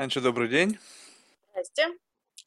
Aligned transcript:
Анечка, 0.00 0.22
добрый 0.22 0.48
день. 0.48 0.78
Здрасте. 1.50 1.88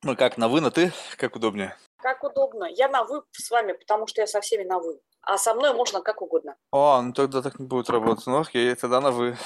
Мы 0.02 0.16
как, 0.16 0.40
на 0.40 0.48
вы, 0.48 0.60
на 0.60 0.72
ты? 0.72 0.92
Как 1.18 1.36
удобнее? 1.36 1.78
Как 1.98 2.24
удобно. 2.24 2.66
Я 2.66 2.88
на 2.88 3.04
вы 3.04 3.22
с 3.32 3.52
вами, 3.52 3.74
потому 3.74 4.08
что 4.08 4.22
я 4.22 4.26
со 4.26 4.42
всеми 4.42 4.64
на 4.64 4.80
вы. 4.80 5.00
А 5.22 5.38
со 5.38 5.54
мной 5.54 5.72
можно 5.76 6.02
как 6.02 6.24
угодно. 6.24 6.56
О, 6.72 7.00
ну 7.04 7.14
тогда 7.14 7.44
так 7.44 7.60
не 7.60 7.68
будет 7.68 7.92
работать. 7.92 8.26
Ну 8.26 8.40
окей, 8.40 8.74
тогда 8.74 9.02
на 9.02 9.12
вы. 9.12 9.38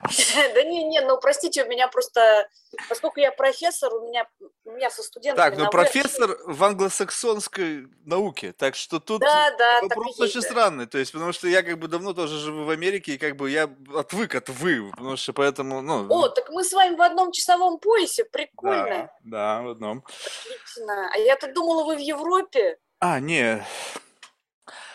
Да 0.54 0.62
не, 0.62 0.84
не, 0.84 1.00
ну 1.00 1.18
простите, 1.18 1.64
у 1.64 1.68
меня 1.68 1.88
просто, 1.88 2.48
поскольку 2.88 3.20
я 3.20 3.32
профессор, 3.32 3.92
у 3.94 4.08
меня, 4.08 4.26
у 4.64 4.72
меня 4.72 4.90
со 4.90 5.02
студентами 5.02 5.44
Так, 5.44 5.54
ну 5.54 5.60
на 5.60 5.64
«вы» 5.66 5.70
профессор 5.70 6.38
в 6.44 6.64
англосаксонской 6.64 7.88
науке, 8.04 8.52
так 8.52 8.74
что 8.74 9.00
тут 9.00 9.20
Да, 9.20 9.50
да, 9.56 9.80
так 9.80 9.96
вопрос 9.96 10.18
есть, 10.18 10.20
очень 10.20 10.40
да. 10.40 10.48
странный. 10.48 10.86
То 10.86 10.98
есть, 10.98 11.12
потому 11.12 11.32
что 11.32 11.48
я 11.48 11.62
как 11.62 11.78
бы 11.78 11.88
давно 11.88 12.12
тоже 12.12 12.38
живу 12.38 12.64
в 12.64 12.70
Америке, 12.70 13.14
и 13.14 13.18
как 13.18 13.36
бы 13.36 13.50
я 13.50 13.68
отвык 13.94 14.34
от 14.34 14.48
вы, 14.48 14.90
потому 14.90 15.16
что 15.16 15.32
поэтому, 15.32 15.82
ну... 15.82 16.06
О, 16.08 16.28
так 16.28 16.50
мы 16.50 16.64
с 16.64 16.72
вами 16.72 16.96
в 16.96 17.02
одном 17.02 17.32
часовом 17.32 17.78
поясе, 17.78 18.24
прикольно. 18.24 19.10
да, 19.24 19.58
да, 19.58 19.62
в 19.62 19.68
одном. 19.70 20.04
Отлично. 20.44 21.10
А 21.12 21.18
я-то 21.18 21.52
думала, 21.52 21.84
вы 21.84 21.96
в 21.96 22.00
Европе. 22.00 22.78
А, 23.00 23.20
не. 23.20 23.64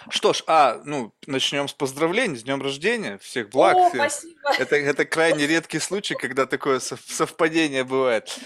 Что 0.10 0.34
ж, 0.34 0.44
а, 0.48 0.82
ну, 0.86 1.14
начнем 1.28 1.68
с 1.68 1.74
поздравлений, 1.74 2.38
с 2.38 2.44
днем 2.44 2.62
рождения, 2.62 3.18
всех 3.20 3.50
благ. 3.50 3.76
О, 3.76 3.90
всех. 3.90 4.12
спасибо. 4.12 4.54
Это, 4.60 4.76
это 4.76 5.06
крайне 5.06 5.48
редкий 5.48 5.80
случай, 5.80 6.16
когда 6.16 6.46
такое 6.46 6.80
сов- 6.80 7.00
совпадение 7.08 7.84
бывает. 7.84 8.38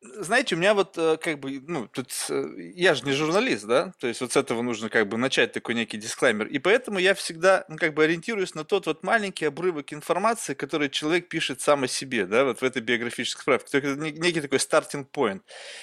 Знаете, 0.00 0.54
у 0.54 0.58
меня 0.58 0.74
вот 0.74 0.96
э, 0.96 1.16
как 1.16 1.40
бы, 1.40 1.60
ну, 1.66 1.88
тут 1.88 2.12
э, 2.30 2.44
я 2.76 2.94
же 2.94 3.04
не 3.04 3.10
журналист, 3.10 3.64
да, 3.64 3.92
то 3.98 4.06
есть 4.06 4.20
вот 4.20 4.30
с 4.30 4.36
этого 4.36 4.62
нужно 4.62 4.88
как 4.90 5.08
бы 5.08 5.16
начать 5.16 5.50
такой 5.50 5.74
некий 5.74 5.96
дисклеймер, 5.96 6.46
и 6.46 6.60
поэтому 6.60 7.00
я 7.00 7.14
всегда, 7.14 7.64
ну, 7.68 7.76
как 7.76 7.94
бы 7.94 8.04
ориентируюсь 8.04 8.54
на 8.54 8.62
тот 8.64 8.86
вот 8.86 9.02
маленький 9.02 9.46
обрывок 9.46 9.92
информации, 9.92 10.54
который 10.54 10.88
человек 10.88 11.28
пишет 11.28 11.60
сам 11.62 11.82
о 11.82 11.88
себе, 11.88 12.26
да, 12.26 12.44
вот 12.44 12.60
в 12.60 12.62
этой 12.62 12.80
биографической 12.80 13.42
справке, 13.42 13.68
то 13.72 13.76
есть 13.78 13.88
это 13.98 14.00
не- 14.00 14.12
некий 14.12 14.40
такой 14.40 14.58
starting 14.58 15.04
point. 15.10 15.40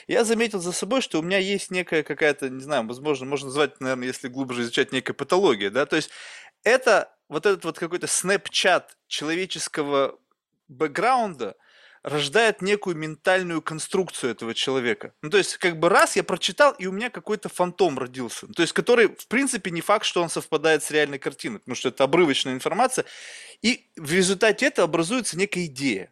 Я 0.08 0.24
заметил 0.24 0.62
за 0.62 0.72
собой, 0.72 1.02
что 1.02 1.20
у 1.20 1.22
меня 1.22 1.38
есть 1.40 1.70
некая 1.70 2.02
какая-то, 2.02 2.50
не 2.50 2.64
знаю, 2.64 2.88
возможно, 2.88 3.26
можно 3.26 3.48
назвать, 3.48 3.82
наверное, 3.82 4.08
если 4.08 4.30
глубже 4.30 4.62
изучать, 4.62 4.94
некая 4.94 5.14
патология, 5.14 5.70
да, 5.70 5.86
то 5.86 5.98
есть 5.98 6.10
это 6.64 7.14
вот 7.28 7.46
этот 7.46 7.66
вот 7.66 7.78
какой-то 7.80 8.08
снэпчат 8.08 8.98
человеческого 9.08 10.18
бэкграунда 10.68 11.56
рождает 12.06 12.62
некую 12.62 12.96
ментальную 12.96 13.64
конструкцию 13.64 14.32
этого 14.32 14.54
человека. 14.54 15.14
Ну, 15.24 15.32
то 15.32 15.38
есть, 15.38 15.58
как 15.58 15.80
бы 15.80 15.90
раз 15.90 16.16
я 16.16 16.24
прочитал, 16.24 16.74
и 16.74 16.86
у 16.86 16.92
меня 16.92 17.10
какой-то 17.10 17.50
фантом 17.50 17.98
родился. 17.98 18.46
Ну, 18.46 18.54
То 18.54 18.62
есть, 18.62 18.74
который, 18.74 19.08
в 19.08 19.28
принципе, 19.28 19.72
не 19.72 19.82
факт, 19.82 20.06
что 20.06 20.22
он 20.22 20.30
совпадает 20.30 20.84
с 20.84 20.92
реальной 20.92 21.18
картиной, 21.18 21.60
потому 21.60 21.76
что 21.76 21.90
это 21.90 22.04
обрывочная 22.04 22.54
информация. 22.54 23.06
И 23.64 23.90
в 23.96 24.14
результате 24.14 24.68
этого 24.68 24.88
образуется 24.88 25.36
некая 25.36 25.66
идея, 25.66 26.12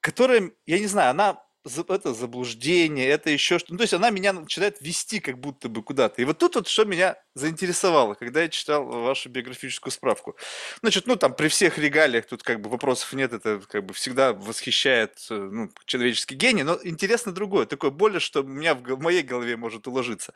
которая, 0.00 0.52
я 0.64 0.78
не 0.78 0.86
знаю, 0.86 1.10
она 1.10 1.42
это 1.88 2.14
заблуждение, 2.14 3.08
это 3.08 3.30
еще 3.30 3.58
что. 3.58 3.72
Ну, 3.72 3.78
то 3.78 3.82
есть 3.82 3.94
она 3.94 4.10
меня 4.10 4.32
начинает 4.32 4.80
вести 4.80 5.20
как 5.20 5.38
будто 5.38 5.68
бы 5.68 5.82
куда-то. 5.82 6.22
И 6.22 6.24
вот 6.24 6.38
тут 6.38 6.54
вот 6.54 6.68
что 6.68 6.84
меня 6.84 7.16
заинтересовало, 7.34 8.14
когда 8.14 8.42
я 8.42 8.48
читал 8.48 8.84
вашу 8.84 9.28
биографическую 9.28 9.92
справку. 9.92 10.36
Значит, 10.80 11.06
ну 11.06 11.16
там 11.16 11.34
при 11.34 11.48
всех 11.48 11.78
регалиях 11.78 12.26
тут 12.26 12.42
как 12.42 12.60
бы 12.60 12.70
вопросов 12.70 13.12
нет, 13.12 13.32
это 13.32 13.60
как 13.68 13.84
бы 13.84 13.94
всегда 13.94 14.32
восхищает 14.32 15.18
э, 15.30 15.34
ну, 15.34 15.70
человеческий 15.84 16.34
гений, 16.34 16.62
но 16.62 16.78
интересно 16.82 17.32
другое, 17.32 17.66
такое 17.66 17.90
более, 17.90 18.20
что 18.20 18.40
у 18.40 18.46
меня 18.46 18.74
в, 18.74 18.82
го- 18.82 18.96
в 18.96 19.00
моей 19.00 19.22
голове 19.22 19.56
может 19.56 19.86
уложиться. 19.86 20.34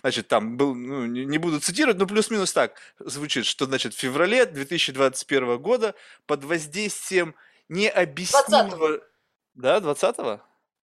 Значит, 0.00 0.28
там 0.28 0.56
был, 0.56 0.74
ну, 0.74 1.06
не, 1.06 1.38
буду 1.38 1.60
цитировать, 1.60 1.98
но 1.98 2.06
плюс-минус 2.06 2.52
так 2.52 2.78
звучит, 2.98 3.46
что, 3.46 3.66
значит, 3.66 3.94
в 3.94 3.98
феврале 3.98 4.46
2021 4.46 5.58
года 5.58 5.94
под 6.26 6.44
воздействием 6.44 7.34
необъяснимого... 7.68 9.00
Да, 9.54 9.78
20-го? 9.78 10.40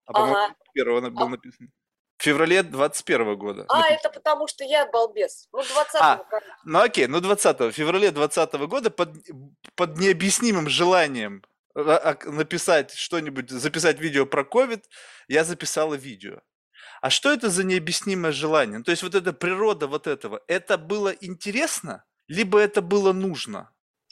А 0.09 0.13
по-моему, 0.13 0.55
первого 0.73 1.07
А- 1.07 1.29
написано. 1.29 1.69
В 2.17 2.23
феврале 2.23 2.63
21 2.63 3.35
года. 3.37 3.65
А, 3.69 3.77
написано. 3.77 3.95
это 3.97 4.09
потому 4.09 4.47
что 4.47 4.63
я 4.65 4.85
балбес. 4.87 5.47
Ну, 5.53 5.59
20 5.63 6.01
А, 6.01 6.25
Ну 6.65 6.79
окей, 6.79 7.07
ну 7.07 7.21
20 7.21 7.59
в 7.59 7.71
феврале 7.71 8.11
20 8.11 8.53
года 8.67 8.89
под, 8.89 9.09
под 9.75 9.97
необъяснимым 9.97 10.67
желанием 10.67 11.43
ра- 11.77 11.97
ак- 11.97 12.25
написать 12.25 12.93
что-нибудь, 12.93 13.49
записать 13.49 13.99
видео 13.99 14.25
про 14.25 14.43
ковид, 14.43 14.85
я 15.29 15.43
записала 15.45 15.93
видео. 15.93 16.41
А 17.01 17.09
что 17.09 17.31
это 17.31 17.49
за 17.49 17.63
необъяснимое 17.63 18.33
желание? 18.33 18.79
Ну, 18.79 18.83
То 18.83 18.91
есть 18.91 19.03
вот 19.03 19.15
эта 19.15 19.31
природа 19.31 19.87
вот 19.87 20.05
этого, 20.07 20.41
это 20.47 20.77
было 20.77 21.09
интересно, 21.09 22.03
либо 22.27 22.59
это 22.59 22.81
было 22.81 23.13
нужно? 23.13 23.71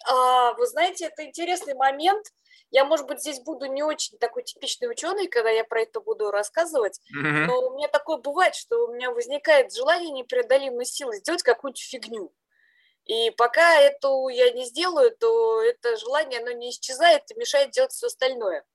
А, 0.09 0.53
вы 0.53 0.65
знаете, 0.67 1.05
это 1.07 1.25
интересный 1.25 1.73
момент. 1.73 2.25
Я, 2.69 2.83
может 2.85 3.07
быть, 3.07 3.21
здесь 3.21 3.39
буду 3.39 3.65
не 3.65 3.81
очень 3.81 4.17
такой 4.17 4.43
типичный 4.43 4.89
ученый, 4.89 5.27
когда 5.27 5.49
я 5.49 5.63
про 5.63 5.81
это 5.81 6.01
буду 6.01 6.31
рассказывать, 6.31 6.99
но 7.11 7.67
у 7.67 7.75
меня 7.75 7.87
такое 7.87 8.17
бывает, 8.17 8.55
что 8.55 8.85
у 8.85 8.93
меня 8.93 9.11
возникает 9.11 9.73
желание 9.73 10.11
непреодолимой 10.11 10.85
силы 10.85 11.17
сделать 11.17 11.43
какую-нибудь 11.43 11.81
фигню. 11.81 12.33
И 13.05 13.31
пока 13.31 13.79
эту 13.79 14.27
я 14.27 14.51
не 14.51 14.65
сделаю, 14.65 15.15
то 15.15 15.61
это 15.61 15.95
желание, 15.95 16.41
оно 16.41 16.51
не 16.51 16.71
исчезает 16.71 17.23
и 17.31 17.39
мешает 17.39 17.71
делать 17.71 17.93
все 17.93 18.07
остальное. 18.07 18.65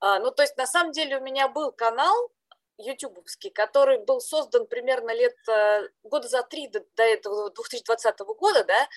А, 0.00 0.18
ну, 0.20 0.30
то 0.30 0.42
есть, 0.42 0.56
на 0.56 0.66
самом 0.66 0.92
деле, 0.92 1.18
у 1.18 1.20
меня 1.20 1.48
был 1.48 1.70
канал 1.70 2.30
ютубовский, 2.78 3.50
который 3.50 3.98
был 3.98 4.20
создан 4.20 4.66
примерно 4.66 5.14
лет, 5.14 5.36
э, 5.48 5.88
года 6.02 6.28
за 6.28 6.42
три 6.42 6.68
до, 6.68 6.84
до 6.96 7.02
этого, 7.04 7.50
2020 7.50 8.18
года, 8.20 8.64
да, 8.64 8.88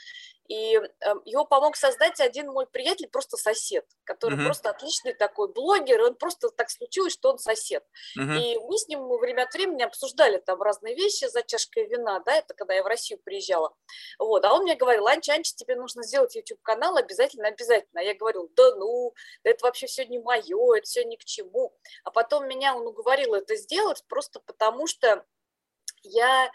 и 0.47 0.75
э, 0.75 1.13
его 1.25 1.45
помог 1.45 1.75
создать 1.75 2.19
один 2.19 2.47
мой 2.47 2.67
приятель, 2.67 3.07
просто 3.07 3.37
сосед, 3.37 3.85
который 4.03 4.35
Мгм. 4.35 4.45
просто 4.45 4.69
отличный 4.69 5.13
такой 5.13 5.51
блогер, 5.51 5.99
и 5.99 6.03
он 6.03 6.15
просто 6.15 6.49
так 6.49 6.69
случилось, 6.69 7.13
что 7.13 7.31
он 7.31 7.39
сосед. 7.39 7.83
Мгм. 8.15 8.33
И 8.33 8.57
мы 8.57 8.77
с 8.77 8.87
ним 8.87 9.07
время 9.17 9.43
от 9.43 9.53
времени 9.53 9.83
обсуждали 9.83 10.37
там 10.37 10.61
разные 10.61 10.95
вещи 10.95 11.25
за 11.25 11.43
чашкой 11.43 11.87
вина, 11.87 12.19
да, 12.25 12.35
это 12.35 12.53
когда 12.53 12.73
я 12.73 12.83
в 12.83 12.87
Россию 12.87 13.19
приезжала. 13.23 13.73
Вот, 14.19 14.43
а 14.45 14.53
он 14.53 14.63
мне 14.63 14.75
говорил, 14.75 15.07
Анча, 15.07 15.33
Анча, 15.33 15.53
тебе 15.55 15.75
нужно 15.75 16.03
сделать 16.03 16.35
YouTube-канал 16.35 16.97
обязательно, 16.97 17.47
обязательно. 17.47 18.01
А 18.01 18.03
я 18.03 18.15
говорю, 18.15 18.49
да 18.55 18.75
ну, 18.75 19.13
да 19.43 19.51
это 19.51 19.65
вообще 19.65 19.87
все 19.87 20.05
не 20.05 20.19
мое, 20.19 20.77
это 20.77 20.85
все 20.85 21.03
ни 21.03 21.15
к 21.15 21.25
чему. 21.25 21.73
А 22.03 22.11
потом 22.11 22.47
меня 22.47 22.75
он 22.75 22.87
уговорил 22.87 23.33
это 23.33 23.55
сделать 23.55 24.03
просто 24.07 24.39
потому, 24.39 24.87
что 24.87 25.25
я 26.09 26.51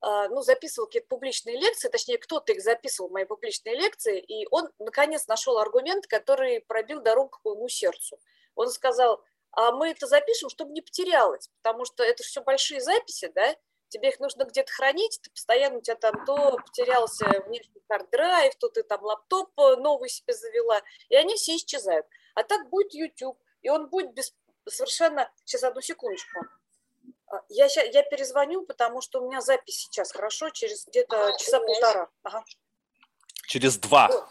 а, 0.00 0.28
ну, 0.28 0.42
записывал 0.42 0.86
какие-то 0.86 1.08
публичные 1.08 1.56
лекции, 1.56 1.88
точнее, 1.88 2.18
кто-то 2.18 2.52
их 2.52 2.62
записывал, 2.62 3.08
мои 3.08 3.24
публичные 3.24 3.74
лекции, 3.74 4.20
и 4.20 4.46
он, 4.50 4.68
наконец, 4.78 5.26
нашел 5.26 5.56
аргумент, 5.58 6.06
который 6.06 6.60
пробил 6.60 7.00
дорогу 7.00 7.30
к 7.30 7.44
моему 7.44 7.68
сердцу. 7.68 8.18
Он 8.54 8.68
сказал, 8.68 9.22
а 9.52 9.72
мы 9.72 9.88
это 9.88 10.06
запишем, 10.06 10.50
чтобы 10.50 10.72
не 10.72 10.82
потерялось, 10.82 11.48
потому 11.62 11.86
что 11.86 12.04
это 12.04 12.22
все 12.22 12.42
большие 12.42 12.82
записи, 12.82 13.32
да, 13.34 13.56
тебе 13.88 14.10
их 14.10 14.20
нужно 14.20 14.44
где-то 14.44 14.70
хранить, 14.72 15.20
ты 15.22 15.30
постоянно 15.30 15.78
у 15.78 15.80
тебя 15.80 15.94
там 15.94 16.24
то 16.26 16.58
потерялся 16.58 17.24
внешний 17.46 17.80
карт-драйв, 17.88 18.54
то 18.56 18.68
ты 18.68 18.82
там 18.82 19.02
лаптоп 19.02 19.58
э, 19.58 19.76
новый 19.76 20.10
себе 20.10 20.34
завела, 20.34 20.82
и 21.08 21.16
они 21.16 21.34
все 21.36 21.56
исчезают. 21.56 22.06
А 22.34 22.42
так 22.42 22.68
будет 22.68 22.92
YouTube, 22.92 23.38
и 23.62 23.70
он 23.70 23.88
будет 23.88 24.12
без, 24.12 24.34
совершенно... 24.68 25.30
Сейчас, 25.44 25.62
одну 25.62 25.80
секундочку. 25.80 26.40
А, 27.34 27.42
Я, 27.48 27.68
ща- 27.68 27.82
я 27.82 28.02
перезвоню, 28.02 28.62
потому 28.62 29.00
что 29.00 29.20
у 29.20 29.26
меня 29.26 29.40
запись 29.40 29.78
сейчас, 29.78 30.12
хорошо? 30.12 30.50
Через 30.50 30.86
где-то 30.86 31.32
часа 31.38 31.60
полтора. 31.60 32.08
Ага. 32.22 32.44
Через 33.46 33.78
два. 33.78 34.08
Вот. 34.08 34.24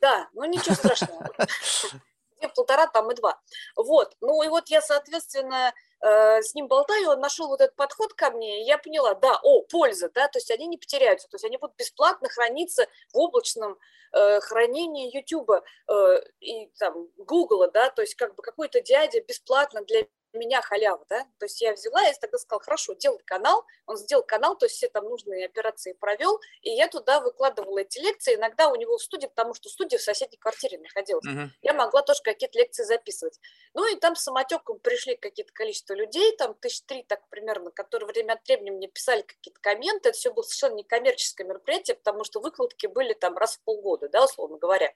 Да, 0.00 0.28
ну 0.34 0.44
ничего 0.44 0.74
страшного. 0.74 1.30
Где 2.38 2.48
полтора, 2.48 2.86
там 2.86 3.10
и 3.10 3.14
два. 3.14 3.40
Вот. 3.76 4.16
Ну 4.20 4.42
и 4.42 4.48
вот 4.48 4.68
я, 4.68 4.80
соответственно, 4.80 5.74
э, 6.00 6.42
с 6.42 6.54
ним 6.54 6.68
болтаю, 6.68 7.10
он 7.10 7.20
нашел 7.20 7.48
вот 7.48 7.60
этот 7.60 7.76
подход 7.76 8.14
ко 8.14 8.30
мне, 8.30 8.62
и 8.62 8.66
я 8.66 8.78
поняла, 8.78 9.14
да, 9.14 9.38
о, 9.42 9.62
польза, 9.62 10.08
да, 10.08 10.28
то 10.28 10.38
есть 10.38 10.50
они 10.50 10.66
не 10.66 10.78
потеряются, 10.78 11.28
то 11.28 11.34
есть 11.34 11.44
они 11.44 11.58
будут 11.58 11.76
бесплатно 11.76 12.28
храниться 12.28 12.86
в 13.12 13.18
облачном 13.18 13.78
э, 14.12 14.40
хранении 14.40 15.14
Ютуба 15.14 15.62
э, 15.88 16.22
и 16.40 16.66
там 16.78 17.08
Гугла, 17.18 17.70
да, 17.70 17.90
то 17.90 18.02
есть 18.02 18.14
как 18.14 18.34
бы 18.34 18.42
какой-то 18.42 18.80
дядя 18.80 19.20
бесплатно 19.20 19.84
для 19.84 20.06
меня 20.32 20.62
халява, 20.62 21.04
да, 21.08 21.24
то 21.38 21.46
есть 21.46 21.60
я 21.60 21.72
взяла 21.72 22.08
и 22.08 22.12
тогда 22.20 22.38
сказала, 22.38 22.62
хорошо, 22.62 22.94
делай 22.94 23.20
канал, 23.24 23.64
он 23.86 23.96
сделал 23.96 24.22
канал, 24.22 24.56
то 24.56 24.66
есть 24.66 24.76
все 24.76 24.88
там 24.88 25.04
нужные 25.04 25.46
операции 25.46 25.92
провел, 25.92 26.40
и 26.62 26.70
я 26.70 26.88
туда 26.88 27.20
выкладывала 27.20 27.78
эти 27.78 27.98
лекции, 27.98 28.34
иногда 28.34 28.68
у 28.68 28.76
него 28.76 28.96
в 28.98 29.02
студии, 29.02 29.26
потому 29.26 29.54
что 29.54 29.68
студия 29.68 29.98
в 29.98 30.02
соседней 30.02 30.38
квартире 30.38 30.78
находилась, 30.78 31.24
Мгм. 31.24 31.52
я 31.62 31.72
могла 31.74 32.02
тоже 32.02 32.20
какие-то 32.22 32.58
лекции 32.58 32.84
записывать. 32.84 33.38
Ну 33.74 33.86
и 33.92 33.98
там 33.98 34.16
самотеком 34.16 34.78
пришли 34.78 35.16
какие-то 35.16 35.52
количество 35.52 35.94
людей, 35.94 36.36
там 36.36 36.54
тысяч 36.54 36.82
три 36.86 37.02
так 37.02 37.28
примерно, 37.28 37.70
которые 37.70 38.06
время 38.08 38.34
от 38.34 38.46
времени 38.46 38.70
мне 38.70 38.88
писали 38.88 39.22
какие-то 39.22 39.60
комменты. 39.60 40.10
Это 40.10 40.18
все 40.18 40.30
было 40.32 40.42
совершенно 40.42 40.76
некоммерческое 40.76 41.46
мероприятие, 41.46 41.96
потому 41.96 42.24
что 42.24 42.40
выкладки 42.40 42.86
были 42.86 43.12
там 43.12 43.36
раз 43.36 43.56
в 43.56 43.60
полгода, 43.64 44.08
да, 44.08 44.24
условно 44.24 44.58
говоря. 44.58 44.92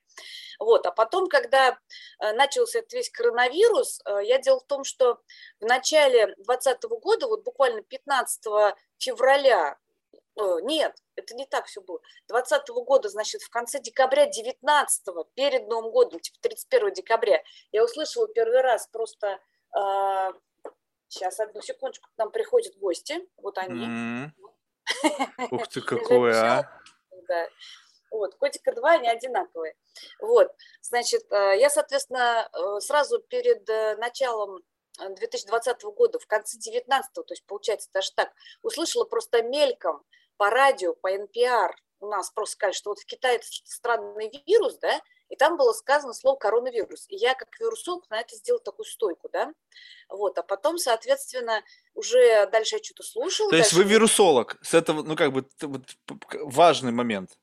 Вот. 0.59 0.87
А 0.87 0.91
потом, 0.93 1.29
когда 1.29 1.79
э, 2.21 2.33
начался 2.33 2.81
этот 2.81 2.93
весь 2.93 3.11
коронавирус, 3.11 4.01
э, 4.07 4.21
я 4.25 4.39
дело 4.39 4.61
в 4.61 4.67
том, 4.67 4.85
что 4.85 5.21
в 5.61 5.65
начале 5.65 6.27
2020 6.37 6.83
года, 7.01 7.27
вот 7.27 7.45
буквально 7.45 7.83
15 7.83 8.75
февраля, 8.99 9.79
э, 10.13 10.43
нет, 10.63 10.97
это 11.17 11.35
не 11.35 11.47
так 11.47 11.67
все 11.67 11.81
было. 11.81 12.01
2020 12.29 12.69
года, 12.85 13.09
значит, 13.09 13.43
в 13.43 13.51
конце 13.51 13.81
декабря 13.81 14.27
19 14.27 15.27
перед 15.35 15.69
Новым 15.69 15.91
годом, 15.91 16.21
типа 16.21 16.39
31 16.41 16.93
декабря, 16.93 17.43
я 17.73 17.85
услышала 17.85 18.29
первый 18.29 18.61
раз 18.61 18.89
просто 18.89 19.41
Сейчас, 21.15 21.39
одну 21.39 21.61
секундочку, 21.63 22.09
к 22.11 22.19
нам 22.19 22.33
приходят 22.33 22.77
гости. 22.77 23.21
Вот 23.37 23.57
они. 23.59 23.87
Mm-hmm. 23.87 25.49
Ух 25.53 25.69
ты, 25.69 25.81
какой, 25.81 26.33
а! 26.37 26.69
Да. 27.29 27.49
Вот, 28.11 28.35
котика 28.35 28.73
два, 28.73 28.93
они 28.93 29.09
одинаковые. 29.09 29.75
Вот, 30.21 30.53
значит, 30.81 31.25
э, 31.33 31.55
я, 31.59 31.71
соответственно, 31.71 32.49
э, 32.53 32.81
сразу 32.81 33.21
перед 33.21 33.69
э, 33.69 33.97
началом 33.97 34.61
2020 34.99 35.83
года, 35.83 36.19
в 36.19 36.27
конце 36.27 36.59
19 36.59 37.13
то 37.13 37.25
есть, 37.31 37.45
получается, 37.47 37.89
даже 37.93 38.13
так, 38.15 38.33
услышала 38.63 39.05
просто 39.05 39.43
мельком 39.43 40.03
по 40.37 40.51
радио, 40.51 40.95
по 40.95 41.13
NPR, 41.13 41.71
у 42.01 42.07
нас 42.09 42.31
просто 42.31 42.55
сказали, 42.55 42.75
что 42.75 42.91
вот 42.91 42.99
в 42.99 43.07
Китае 43.07 43.37
это 43.37 43.47
странный 43.65 44.31
вирус, 44.47 44.79
да, 44.79 45.01
и 45.29 45.37
там 45.37 45.57
было 45.57 45.73
сказано 45.73 46.13
слово 46.13 46.37
коронавирус. 46.37 47.07
И 47.09 47.17
я 47.17 47.35
как 47.35 47.49
вирусолог 47.59 48.09
на 48.11 48.21
это 48.21 48.37
сделала 48.37 48.63
такую 48.63 48.87
стойку, 48.87 49.29
да, 49.33 49.53
вот, 50.09 50.39
а 50.39 50.43
потом, 50.43 50.79
соответственно, 50.79 51.63
уже 51.95 52.47
дальше 52.51 52.77
я 52.77 52.83
что-то 52.83 53.03
слушала. 53.03 53.51
То 53.51 53.57
есть 53.57 53.73
вы 53.73 53.85
вирусолог, 53.85 54.59
с 54.63 54.75
этого, 54.75 55.03
ну, 55.03 55.17
как 55.17 55.33
бы, 55.33 55.49
вот, 55.63 55.83
важный 56.43 56.93
момент. 56.93 57.39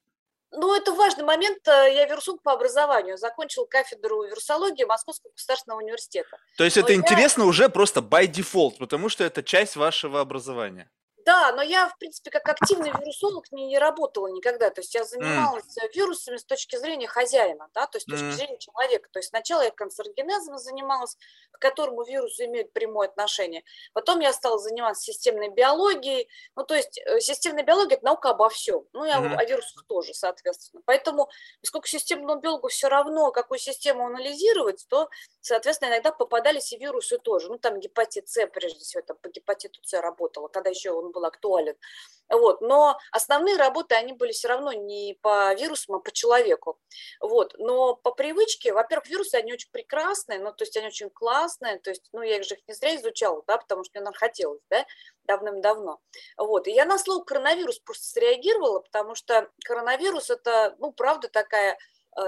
Ну, 0.52 0.76
это 0.76 0.92
важный 0.94 1.24
момент. 1.24 1.66
Э, 1.68 1.94
я 1.94 2.06
вирусолог 2.06 2.42
по 2.42 2.52
образованию. 2.52 3.18
Закончил 3.18 3.66
кафедру 3.66 4.24
вирусологии 4.24 4.84
Московского 4.84 5.32
государственного 5.32 5.80
университета. 5.80 6.38
То 6.58 6.66
есть 6.66 6.76
Но 6.76 6.84
это 6.84 6.92
я... 6.92 7.00
интересно 7.00 7.46
уже 7.46 7.70
просто 7.70 8.02
by 8.02 8.28
default, 8.28 8.78
потому 8.78 9.10
что 9.10 9.24
это 9.24 9.44
часть 9.44 9.76
вашего 9.76 10.20
образования. 10.20 10.90
Да, 11.26 11.52
но 11.54 11.62
я, 11.62 11.88
в 11.88 11.98
принципе, 11.98 12.32
как 12.32 12.48
активный 12.50 12.90
вирусолог 12.90 13.52
не, 13.52 13.68
не 13.68 13.80
работала 13.80 14.28
никогда. 14.28 14.70
То 14.70 14.82
есть 14.82 14.94
я 14.96 15.04
занималась 15.04 15.78
mm. 15.78 15.92
вирусами 15.94 16.38
с 16.38 16.46
точки 16.46 16.78
зрения 16.78 17.08
хозяина, 17.08 17.70
да, 17.74 17.86
то 17.86 17.98
есть 17.98 18.08
с 18.08 18.12
точки 18.12 18.26
mm. 18.26 18.32
зрения 18.32 18.58
человека. 18.58 19.10
То 19.12 19.20
есть 19.20 19.30
сначала 19.30 19.62
я 19.62 19.72
канцерогенезом 19.72 20.58
занималась, 20.58 21.18
к 21.52 21.60
которому 21.60 22.04
вирусы 22.04 22.46
имеют 22.46 22.74
прямое 22.74 23.08
отношение. 23.08 23.64
Потом 23.94 24.20
я 24.20 24.34
стала 24.34 24.58
заниматься 24.58 25.04
системной 25.04 25.50
биологией. 25.50 26.28
Ну, 26.56 26.64
то 26.64 26.76
есть 26.76 26.98
э, 26.98 27.20
системная 27.20 27.64
биология– 27.64 27.98
это 27.98 28.06
наука 28.06 28.30
обо 28.30 28.50
всем. 28.50 28.86
Ну, 28.94 29.06
и 29.06 29.10
mm. 29.10 29.36
о 29.36 29.46
вирусах 29.46 29.86
тоже, 29.88 30.14
соответственно. 30.14 30.82
Поэтому, 30.86 31.30
поскольку 31.62 31.88
системному 31.88 32.40
биологу 32.40 32.70
все 32.70 32.88
равно, 32.88 33.32
какую 33.32 33.60
систему 33.60 34.06
анализировать, 34.08 34.86
то, 34.90 35.10
соответственно, 35.42 35.90
иногда 35.90 36.12
попадались 36.12 36.74
и 36.74 36.78
вирусы 36.78 37.18
тоже. 37.20 37.50
Ну, 37.50 37.58
там 37.58 37.80
гепатит 37.80 38.28
С, 38.28 38.48
прежде 38.48 38.80
всего, 38.80 39.04
там 39.04 39.18
по 39.18 39.30
гепатиту 39.30 39.80
С 39.84 40.00
работала, 40.02 40.48
когда 40.48 40.70
еще 40.70 40.92
он 40.92 41.11
был 41.12 41.26
актуален. 41.26 41.76
Вот. 42.32 42.62
Но 42.62 42.98
основные 43.12 43.58
работы, 43.58 43.96
они 43.96 44.14
были 44.14 44.32
все 44.32 44.48
равно 44.48 44.72
не 44.72 45.18
по 45.22 45.54
вирусам, 45.54 45.96
а 45.96 46.00
по 46.00 46.12
человеку. 46.12 46.80
Вот. 47.20 47.56
Но 47.58 47.96
по 47.96 48.12
привычке, 48.12 48.74
во-первых, 48.74 49.08
вирусы, 49.08 49.36
они 49.36 49.54
очень 49.54 49.70
прекрасные, 49.72 50.40
ну, 50.40 50.52
то 50.54 50.64
есть 50.64 50.76
они 50.78 50.88
очень 50.88 51.10
классные, 51.10 51.80
то 51.80 51.90
есть, 51.90 52.08
ну, 52.14 52.22
я 52.22 52.38
их 52.38 52.46
же 52.46 52.58
не 52.68 52.74
зря 52.74 52.96
изучала, 52.96 53.44
да, 53.48 53.58
потому 53.58 53.84
что 53.84 53.92
мне, 53.96 54.06
наверное, 54.06 54.20
хотелось, 54.20 54.62
да, 54.70 54.86
давным-давно. 55.26 56.00
Вот. 56.38 56.68
И 56.68 56.72
я 56.72 56.86
на 56.86 56.98
слово 56.98 57.24
коронавирус 57.24 57.80
просто 57.80 58.06
среагировала, 58.06 58.80
потому 58.80 59.16
что 59.16 59.50
коронавирус– 59.66 60.30
это, 60.30 60.76
ну, 60.80 60.94
правда, 60.94 61.28
такая 61.28 61.78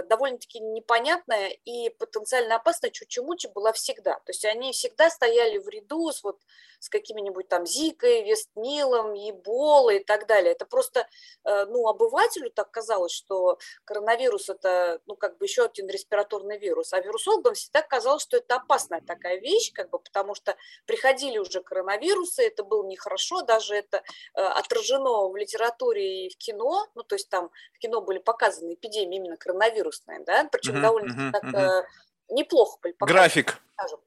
довольно-таки 0.07 0.59
непонятная 0.59 1.49
и 1.49 1.89
потенциально 1.89 2.55
опасная 2.55 2.91
чучумучи 2.91 3.47
была 3.47 3.73
всегда. 3.73 4.15
То 4.15 4.31
есть 4.31 4.45
они 4.45 4.71
всегда 4.71 5.09
стояли 5.09 5.57
в 5.57 5.67
ряду 5.67 6.11
с, 6.11 6.23
вот, 6.23 6.39
с 6.79 6.89
какими-нибудь 6.89 7.47
там 7.47 7.65
Зикой, 7.65 8.23
Вестнилом, 8.23 9.13
Еболой 9.13 9.97
и 9.97 10.03
так 10.03 10.27
далее. 10.27 10.51
Это 10.51 10.65
просто, 10.65 11.07
э, 11.45 11.65
ну, 11.65 11.87
обывателю 11.87 12.49
так 12.49 12.71
казалось, 12.71 13.13
что 13.13 13.57
коронавирус 13.85 14.49
это, 14.49 15.01
ну, 15.05 15.15
как 15.15 15.37
бы 15.37 15.45
еще 15.45 15.63
один 15.63 15.87
респираторный 15.87 16.57
вирус. 16.57 16.93
А 16.93 16.99
вирусологам 16.99 17.53
всегда 17.53 17.81
казалось, 17.81 18.23
что 18.23 18.37
это 18.37 18.55
опасная 18.55 19.01
такая 19.01 19.39
вещь, 19.39 19.71
как 19.73 19.89
бы, 19.89 19.99
потому 19.99 20.35
что 20.35 20.55
приходили 20.85 21.37
уже 21.37 21.61
коронавирусы, 21.61 22.43
это 22.43 22.63
было 22.63 22.85
нехорошо, 22.85 23.41
даже 23.43 23.75
это 23.75 24.03
э, 24.33 24.41
отражено 24.41 25.29
в 25.29 25.35
литературе 25.37 26.25
и 26.25 26.29
в 26.29 26.37
кино, 26.37 26.85
ну, 26.95 27.03
то 27.03 27.15
есть 27.15 27.29
там 27.29 27.49
в 27.73 27.79
кино 27.79 28.01
были 28.01 28.19
показаны 28.19 28.73
эпидемии 28.73 29.17
именно 29.17 29.37
коронавируса, 29.37 29.72
коронавирусные, 29.73 30.23
да, 30.25 30.47
причем 30.51 30.75
uh-huh, 30.75 30.81
довольно 30.81 31.11
uh-huh, 31.11 31.31
так 31.31 31.43
uh-huh. 31.43 31.83
неплохо. 32.29 32.79
График. 32.99 33.61
Скажем. 33.73 33.99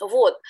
Вот. 0.00 0.40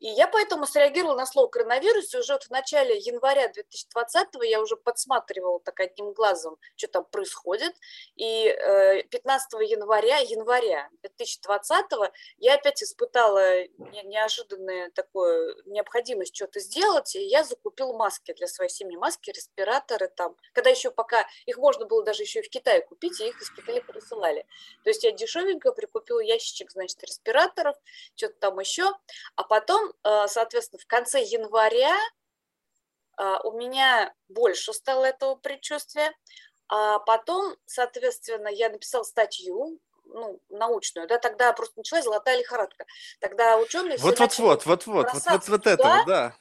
И 0.00 0.08
я 0.08 0.28
поэтому 0.28 0.66
среагировала 0.66 1.16
на 1.16 1.26
слово 1.26 1.48
коронавирус, 1.48 2.14
и 2.14 2.18
уже 2.18 2.34
вот 2.34 2.44
в 2.44 2.50
начале 2.50 2.98
января 2.98 3.48
2020 3.48 4.28
я 4.42 4.60
уже 4.60 4.76
подсматривала 4.76 5.60
так 5.60 5.80
одним 5.80 6.12
глазом, 6.12 6.56
что 6.76 6.88
там 6.88 7.04
происходит. 7.04 7.74
И 8.16 8.54
15 9.10 9.54
э, 9.54 9.64
января, 9.64 10.18
января 10.18 10.88
2020 11.02 11.86
я 12.38 12.54
опять 12.54 12.82
испытала 12.82 13.64
неожиданную 14.04 14.92
такую 14.92 15.56
необходимость 15.66 16.34
что-то 16.34 16.60
сделать, 16.60 17.14
и 17.16 17.22
я 17.24 17.44
закупила 17.44 17.92
маски 17.92 18.32
для 18.32 18.46
своей 18.46 18.70
семьи, 18.70 18.96
маски, 18.96 19.30
респираторы 19.30 20.08
там. 20.08 20.36
Когда 20.52 20.70
еще 20.70 20.90
пока 20.90 21.26
их 21.46 21.56
можно 21.58 21.86
было 21.86 22.04
даже 22.04 22.22
еще 22.22 22.40
и 22.40 22.42
в 22.42 22.50
Китае 22.50 22.82
купить, 22.82 23.20
и 23.20 23.28
их 23.28 23.40
из 23.40 23.50
Китая 23.50 23.80
присылали. 23.80 24.46
То 24.82 24.90
есть 24.90 25.04
я 25.04 25.12
дешевенько 25.12 25.72
прикупила 25.72 26.20
ящичек, 26.20 26.70
значит, 26.70 27.02
респираторов, 27.02 27.76
что-то 28.16 28.34
там 28.38 28.58
еще, 28.58 28.93
а 29.36 29.44
потом, 29.44 29.92
э, 30.02 30.26
соответственно, 30.28 30.80
в 30.80 30.86
конце 30.86 31.22
января 31.22 31.96
э, 33.18 33.36
у 33.44 33.52
меня 33.52 34.12
больше 34.28 34.72
стало 34.72 35.04
этого 35.04 35.34
предчувствия, 35.36 36.12
а 36.68 36.98
потом, 37.00 37.56
соответственно, 37.66 38.48
я 38.48 38.70
написала 38.70 39.02
статью, 39.04 39.78
ну, 40.06 40.40
научную, 40.48 41.08
да, 41.08 41.18
тогда 41.18 41.52
просто 41.52 41.74
началась 41.78 42.04
золотая 42.04 42.38
лихорадка. 42.38 42.86
Тогда 43.20 43.58
ученые... 43.58 43.98
Вот, 43.98 44.18
вот, 44.18 44.38
вот, 44.38 44.66
вот, 44.66 44.86
вот, 44.86 45.12
вот, 45.12 45.24
вот, 45.24 45.48
вот 45.48 45.66
это, 45.66 46.04
да. 46.06 46.36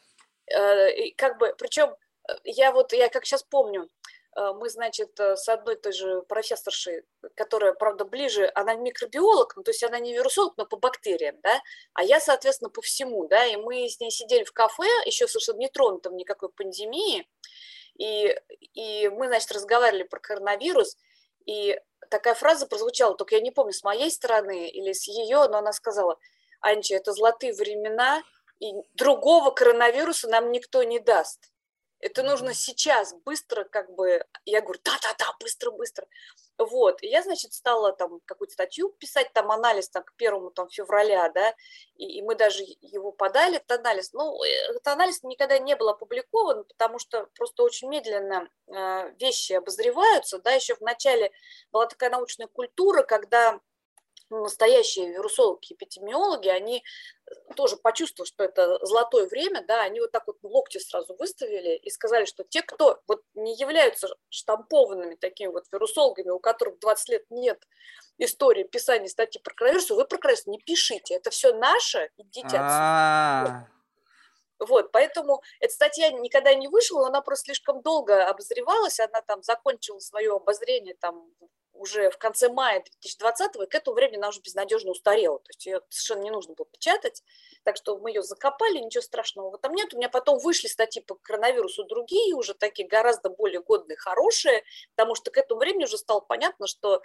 Э, 0.48 0.92
и 0.94 1.12
как 1.14 1.38
бы, 1.38 1.56
причем 1.58 1.96
я 2.44 2.72
вот, 2.72 2.94
я 2.94 3.10
как 3.10 3.26
сейчас 3.26 3.44
помню, 3.44 3.90
мы, 4.35 4.69
значит, 4.69 5.19
э, 5.19 5.35
с 5.35 5.47
одной 5.50 5.75
той 5.75 5.94
же 5.94 6.21
профессоршей, 6.24 7.03
которая, 7.35 7.74
правда, 7.74 8.06
ближе, 8.06 8.51
она 8.56 8.75
микробиолог, 8.75 9.56
ну, 9.56 9.63
то 9.63 9.71
есть 9.71 9.83
она 9.83 10.00
не 10.00 10.13
вирусолог, 10.13 10.53
но 10.57 10.65
по 10.65 10.77
бактериям, 10.77 11.39
да, 11.41 11.62
а 11.94 12.03
я, 12.03 12.19
соответственно, 12.19 12.69
по 12.69 12.81
всему, 12.81 13.27
да, 13.27 13.45
и 13.45 13.56
мы 13.56 13.88
с 13.88 14.00
ней 14.00 14.12
сидели 14.12 14.44
в 14.44 14.51
кафе, 14.51 14.88
еще 15.06 15.27
совершенно 15.27 15.59
не 15.59 15.69
тронутом 15.69 16.15
никакой 16.15 16.50
пандемии, 16.50 17.27
и, 17.95 18.35
и 18.74 19.09
мы, 19.09 19.27
значит, 19.27 19.51
разговаривали 19.51 20.03
про 20.03 20.19
коронавирус, 20.19 20.97
и 21.45 21.80
такая 22.09 22.33
фраза 22.33 22.65
прозвучала, 22.65 23.15
только 23.15 23.35
я 23.35 23.41
не 23.41 23.51
помню, 23.51 23.74
с 23.74 23.83
моей 23.83 24.09
стороны 24.09 24.69
или 24.69 24.94
с 24.94 25.07
ее, 25.07 25.47
но 25.47 25.59
она 25.59 25.74
сказала, 25.74 26.18
Анча, 26.59 26.95
это 26.95 27.12
золотые 27.12 27.53
времена, 27.53 28.24
и 28.59 28.71
другого 28.94 29.51
коронавируса 29.51 30.30
нам 30.30 30.52
никто 30.52 30.83
не 30.83 30.99
даст. 30.99 31.53
Это 32.04 32.22
нужно 32.22 32.54
сейчас, 32.54 33.14
быстро, 33.24 33.64
как 33.64 33.90
бы, 33.95 34.26
я 34.44 34.60
говорю, 34.60 34.80
да-да-да, 34.83 35.33
быстро-быстро. 35.40 36.06
Вот, 36.57 37.02
и 37.02 37.07
я, 37.07 37.24
значит, 37.24 37.54
стала 37.54 37.94
там 37.94 38.19
какую-то 38.26 38.54
статью 38.54 38.90
писать, 39.00 39.31
там 39.31 39.50
анализ 39.52 39.88
там, 39.90 40.04
к 40.04 40.14
первому 40.18 40.52
там 40.52 40.69
февраля, 40.69 41.30
да, 41.30 41.56
и, 41.95 42.19
и 42.19 42.22
мы 42.22 42.36
даже 42.36 42.62
его 42.81 43.14
подали, 43.14 43.56
этот 43.56 43.80
анализ. 43.80 44.12
Ну, 44.12 44.44
э, 44.44 44.48
этот 44.69 44.86
анализ 44.86 45.24
никогда 45.24 45.57
не 45.60 45.78
был 45.78 45.88
опубликован, 45.88 46.66
потому 46.66 47.00
что 47.00 47.28
просто 47.36 47.64
очень 47.64 47.88
медленно 47.88 48.50
э, 48.68 49.14
вещи 49.19 49.54
обозреваются, 49.54 50.40
да, 50.40 50.52
еще 50.52 50.76
в 50.76 50.81
начале 50.81 51.31
была 51.72 51.86
такая 51.88 52.10
научная 52.10 52.48
культура, 52.48 53.04
когда 53.04 53.62
настоящие 54.42 55.11
вирусологи, 55.11 55.73
эпидемиологи, 55.73 56.49
они 56.49 56.83
э, 57.25 57.54
тоже 57.56 57.78
почувствовали, 57.78 58.28
что 58.28 58.44
это 58.44 58.83
золотое 58.85 59.28
время, 59.28 59.63
да, 59.68 59.81
они 59.83 59.99
вот 59.99 60.11
так 60.11 60.28
вот 60.28 60.37
локти 60.44 60.78
сразу 60.78 61.16
выставили 61.16 61.75
и 61.75 61.90
сказали, 61.90 62.25
что 62.25 62.44
те, 62.44 62.61
кто 62.61 63.02
вот 63.07 63.23
не 63.33 63.56
являются 63.56 64.07
штампованными 64.30 65.16
такими 65.16 65.47
вот 65.47 65.66
вирусологами, 65.71 66.30
у 66.30 66.40
которых 66.40 66.80
20 66.80 67.09
лет 67.09 67.25
нет 67.30 67.68
истории 68.18 68.63
писания 68.63 69.07
статьи 69.07 69.42
про 69.42 69.54
коронавирус, 69.54 69.90
вы 69.90 70.06
про 70.06 70.18
коронавирус 70.18 70.47
не 70.47 70.59
пишите, 70.59 71.16
это 71.16 71.30
все 71.30 71.54
наше, 71.54 72.09
идите 72.18 72.57
отсюда. 72.57 73.69
Вот, 74.59 74.92
поэтому 74.92 75.42
эта 75.59 75.73
статья 75.73 76.11
никогда 76.11 76.54
не 76.54 76.68
вышла, 76.68 77.07
она 77.07 77.21
просто 77.21 77.45
слишком 77.45 77.81
долго 77.81 78.25
обозревалась, 78.25 78.99
она 78.99 79.21
там 79.21 79.44
закончила 79.44 79.99
свое 79.99 80.35
обозрение 80.35 80.95
там 80.95 81.28
уже 81.73 82.09
в 82.11 82.18
конце 82.18 82.49
мая 82.49 82.81
2020 82.81 83.56
и 83.56 83.65
к 83.65 83.75
этому 83.75 83.95
времени 83.95 84.18
она 84.18 84.30
уже 84.30 84.42
безнадежно 84.42 84.92
устарела. 84.92 85.39
То 85.39 85.49
есть 85.49 85.65
ее 85.65 85.81
совершенно 85.89 86.23
не 86.23 86.31
нужно 86.31 86.53
было 86.53 86.68
печатать. 86.71 87.23
Так 87.63 87.77
что 87.77 87.97
мы 87.97 88.11
ее 88.11 88.23
закопали, 88.23 88.77
ничего 88.77 89.01
страшного 89.01 89.49
в 89.49 89.56
этом 89.56 89.73
нет. 89.73 89.94
У 89.94 89.97
меня 89.97 90.09
потом 90.09 90.39
вышли 90.39 90.68
статьи 90.68 91.01
по 91.01 91.15
коронавирусу 91.15 91.83
другие, 91.85 92.35
уже 92.35 92.53
такие 92.53 92.87
гораздо 92.87 93.30
более 93.30 93.61
годные, 93.61 93.97
хорошие, 93.97 94.63
потому 94.95 95.15
что 95.15 95.31
к 95.31 95.37
этому 95.37 95.59
времени 95.59 95.85
уже 95.85 95.97
стало 95.97 96.19
понятно, 96.19 96.68
что 96.68 97.01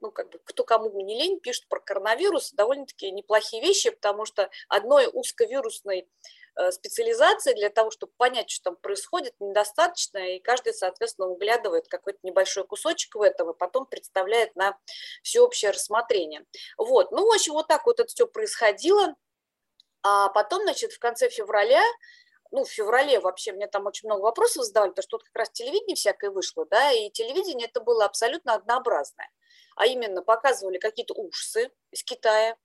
ну, 0.00 0.10
как 0.10 0.30
бы, 0.30 0.38
кто 0.44 0.64
кому 0.64 0.90
не 1.00 1.18
лень, 1.18 1.40
пишет 1.40 1.66
про 1.68 1.80
коронавирус, 1.80 2.52
довольно-таки 2.52 3.10
неплохие 3.10 3.62
вещи, 3.62 3.90
потому 3.90 4.26
что 4.26 4.50
одной 4.68 5.08
узковирусной 5.10 6.08
специализации 6.70 7.54
для 7.54 7.70
того, 7.70 7.90
чтобы 7.90 8.12
понять, 8.16 8.50
что 8.50 8.70
там 8.70 8.76
происходит, 8.76 9.34
недостаточно, 9.40 10.18
и 10.18 10.38
каждый, 10.38 10.72
соответственно, 10.72 11.28
углядывает 11.28 11.88
какой-то 11.88 12.18
небольшой 12.22 12.64
кусочек 12.64 13.14
в 13.14 13.22
этом 13.22 13.50
и 13.50 13.56
потом 13.56 13.86
представляет 13.86 14.54
на 14.54 14.78
всеобщее 15.22 15.72
рассмотрение. 15.72 16.44
Вот, 16.76 17.10
ну, 17.12 17.26
в 17.26 17.34
общем, 17.34 17.54
вот 17.54 17.68
так 17.68 17.86
вот 17.86 18.00
это 18.00 18.08
все 18.08 18.26
происходило. 18.26 19.14
А 20.02 20.28
потом, 20.28 20.62
значит, 20.62 20.92
в 20.92 20.98
конце 20.98 21.30
февраля 21.30 21.82
ну, 22.54 22.64
в 22.64 22.70
феврале 22.70 23.18
вообще 23.18 23.52
мне 23.52 23.66
там 23.66 23.86
очень 23.86 24.08
много 24.08 24.22
вопросов 24.22 24.64
задавали, 24.64 24.90
потому 24.90 25.02
что 25.02 25.18
тут 25.18 25.24
как 25.24 25.34
раз 25.34 25.50
телевидение 25.50 25.96
всякое 25.96 26.30
вышло, 26.30 26.64
да, 26.66 26.92
и 26.92 27.10
телевидение 27.10 27.66
это 27.66 27.80
было 27.80 28.04
абсолютно 28.04 28.54
однообразное. 28.54 29.28
А 29.74 29.86
именно 29.86 30.22
показывали 30.22 30.78
какие-то 30.78 31.14
ужасы 31.14 31.72
из 31.90 32.04
Китая, 32.04 32.56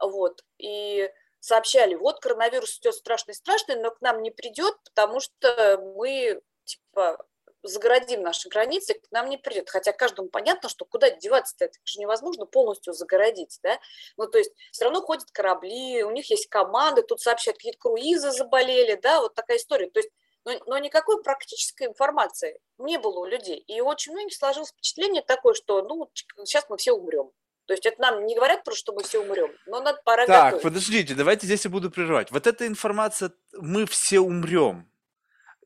вот, 0.00 0.42
и 0.56 1.10
сообщали, 1.46 1.94
вот 1.94 2.20
коронавирус 2.20 2.78
идет 2.78 2.94
страшный-страшный, 2.94 3.76
но 3.76 3.90
к 3.90 4.00
нам 4.00 4.22
не 4.22 4.30
придет, 4.30 4.74
потому 4.84 5.20
что 5.20 5.78
мы, 5.96 6.40
типа, 6.64 7.24
загородим 7.62 8.22
наши 8.22 8.48
границы, 8.48 8.94
к 8.94 9.10
нам 9.10 9.28
не 9.28 9.38
придет. 9.38 9.70
Хотя 9.70 9.92
каждому 9.92 10.28
понятно, 10.28 10.68
что 10.68 10.84
куда 10.84 11.10
деваться-то, 11.10 11.66
это 11.66 11.78
же 11.84 12.00
невозможно 12.00 12.46
полностью 12.46 12.92
загородить, 12.92 13.58
да. 13.62 13.78
Ну, 14.16 14.26
то 14.26 14.38
есть 14.38 14.52
все 14.72 14.84
равно 14.84 15.00
ходят 15.02 15.30
корабли, 15.30 16.02
у 16.02 16.10
них 16.10 16.28
есть 16.30 16.48
команды, 16.48 17.02
тут 17.02 17.20
сообщают, 17.20 17.58
какие-то 17.58 17.78
круизы 17.78 18.32
заболели, 18.32 18.94
да, 18.96 19.20
вот 19.20 19.34
такая 19.34 19.58
история. 19.58 19.88
То 19.90 20.00
есть 20.00 20.10
но, 20.44 20.52
но 20.66 20.78
никакой 20.78 21.22
практической 21.22 21.88
информации 21.88 22.60
не 22.78 22.98
было 22.98 23.18
у 23.18 23.24
людей. 23.24 23.58
И 23.66 23.80
очень 23.80 24.12
многих 24.12 24.34
сложилось 24.34 24.70
впечатление 24.70 25.22
такое, 25.22 25.54
что 25.54 25.82
ну, 25.82 26.08
сейчас 26.44 26.66
мы 26.68 26.76
все 26.76 26.92
умрем. 26.92 27.32
То 27.66 27.74
есть 27.74 27.84
это 27.86 28.00
нам 28.00 28.24
не 28.26 28.34
говорят 28.34 28.64
просто, 28.64 28.80
что 28.80 28.92
мы 28.92 29.02
все 29.02 29.20
умрем, 29.20 29.50
но 29.66 29.80
надо 29.80 30.00
пора 30.04 30.26
Так, 30.26 30.44
готовить. 30.44 30.62
подождите, 30.62 31.14
давайте 31.14 31.46
здесь 31.46 31.64
я 31.64 31.70
буду 31.70 31.90
прерывать. 31.90 32.30
Вот 32.30 32.46
эта 32.46 32.66
информация 32.66 33.32
«мы 33.52 33.86
все 33.86 34.20
умрем», 34.20 34.88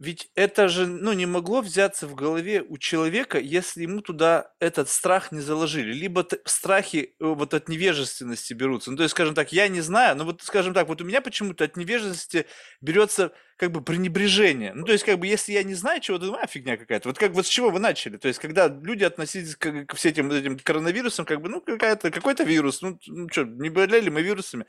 ведь 0.01 0.31
это 0.35 0.69
же, 0.69 0.87
ну, 0.87 1.13
не 1.13 1.27
могло 1.27 1.61
взяться 1.61 2.07
в 2.07 2.15
голове 2.15 2.65
у 2.67 2.79
человека, 2.79 3.39
если 3.39 3.83
ему 3.83 4.01
туда 4.01 4.51
этот 4.59 4.89
страх 4.89 5.31
не 5.31 5.41
заложили. 5.41 5.93
Либо 5.93 6.27
страхи 6.47 7.15
э, 7.21 7.25
вот 7.27 7.53
от 7.53 7.69
невежественности 7.69 8.55
берутся. 8.55 8.91
Ну, 8.91 8.97
то 8.97 9.03
есть, 9.03 9.11
скажем 9.11 9.35
так, 9.35 9.53
я 9.53 9.69
не 9.69 9.83
знаю, 9.83 10.17
но 10.17 10.25
вот, 10.25 10.41
скажем 10.41 10.73
так, 10.73 10.89
вот 10.89 11.03
у 11.03 11.05
меня 11.05 11.21
почему-то 11.21 11.65
от 11.65 11.77
невежественности 11.77 12.47
берется 12.81 13.33
как 13.61 13.73
бы 13.73 13.83
пренебрежение. 13.83 14.73
Ну, 14.73 14.87
то 14.87 14.93
есть, 14.93 15.05
как 15.05 15.19
бы, 15.19 15.27
если 15.27 15.53
я 15.53 15.63
не 15.63 15.75
знаю 15.75 16.01
чего-то, 16.01 16.25
думаю, 16.25 16.43
а, 16.43 16.47
фигня 16.47 16.79
какая-то. 16.79 17.11
Вот 17.11 17.19
как 17.19 17.33
вот 17.33 17.45
с 17.45 17.49
чего 17.51 17.69
вы 17.69 17.79
начали? 17.79 18.17
То 18.17 18.27
есть, 18.27 18.41
когда 18.41 18.69
люди 18.69 19.05
относились 19.05 19.55
к, 19.55 19.85
к 19.85 19.95
всем 19.97 20.13
этим, 20.13 20.33
этим 20.33 20.59
коронавирусам, 20.59 21.27
как 21.27 21.43
бы, 21.43 21.51
ну, 21.51 21.61
какая-то, 21.61 22.11
какой-то 22.11 22.43
вирус, 22.43 22.81
ну, 22.81 22.99
ну 23.07 23.29
что, 23.31 23.45
не 23.45 23.69
болели 23.69 24.09
мы 24.09 24.23
вирусами. 24.23 24.65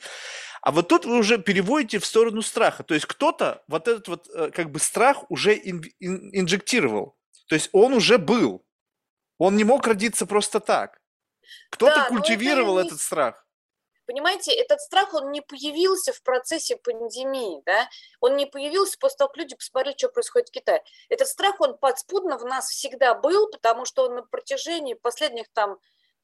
А 0.62 0.74
вот 0.74 0.90
тут 0.90 1.06
вы 1.06 1.18
уже 1.18 1.38
переводите 1.38 2.00
в 2.00 2.06
сторону 2.06 2.42
страха. 2.42 2.84
То 2.84 2.94
есть, 2.94 3.06
кто-то 3.06 3.64
вот 3.70 3.88
этот 3.88 4.10
вот, 4.10 4.28
э, 4.28 4.52
как 4.54 4.72
бы, 4.72 4.80
страх 4.82 5.24
уже 5.32 5.56
ин, 5.56 5.82
ин, 6.02 6.30
инжектировал. 6.34 7.16
То 7.48 7.56
есть, 7.56 7.70
он 7.72 7.94
уже 7.94 8.18
был. 8.18 8.66
Он 9.38 9.56
не 9.56 9.64
мог 9.64 9.88
родиться 9.88 10.26
просто 10.26 10.60
так. 10.60 11.00
Кто-то 11.70 11.96
да, 11.96 12.10
культивировал 12.10 12.78
это 12.78 12.84
не... 12.84 12.88
этот 12.90 13.00
страх. 13.00 13.46
Понимаете, 14.12 14.52
этот 14.52 14.82
страх, 14.82 15.14
он 15.14 15.32
не 15.32 15.40
появился 15.40 16.12
в 16.12 16.22
процессе 16.22 16.76
пандемии, 16.76 17.62
да, 17.66 17.88
он 18.20 18.36
не 18.36 18.46
появился 18.46 18.98
после 19.00 19.20
того, 19.20 19.30
как 19.30 19.38
люди 19.38 19.56
посмотрели, 19.56 19.96
что 19.98 20.10
происходит 20.10 20.50
в 20.50 20.52
Китае. 20.52 20.84
Этот 21.08 21.30
страх, 21.30 21.62
он 21.62 21.78
подспудно 21.78 22.38
в 22.38 22.44
нас 22.44 22.68
всегда 22.68 23.14
был, 23.14 23.50
потому 23.50 23.86
что 23.86 24.04
он 24.04 24.16
на 24.16 24.24
протяжении 24.24 24.96
последних 24.96 25.46
там 25.54 25.80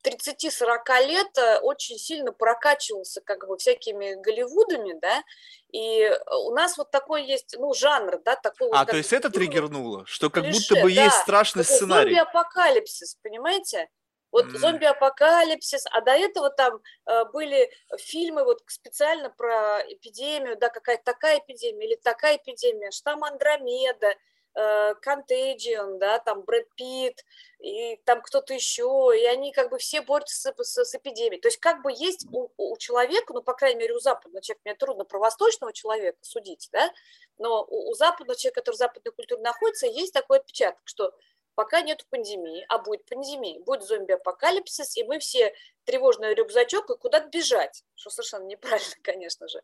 30-40 0.06 1.08
лет 1.08 1.38
э, 1.38 1.60
очень 1.60 1.98
сильно 1.98 2.34
прокачивался 2.34 3.22
как 3.22 3.48
бы 3.48 3.58
всякими 3.58 4.22
Голливудами, 4.22 5.00
да, 5.00 5.24
и 5.72 6.12
у 6.46 6.51
нас 6.53 6.77
вот 6.77 6.91
такой 6.91 7.25
есть, 7.25 7.56
ну, 7.58 7.74
жанр, 7.74 8.20
да, 8.25 8.36
такой 8.36 8.70
А, 8.74 8.79
вот, 8.79 8.89
то 8.89 8.98
есть 8.98 9.13
это 9.13 9.29
триггернуло, 9.29 10.06
что 10.08 10.29
как 10.29 10.44
клише, 10.44 10.60
будто 10.60 10.84
бы 10.84 10.94
да, 10.94 11.06
есть 11.06 11.15
страшный 11.20 11.63
сценарий. 11.63 12.13
Зомби-апокалипсис, 12.13 13.15
понимаете? 13.24 13.88
Вот 14.32 14.46
mm. 14.46 14.58
зомби-апокалипсис, 14.58 15.86
а 15.92 16.02
до 16.02 16.12
этого 16.12 16.50
там 16.50 16.82
э, 17.06 17.26
были 17.32 17.72
фильмы 17.98 18.44
вот 18.44 18.62
специально 18.68 19.30
про 19.30 19.82
эпидемию, 19.88 20.58
да, 20.58 20.70
какая-то 20.70 21.04
такая 21.04 21.40
эпидемия 21.40 21.88
или 21.88 21.96
такая 21.96 22.38
эпидемия, 22.38 22.92
штамм 22.92 23.24
Андромеда, 23.24 24.16
э, 24.54 24.94
Contagion, 25.06 25.98
да, 25.98 26.20
там 26.20 26.42
Брэд 26.42 26.68
Питт 26.76 27.24
и 27.60 27.98
там 28.06 28.22
кто-то 28.22 28.54
еще, 28.54 29.12
и 29.16 29.24
они 29.26 29.54
как 29.54 29.70
бы 29.70 29.78
все 29.78 30.02
борются 30.02 30.36
с, 30.36 30.64
с, 30.64 30.86
с 30.86 30.96
эпидемией. 30.96 31.40
То 31.40 31.48
есть 31.48 31.60
как 31.60 31.82
бы 31.82 31.92
есть 31.92 32.28
у, 32.32 32.50
у 32.58 32.78
человека, 32.78 33.34
ну, 33.34 33.42
по 33.42 33.54
крайней 33.54 33.80
мере, 33.80 33.96
у 33.96 34.00
западного 34.00 34.42
человека, 34.42 34.62
мне 34.66 34.76
трудно 34.76 35.06
про 35.06 35.20
восточного 35.20 35.72
человека 35.72 36.18
судить, 36.22 36.68
да, 36.74 36.92
но 37.38 37.64
у, 37.64 37.92
у 37.92 37.94
западного 37.94 38.38
человека, 38.38 38.62
который 38.62 38.76
в 38.76 38.80
западной 38.80 39.14
культуре 39.14 39.42
находится, 39.42 39.88
есть 39.88 40.14
такой 40.14 40.40
отпечаток, 40.40 40.82
что 40.84 41.14
пока 41.58 41.82
нет 41.82 42.06
пандемии, 42.12 42.64
а 42.70 42.78
будет 42.78 43.04
пандемия, 43.06 43.60
будет 43.62 43.82
зомби-апокалипсис, 43.82 44.96
и 44.96 45.04
мы 45.04 45.18
все 45.18 45.56
тревожный 45.86 46.36
рюкзачок 46.36 46.88
и 46.92 46.98
куда-то 46.98 47.30
бежать, 47.30 47.84
что 47.96 48.12
совершенно 48.12 48.44
неправильно, 48.44 48.94
конечно 49.02 49.48
же. 49.48 49.64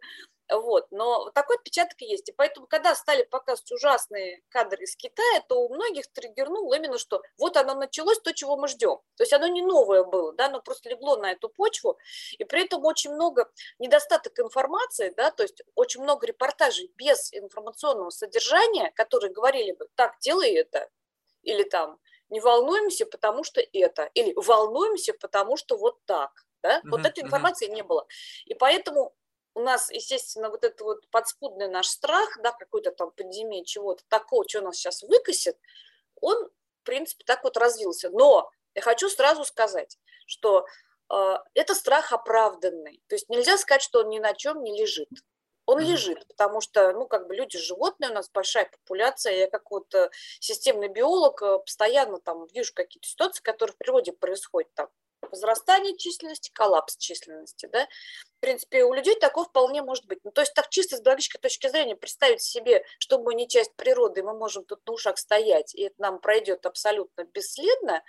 Вот, 0.51 0.87
но 0.89 1.29
такой 1.31 1.57
отпечаток 1.57 2.01
и 2.01 2.05
есть. 2.05 2.29
И 2.29 2.31
поэтому, 2.31 2.65
когда 2.65 2.95
стали 2.95 3.21
показывать 3.21 3.71
ужасные 3.71 4.41
кадры 4.49 4.85
из 4.85 4.95
Китая, 4.95 5.43
то 5.47 5.61
у 5.61 5.73
многих 5.73 6.11
триггернуло 6.11 6.73
именно, 6.73 6.97
что 6.97 7.21
вот 7.37 7.57
оно 7.57 7.75
началось, 7.75 8.19
то, 8.19 8.33
чего 8.33 8.57
мы 8.57 8.67
ждем. 8.69 8.97
То 9.15 9.23
есть 9.23 9.33
оно 9.33 9.45
не 9.45 9.61
новое 9.61 10.03
было, 10.03 10.33
да, 10.33 10.47
оно 10.47 10.61
просто 10.61 10.89
легло 10.89 11.17
на 11.17 11.31
эту 11.33 11.47
почву, 11.47 11.99
и 12.31 12.43
при 12.43 12.63
этом 12.63 12.83
очень 12.85 13.13
много 13.13 13.51
недостаток 13.77 14.39
информации, 14.39 15.13
да, 15.15 15.29
то 15.29 15.43
есть 15.43 15.61
очень 15.75 16.01
много 16.01 16.25
репортажей 16.25 16.91
без 16.95 17.31
информационного 17.33 18.09
содержания, 18.09 18.91
которые 18.95 19.31
говорили 19.31 19.73
бы, 19.73 19.87
так, 19.95 20.17
делай 20.21 20.55
это, 20.55 20.89
или 21.43 21.63
там 21.63 21.99
не 22.29 22.39
волнуемся, 22.39 23.05
потому 23.05 23.43
что 23.43 23.61
это, 23.61 24.09
или 24.13 24.33
волнуемся, 24.35 25.13
потому 25.13 25.55
что 25.57 25.77
вот 25.77 26.03
так. 26.05 26.31
Да? 26.63 26.79
Uh-huh, 26.79 26.91
вот 26.91 27.05
этой 27.05 27.23
информации 27.23 27.67
uh-huh. 27.69 27.75
не 27.75 27.83
было. 27.83 28.07
И 28.45 28.53
поэтому 28.53 29.13
у 29.53 29.59
нас, 29.59 29.91
естественно, 29.91 30.49
вот 30.49 30.63
этот 30.63 30.81
вот 30.81 31.07
подспудный 31.09 31.67
наш 31.67 31.87
страх, 31.87 32.39
да, 32.41 32.51
какой-то 32.51 32.91
там 32.91 33.11
пандемии, 33.11 33.63
чего-то 33.63 34.03
такого, 34.07 34.47
что 34.47 34.61
нас 34.61 34.77
сейчас 34.77 35.03
выкосит, 35.03 35.57
он, 36.21 36.45
в 36.45 36.83
принципе, 36.85 37.23
так 37.25 37.43
вот 37.43 37.57
развился. 37.57 38.09
Но 38.09 38.49
я 38.73 38.81
хочу 38.81 39.09
сразу 39.09 39.45
сказать, 39.45 39.99
что 40.25 40.65
э, 41.13 41.35
это 41.53 41.75
страх 41.75 42.13
оправданный. 42.13 43.03
То 43.07 43.15
есть 43.15 43.29
нельзя 43.29 43.57
сказать, 43.57 43.83
что 43.83 43.99
он 43.99 44.09
ни 44.09 44.19
на 44.19 44.33
чем 44.33 44.63
не 44.63 44.79
лежит 44.79 45.09
он 45.65 45.79
лежит, 45.79 46.27
потому 46.27 46.61
что, 46.61 46.91
ну, 46.91 47.07
как 47.07 47.27
бы 47.27 47.35
люди 47.35 47.57
животные, 47.57 48.11
у 48.11 48.13
нас 48.13 48.29
большая 48.29 48.69
популяция, 48.69 49.33
я 49.33 49.49
как 49.49 49.71
вот 49.71 49.93
э, 49.95 50.09
системный 50.39 50.89
биолог 50.89 51.41
э, 51.41 51.59
постоянно 51.59 52.19
там 52.19 52.45
вижу 52.47 52.73
какие-то 52.73 53.07
ситуации, 53.07 53.41
которые 53.41 53.73
в 53.73 53.77
природе 53.77 54.11
происходят, 54.11 54.73
там, 54.73 54.89
возрастание 55.21 55.95
численности, 55.95 56.51
коллапс 56.53 56.97
численности, 56.97 57.67
да, 57.71 57.87
в 58.37 58.41
принципе, 58.41 58.83
у 58.83 58.93
людей 58.93 59.17
такое 59.17 59.45
вполне 59.45 59.81
может 59.81 60.05
быть. 60.05 60.19
Ну, 60.25 60.31
то 60.31 60.41
есть 60.41 60.53
так 60.53 60.67
чисто 60.69 60.97
с 60.97 61.01
биологической 61.01 61.39
точки 61.39 61.69
зрения 61.69 61.95
представить 61.95 62.41
себе, 62.41 62.83
что 62.99 63.19
мы 63.19 63.33
не 63.33 63.47
часть 63.47 63.73
природы, 63.75 64.21
мы 64.21 64.37
можем 64.37 64.65
тут 64.65 64.85
на 64.85 64.93
ушах 64.93 65.17
стоять, 65.17 65.73
и 65.75 65.83
это 65.83 65.95
нам 65.97 66.19
пройдет 66.19 66.65
абсолютно 66.65 67.23
бесследно, 67.23 68.03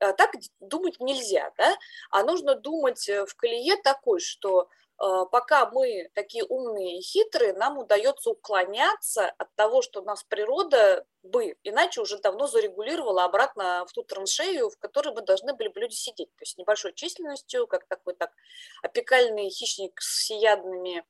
э, 0.00 0.12
так 0.14 0.32
думать 0.58 0.98
нельзя, 0.98 1.52
да, 1.56 1.76
а 2.10 2.24
нужно 2.24 2.56
думать 2.56 3.08
в 3.08 3.34
колее 3.36 3.76
такой, 3.76 4.18
что 4.18 4.68
Э, 4.68 4.87
пока 4.98 5.70
мы 5.70 6.10
такие 6.14 6.44
умные 6.44 6.98
и 6.98 7.02
хитрые, 7.02 7.52
нам 7.52 7.78
удается 7.78 8.30
уклоняться 8.30 9.30
от 9.38 9.54
того, 9.54 9.80
что 9.82 10.02
нас 10.02 10.24
природа 10.24 11.06
бы, 11.22 11.56
иначе 11.62 12.00
уже 12.00 12.18
давно 12.18 12.46
зарегулировала 12.46 13.24
обратно 13.24 13.84
в 13.86 13.92
ту 13.92 14.02
траншею, 14.02 14.70
в 14.70 14.78
которой 14.78 15.14
мы 15.14 15.22
должны 15.22 15.54
были 15.54 15.68
бы 15.68 15.80
люди 15.80 15.94
сидеть. 15.94 16.30
То 16.36 16.42
есть 16.42 16.58
небольшой 16.58 16.94
численностью, 16.94 17.66
как 17.66 17.86
такой 17.86 18.14
так 18.14 18.32
опекальный 18.82 19.50
хищник 19.50 20.00
с 20.00 20.22
всеядными 20.22 20.98
э, 20.98 21.02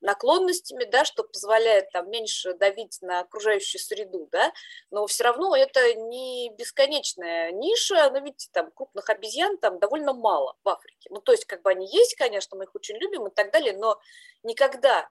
наклонностями, 0.00 0.84
да, 0.84 1.04
что 1.04 1.24
позволяет 1.24 1.90
там 1.90 2.10
меньше 2.10 2.54
давить 2.54 2.98
на 3.02 3.20
окружающую 3.20 3.80
среду, 3.80 4.28
да, 4.32 4.52
но 4.90 5.06
все 5.06 5.24
равно 5.24 5.54
это 5.56 5.94
не 5.94 6.50
бесконечная 6.56 7.52
ниша, 7.52 8.10
но 8.10 8.18
видите, 8.20 8.48
там 8.52 8.70
крупных 8.70 9.10
обезьян 9.10 9.58
там 9.58 9.78
довольно 9.78 10.12
мало 10.12 10.56
в 10.64 10.68
Африке. 10.68 11.08
Ну, 11.10 11.20
то 11.20 11.32
есть 11.32 11.44
как 11.44 11.62
бы 11.62 11.70
они 11.70 11.86
есть, 11.86 12.14
конечно, 12.16 12.56
мы 12.56 12.64
их 12.64 12.74
очень 12.74 12.96
любим 12.96 13.26
и 13.26 13.34
так 13.34 13.52
далее, 13.52 13.76
но 13.76 14.00
никогда 14.42 15.08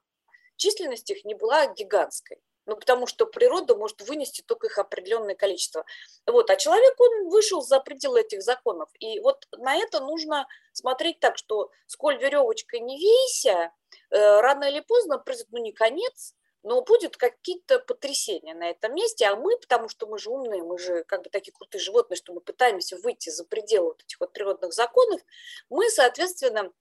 численность 0.55 1.09
их 1.09 1.25
не 1.25 1.35
была 1.35 1.67
гигантской 1.67 2.41
ну, 2.65 2.75
потому 2.75 3.07
что 3.07 3.25
природа 3.25 3.75
может 3.75 4.01
вынести 4.01 4.41
только 4.41 4.67
их 4.67 4.77
определенное 4.77 5.35
количество. 5.35 5.85
Вот, 6.25 6.49
а 6.49 6.55
человек, 6.55 6.99
он 6.99 7.29
вышел 7.29 7.61
за 7.61 7.79
пределы 7.79 8.21
этих 8.21 8.41
законов. 8.41 8.89
И 8.99 9.19
вот 9.19 9.47
на 9.51 9.75
это 9.75 9.99
нужно 9.99 10.47
смотреть 10.73 11.19
так, 11.19 11.37
что 11.37 11.69
сколь 11.85 12.17
веревочкой 12.17 12.79
не 12.79 12.97
вейся, 12.97 13.71
э, 14.09 14.39
рано 14.41 14.65
или 14.65 14.79
поздно 14.81 15.17
произойдет, 15.17 15.51
ну, 15.51 15.61
не 15.61 15.71
конец, 15.71 16.33
но 16.65 16.81
будет 16.81 17.15
какие-то 17.15 17.77
потрясения 17.77 18.55
на 18.55 18.71
этом 18.71 18.95
месте, 18.95 19.25
а 19.25 19.35
мы, 19.35 19.55
потому 19.59 19.87
что 19.87 20.07
мы 20.07 20.17
же 20.17 20.31
умные, 20.31 20.63
мы 20.63 20.79
же 20.79 21.03
как 21.03 21.21
бы 21.21 21.29
такие 21.29 21.51
крутые 21.51 21.79
животные, 21.79 22.17
что 22.17 22.33
мы 22.33 22.41
пытаемся 22.41 22.97
выйти 22.97 23.29
за 23.29 23.45
пределы 23.45 23.89
вот 23.89 24.01
этих 24.01 24.19
вот 24.19 24.33
природных 24.33 24.73
законов, 24.73 25.21
мы, 25.69 25.87
соответственно, 25.91 26.71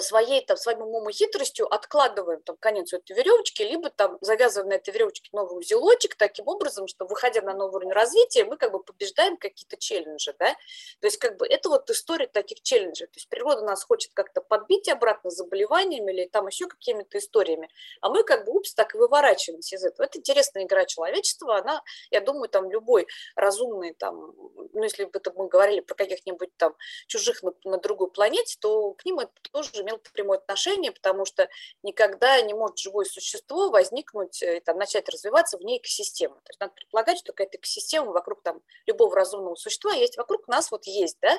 своей 0.00 0.44
там 0.44 0.56
своим 0.56 0.82
умом 0.82 1.08
и 1.08 1.12
хитростью 1.12 1.72
откладываем 1.72 2.42
там 2.42 2.56
конец 2.56 2.92
этой 2.92 3.16
веревочки, 3.16 3.62
либо 3.62 3.90
там 3.90 4.18
завязываем 4.20 4.70
на 4.70 4.74
этой 4.74 4.92
веревочке 4.92 5.28
новый 5.32 5.58
узелочек 5.58 6.16
таким 6.16 6.48
образом, 6.48 6.86
что 6.86 7.06
выходя 7.06 7.42
на 7.42 7.54
новый 7.54 7.76
уровень 7.76 7.92
развития, 7.92 8.44
мы 8.44 8.56
как 8.56 8.72
бы 8.72 8.82
побеждаем 8.82 9.36
какие-то 9.36 9.76
челленджи, 9.76 10.34
да, 10.38 10.54
то 11.00 11.06
есть 11.06 11.18
как 11.18 11.36
бы 11.36 11.46
это 11.46 11.68
вот 11.68 11.88
история 11.90 12.26
таких 12.26 12.62
челленджей, 12.62 13.06
то 13.06 13.16
есть 13.16 13.28
природа 13.28 13.62
нас 13.62 13.84
хочет 13.84 14.12
как-то 14.14 14.40
подбить 14.40 14.88
обратно 14.88 15.30
заболеваниями 15.30 16.12
или 16.12 16.26
там 16.26 16.46
еще 16.46 16.66
какими-то 16.66 17.18
историями, 17.18 17.68
а 18.00 18.08
мы 18.08 18.22
как 18.22 18.44
бы, 18.44 18.52
упс, 18.52 18.74
так 18.74 18.94
и 18.94 18.98
выворачиваемся 18.98 19.76
из 19.76 19.84
этого. 19.84 20.06
Это 20.06 20.18
интересная 20.18 20.64
игра 20.64 20.84
человечества, 20.84 21.58
она, 21.58 21.82
я 22.10 22.20
думаю, 22.20 22.48
там 22.48 22.70
любой 22.70 23.06
разумный 23.34 23.94
там, 23.94 24.34
ну 24.72 24.82
если 24.82 25.04
бы 25.04 25.10
это 25.14 25.32
мы 25.32 25.48
говорили 25.48 25.80
про 25.80 25.94
каких-нибудь 25.94 26.56
там 26.56 26.74
чужих 27.06 27.42
на, 27.42 27.52
на 27.64 27.78
другой 27.78 28.10
планете, 28.10 28.56
то 28.60 28.92
к 28.92 29.04
ним 29.04 29.20
это 29.20 29.32
тоже 29.52 29.73
тоже 29.74 29.84
имел 29.84 29.98
прямое 30.12 30.38
отношение, 30.38 30.92
потому 30.92 31.24
что 31.24 31.48
никогда 31.82 32.40
не 32.40 32.54
может 32.54 32.78
живое 32.78 33.04
существо 33.04 33.70
возникнуть 33.70 34.42
и 34.42 34.60
там, 34.60 34.78
начать 34.78 35.08
развиваться 35.08 35.58
вне 35.58 35.78
экосистемы. 35.78 36.36
То 36.36 36.50
есть 36.50 36.60
надо 36.60 36.72
предполагать, 36.72 37.18
что 37.18 37.32
какая-то 37.32 37.58
экосистема 37.58 38.12
вокруг 38.12 38.42
там, 38.42 38.62
любого 38.86 39.14
разумного 39.14 39.56
существа 39.56 39.92
есть, 39.92 40.16
вокруг 40.16 40.46
нас 40.48 40.70
вот 40.70 40.86
есть. 40.86 41.18
Да? 41.20 41.36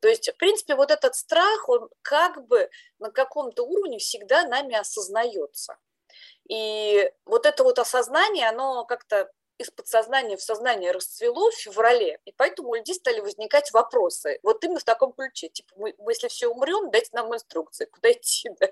То 0.00 0.08
есть, 0.08 0.28
в 0.28 0.36
принципе, 0.36 0.76
вот 0.76 0.90
этот 0.90 1.14
страх, 1.14 1.68
он 1.68 1.88
как 2.02 2.46
бы 2.46 2.70
на 2.98 3.10
каком-то 3.10 3.64
уровне 3.64 3.98
всегда 3.98 4.46
нами 4.46 4.76
осознается. 4.76 5.76
И 6.48 7.10
вот 7.24 7.46
это 7.46 7.64
вот 7.64 7.78
осознание, 7.78 8.48
оно 8.48 8.84
как-то 8.84 9.30
из 9.58 9.70
подсознания 9.70 10.36
в 10.36 10.42
сознание 10.42 10.90
расцвело 10.90 11.50
в 11.50 11.54
феврале, 11.54 12.18
и 12.24 12.32
поэтому 12.32 12.70
у 12.70 12.74
людей 12.74 12.94
стали 12.94 13.20
возникать 13.20 13.72
вопросы. 13.72 14.38
Вот 14.42 14.64
именно 14.64 14.80
в 14.80 14.84
таком 14.84 15.12
ключе. 15.12 15.48
Типа, 15.48 15.72
мы, 15.76 15.94
мы 15.98 16.12
если 16.12 16.28
все 16.28 16.48
умрем, 16.48 16.90
дайте 16.90 17.10
нам 17.12 17.32
инструкции, 17.34 17.84
куда 17.86 18.12
идти. 18.12 18.50
Да? 18.60 18.68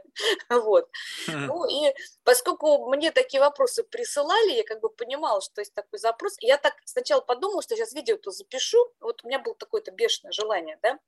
Вот. 0.63 0.89
Mm-hmm. 1.29 1.47
Ну 1.47 1.65
и 1.67 1.95
поскольку 2.25 2.89
мне 2.91 3.13
такие 3.13 3.41
вопросы 3.41 3.85
присылали, 3.85 4.53
я 4.53 4.65
как 4.65 4.81
бы 4.81 4.89
понимала, 4.89 5.41
что 5.41 5.61
есть 5.61 5.75
такой 5.75 5.99
запрос. 5.99 6.37
Я 6.41 6.59
так 6.59 6.75
сначала 6.85 7.21
подумала, 7.21 7.63
что 7.63 7.77
сейчас 7.77 7.93
видео-то 7.93 8.31
запишу. 8.31 8.79
Вот 9.01 9.23
у 9.25 9.29
меня 9.29 9.39
было 9.39 9.55
такое-то 9.55 9.91
бешеное 9.91 10.33
желание, 10.33 10.79
да, 10.83 10.99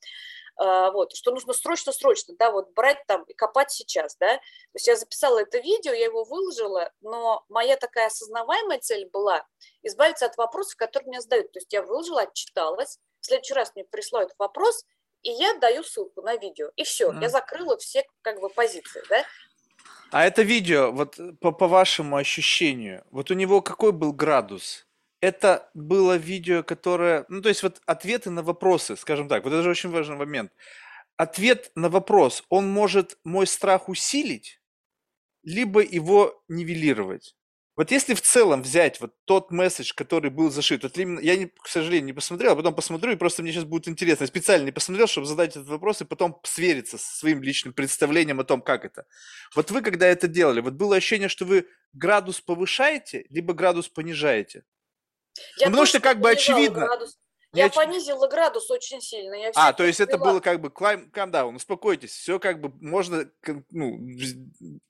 а, 0.56 0.90
вот, 0.92 1.14
что 1.14 1.32
нужно 1.32 1.52
срочно-срочно, 1.52 2.34
да, 2.38 2.50
вот 2.50 2.72
брать 2.74 3.04
там 3.06 3.24
и 3.24 3.34
копать 3.34 3.70
сейчас, 3.70 4.16
да. 4.16 4.36
То 4.36 4.74
есть 4.74 4.86
я 4.86 4.96
записала 4.96 5.40
это 5.40 5.58
видео, 5.58 5.92
я 5.92 6.04
его 6.04 6.24
выложила, 6.24 6.92
но 7.00 7.44
моя 7.48 7.76
такая 7.76 8.06
осознаваемая 8.06 8.78
цель 8.78 9.08
была 9.10 9.44
избавиться 9.82 10.26
от 10.26 10.36
вопросов, 10.36 10.76
которые 10.76 11.08
мне 11.08 11.20
задают. 11.20 11.52
То 11.52 11.58
есть 11.58 11.72
я 11.72 11.82
выложила, 11.82 12.22
отчиталась, 12.22 12.98
в 13.20 13.26
следующий 13.26 13.54
раз 13.54 13.72
мне 13.74 13.84
присылают 13.84 14.32
вопрос, 14.38 14.84
и 15.22 15.30
я 15.30 15.54
даю 15.54 15.82
ссылку 15.82 16.22
на 16.22 16.36
видео, 16.36 16.70
и 16.76 16.84
все, 16.84 17.10
mm. 17.10 17.22
я 17.22 17.28
закрыла 17.28 17.78
все 17.78 18.04
как 18.22 18.40
бы 18.40 18.48
позиции, 18.50 19.02
да. 19.08 19.24
А 20.10 20.24
это 20.24 20.42
видео, 20.42 20.92
вот 20.92 21.18
по, 21.40 21.50
по 21.50 21.66
вашему 21.66 22.16
ощущению, 22.16 23.04
вот 23.10 23.30
у 23.30 23.34
него 23.34 23.62
какой 23.62 23.92
был 23.92 24.12
градус? 24.12 24.86
это 25.24 25.70
было 25.72 26.16
видео, 26.16 26.62
которое, 26.62 27.24
ну, 27.28 27.40
то 27.40 27.48
есть 27.48 27.62
вот 27.62 27.80
ответы 27.86 28.28
на 28.28 28.42
вопросы, 28.42 28.94
скажем 28.94 29.26
так, 29.26 29.44
вот 29.44 29.54
это 29.54 29.62
же 29.62 29.70
очень 29.70 29.90
важный 29.90 30.16
момент. 30.16 30.52
Ответ 31.16 31.72
на 31.74 31.88
вопрос, 31.88 32.44
он 32.50 32.68
может 32.68 33.18
мой 33.24 33.46
страх 33.46 33.88
усилить, 33.88 34.60
либо 35.42 35.80
его 35.80 36.42
нивелировать. 36.48 37.36
Вот 37.76 37.90
если 37.90 38.14
в 38.14 38.20
целом 38.20 38.62
взять 38.62 39.00
вот 39.00 39.14
тот 39.24 39.50
месседж, 39.50 39.92
который 39.96 40.30
был 40.30 40.50
зашит, 40.50 40.84
вот 40.84 40.96
именно, 40.96 41.18
я, 41.18 41.36
не, 41.36 41.46
к 41.46 41.66
сожалению, 41.66 42.06
не 42.06 42.12
посмотрел, 42.12 42.52
а 42.52 42.56
потом 42.56 42.74
посмотрю, 42.74 43.12
и 43.12 43.16
просто 43.16 43.42
мне 43.42 43.52
сейчас 43.52 43.64
будет 43.64 43.88
интересно. 43.88 44.24
Я 44.24 44.28
специально 44.28 44.64
не 44.64 44.70
посмотрел, 44.70 45.08
чтобы 45.08 45.26
задать 45.26 45.50
этот 45.50 45.66
вопрос 45.66 46.00
и 46.00 46.04
потом 46.04 46.38
свериться 46.44 46.98
со 46.98 47.16
своим 47.16 47.42
личным 47.42 47.74
представлением 47.74 48.38
о 48.38 48.44
том, 48.44 48.62
как 48.62 48.84
это. 48.84 49.06
Вот 49.56 49.72
вы, 49.72 49.82
когда 49.82 50.06
это 50.06 50.28
делали, 50.28 50.60
вот 50.60 50.74
было 50.74 50.96
ощущение, 50.96 51.28
что 51.28 51.46
вы 51.46 51.66
градус 51.92 52.40
повышаете, 52.40 53.26
либо 53.30 53.54
градус 53.54 53.88
понижаете? 53.88 54.62
Я 55.58 55.66
ну, 55.66 55.72
потому 55.72 55.86
что 55.86 55.98
как 55.98 56.20
бы 56.20 56.30
очевидно. 56.30 56.86
Градус. 56.86 57.18
Я 57.54 57.66
оч... 57.66 57.74
понизила 57.74 58.28
градус 58.28 58.70
очень 58.70 59.00
сильно. 59.00 59.34
Я 59.34 59.50
а, 59.54 59.72
то 59.72 59.84
есть 59.84 60.00
это 60.00 60.16
было 60.16 60.38
как 60.38 60.60
бы 60.60 60.68
climb, 60.68 61.10
calm 61.10 61.30
down, 61.30 61.56
успокойтесь, 61.56 62.12
все 62.12 62.38
как 62.38 62.60
бы 62.60 62.72
можно 62.80 63.28
ну, 63.70 63.98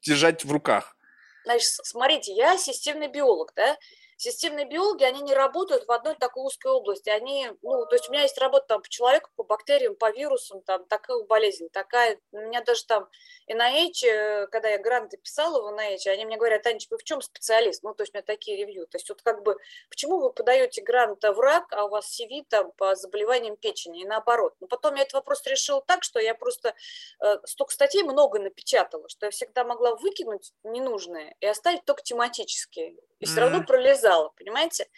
держать 0.02 0.44
в 0.44 0.52
руках. 0.52 0.96
Значит, 1.44 1.68
смотрите, 1.84 2.32
я 2.34 2.56
системный 2.58 3.08
биолог, 3.08 3.52
да, 3.54 3.76
Системные 4.24 4.64
биологи, 4.64 5.04
они 5.04 5.20
не 5.20 5.34
работают 5.34 5.86
в 5.86 5.92
одной 5.92 6.14
такой 6.14 6.44
узкой 6.44 6.72
области. 6.72 7.10
Они, 7.10 7.50
ну, 7.60 7.84
то 7.84 7.94
есть 7.94 8.08
у 8.08 8.12
меня 8.12 8.22
есть 8.22 8.38
работа 8.38 8.64
там 8.68 8.80
по 8.80 8.88
человеку, 8.88 9.28
по 9.36 9.44
бактериям, 9.44 9.96
по 9.96 10.10
вирусам, 10.10 10.62
там 10.62 10.86
такая 10.86 11.22
болезнь, 11.24 11.68
такая. 11.68 12.18
У 12.32 12.38
меня 12.38 12.62
даже 12.62 12.86
там 12.86 13.06
NIH, 13.52 14.06
э, 14.06 14.46
когда 14.46 14.70
я 14.70 14.78
гранты 14.78 15.18
писала 15.18 15.60
в 15.60 15.78
NIH, 15.78 16.08
они 16.08 16.24
мне 16.24 16.38
говорят, 16.38 16.66
Анечка, 16.66 16.94
вы 16.94 17.00
в 17.00 17.04
чем 17.04 17.20
специалист? 17.20 17.82
Ну, 17.82 17.92
то 17.92 18.02
есть 18.02 18.14
у 18.14 18.16
меня 18.16 18.22
такие 18.22 18.56
ревью. 18.56 18.86
То 18.86 18.96
есть 18.96 19.10
вот 19.10 19.20
как 19.20 19.42
бы, 19.42 19.58
почему 19.90 20.18
вы 20.18 20.32
подаете 20.32 20.80
грант 20.80 21.22
в 21.22 21.38
рак, 21.38 21.66
а 21.72 21.84
у 21.84 21.90
вас 21.90 22.18
CV 22.18 22.44
там 22.48 22.72
по 22.78 22.94
заболеваниям 22.94 23.58
печени 23.58 24.00
и 24.00 24.06
наоборот? 24.06 24.54
Но 24.60 24.68
потом 24.68 24.94
я 24.94 25.02
этот 25.02 25.12
вопрос 25.12 25.44
решила 25.44 25.82
так, 25.82 26.02
что 26.02 26.18
я 26.18 26.34
просто 26.34 26.74
э, 27.22 27.36
столько 27.44 27.74
статей 27.74 28.04
много 28.04 28.38
напечатала, 28.38 29.06
что 29.10 29.26
я 29.26 29.30
всегда 29.30 29.64
могла 29.64 29.96
выкинуть 29.96 30.54
ненужные 30.62 31.36
и 31.40 31.46
оставить 31.46 31.84
только 31.84 32.02
тематические 32.02 32.96
и 33.24 33.26
все 33.26 33.40
равно 33.40 33.64
пролезала, 33.64 34.13
понимаете? 34.36 34.88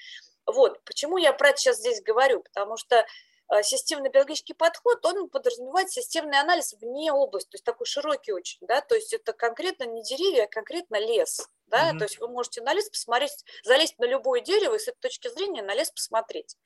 Вот, 0.46 0.82
почему 0.84 1.18
я 1.18 1.32
про 1.32 1.50
это 1.50 1.58
сейчас 1.58 1.78
здесь 1.78 2.00
говорю, 2.02 2.40
потому 2.40 2.76
что 2.76 3.04
э, 3.52 3.62
системный 3.62 4.10
биологический 4.10 4.54
подход, 4.54 5.04
он 5.04 5.28
подразумевает 5.28 5.90
системный 5.90 6.38
анализ 6.38 6.74
вне 6.80 7.12
области, 7.12 7.50
то 7.50 7.54
есть 7.56 7.64
такой 7.64 7.86
широкий 7.86 8.32
очень, 8.32 8.58
да, 8.60 8.80
то 8.80 8.94
есть 8.94 9.12
это 9.12 9.32
конкретно 9.32 9.84
не 9.84 10.02
деревья, 10.04 10.44
а 10.44 10.48
конкретно 10.48 11.00
лес, 11.00 11.48
да, 11.66 11.90
mm-hmm. 11.90 11.98
то 11.98 12.04
есть 12.04 12.20
вы 12.20 12.28
можете 12.28 12.62
на 12.62 12.74
лес 12.74 12.88
посмотреть, 12.88 13.44
залезть 13.64 13.98
на 13.98 14.04
любое 14.04 14.40
дерево 14.40 14.76
и 14.76 14.78
с 14.78 14.86
этой 14.86 15.00
точки 15.00 15.28
зрения 15.28 15.62
на 15.62 15.74
лес 15.74 15.90
посмотреть. 15.90 16.56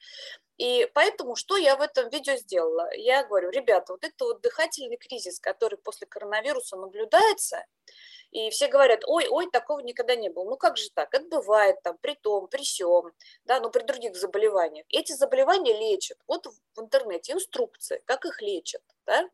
И 0.59 0.87
поэтому 0.93 1.37
что 1.37 1.57
я 1.57 1.75
в 1.77 1.81
этом 1.81 2.11
видео 2.11 2.37
сделала? 2.37 2.95
Я 2.95 3.25
говорю, 3.25 3.49
ребята, 3.49 3.95
вот 3.95 4.05
это 4.05 4.27
вот 4.27 4.43
дыхательный 4.43 4.99
кризис, 4.99 5.41
который 5.41 5.79
после 5.79 6.07
коронавируса 6.07 6.77
наблюдается, 6.77 7.65
и 8.31 8.51
все 8.51 8.69
говорят, 8.69 9.01
ой, 9.07 9.27
ой, 9.29 9.51
такого 9.51 9.81
никогда 9.81 10.15
не 10.15 10.29
было. 10.29 10.45
Ну 10.45 10.57
как 10.57 10.77
же 10.77 10.91
так? 10.91 11.13
Это 11.15 11.27
бывает 11.27 11.83
там 11.83 11.99
при 12.01 12.15
том, 12.15 12.49
при 12.49 12.63
сём, 12.63 13.13
да, 13.45 13.61
но 13.61 13.71
при 13.71 13.83
других 13.83 14.17
заболеваниях. 14.17 14.87
Эти 14.89 15.13
заболевания 15.13 15.77
лечат. 15.77 16.19
Вот 16.27 16.47
в 16.47 16.81
интернете 16.81 17.33
инструкции, 17.33 18.03
как 18.07 18.25
их 18.25 18.41
лечат. 18.41 18.83
Да? 19.07 19.29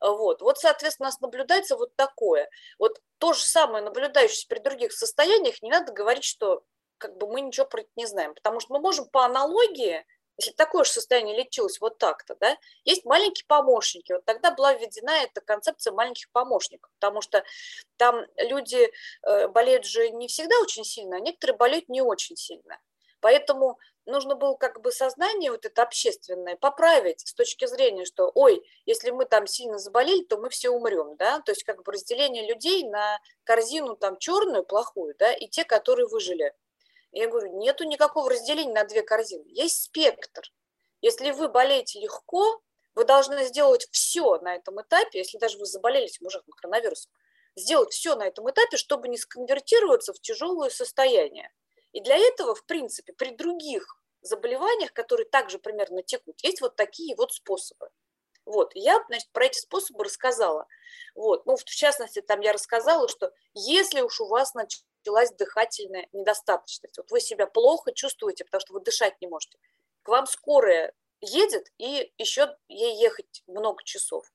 Вот. 0.00 0.42
вот, 0.42 0.58
соответственно, 0.58 1.08
у 1.08 1.10
нас 1.10 1.20
наблюдается 1.20 1.76
вот 1.76 1.94
такое. 1.96 2.48
Вот 2.78 3.00
то 3.18 3.32
же 3.32 3.42
самое 3.42 3.84
наблюдающееся 3.84 4.46
при 4.48 4.60
других 4.60 4.92
состояниях, 4.92 5.62
не 5.62 5.70
надо 5.70 5.92
говорить, 5.92 6.24
что 6.24 6.62
как 6.98 7.16
бы 7.16 7.26
мы 7.26 7.40
ничего 7.40 7.66
про 7.66 7.80
это 7.80 7.90
не 7.96 8.06
знаем, 8.06 8.34
потому 8.34 8.60
что 8.60 8.72
мы 8.72 8.80
можем 8.80 9.06
по 9.08 9.24
аналогии 9.24 10.04
если 10.38 10.52
такое 10.52 10.84
же 10.84 10.90
состояние 10.90 11.36
лечилось 11.36 11.80
вот 11.80 11.98
так-то, 11.98 12.36
да, 12.40 12.56
есть 12.84 13.04
маленькие 13.04 13.44
помощники. 13.46 14.12
Вот 14.12 14.24
тогда 14.24 14.50
была 14.50 14.74
введена 14.74 15.22
эта 15.22 15.40
концепция 15.40 15.92
маленьких 15.92 16.30
помощников, 16.30 16.90
потому 16.98 17.20
что 17.22 17.44
там 17.96 18.24
люди 18.36 18.90
э, 19.22 19.48
болеют 19.48 19.86
же 19.86 20.10
не 20.10 20.28
всегда 20.28 20.58
очень 20.60 20.84
сильно, 20.84 21.16
а 21.16 21.20
некоторые 21.20 21.56
болеют 21.56 21.88
не 21.88 22.02
очень 22.02 22.36
сильно. 22.36 22.78
Поэтому 23.20 23.78
нужно 24.04 24.36
было 24.36 24.54
как 24.54 24.80
бы 24.80 24.92
сознание 24.92 25.50
вот 25.50 25.64
это 25.64 25.82
общественное 25.82 26.56
поправить 26.56 27.26
с 27.26 27.34
точки 27.34 27.66
зрения, 27.66 28.04
что, 28.04 28.30
ой, 28.34 28.64
если 28.84 29.10
мы 29.10 29.24
там 29.24 29.46
сильно 29.46 29.78
заболели, 29.78 30.22
то 30.24 30.36
мы 30.38 30.48
все 30.50 30.70
умрем, 30.70 31.16
да, 31.16 31.40
то 31.40 31.52
есть 31.52 31.64
как 31.64 31.82
бы 31.82 31.92
разделение 31.92 32.46
людей 32.46 32.84
на 32.88 33.18
корзину 33.44 33.96
там 33.96 34.16
черную, 34.18 34.64
плохую, 34.64 35.14
да, 35.18 35.32
и 35.32 35.48
те, 35.48 35.64
которые 35.64 36.06
выжили. 36.06 36.52
Я 37.16 37.28
говорю, 37.28 37.56
нету 37.56 37.84
никакого 37.84 38.28
разделения 38.28 38.74
на 38.74 38.84
две 38.84 39.00
корзины. 39.00 39.46
Есть 39.46 39.84
спектр. 39.84 40.42
Если 41.00 41.30
вы 41.30 41.48
болеете 41.48 41.98
легко, 41.98 42.60
вы 42.94 43.06
должны 43.06 43.42
сделать 43.46 43.88
все 43.90 44.38
на 44.40 44.54
этом 44.54 44.82
этапе, 44.82 45.20
если 45.20 45.38
даже 45.38 45.56
вы 45.56 45.64
заболели 45.64 46.10
уже 46.20 46.42
коронавирусом, 46.58 47.10
сделать 47.54 47.94
все 47.94 48.16
на 48.16 48.26
этом 48.26 48.50
этапе, 48.50 48.76
чтобы 48.76 49.08
не 49.08 49.16
сконвертироваться 49.16 50.12
в 50.12 50.20
тяжелое 50.20 50.68
состояние. 50.68 51.50
И 51.92 52.02
для 52.02 52.18
этого, 52.18 52.54
в 52.54 52.66
принципе, 52.66 53.14
при 53.14 53.30
других 53.30 53.98
заболеваниях, 54.20 54.92
которые 54.92 55.26
также 55.26 55.58
примерно 55.58 56.02
текут, 56.02 56.38
есть 56.42 56.60
вот 56.60 56.76
такие 56.76 57.16
вот 57.16 57.32
способы. 57.32 57.88
Вот, 58.44 58.72
я, 58.74 59.02
значит, 59.08 59.30
про 59.32 59.46
эти 59.46 59.58
способы 59.58 60.04
рассказала. 60.04 60.66
Вот, 61.14 61.46
ну, 61.46 61.56
в 61.56 61.64
частности, 61.64 62.20
там 62.20 62.40
я 62.40 62.52
рассказала, 62.52 63.08
что 63.08 63.32
если 63.54 64.02
уж 64.02 64.20
у 64.20 64.26
вас 64.26 64.54
началась 65.06 65.30
дыхательная 65.32 66.08
недостаточность, 66.12 66.98
вот 66.98 67.10
вы 67.10 67.20
себя 67.20 67.46
плохо 67.46 67.92
чувствуете, 67.92 68.44
потому 68.44 68.60
что 68.60 68.72
вы 68.72 68.80
дышать 68.80 69.14
не 69.20 69.28
можете, 69.28 69.58
к 70.02 70.08
вам 70.08 70.26
скорая 70.26 70.92
едет, 71.20 71.68
и 71.78 72.12
еще 72.18 72.56
ей 72.68 73.00
ехать 73.00 73.42
много 73.46 73.82
часов. 73.84 74.26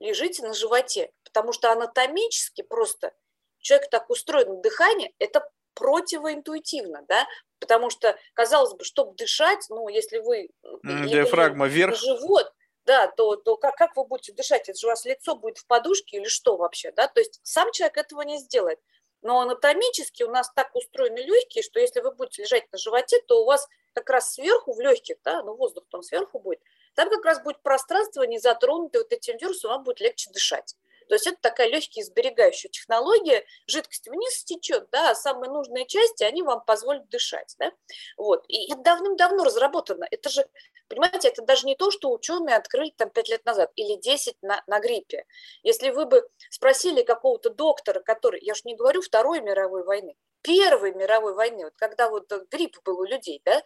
Лежите 0.00 0.42
на 0.42 0.54
животе, 0.54 1.12
потому 1.24 1.52
что 1.52 1.70
анатомически 1.70 2.62
просто 2.62 3.12
человек 3.58 3.90
так 3.90 4.10
устроен, 4.10 4.60
дыхание– 4.60 5.12
это 5.18 5.48
противоинтуитивно, 5.74 7.04
да, 7.08 7.26
потому 7.58 7.90
что, 7.90 8.16
казалось 8.32 8.74
бы, 8.74 8.84
чтобы 8.84 9.14
дышать, 9.16 9.66
ну, 9.68 9.88
если 9.88 10.18
вы... 10.18 10.50
Диафрагма 10.82 11.66
вверх. 11.66 11.96
Живот, 11.96 12.52
да, 12.84 13.08
то, 13.08 13.36
то 13.36 13.56
как, 13.56 13.76
как 13.76 13.96
вы 13.96 14.06
будете 14.06 14.32
дышать? 14.32 14.68
Это 14.68 14.78
же 14.78 14.86
у 14.86 14.90
вас 14.90 15.04
лицо 15.04 15.36
будет 15.36 15.58
в 15.58 15.66
подушке 15.66 16.18
или 16.18 16.28
что 16.28 16.56
вообще, 16.56 16.92
да? 16.92 17.08
То 17.08 17.20
есть 17.20 17.40
сам 17.42 17.72
человек 17.72 17.96
этого 17.96 18.22
не 18.22 18.38
сделает. 18.38 18.78
Но 19.24 19.40
анатомически 19.40 20.22
у 20.22 20.30
нас 20.30 20.52
так 20.54 20.76
устроены 20.76 21.18
легкие, 21.18 21.64
что 21.64 21.80
если 21.80 22.00
вы 22.00 22.12
будете 22.12 22.42
лежать 22.42 22.70
на 22.70 22.78
животе, 22.78 23.20
то 23.26 23.42
у 23.42 23.46
вас 23.46 23.66
как 23.94 24.10
раз 24.10 24.34
сверху 24.34 24.74
в 24.74 24.80
легких, 24.80 25.16
да, 25.24 25.42
ну 25.42 25.54
воздух 25.56 25.84
там 25.90 26.02
сверху 26.02 26.38
будет, 26.38 26.60
там 26.94 27.08
как 27.08 27.24
раз 27.24 27.42
будет 27.42 27.62
пространство, 27.62 28.22
не 28.24 28.38
затронутое 28.38 29.02
вот 29.02 29.12
этим 29.12 29.38
вирусом, 29.38 29.70
вам 29.70 29.82
будет 29.82 30.00
легче 30.00 30.30
дышать. 30.30 30.76
То 31.08 31.14
есть 31.14 31.26
это 31.26 31.36
такая 31.40 31.68
легкая 31.68 32.04
сберегающая 32.04 32.70
технология, 32.70 33.44
жидкость 33.66 34.08
вниз 34.08 34.34
стечет, 34.34 34.88
да, 34.90 35.10
а 35.10 35.14
самые 35.14 35.50
нужные 35.50 35.86
части, 35.86 36.24
они 36.24 36.42
вам 36.42 36.64
позволят 36.64 37.08
дышать, 37.08 37.54
да, 37.58 37.72
вот. 38.16 38.44
И 38.48 38.72
это 38.72 38.82
давным-давно 38.82 39.44
разработано, 39.44 40.06
это 40.10 40.28
же, 40.30 40.46
понимаете, 40.88 41.28
это 41.28 41.42
даже 41.42 41.66
не 41.66 41.76
то, 41.76 41.90
что 41.90 42.12
ученые 42.12 42.56
открыли 42.56 42.92
там 42.96 43.10
5 43.10 43.28
лет 43.28 43.44
назад 43.44 43.70
или 43.76 43.96
10 43.96 44.36
на, 44.42 44.62
на 44.66 44.80
гриппе. 44.80 45.24
Если 45.62 45.90
вы 45.90 46.06
бы 46.06 46.28
спросили 46.50 47.02
какого-то 47.02 47.50
доктора, 47.50 48.00
который, 48.00 48.40
я 48.42 48.52
уж 48.52 48.64
не 48.64 48.74
говорю 48.74 49.02
Второй 49.02 49.40
мировой 49.40 49.84
войны, 49.84 50.16
Первой 50.42 50.92
мировой 50.92 51.34
войны, 51.34 51.64
вот 51.64 51.74
когда 51.76 52.10
вот 52.10 52.30
грипп 52.50 52.76
был 52.84 53.00
у 53.00 53.04
людей, 53.04 53.40
да, 53.44 53.62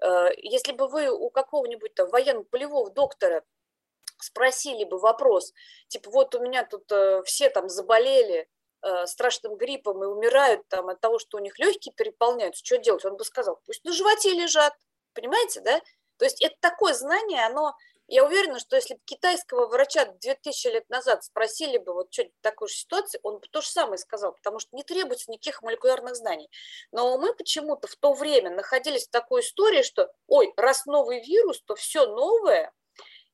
э, 0.00 0.28
если 0.36 0.72
бы 0.72 0.88
вы 0.88 1.10
у 1.10 1.30
какого-нибудь 1.30 1.94
там 1.94 2.08
военно-полевого 2.10 2.90
доктора 2.90 3.42
спросили 4.22 4.84
бы 4.84 4.98
вопрос, 4.98 5.52
типа 5.88 6.10
вот 6.10 6.34
у 6.34 6.40
меня 6.40 6.64
тут 6.64 6.90
э, 6.90 7.22
все 7.24 7.50
там 7.50 7.68
заболели 7.68 8.48
э, 8.82 9.06
страшным 9.06 9.56
гриппом 9.56 10.02
и 10.02 10.06
умирают 10.06 10.66
там 10.68 10.88
от 10.88 11.00
того, 11.00 11.18
что 11.18 11.38
у 11.38 11.40
них 11.40 11.58
легкие 11.58 11.94
переполняются, 11.94 12.64
что 12.64 12.78
делать? 12.78 13.04
Он 13.04 13.16
бы 13.16 13.24
сказал, 13.24 13.60
пусть 13.66 13.84
на 13.84 13.92
животе 13.92 14.32
лежат, 14.32 14.74
понимаете, 15.14 15.60
да? 15.60 15.80
То 16.18 16.24
есть 16.24 16.40
это 16.42 16.54
такое 16.60 16.94
знание, 16.94 17.44
оно, 17.44 17.74
я 18.06 18.24
уверена, 18.24 18.58
что 18.58 18.76
если 18.76 18.94
бы 18.94 19.00
китайского 19.04 19.66
врача 19.66 20.04
2000 20.04 20.66
лет 20.68 20.88
назад 20.90 21.24
спросили 21.24 21.78
бы 21.78 21.94
вот 21.94 22.12
что-нибудь 22.12 22.34
такой 22.42 22.68
же 22.68 22.74
ситуации, 22.74 23.18
он 23.22 23.38
бы 23.38 23.48
то 23.48 23.60
же 23.60 23.68
самое 23.68 23.98
сказал, 23.98 24.32
потому 24.32 24.58
что 24.58 24.76
не 24.76 24.82
требуется 24.82 25.30
никаких 25.30 25.62
молекулярных 25.62 26.14
знаний. 26.14 26.50
Но 26.90 27.18
мы 27.18 27.34
почему-то 27.34 27.88
в 27.88 27.96
то 27.96 28.12
время 28.12 28.50
находились 28.50 29.08
в 29.08 29.10
такой 29.10 29.40
истории, 29.40 29.82
что, 29.82 30.12
ой, 30.26 30.52
раз 30.56 30.86
новый 30.86 31.24
вирус, 31.24 31.62
то 31.62 31.74
все 31.74 32.06
новое– 32.06 32.72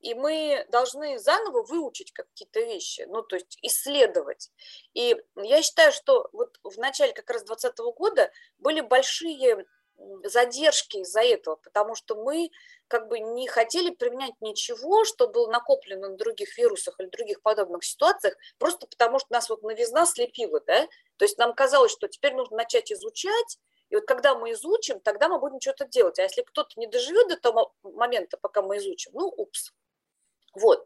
и 0.00 0.14
мы 0.14 0.66
должны 0.70 1.18
заново 1.18 1.62
выучить 1.62 2.12
какие-то 2.12 2.60
вещи, 2.60 3.04
ну, 3.08 3.22
то 3.22 3.36
есть 3.36 3.58
исследовать. 3.62 4.50
И 4.94 5.16
я 5.36 5.62
считаю, 5.62 5.92
что 5.92 6.28
вот 6.32 6.58
в 6.62 6.78
начале 6.78 7.12
как 7.12 7.30
раз 7.30 7.44
2020 7.44 7.78
года 7.96 8.30
были 8.58 8.80
большие 8.80 9.66
задержки 10.24 10.98
из-за 10.98 11.20
этого, 11.20 11.56
потому 11.56 11.94
что 11.94 12.14
мы 12.14 12.50
как 12.86 13.08
бы 13.08 13.18
не 13.18 13.48
хотели 13.48 13.90
применять 13.90 14.34
ничего, 14.40 15.04
что 15.04 15.28
было 15.28 15.50
накоплено 15.50 16.10
на 16.10 16.16
других 16.16 16.56
вирусах 16.56 16.94
или 17.00 17.08
других 17.08 17.42
подобных 17.42 17.84
ситуациях, 17.84 18.36
просто 18.58 18.86
потому 18.86 19.18
что 19.18 19.28
нас 19.30 19.50
вот 19.50 19.62
новизна 19.62 20.06
слепила, 20.06 20.60
да, 20.60 20.86
то 21.16 21.24
есть 21.24 21.36
нам 21.38 21.52
казалось, 21.52 21.92
что 21.92 22.06
теперь 22.06 22.34
нужно 22.34 22.58
начать 22.58 22.92
изучать, 22.92 23.58
и 23.90 23.96
вот 23.96 24.04
когда 24.04 24.34
мы 24.34 24.52
изучим, 24.52 25.00
тогда 25.00 25.28
мы 25.28 25.38
будем 25.38 25.60
что-то 25.60 25.86
делать. 25.86 26.18
А 26.18 26.22
если 26.22 26.42
кто-то 26.42 26.70
не 26.76 26.86
доживет 26.86 27.28
до 27.28 27.36
того 27.36 27.74
момента, 27.82 28.36
пока 28.36 28.62
мы 28.62 28.76
изучим, 28.76 29.12
ну, 29.14 29.26
упс, 29.28 29.72
вот. 30.54 30.84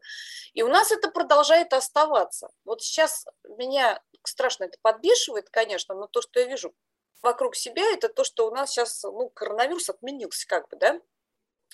И 0.53 0.63
у 0.63 0.67
нас 0.67 0.91
это 0.91 1.09
продолжает 1.09 1.73
оставаться. 1.73 2.49
Вот 2.65 2.81
сейчас 2.81 3.25
меня 3.57 4.01
страшно 4.23 4.65
это 4.65 4.77
подбешивает, 4.81 5.49
конечно, 5.49 5.95
но 5.95 6.07
то, 6.07 6.21
что 6.21 6.39
я 6.39 6.45
вижу 6.47 6.73
вокруг 7.21 7.55
себя, 7.55 7.83
это 7.93 8.09
то, 8.09 8.23
что 8.23 8.47
у 8.47 8.51
нас 8.51 8.71
сейчас 8.71 9.03
ну, 9.03 9.29
коронавирус 9.29 9.89
отменился 9.89 10.47
как 10.47 10.69
бы, 10.69 10.77
да, 10.77 10.99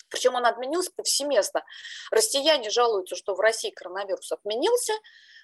причем 0.10 0.36
он 0.36 0.45
отменился 0.45 0.91
повсеместно. 0.95 1.63
Россияне 2.12 2.69
жалуются, 2.69 3.15
что 3.15 3.36
в 3.36 3.39
России 3.39 3.69
коронавирус 3.69 4.32
отменился, 4.32 4.93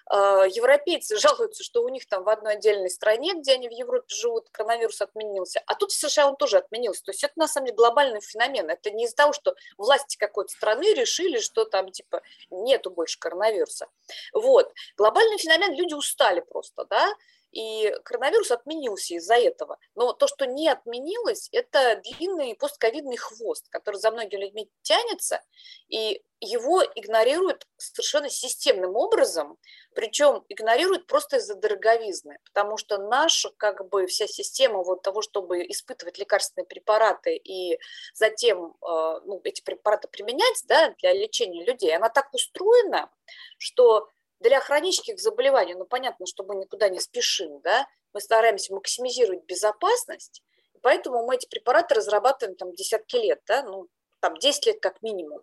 а, 0.07 0.45
европейцы 0.45 1.17
жалуются, 1.19 1.63
что 1.63 1.83
у 1.83 1.89
них 1.89 2.07
там 2.07 2.23
в 2.23 2.29
одной 2.29 2.53
отдельной 2.53 2.89
стране, 2.89 3.33
где 3.33 3.53
они 3.53 3.67
в 3.67 3.71
Европе 3.71 4.05
живут, 4.07 4.49
коронавирус 4.51 5.01
отменился, 5.01 5.61
а 5.65 5.75
тут 5.75 5.91
в 5.91 5.95
США 5.95 6.27
он 6.27 6.35
тоже 6.35 6.57
отменился. 6.57 7.03
То 7.03 7.11
есть 7.11 7.23
это 7.23 7.33
на 7.37 7.47
самом 7.47 7.67
деле 7.67 7.77
глобальный 7.77 8.21
феномен. 8.21 8.69
Это 8.69 8.91
не 8.91 9.05
из-за 9.05 9.15
того, 9.15 9.33
что 9.33 9.55
власти 9.77 10.17
какой-то 10.17 10.51
страны 10.51 10.93
решили, 10.93 11.39
что 11.39 11.65
там 11.65 11.91
типа 11.91 12.21
нету 12.49 12.91
больше 12.91 13.19
коронавируса. 13.19 13.87
Вот. 14.33 14.71
Глобальный 14.97 15.37
феномен, 15.37 15.73
люди 15.73 15.93
устали 15.93 16.41
просто, 16.41 16.85
да, 16.85 17.13
и 17.55 17.89
коронавирус 18.03 18.51
отменился 18.51 19.13
из-за 19.15 19.35
этого. 19.35 19.79
Но 19.95 20.11
то, 20.11 20.27
что 20.27 20.45
не 20.45 20.67
отменилось, 20.67 21.47
это 21.53 22.01
длинный 22.03 22.53
постковидный 22.53 23.15
хвост, 23.15 23.67
который 23.69 23.95
за 23.95 24.11
многими 24.11 24.41
людьми 24.41 24.69
тянется, 24.81 25.41
и 25.87 26.21
его 26.41 26.83
игнорируют 26.83 27.65
совершенно 27.77 28.29
системным 28.29 28.97
образом, 28.97 29.57
причем 29.95 30.43
игнорируют 30.49 31.07
просто 31.07 31.37
из-за 31.37 31.55
дороговизны, 31.55 32.39
потому 32.43 32.75
что 32.75 32.97
наша 32.97 33.49
как 33.55 33.87
бы 33.87 34.05
вся 34.07 34.27
система 34.27 34.83
вот 34.83 35.01
того, 35.01 35.21
чтобы 35.21 35.65
испытывать 35.69 36.17
лекарственные 36.17 36.67
препараты 36.67 37.37
и 37.37 37.79
затем 38.13 38.75
э, 38.81 39.19
ну, 39.23 39.39
эти 39.45 39.61
препараты 39.61 40.09
применять 40.09 40.61
да, 40.67 40.93
для 40.99 41.13
лечения 41.13 41.63
людей, 41.63 41.95
она 41.95 42.09
так 42.09 42.33
устроена, 42.33 43.09
что 43.57 44.09
для 44.39 44.59
хронических 44.59 45.19
заболеваний, 45.19 45.75
ну, 45.75 45.85
понятно, 45.85 46.25
что 46.25 46.43
мы 46.43 46.55
никуда 46.55 46.89
не 46.89 46.99
спешим, 46.99 47.61
да, 47.61 47.87
мы 48.13 48.21
стараемся 48.21 48.73
максимизировать 48.73 49.45
безопасность, 49.45 50.43
поэтому 50.81 51.25
мы 51.25 51.35
эти 51.35 51.47
препараты 51.47 51.95
разрабатываем 51.95 52.55
там 52.55 52.73
десятки 52.73 53.15
лет, 53.15 53.41
да, 53.47 53.63
ну, 53.63 53.89
там 54.19 54.37
10 54.37 54.65
лет 54.65 54.79
как 54.81 55.01
минимум. 55.03 55.41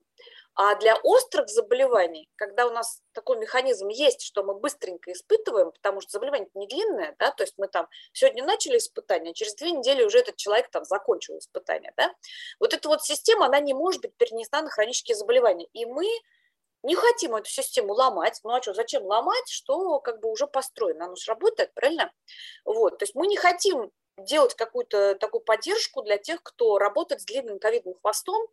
А 0.54 0.74
для 0.74 0.96
острых 0.96 1.48
заболеваний, 1.48 2.28
когда 2.36 2.66
у 2.66 2.70
нас 2.70 3.00
такой 3.12 3.38
механизм 3.38 3.88
есть, 3.88 4.22
что 4.22 4.42
мы 4.42 4.54
быстренько 4.54 5.10
испытываем, 5.12 5.70
потому 5.70 6.02
что 6.02 6.10
заболевание 6.10 6.48
не 6.54 6.66
длинное, 6.66 7.16
да, 7.18 7.30
то 7.30 7.42
есть 7.42 7.54
мы 7.56 7.68
там 7.68 7.88
сегодня 8.12 8.44
начали 8.44 8.76
испытание, 8.76 9.30
а 9.30 9.34
через 9.34 9.54
две 9.54 9.70
недели 9.70 10.02
уже 10.02 10.18
этот 10.18 10.36
человек 10.36 10.68
там 10.70 10.84
закончил 10.84 11.38
испытание, 11.38 11.94
да, 11.96 12.12
вот 12.60 12.74
эта 12.74 12.86
вот 12.88 13.02
система, 13.02 13.46
она 13.46 13.60
не 13.60 13.72
может 13.72 14.02
быть 14.02 14.14
перенесена 14.16 14.62
на 14.62 14.70
хронические 14.70 15.16
заболевания. 15.16 15.68
И 15.72 15.86
мы 15.86 16.06
не 16.82 16.94
хотим 16.94 17.34
эту 17.34 17.48
систему 17.48 17.92
ломать. 17.94 18.40
Ну 18.42 18.50
а 18.50 18.62
что, 18.62 18.74
зачем 18.74 19.04
ломать, 19.04 19.48
что 19.48 20.00
как 20.00 20.20
бы 20.20 20.30
уже 20.30 20.46
построено? 20.46 21.06
Оно 21.06 21.16
же 21.16 21.30
работает, 21.30 21.72
правильно? 21.74 22.12
Вот, 22.64 22.98
то 22.98 23.04
есть 23.04 23.14
мы 23.14 23.26
не 23.26 23.36
хотим 23.36 23.90
делать 24.18 24.54
какую-то 24.54 25.14
такую 25.14 25.40
поддержку 25.40 26.02
для 26.02 26.18
тех, 26.18 26.42
кто 26.42 26.78
работает 26.78 27.22
с 27.22 27.24
длинным 27.24 27.58
ковидным 27.58 27.94
хвостом, 28.00 28.46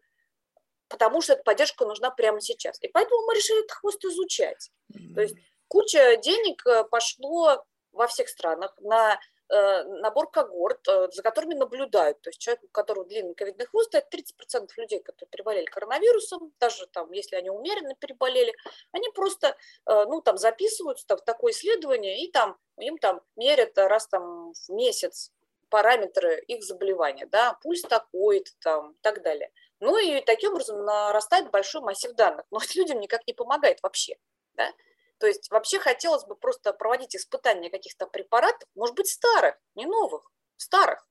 потому 0.88 1.22
что 1.22 1.34
эта 1.34 1.44
поддержка 1.44 1.86
нужна 1.86 2.12
прямо 2.12 2.42
сейчас. 2.42 2.82
И 2.82 2.88
поэтому 2.88 3.26
мы 3.26 3.36
решили 3.36 3.60
этот 3.60 3.72
хвост 3.72 4.04
изучать. 4.06 4.72
То 5.16 5.22
есть 5.22 5.36
куча 5.68 6.18
денег 6.18 6.66
э, 6.66 6.84
пошло 6.86 7.64
во 7.92 8.08
всех 8.08 8.30
странах 8.30 8.74
на 8.80 9.20
набор 9.50 10.30
когорт, 10.30 10.88
э, 10.88 11.10
за 11.12 11.24
которыми 11.24 11.56
наблюдают. 11.56 12.22
То 12.22 12.30
есть 12.30 12.40
человек, 12.40 12.64
у 12.64 12.68
которого 12.68 13.06
длинный 13.06 13.34
ковидный 13.34 13.66
хвост, 13.66 13.94
это 13.96 14.08
30% 14.10 14.70
людей, 14.78 15.00
которые 15.00 15.30
переболели 15.30 15.66
коронавирусом, 15.66 16.54
даже 16.60 16.86
там, 16.88 17.12
если 17.12 17.36
они 17.36 17.50
умеренно 17.50 17.96
переболели, 17.96 18.54
они 18.92 19.10
просто, 19.16 19.56
э, 19.86 20.06
ну, 20.06 20.22
там 20.22 20.38
записываются 20.38 21.06
в 21.18 21.22
такое 21.22 21.52
исследование, 21.52 22.24
и 22.24 22.32
там 22.32 22.58
им 22.78 22.98
там 22.98 23.22
мерят 23.36 23.78
раз 23.78 24.08
там 24.08 24.54
в 24.54 24.70
месяц 24.70 25.32
параметры 25.70 26.42
их 26.48 26.64
заболевания, 26.64 27.26
да, 27.26 27.54
пульс 27.62 27.82
такой-то 27.82 28.52
там 28.62 28.92
и 28.92 28.98
так 29.02 29.22
далее. 29.22 29.52
Ну 29.80 29.98
и 29.98 30.22
таким 30.22 30.52
образом 30.52 30.84
нарастает 30.84 31.52
большой 31.52 31.82
массив 31.82 32.14
данных, 32.14 32.46
но 32.52 32.60
людям 32.76 33.00
никак 33.00 33.26
не 33.28 33.34
помогает 33.34 33.82
вообще, 33.82 34.16
да. 34.56 34.72
То 35.20 35.28
есть 35.28 35.52
вообще 35.52 35.80
хотелось 35.80 36.26
бы 36.26 36.36
просто 36.36 36.74
проводить 36.74 37.16
испытания 37.16 37.70
каких-то 37.70 38.08
препаратов, 38.08 38.68
может 38.74 38.96
быть, 38.96 39.08
старых, 39.08 39.56
не 39.76 39.86
новых, 39.86 40.32
старых. 40.58 41.06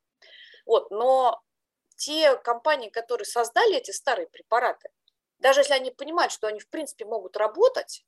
Вот, 0.67 0.91
но 0.91 1.41
те 1.97 2.37
компании, 2.37 2.89
которые 2.89 3.27
создали 3.27 3.77
эти 3.77 3.91
старые 3.91 4.27
препараты, 4.27 4.89
даже 5.39 5.61
если 5.61 5.75
они 5.75 5.91
понимают, 5.91 6.33
что 6.33 6.47
они 6.47 6.61
в 6.61 6.69
принципе 6.69 7.05
могут 7.05 7.37
работать, 7.37 8.05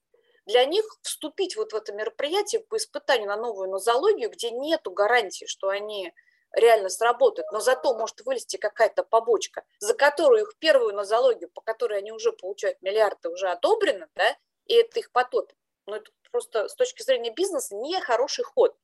для 0.47 0.65
них 0.65 0.85
вступить 1.03 1.57
вот 1.57 1.73
в 1.73 1.77
это 1.77 1.93
мероприятие 1.93 2.63
по 2.63 2.77
испытанию 2.77 3.29
на 3.29 3.37
новую 3.37 3.71
нозологию, 3.71 4.31
где 4.31 4.51
нету 4.51 4.91
гарантии, 4.91 5.45
что 5.45 5.69
они 5.69 6.13
реально 6.53 6.89
сработают, 6.89 7.51
но 7.53 7.61
зато 7.61 7.97
может 7.97 8.21
вылезти 8.23 8.57
какая-то 8.57 9.05
побочка, 9.05 9.65
за 9.79 9.95
которую 9.95 10.43
их 10.43 10.57
первую 10.59 10.95
нозологию, 10.95 11.51
по 11.51 11.61
которой 11.61 11.99
они 11.99 12.11
уже 12.11 12.33
получают 12.33 12.81
миллиарды, 12.83 13.29
уже 13.29 13.49
одобрено, 13.49 14.09
да, 14.15 14.37
и 14.65 14.75
это 14.75 14.99
их 14.99 15.13
потопит. 15.13 15.57
Но 15.87 15.97
это 15.97 16.11
просто 16.31 16.69
с 16.69 16.75
точки 16.75 17.03
зрения 17.03 17.33
бизнеса 17.33 17.75
не 17.75 18.01
хороший 18.01 18.45
ход. 18.45 18.77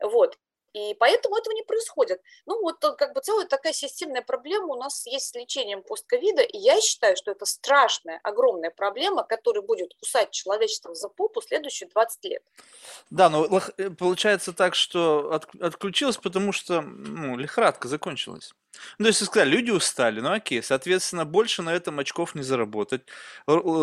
Вот. 0.00 0.38
И 0.76 0.94
поэтому 1.00 1.38
этого 1.38 1.54
не 1.54 1.62
происходит. 1.62 2.20
Ну, 2.44 2.60
вот 2.60 2.84
э, 2.84 2.92
как 2.98 3.14
бы 3.14 3.22
целая 3.22 3.46
такая 3.46 3.72
системная 3.72 4.20
проблема 4.20 4.74
у 4.74 4.78
нас 4.78 5.06
есть 5.06 5.28
с 5.28 5.34
лечением 5.34 5.82
постковида, 5.82 6.42
и 6.42 6.58
я 6.58 6.78
считаю, 6.82 7.16
что 7.16 7.30
это 7.30 7.46
страшная, 7.46 8.20
огромная 8.22 8.70
проблема, 8.70 9.24
которая 9.24 9.62
будет 9.62 9.94
кусать 9.94 10.32
человечество 10.32 10.94
за 10.94 11.08
попу 11.08 11.40
следующие 11.40 11.88
20 11.88 12.24
лет. 12.24 12.42
Да, 13.08 13.30
но 13.30 13.46
э, 13.78 13.88
получается 13.88 14.52
так, 14.52 14.74
что 14.74 15.32
от, 15.32 15.46
отключилось, 15.62 16.18
потому 16.18 16.52
что 16.52 16.82
ну, 16.82 17.38
лихорадка 17.38 17.88
закончилась. 17.88 18.52
Ну, 18.98 19.04
то 19.04 19.08
есть, 19.08 19.24
сказали, 19.24 19.50
люди 19.50 19.70
устали, 19.70 20.20
ну 20.20 20.32
окей, 20.32 20.62
соответственно, 20.62 21.24
больше 21.24 21.62
на 21.62 21.74
этом 21.74 21.98
очков 21.98 22.34
не 22.34 22.42
заработать. 22.42 23.02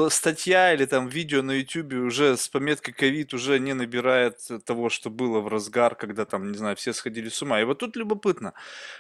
Статья 0.10 0.74
или 0.74 0.86
там 0.86 1.08
видео 1.08 1.42
на 1.42 1.52
YouTube 1.52 1.94
уже 1.94 2.38
с 2.38 2.48
пометкой 2.50 2.94
ковид 2.94 3.34
уже 3.34 3.60
не 3.60 3.74
набирает 3.74 4.40
того, 4.66 4.90
что 4.90 5.10
было 5.10 5.40
в 5.40 5.48
разгар, 5.48 5.96
когда 5.96 6.26
там, 6.26 6.52
не 6.52 6.58
знаю, 6.58 6.76
все 6.76 6.94
сходили 6.94 7.30
с 7.30 7.42
ума. 7.42 7.62
И 7.62 7.64
вот 7.64 7.80
тут 7.80 7.96
любопытно. 7.96 8.54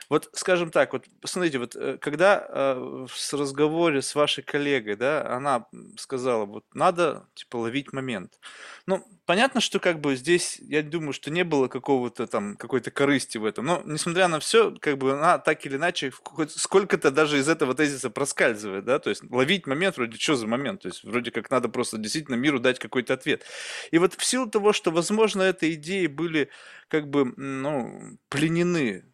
Вот, 0.10 0.30
скажем 0.34 0.72
так, 0.72 0.94
вот 0.94 1.06
посмотрите, 1.22 1.60
вот 1.60 1.76
э, 1.76 1.98
когда 2.00 2.46
э, 2.48 3.06
с 3.14 3.34
разговоре 3.34 4.02
с 4.02 4.16
вашей 4.16 4.44
коллегой, 4.44 4.96
да, 4.96 5.28
она 5.36 5.66
сказала, 5.98 6.46
вот 6.46 6.66
надо, 6.74 7.28
типа, 7.36 7.58
ловить 7.58 7.94
момент. 7.94 8.40
Ну, 8.86 9.06
понятно, 9.26 9.62
что 9.62 9.80
как 9.80 10.00
бы 10.00 10.16
здесь, 10.16 10.60
я 10.60 10.82
думаю, 10.84 11.14
что 11.14 11.32
не 11.32 11.44
было 11.44 11.68
какого-то 11.68 12.28
там, 12.28 12.56
какой-то 12.58 12.92
корысти 12.92 13.38
в 13.38 13.46
этом. 13.46 13.66
Но, 13.66 13.82
несмотря 13.86 14.28
на 14.28 14.40
все, 14.40 14.76
как 14.80 14.98
бы 14.98 15.14
она 15.14 15.38
так 15.40 15.66
или 15.66 15.76
иначе 15.76 15.83
сколько-то 15.92 17.12
даже 17.12 17.40
из 17.40 17.50
этого 17.50 17.74
тезиса 17.74 18.10
проскальзывает, 18.10 18.86
да, 18.86 19.00
то 19.00 19.10
есть 19.10 19.24
ловить 19.30 19.68
момент 19.68 19.98
вроде, 19.98 20.18
что 20.18 20.36
за 20.36 20.48
момент, 20.48 20.82
то 20.82 20.88
есть 20.88 21.04
вроде 21.04 21.32
как 21.32 21.50
надо 21.50 21.70
просто 21.70 21.98
действительно 21.98 22.36
миру 22.36 22.60
дать 22.60 22.80
какой-то 22.80 23.14
ответ. 23.14 23.44
И 23.92 23.98
вот 23.98 24.14
в 24.14 24.24
силу 24.24 24.50
того, 24.50 24.74
что, 24.74 24.92
возможно, 24.92 25.42
этой 25.42 25.74
идеи 25.74 26.08
были 26.08 26.50
как 26.88 27.10
бы, 27.10 27.34
ну, 27.38 28.18
пленены 28.30 29.06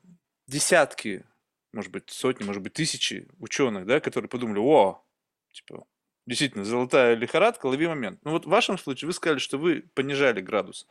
десятки, 0.47 1.25
может 1.73 1.91
быть, 1.91 2.09
сотни, 2.09 2.43
может 2.43 2.61
быть, 2.61 2.73
тысячи 2.73 3.27
ученых, 3.37 3.85
да, 3.85 3.99
которые 3.99 4.29
подумали, 4.29 4.59
о, 4.59 5.03
типа, 5.51 5.85
действительно, 6.25 6.63
золотая 6.63 7.15
лихорадка, 7.15 7.65
лови 7.65 7.87
момент. 7.87 8.19
Ну 8.23 8.31
вот 8.31 8.45
в 8.45 8.49
вашем 8.49 8.77
случае 8.77 9.07
вы 9.07 9.13
сказали, 9.13 9.39
что 9.39 9.57
вы 9.57 9.83
понижали 9.93 10.41
градус. 10.41 10.87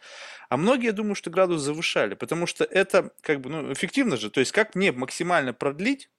А 0.49 0.57
многие, 0.57 0.87
я 0.87 0.93
думаю, 0.93 1.15
что 1.15 1.31
градус 1.31 1.63
завышали, 1.63 2.15
потому 2.15 2.47
что 2.47 2.65
это 2.65 3.13
как 3.21 3.41
бы, 3.41 3.51
ну, 3.51 3.73
эффективно 3.73 4.17
же. 4.17 4.31
То 4.31 4.41
есть 4.41 4.53
как 4.53 4.75
мне 4.75 4.93
максимально 4.93 5.53
продлить 5.53 6.11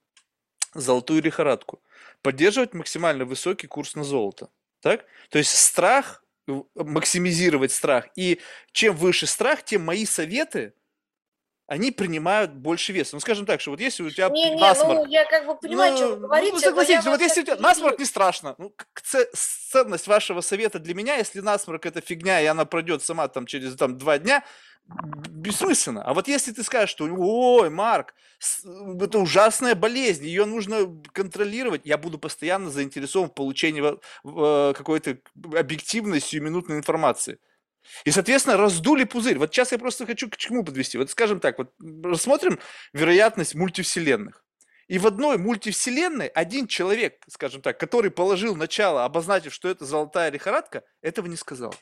золотую 0.74 1.22
лихорадку? 1.22 1.82
Поддерживать 2.22 2.74
максимально 2.74 3.24
высокий 3.24 3.66
курс 3.66 3.94
на 3.94 4.04
золото. 4.04 4.48
Так? 4.80 5.04
То 5.28 5.38
есть 5.38 5.54
страх, 5.54 6.24
максимизировать 6.74 7.72
страх. 7.72 8.08
И 8.16 8.40
чем 8.72 8.96
выше 8.96 9.26
страх, 9.26 9.62
тем 9.64 9.84
мои 9.84 10.04
советы 10.04 10.74
они 11.70 11.92
принимают 11.92 12.52
больше 12.52 12.92
веса. 12.92 13.14
Ну, 13.14 13.20
скажем 13.20 13.46
так, 13.46 13.60
что 13.60 13.70
вот 13.70 13.78
если 13.78 14.02
у 14.02 14.10
тебя 14.10 14.28
не, 14.28 14.50
не, 14.50 14.60
насморк... 14.60 14.98
ну, 14.98 15.06
я 15.06 15.24
как 15.24 15.46
бы 15.46 15.56
понимаю, 15.56 15.92
ну, 15.92 15.96
что 15.96 16.08
вы 16.08 16.16
говорите, 16.16 16.52
ну, 16.52 16.58
согласитесь, 16.58 17.04
вот 17.04 17.20
если 17.20 17.42
у 17.42 17.44
тебя 17.44 17.56
насморк 17.60 17.96
не 18.00 18.04
страшно, 18.04 18.56
ну, 18.58 18.74
ценность 19.70 20.08
вашего 20.08 20.40
совета 20.40 20.80
для 20.80 20.94
меня, 20.94 21.14
если 21.14 21.38
насморк 21.38 21.86
это 21.86 22.00
фигня, 22.00 22.40
и 22.40 22.46
она 22.46 22.64
пройдет 22.64 23.04
сама 23.04 23.28
там 23.28 23.46
через 23.46 23.76
там, 23.76 23.96
два 23.98 24.18
дня, 24.18 24.42
бессмысленно. 25.28 26.02
А 26.02 26.12
вот 26.12 26.26
если 26.26 26.50
ты 26.50 26.64
скажешь, 26.64 26.90
что, 26.90 27.04
ой, 27.04 27.70
Марк, 27.70 28.14
это 29.00 29.20
ужасная 29.20 29.76
болезнь, 29.76 30.24
ее 30.24 30.46
нужно 30.46 31.00
контролировать, 31.12 31.82
я 31.84 31.98
буду 31.98 32.18
постоянно 32.18 32.70
заинтересован 32.70 33.30
в 33.30 33.34
получении 33.34 33.80
э, 33.80 34.72
какой-то 34.74 35.18
объективной 35.56 36.20
сиюминутной 36.20 36.78
информации. 36.78 37.38
И, 38.04 38.10
соответственно, 38.10 38.56
раздули 38.56 39.04
пузырь. 39.04 39.38
Вот 39.38 39.52
сейчас 39.52 39.72
я 39.72 39.78
просто 39.78 40.06
хочу 40.06 40.28
к 40.28 40.36
чему 40.36 40.64
подвести. 40.64 40.98
Вот 40.98 41.10
скажем 41.10 41.40
так, 41.40 41.58
вот 41.58 41.72
рассмотрим 42.02 42.58
вероятность 42.92 43.54
мультивселенных. 43.54 44.44
И 44.88 44.98
в 44.98 45.06
одной 45.06 45.38
мультивселенной 45.38 46.26
один 46.26 46.66
человек, 46.66 47.22
скажем 47.28 47.62
так, 47.62 47.78
который 47.78 48.10
положил 48.10 48.56
начало, 48.56 49.04
обозначив, 49.04 49.54
что 49.54 49.68
это 49.68 49.84
золотая 49.84 50.32
лихорадка, 50.32 50.82
этого 51.00 51.26
не 51.26 51.36
сказал. 51.36 51.74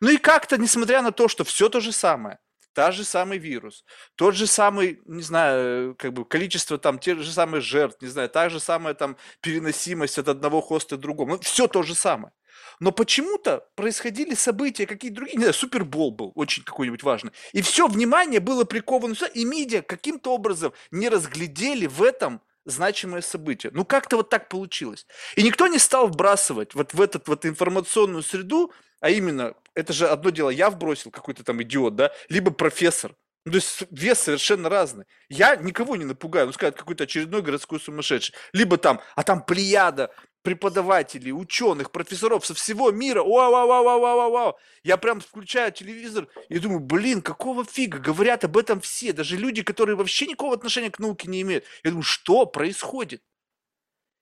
Ну 0.00 0.10
и 0.10 0.16
как-то, 0.16 0.58
несмотря 0.58 1.00
на 1.02 1.12
то, 1.12 1.28
что 1.28 1.44
все 1.44 1.68
то 1.68 1.80
же 1.80 1.92
самое, 1.92 2.38
та 2.72 2.92
же 2.92 3.04
самый 3.04 3.38
вирус, 3.38 3.84
тот 4.16 4.34
же 4.34 4.46
самый, 4.46 5.00
не 5.06 5.22
знаю, 5.22 5.94
как 5.96 6.12
бы 6.12 6.24
количество 6.24 6.76
там, 6.76 6.98
те 6.98 7.14
же 7.14 7.30
самые 7.32 7.60
жертв, 7.60 8.02
не 8.02 8.08
знаю, 8.08 8.28
та 8.28 8.48
же 8.48 8.60
самая 8.60 8.94
там 8.94 9.16
переносимость 9.40 10.18
от 10.18 10.28
одного 10.28 10.60
хоста 10.60 10.96
к 10.96 11.00
другому, 11.00 11.34
ну, 11.34 11.40
все 11.40 11.68
то 11.68 11.82
же 11.82 11.94
самое. 11.94 12.32
Но 12.80 12.92
почему-то 12.92 13.68
происходили 13.76 14.34
события 14.34 14.86
какие-то 14.86 15.16
другие, 15.16 15.36
не 15.36 15.42
знаю, 15.42 15.54
Супербол 15.54 16.10
был 16.10 16.32
очень 16.34 16.64
какой-нибудь 16.64 17.02
важный. 17.02 17.32
И 17.52 17.60
все 17.60 17.86
внимание 17.86 18.40
было 18.40 18.64
приковано 18.64 19.14
сюда, 19.14 19.28
и 19.28 19.44
медиа 19.44 19.82
каким-то 19.82 20.32
образом 20.32 20.72
не 20.90 21.10
разглядели 21.10 21.86
в 21.86 22.02
этом 22.02 22.40
значимое 22.64 23.20
событие. 23.20 23.70
Ну 23.74 23.84
как-то 23.84 24.16
вот 24.16 24.30
так 24.30 24.48
получилось. 24.48 25.06
И 25.36 25.42
никто 25.42 25.66
не 25.66 25.78
стал 25.78 26.08
вбрасывать 26.08 26.74
вот 26.74 26.94
в 26.94 27.00
этот 27.00 27.28
вот 27.28 27.44
информационную 27.44 28.22
среду, 28.22 28.72
а 29.00 29.10
именно, 29.10 29.54
это 29.74 29.92
же 29.92 30.08
одно 30.08 30.30
дело, 30.30 30.50
я 30.50 30.70
вбросил 30.70 31.10
какой-то 31.10 31.44
там 31.44 31.62
идиот, 31.62 31.96
да, 31.96 32.12
либо 32.28 32.50
профессор. 32.50 33.14
Ну, 33.46 33.52
то 33.52 33.56
есть 33.56 33.84
вес 33.90 34.20
совершенно 34.20 34.68
разный. 34.68 35.06
Я 35.30 35.56
никого 35.56 35.96
не 35.96 36.04
напугаю, 36.04 36.46
ну, 36.46 36.52
скажет 36.52 36.76
какой-то 36.76 37.04
очередной 37.04 37.40
городской 37.40 37.80
сумасшедший. 37.80 38.34
Либо 38.52 38.76
там, 38.76 39.00
а 39.16 39.22
там 39.22 39.42
плеяда 39.42 40.10
преподавателей, 40.42 41.32
ученых, 41.32 41.90
профессоров 41.90 42.46
со 42.46 42.54
всего 42.54 42.90
мира. 42.90 43.22
Вау, 43.22 43.52
вау, 43.52 43.68
вау, 43.68 43.84
вау, 43.84 44.00
вау, 44.00 44.30
вау. 44.32 44.58
Я 44.82 44.96
прям 44.96 45.20
включаю 45.20 45.72
телевизор 45.72 46.28
и 46.48 46.58
думаю, 46.58 46.80
блин, 46.80 47.22
какого 47.22 47.64
фига? 47.64 47.98
Говорят 47.98 48.44
об 48.44 48.56
этом 48.56 48.80
все, 48.80 49.12
даже 49.12 49.36
люди, 49.36 49.62
которые 49.62 49.96
вообще 49.96 50.26
никакого 50.26 50.54
отношения 50.54 50.90
к 50.90 50.98
науке 50.98 51.28
не 51.28 51.42
имеют. 51.42 51.64
Я 51.84 51.90
думаю, 51.90 52.04
что 52.04 52.46
происходит? 52.46 53.22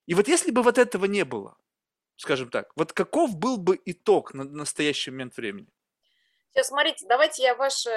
И 0.07 0.15
вот 0.15 0.29
если 0.29 0.51
бы 0.51 0.63
вот 0.63 0.79
этого 0.79 1.05
не 1.05 1.25
было, 1.25 1.57
скажем 2.17 2.51
так, 2.51 2.73
вот 2.77 2.93
каков 2.93 3.37
был 3.37 3.59
бы 3.59 3.81
итог 3.85 4.35
на 4.35 4.45
настоящий 4.45 5.11
момент 5.11 5.37
времени? 5.37 5.69
Сейчас, 6.53 6.69
смотрите, 6.69 7.07
давайте 7.07 7.43
я 7.43 7.55
вашу 7.55 7.91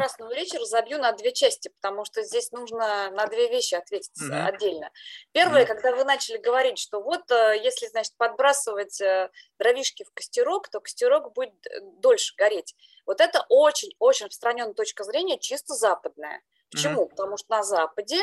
прекрасную 0.00 0.34
речь 0.34 0.52
разобью 0.54 0.98
на 0.98 1.12
две 1.12 1.32
части, 1.32 1.68
потому 1.68 2.04
что 2.04 2.22
здесь 2.22 2.52
нужно 2.52 3.10
на 3.10 3.26
две 3.26 3.48
вещи 3.48 3.74
ответить 3.74 4.20
mm-hmm. 4.20 4.46
отдельно. 4.46 4.90
Первое, 5.32 5.64
mm-hmm. 5.64 5.66
когда 5.66 5.94
вы 5.94 6.04
начали 6.04 6.38
говорить, 6.38 6.78
что 6.78 7.00
вот 7.00 7.30
э, 7.30 7.60
если, 7.62 7.86
значит, 7.86 8.14
подбрасывать 8.16 9.00
э, 9.00 9.30
дровишки 9.58 10.04
в 10.04 10.12
костерок, 10.12 10.68
то 10.68 10.80
костерок 10.80 11.32
будет 11.32 11.66
э, 11.66 11.80
дольше 11.98 12.34
гореть. 12.36 12.74
Вот 13.06 13.20
это 13.20 13.44
очень-очень 13.48 14.26
распространенная 14.26 14.74
точка 14.74 15.04
зрения, 15.04 15.38
чисто 15.38 15.74
западная. 15.74 16.42
Почему? 16.70 17.04
Mm-hmm. 17.04 17.10
Потому 17.10 17.36
что 17.36 17.50
на 17.50 17.62
Западе 17.62 18.18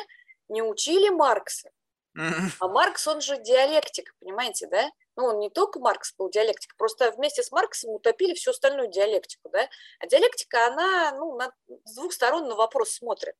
не 0.49 0.61
учили 0.61 1.09
Маркса. 1.09 1.69
Mm-hmm. 2.17 2.51
А 2.59 2.67
Маркс, 2.67 3.07
он 3.07 3.21
же 3.21 3.37
диалектик, 3.37 4.15
понимаете, 4.19 4.67
да? 4.67 4.89
Ну, 5.17 5.25
он 5.25 5.39
не 5.39 5.49
только 5.49 5.79
Маркс 5.79 6.13
был 6.15 6.29
диалектик, 6.29 6.75
просто 6.77 7.11
вместе 7.11 7.41
с 7.41 7.51
Марксом 7.51 7.89
утопили 7.89 8.35
всю 8.35 8.51
остальную 8.51 8.87
диалектику, 8.89 9.49
да, 9.49 9.67
а 9.99 10.05
диалектика, 10.05 10.67
она, 10.67 11.11
ну, 11.13 11.35
на, 11.35 11.51
с 11.85 11.95
двух 11.95 12.13
сторон 12.13 12.47
на 12.47 12.55
вопрос 12.55 12.91
смотрит. 12.91 13.35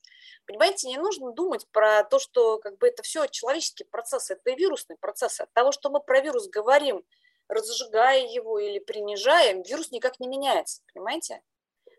Понимаете, 0.48 0.88
не 0.88 0.98
нужно 0.98 1.32
думать 1.32 1.68
про 1.72 2.04
то, 2.04 2.18
что, 2.18 2.58
как 2.58 2.80
бы, 2.80 2.88
это 2.88 3.04
все 3.04 3.28
человеческие 3.28 3.86
процессы, 3.86 4.34
это 4.34 4.52
вирусные 4.52 4.98
процессы. 4.98 5.42
От 5.42 5.54
того, 5.54 5.72
что 5.72 5.92
мы 5.92 6.00
про 6.00 6.20
вирус 6.20 6.50
говорим, 6.50 7.06
разжигая 7.48 8.26
его 8.26 8.58
или 8.58 8.80
принижаем, 8.80 9.62
вирус 9.62 9.92
никак 9.92 10.20
не 10.20 10.28
меняется, 10.28 10.82
понимаете? 10.92 11.42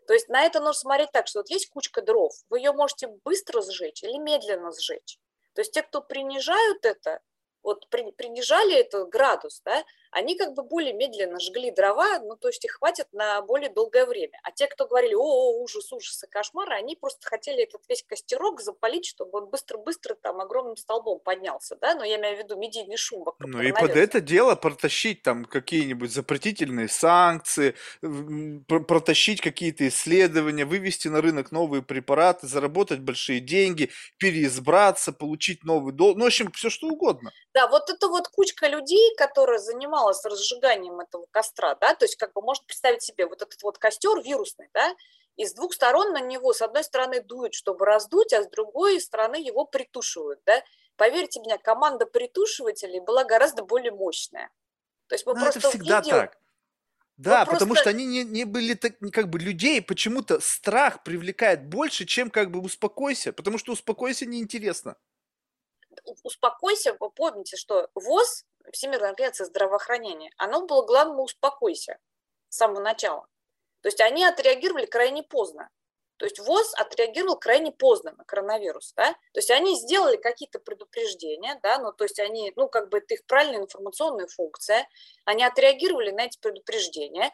То 0.07 0.13
есть 0.13 0.27
на 0.27 0.43
это 0.43 0.59
нужно 0.59 0.73
смотреть 0.73 1.11
так, 1.11 1.27
что 1.27 1.39
вот 1.39 1.49
есть 1.49 1.69
кучка 1.69 2.01
дров, 2.01 2.33
вы 2.49 2.59
ее 2.59 2.73
можете 2.73 3.07
быстро 3.23 3.61
сжечь 3.61 4.03
или 4.03 4.17
медленно 4.17 4.71
сжечь. 4.71 5.19
То 5.53 5.61
есть 5.61 5.71
те, 5.71 5.83
кто 5.83 6.01
принижают 6.01 6.83
это, 6.85 7.21
вот 7.69 7.87
принижали 7.89 8.75
этот 8.75 9.09
градус, 9.09 9.61
да, 9.63 9.83
они 10.11 10.35
как 10.35 10.53
бы 10.53 10.63
более 10.63 10.93
медленно 10.93 11.39
жгли 11.39 11.71
дрова, 11.71 12.19
ну, 12.19 12.35
то 12.35 12.47
есть 12.47 12.63
их 12.65 12.71
хватит 12.73 13.07
на 13.11 13.41
более 13.41 13.69
долгое 13.69 14.05
время. 14.05 14.39
А 14.43 14.51
те, 14.51 14.67
кто 14.67 14.87
говорили, 14.87 15.13
о, 15.13 15.61
ужас, 15.61 15.91
ужас 15.91 16.23
и 16.23 16.27
кошмар, 16.27 16.71
они 16.71 16.95
просто 16.95 17.27
хотели 17.27 17.63
этот 17.63 17.81
весь 17.87 18.03
костерок 18.03 18.61
запалить, 18.61 19.05
чтобы 19.05 19.39
он 19.39 19.49
быстро-быстро 19.49 20.15
там 20.15 20.41
огромным 20.41 20.77
столбом 20.77 21.19
поднялся, 21.19 21.75
да, 21.75 21.95
но 21.95 22.03
я 22.03 22.17
имею 22.17 22.37
в 22.37 22.39
виду 22.39 22.57
медийный 22.57 22.97
шум 22.97 23.23
вокруг 23.23 23.51
Ну 23.51 23.61
и 23.61 23.71
под 23.71 23.91
это 23.91 24.19
дело 24.19 24.55
протащить 24.55 25.21
там 25.21 25.45
какие-нибудь 25.45 26.11
запретительные 26.11 26.87
санкции, 26.87 27.75
протащить 28.67 29.41
какие-то 29.41 29.87
исследования, 29.87 30.65
вывести 30.65 31.07
на 31.07 31.21
рынок 31.21 31.51
новые 31.51 31.83
препараты, 31.83 32.47
заработать 32.47 32.99
большие 32.99 33.39
деньги, 33.39 33.91
переизбраться, 34.17 35.13
получить 35.13 35.63
новый 35.63 35.93
долг, 35.93 36.17
ну, 36.17 36.23
в 36.23 36.27
общем, 36.27 36.51
все 36.51 36.69
что 36.69 36.87
угодно. 36.87 37.31
Да, 37.53 37.67
вот 37.67 37.89
это 37.89 38.07
вот 38.07 38.27
кучка 38.27 38.67
людей, 38.67 39.15
которая 39.15 39.59
занималась 39.59 39.98
занималась 39.99 40.25
разжиганием 40.25 40.99
этого 40.99 41.25
костра, 41.31 41.75
да, 41.75 41.93
то 41.95 42.05
есть 42.05 42.15
как 42.15 42.33
бы 42.33 42.41
можно 42.41 42.63
представить 42.65 43.03
себе 43.03 43.25
вот 43.25 43.41
этот 43.41 43.61
вот 43.61 43.77
костер 43.77 44.21
вирусный, 44.21 44.69
да, 44.73 44.95
и 45.35 45.45
с 45.45 45.53
двух 45.53 45.73
сторон 45.73 46.11
на 46.13 46.19
него, 46.19 46.53
с 46.53 46.61
одной 46.61 46.83
стороны 46.83 47.21
дуют, 47.21 47.53
чтобы 47.53 47.85
раздуть, 47.85 48.33
а 48.33 48.43
с 48.43 48.49
другой 48.49 48.99
стороны 48.99 49.37
его 49.37 49.65
притушивают, 49.65 50.41
да. 50.45 50.63
Поверьте 50.97 51.39
мне, 51.39 51.57
команда 51.57 52.05
притушивателей 52.05 52.99
была 52.99 53.23
гораздо 53.23 53.63
более 53.63 53.91
мощная. 53.91 54.49
То 55.07 55.15
есть 55.15 55.25
мы 55.25 55.33
Но 55.33 55.41
просто 55.41 55.59
это 55.59 55.69
всегда 55.69 55.99
видео... 56.01 56.11
так. 56.11 56.37
Да, 57.15 57.39
мы 57.45 57.53
потому 57.53 57.73
просто... 57.73 57.83
что 57.83 57.89
они 57.89 58.05
не, 58.05 58.23
не 58.23 58.45
были 58.45 58.73
так, 58.75 58.93
как 59.13 59.29
бы 59.29 59.39
людей, 59.39 59.81
почему-то 59.81 60.39
страх 60.39 61.03
привлекает 61.03 61.67
больше, 61.67 62.05
чем 62.05 62.29
как 62.29 62.49
бы 62.51 62.61
успокойся, 62.61 63.33
потому 63.33 63.57
что 63.57 63.73
успокойся 63.73 64.25
неинтересно. 64.25 64.95
Успокойся, 66.23 66.93
помните, 66.93 67.57
что 67.57 67.89
ВОЗ 67.93 68.45
Всемирная 68.71 69.09
организация 69.09 69.45
здравоохранения, 69.45 70.31
оно 70.37 70.65
было 70.65 70.85
главное 70.85 71.23
«успокойся» 71.23 71.97
с 72.49 72.57
самого 72.57 72.81
начала. 72.81 73.27
То 73.81 73.87
есть 73.87 74.01
они 74.01 74.25
отреагировали 74.25 74.85
крайне 74.85 75.23
поздно. 75.23 75.69
То 76.17 76.25
есть 76.25 76.37
ВОЗ 76.39 76.73
отреагировал 76.75 77.37
крайне 77.39 77.71
поздно 77.71 78.11
на 78.11 78.25
коронавирус, 78.25 78.91
да, 78.97 79.13
то 79.13 79.37
есть 79.37 79.49
они 79.51 79.79
сделали 79.79 80.17
какие-то 80.17 80.59
предупреждения, 80.59 81.57
да, 81.63 81.79
ну, 81.79 81.93
то 81.93 82.03
есть 82.03 82.19
они, 82.19 82.51
ну, 82.57 82.67
как 82.67 82.89
бы 82.89 82.97
это 82.97 83.13
их 83.13 83.25
правильная 83.25 83.61
информационная 83.61 84.27
функция, 84.27 84.85
они 85.23 85.45
отреагировали 85.45 86.11
на 86.11 86.25
эти 86.25 86.37
предупреждения, 86.37 87.31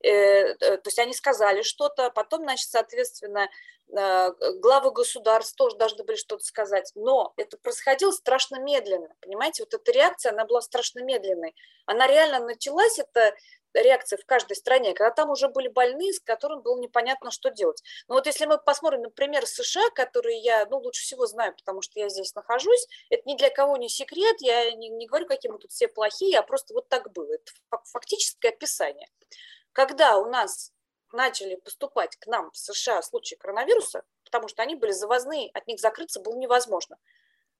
то 0.00 0.82
есть 0.84 0.98
они 0.98 1.12
сказали 1.12 1.62
что-то, 1.62 2.10
потом, 2.10 2.42
значит, 2.42 2.68
соответственно, 2.68 3.48
э, 3.88 4.30
главы 4.60 4.92
государств 4.92 5.56
тоже 5.56 5.76
должны 5.76 6.04
были 6.04 6.16
что-то 6.16 6.44
сказать, 6.44 6.92
но 6.94 7.32
это 7.36 7.56
происходило 7.58 8.12
страшно 8.12 8.60
медленно, 8.60 9.08
понимаете, 9.20 9.64
вот 9.64 9.74
эта 9.74 9.90
реакция, 9.92 10.32
она 10.32 10.44
была 10.44 10.60
страшно 10.60 11.00
медленной, 11.00 11.54
она 11.86 12.06
реально 12.06 12.40
началась, 12.40 12.98
это 12.98 13.34
реакция 13.74 14.18
в 14.18 14.24
каждой 14.24 14.56
стране, 14.56 14.94
когда 14.94 15.10
там 15.10 15.30
уже 15.30 15.48
были 15.48 15.68
больные, 15.68 16.12
с 16.12 16.20
которыми 16.20 16.62
было 16.62 16.78
непонятно, 16.80 17.30
что 17.30 17.50
делать. 17.50 17.82
Но 18.08 18.14
вот 18.14 18.26
если 18.26 18.46
мы 18.46 18.58
посмотрим, 18.58 19.02
например, 19.02 19.46
США, 19.46 19.90
которые 19.94 20.38
я 20.40 20.66
ну, 20.66 20.78
лучше 20.78 21.02
всего 21.02 21.26
знаю, 21.26 21.54
потому 21.54 21.82
что 21.82 21.98
я 22.00 22.08
здесь 22.08 22.34
нахожусь, 22.34 22.86
это 23.10 23.22
ни 23.26 23.36
для 23.36 23.50
кого 23.50 23.76
не 23.76 23.88
секрет, 23.88 24.36
я 24.40 24.72
не, 24.72 24.88
не 24.88 25.06
говорю, 25.06 25.26
какие 25.26 25.50
мы 25.50 25.58
тут 25.58 25.70
все 25.70 25.88
плохие, 25.88 26.38
а 26.38 26.42
просто 26.42 26.74
вот 26.74 26.88
так 26.88 27.12
было. 27.12 27.34
Это 27.34 27.52
фактическое 27.92 28.52
описание. 28.52 29.08
Когда 29.72 30.18
у 30.18 30.26
нас 30.26 30.72
начали 31.12 31.56
поступать 31.56 32.16
к 32.16 32.26
нам 32.26 32.50
в 32.50 32.56
США 32.56 33.02
случаи 33.02 33.34
коронавируса, 33.36 34.02
потому 34.24 34.48
что 34.48 34.62
они 34.62 34.74
были 34.74 34.92
завозные, 34.92 35.50
от 35.54 35.66
них 35.66 35.80
закрыться 35.80 36.20
было 36.20 36.36
невозможно. 36.36 36.98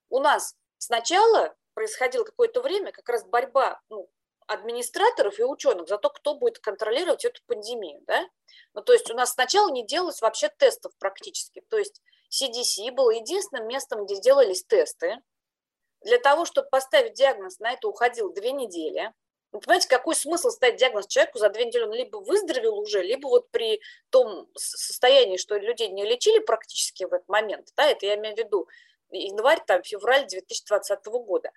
У 0.09 0.19
нас 0.19 0.55
сначала 0.77 1.55
происходило 1.73 2.23
какое-то 2.23 2.61
время 2.61 2.91
как 2.91 3.07
раз 3.09 3.23
борьба 3.23 3.81
ну, 3.89 4.09
администраторов 4.47 5.39
и 5.39 5.43
ученых 5.43 5.87
за 5.87 5.97
то, 5.97 6.09
кто 6.09 6.35
будет 6.35 6.59
контролировать 6.59 7.25
эту 7.25 7.41
пандемию. 7.45 8.01
Да? 8.07 8.27
Ну, 8.73 8.81
то 8.81 8.93
есть 8.93 9.09
у 9.09 9.13
нас 9.13 9.33
сначала 9.33 9.71
не 9.71 9.85
делалось 9.85 10.21
вообще 10.21 10.49
тестов 10.49 10.91
практически. 10.97 11.61
То 11.69 11.77
есть 11.77 12.01
CDC 12.31 12.91
было 12.91 13.11
единственным 13.11 13.67
местом, 13.67 14.05
где 14.05 14.19
делались 14.19 14.65
тесты. 14.65 15.21
Для 16.01 16.17
того, 16.17 16.45
чтобы 16.45 16.69
поставить 16.69 17.13
диагноз, 17.13 17.59
на 17.59 17.71
это 17.71 17.87
уходил 17.87 18.31
две 18.33 18.51
недели. 18.51 19.13
Вы 19.51 19.61
понимаете, 19.61 19.87
какой 19.87 20.15
смысл 20.15 20.49
ставить 20.49 20.77
диагноз 20.77 21.07
человеку 21.07 21.39
за 21.39 21.49
две 21.49 21.65
недели? 21.65 21.83
Он 21.83 21.93
либо 21.93 22.17
выздоровел 22.17 22.77
уже, 22.77 23.01
либо 23.01 23.27
вот 23.27 23.49
при 23.49 23.81
том 24.11 24.47
состоянии, 24.55 25.37
что 25.37 25.57
людей 25.57 25.87
не 25.89 26.05
лечили 26.05 26.39
практически 26.39 27.05
в 27.05 27.13
этот 27.13 27.27
момент, 27.27 27.69
да, 27.75 27.89
это 27.89 28.05
я 28.05 28.15
имею 28.15 28.35
в 28.35 28.39
виду 28.39 28.67
январь, 29.11 29.61
там, 29.65 29.81
февраль 29.81 30.27
2020 30.27 31.05
года, 31.05 31.51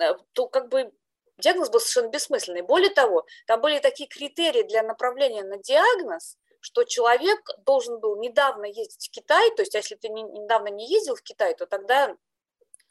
э, 0.00 0.14
то 0.32 0.48
как 0.48 0.68
бы 0.68 0.92
диагноз 1.38 1.70
был 1.70 1.78
совершенно 1.78 2.08
бессмысленный. 2.08 2.62
Более 2.62 2.90
того, 2.90 3.26
там 3.46 3.60
были 3.60 3.78
такие 3.78 4.08
критерии 4.08 4.62
для 4.62 4.82
направления 4.82 5.44
на 5.44 5.58
диагноз, 5.58 6.36
что 6.60 6.82
человек 6.82 7.40
должен 7.64 8.00
был 8.00 8.16
недавно 8.16 8.64
ездить 8.64 9.06
в 9.06 9.10
Китай, 9.10 9.54
то 9.54 9.62
есть 9.62 9.74
если 9.74 9.94
ты 9.94 10.08
недавно 10.08 10.68
не 10.68 10.88
ездил 10.88 11.14
в 11.14 11.22
Китай, 11.22 11.54
то 11.54 11.66
тогда 11.66 12.16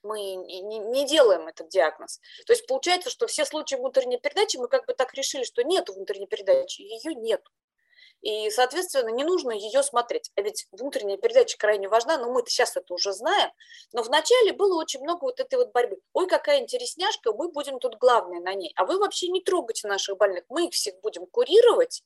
мы 0.06 0.36
не, 0.36 1.06
делаем 1.06 1.48
этот 1.48 1.70
диагноз. 1.70 2.20
То 2.46 2.54
есть 2.54 2.66
получается, 2.68 3.10
что 3.10 3.28
все 3.28 3.46
случаи 3.46 3.76
внутренней 3.76 4.18
передачи 4.18 4.58
мы 4.58 4.68
как 4.68 4.86
бы 4.86 4.94
так 4.94 5.14
решили, 5.14 5.44
что 5.44 5.64
нет 5.64 5.90
внутренней 5.90 6.28
передачи, 6.28 6.82
ее 6.82 7.14
нет. 7.16 7.42
И, 8.22 8.50
соответственно, 8.50 9.10
не 9.10 9.24
нужно 9.24 9.52
ее 9.52 9.84
смотреть. 9.84 10.32
А 10.36 10.42
ведь 10.42 10.68
внутренняя 10.72 11.18
передача 11.18 11.58
крайне 11.60 11.88
важна, 11.88 12.18
но 12.18 12.32
мы-то 12.32 12.50
сейчас 12.50 12.76
это 12.76 12.92
уже 12.94 13.14
знаем. 13.14 13.52
Но 13.94 14.02
вначале 14.02 14.52
было 14.52 14.80
очень 14.80 15.02
много 15.02 15.26
вот 15.26 15.40
этой 15.40 15.60
вот 15.60 15.72
борьбы. 15.72 16.00
Ой, 16.14 16.28
какая 16.28 16.60
интересняшка, 16.60 17.34
мы 17.34 17.52
будем 17.52 17.78
тут 17.80 17.98
главные 17.98 18.42
на 18.42 18.56
ней. 18.56 18.74
А 18.78 18.86
вы 18.86 18.98
вообще 18.98 19.28
не 19.28 19.42
трогайте 19.42 19.88
наших 19.88 20.18
больных, 20.18 20.44
мы 20.50 20.68
их 20.68 20.74
всех 20.74 21.00
будем 21.02 21.28
курировать. 21.28 22.04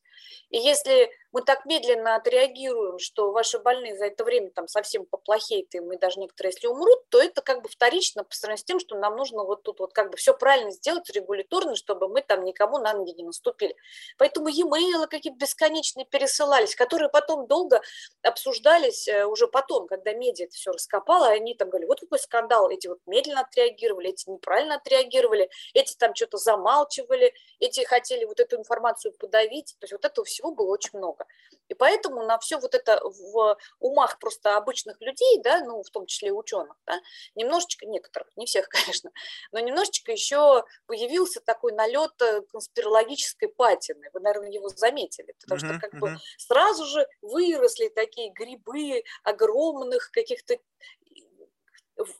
И 0.49 0.57
если 0.57 1.09
мы 1.31 1.41
так 1.41 1.65
медленно 1.65 2.15
отреагируем, 2.15 2.97
что 2.97 3.31
ваши 3.31 3.59
больные 3.59 3.95
за 3.97 4.05
это 4.05 4.23
время 4.23 4.49
там 4.49 4.67
совсем 4.67 5.05
поплохеют, 5.05 5.73
и 5.75 5.79
мы 5.79 5.97
даже 5.97 6.19
некоторые, 6.19 6.53
если 6.53 6.67
умрут, 6.67 7.07
то 7.09 7.21
это 7.21 7.41
как 7.41 7.61
бы 7.61 7.69
вторично 7.69 8.23
по 8.23 8.33
сравнению 8.33 8.61
с 8.61 8.63
тем, 8.63 8.79
что 8.79 8.97
нам 8.97 9.15
нужно 9.15 9.43
вот 9.43 9.63
тут 9.63 9.79
вот 9.79 9.93
как 9.93 10.09
бы 10.09 10.17
все 10.17 10.33
правильно 10.33 10.71
сделать 10.71 11.09
регуляторно, 11.11 11.75
чтобы 11.75 12.07
мы 12.07 12.21
там 12.21 12.43
никому 12.43 12.79
на 12.79 12.93
ноги 12.93 13.11
не 13.11 13.23
наступили. 13.23 13.75
Поэтому 14.17 14.47
e-mail 14.47 15.07
какие-то 15.07 15.37
бесконечные 15.37 16.05
пересылались, 16.05 16.75
которые 16.75 17.09
потом 17.09 17.47
долго 17.47 17.81
обсуждались 18.23 19.07
э, 19.07 19.25
уже 19.25 19.47
потом, 19.47 19.87
когда 19.87 20.13
медиа 20.13 20.45
это 20.45 20.55
все 20.55 20.71
раскопало, 20.71 21.27
они 21.27 21.53
там 21.53 21.69
говорили, 21.69 21.87
вот 21.87 21.99
какой 21.99 22.19
скандал, 22.19 22.69
эти 22.69 22.87
вот 22.87 22.99
медленно 23.05 23.41
отреагировали, 23.41 24.09
эти 24.09 24.29
неправильно 24.29 24.75
отреагировали, 24.75 25.49
эти 25.73 25.95
там 25.95 26.15
что-то 26.15 26.37
замалчивали, 26.37 27.33
эти 27.59 27.83
хотели 27.83 28.25
вот 28.25 28.39
эту 28.39 28.57
информацию 28.57 29.13
подавить, 29.13 29.75
то 29.79 29.85
есть 29.85 29.93
вот 29.93 30.05
этого 30.05 30.25
всего 30.25 30.51
было 30.51 30.71
очень 30.71 30.97
много 30.97 31.18
много. 31.19 31.29
И 31.67 31.75
поэтому 31.75 32.23
на 32.23 32.39
все 32.39 32.57
вот 32.57 32.73
это 32.73 32.99
в 33.03 33.57
умах 33.79 34.17
просто 34.19 34.57
обычных 34.57 34.99
людей, 35.01 35.39
да, 35.43 35.63
ну, 35.63 35.83
в 35.83 35.89
том 35.91 36.05
числе 36.07 36.29
и 36.29 36.31
ученых, 36.31 36.75
да, 36.85 36.99
немножечко, 37.35 37.85
некоторых, 37.85 38.27
не 38.35 38.45
всех, 38.45 38.67
конечно, 38.69 39.11
но 39.51 39.59
немножечко 39.59 40.11
еще 40.11 40.63
появился 40.87 41.41
такой 41.41 41.73
налет 41.73 42.19
э, 42.21 42.41
конспирологической 42.51 43.49
патины. 43.49 44.09
Вы, 44.13 44.19
наверное, 44.19 44.49
его 44.49 44.69
заметили, 44.69 45.35
потому 45.41 45.59
что 45.59 45.79
как 45.79 45.99
бы 45.99 46.17
сразу 46.37 46.85
же 46.85 47.07
выросли 47.21 47.89
такие 47.89 48.31
грибы 48.31 49.03
огромных 49.23 50.11
каких-то 50.11 50.57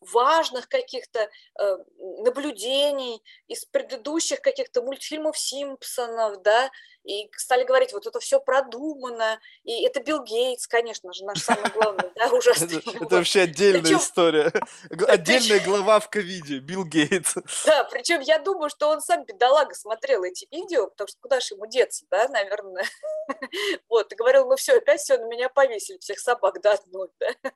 важных 0.01 0.67
каких-то 0.67 1.29
э, 1.59 1.77
наблюдений 2.23 3.21
из 3.47 3.65
предыдущих 3.65 4.41
каких-то 4.41 4.81
мультфильмов 4.81 5.37
Симпсонов, 5.37 6.41
да, 6.41 6.69
и 7.03 7.29
стали 7.35 7.63
говорить, 7.63 7.93
вот 7.93 8.05
это 8.05 8.19
все 8.19 8.39
продумано, 8.39 9.39
и 9.63 9.83
это 9.83 10.01
Билл 10.01 10.23
Гейтс, 10.23 10.67
конечно 10.67 11.11
же, 11.13 11.25
наш 11.25 11.41
самый 11.41 11.71
главный, 11.71 12.11
да, 12.15 12.27
ужасный. 12.29 12.77
Это 12.77 13.15
вообще 13.15 13.41
отдельная 13.41 13.97
история, 13.97 14.51
отдельная 15.07 15.63
глава 15.63 15.99
в 15.99 16.09
ковиде, 16.09 16.59
Билл 16.59 16.85
Гейтс. 16.85 17.35
Да, 17.65 17.85
причем 17.85 18.19
я 18.21 18.39
думаю, 18.39 18.69
что 18.69 18.89
он 18.89 19.01
сам, 19.01 19.25
бедолага, 19.25 19.73
смотрел 19.73 20.23
эти 20.23 20.47
видео, 20.51 20.87
потому 20.87 21.07
что 21.07 21.17
куда 21.21 21.39
же 21.39 21.55
ему 21.55 21.65
деться, 21.65 22.05
да, 22.09 22.27
наверное. 22.27 22.85
Вот, 23.89 24.11
и 24.11 24.15
говорил, 24.15 24.47
ну 24.47 24.55
все, 24.55 24.77
опять 24.77 25.01
все, 25.01 25.17
на 25.17 25.25
меня 25.25 25.49
повесили, 25.49 25.97
всех 25.99 26.19
собак 26.19 26.61
до 26.61 26.73
одной, 26.73 27.09
да, 27.19 27.27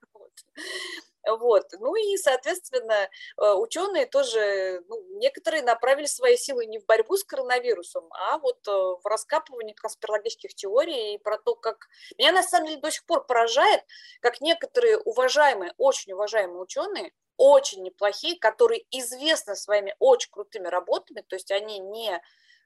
вот. 1.27 1.65
Ну 1.79 1.95
и, 1.95 2.17
соответственно, 2.17 3.09
э, 3.37 3.53
ученые 3.53 4.05
тоже, 4.05 4.83
ну, 4.87 5.01
некоторые 5.17 5.63
направили 5.63 6.05
свои 6.05 6.37
силы 6.37 6.65
не 6.65 6.79
в 6.79 6.85
борьбу 6.85 7.15
с 7.17 7.23
коронавирусом, 7.23 8.05
а 8.13 8.37
вот 8.39 8.57
э, 8.67 8.71
в 8.71 9.01
раскапывание 9.05 9.75
конспирологических 9.75 10.53
теорий 10.53 11.15
и 11.15 11.17
про 11.17 11.37
то, 11.37 11.55
как... 11.55 11.87
Меня 12.17 12.31
на 12.31 12.43
самом 12.43 12.67
деле 12.67 12.81
до 12.81 12.91
сих 12.91 13.05
пор 13.05 13.25
поражает, 13.25 13.83
как 14.21 14.41
некоторые 14.41 14.97
уважаемые, 14.97 15.73
очень 15.77 16.13
уважаемые 16.13 16.59
ученые, 16.59 17.11
очень 17.37 17.83
неплохие, 17.83 18.37
которые 18.37 18.83
известны 18.91 19.55
своими 19.55 19.95
очень 19.99 20.31
крутыми 20.31 20.67
работами, 20.67 21.21
то 21.21 21.35
есть 21.35 21.51
они 21.51 21.79
не 21.79 22.21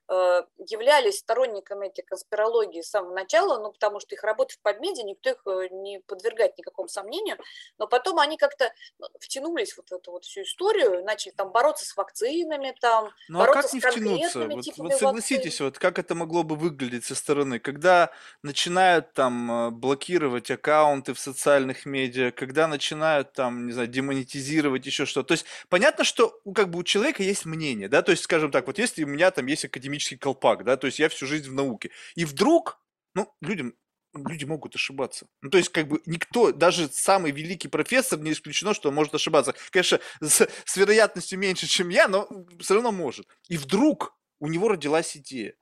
являлись 0.10 1.20
сторонниками 1.20 1.88
этой 1.88 2.02
конспирологии 2.02 2.82
с 2.82 2.90
самого 2.90 3.14
начала, 3.14 3.62
ну, 3.62 3.72
потому 3.72 4.00
что 4.00 4.16
их 4.16 4.24
работа 4.24 4.54
в 4.54 4.60
Подмеде, 4.60 5.04
никто 5.04 5.32
их 5.32 5.42
э, 5.46 5.68
не 5.70 6.00
подвергает 6.00 6.58
никакому 6.58 6.88
сомнению, 6.88 7.38
но 7.78 7.88
потом 7.88 8.20
они 8.20 8.38
как-то 8.38 8.72
ну, 9.00 9.08
втянулись 9.20 9.76
вот 9.76 9.90
в 9.90 9.94
эту 9.94 10.12
вот 10.12 10.24
всю 10.24 10.44
историю, 10.44 11.04
начали 11.04 11.34
там 11.34 11.52
бороться 11.52 11.86
с 11.86 11.96
вакцинами, 11.98 12.74
там, 12.80 13.10
ну, 13.28 13.42
а 13.42 13.48
как 13.48 13.74
не 13.74 13.82
втянуться? 13.82 14.48
Вот, 14.48 14.66
вот 14.78 14.94
согласитесь, 14.94 15.60
вакцин. 15.60 15.66
вот 15.66 15.80
как 15.80 16.00
это 16.00 16.16
могло 16.16 16.44
бы 16.44 16.56
выглядеть 16.56 17.04
со 17.04 17.14
стороны, 17.14 17.60
когда 17.60 18.12
начинают 18.44 19.12
там 19.14 19.52
э, 19.52 19.70
блокировать 19.72 20.50
аккаунты 20.50 21.14
в 21.16 21.20
социальных 21.20 21.86
медиа, 21.86 22.32
когда 22.32 22.68
начинают 22.68 23.34
там, 23.34 23.68
не 23.68 23.74
знаю, 23.74 23.90
демонетизировать 23.90 24.86
еще 24.86 25.06
что-то. 25.06 25.28
То 25.28 25.34
есть 25.34 25.46
понятно, 25.68 26.06
что 26.06 26.40
как 26.56 26.70
бы 26.70 26.80
у 26.80 26.84
человека 26.84 27.24
есть 27.24 27.46
мнение, 27.46 27.90
да, 27.90 28.02
то 28.02 28.12
есть, 28.12 28.24
скажем 28.24 28.52
так, 28.52 28.68
вот 28.68 28.78
если 28.78 29.04
у 29.04 29.08
меня 29.08 29.32
там 29.32 29.48
есть 29.48 29.66
академический 29.66 29.97
академический 29.98 30.18
колпак, 30.18 30.64
да, 30.64 30.78
то 30.78 30.88
есть 30.88 31.00
я 31.00 31.10
всю 31.10 31.26
жизнь 31.26 31.50
в 31.50 31.54
науке. 31.54 31.92
И 32.16 32.26
вдруг, 32.26 32.82
ну, 33.16 33.34
людям, 33.42 33.74
люди 34.14 34.46
могут 34.46 34.76
ошибаться. 34.76 35.28
Ну, 35.42 35.50
то 35.50 35.58
есть, 35.58 35.70
как 35.70 35.88
бы 35.88 36.02
никто, 36.06 36.52
даже 36.52 36.88
самый 36.88 37.32
великий 37.32 37.68
профессор, 37.68 38.20
не 38.20 38.32
исключено, 38.32 38.74
что 38.74 38.90
он 38.90 38.96
может 38.96 39.14
ошибаться. 39.14 39.54
Конечно, 39.72 40.00
с, 40.22 40.48
с 40.66 40.78
вероятностью 40.78 41.40
меньше, 41.40 41.68
чем 41.68 41.90
я, 41.90 42.08
но 42.08 42.28
все 42.60 42.76
равно 42.76 42.92
может. 42.92 43.28
И 43.50 43.58
вдруг 43.58 44.18
у 44.40 44.48
него 44.48 44.70
родилась 44.70 45.18
идея. 45.18 45.56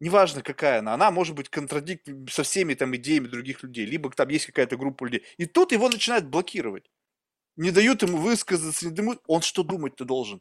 Неважно, 0.00 0.42
какая 0.42 0.78
она, 0.78 0.94
она 0.94 1.10
может 1.10 1.34
быть 1.34 1.48
контрадикт 1.48 2.08
со 2.30 2.44
всеми 2.44 2.74
там 2.74 2.94
идеями 2.94 3.26
других 3.26 3.64
людей, 3.64 3.84
либо 3.84 4.10
там 4.10 4.28
есть 4.28 4.46
какая-то 4.46 4.76
группа 4.76 5.04
людей. 5.04 5.24
И 5.38 5.46
тут 5.46 5.72
его 5.72 5.88
начинают 5.88 6.26
блокировать. 6.26 6.88
Не 7.56 7.72
дают 7.72 8.02
ему 8.02 8.18
высказаться, 8.18 8.86
не 8.86 8.92
дают... 8.92 9.20
он 9.26 9.42
что 9.42 9.64
думать-то 9.64 10.04
должен? 10.04 10.40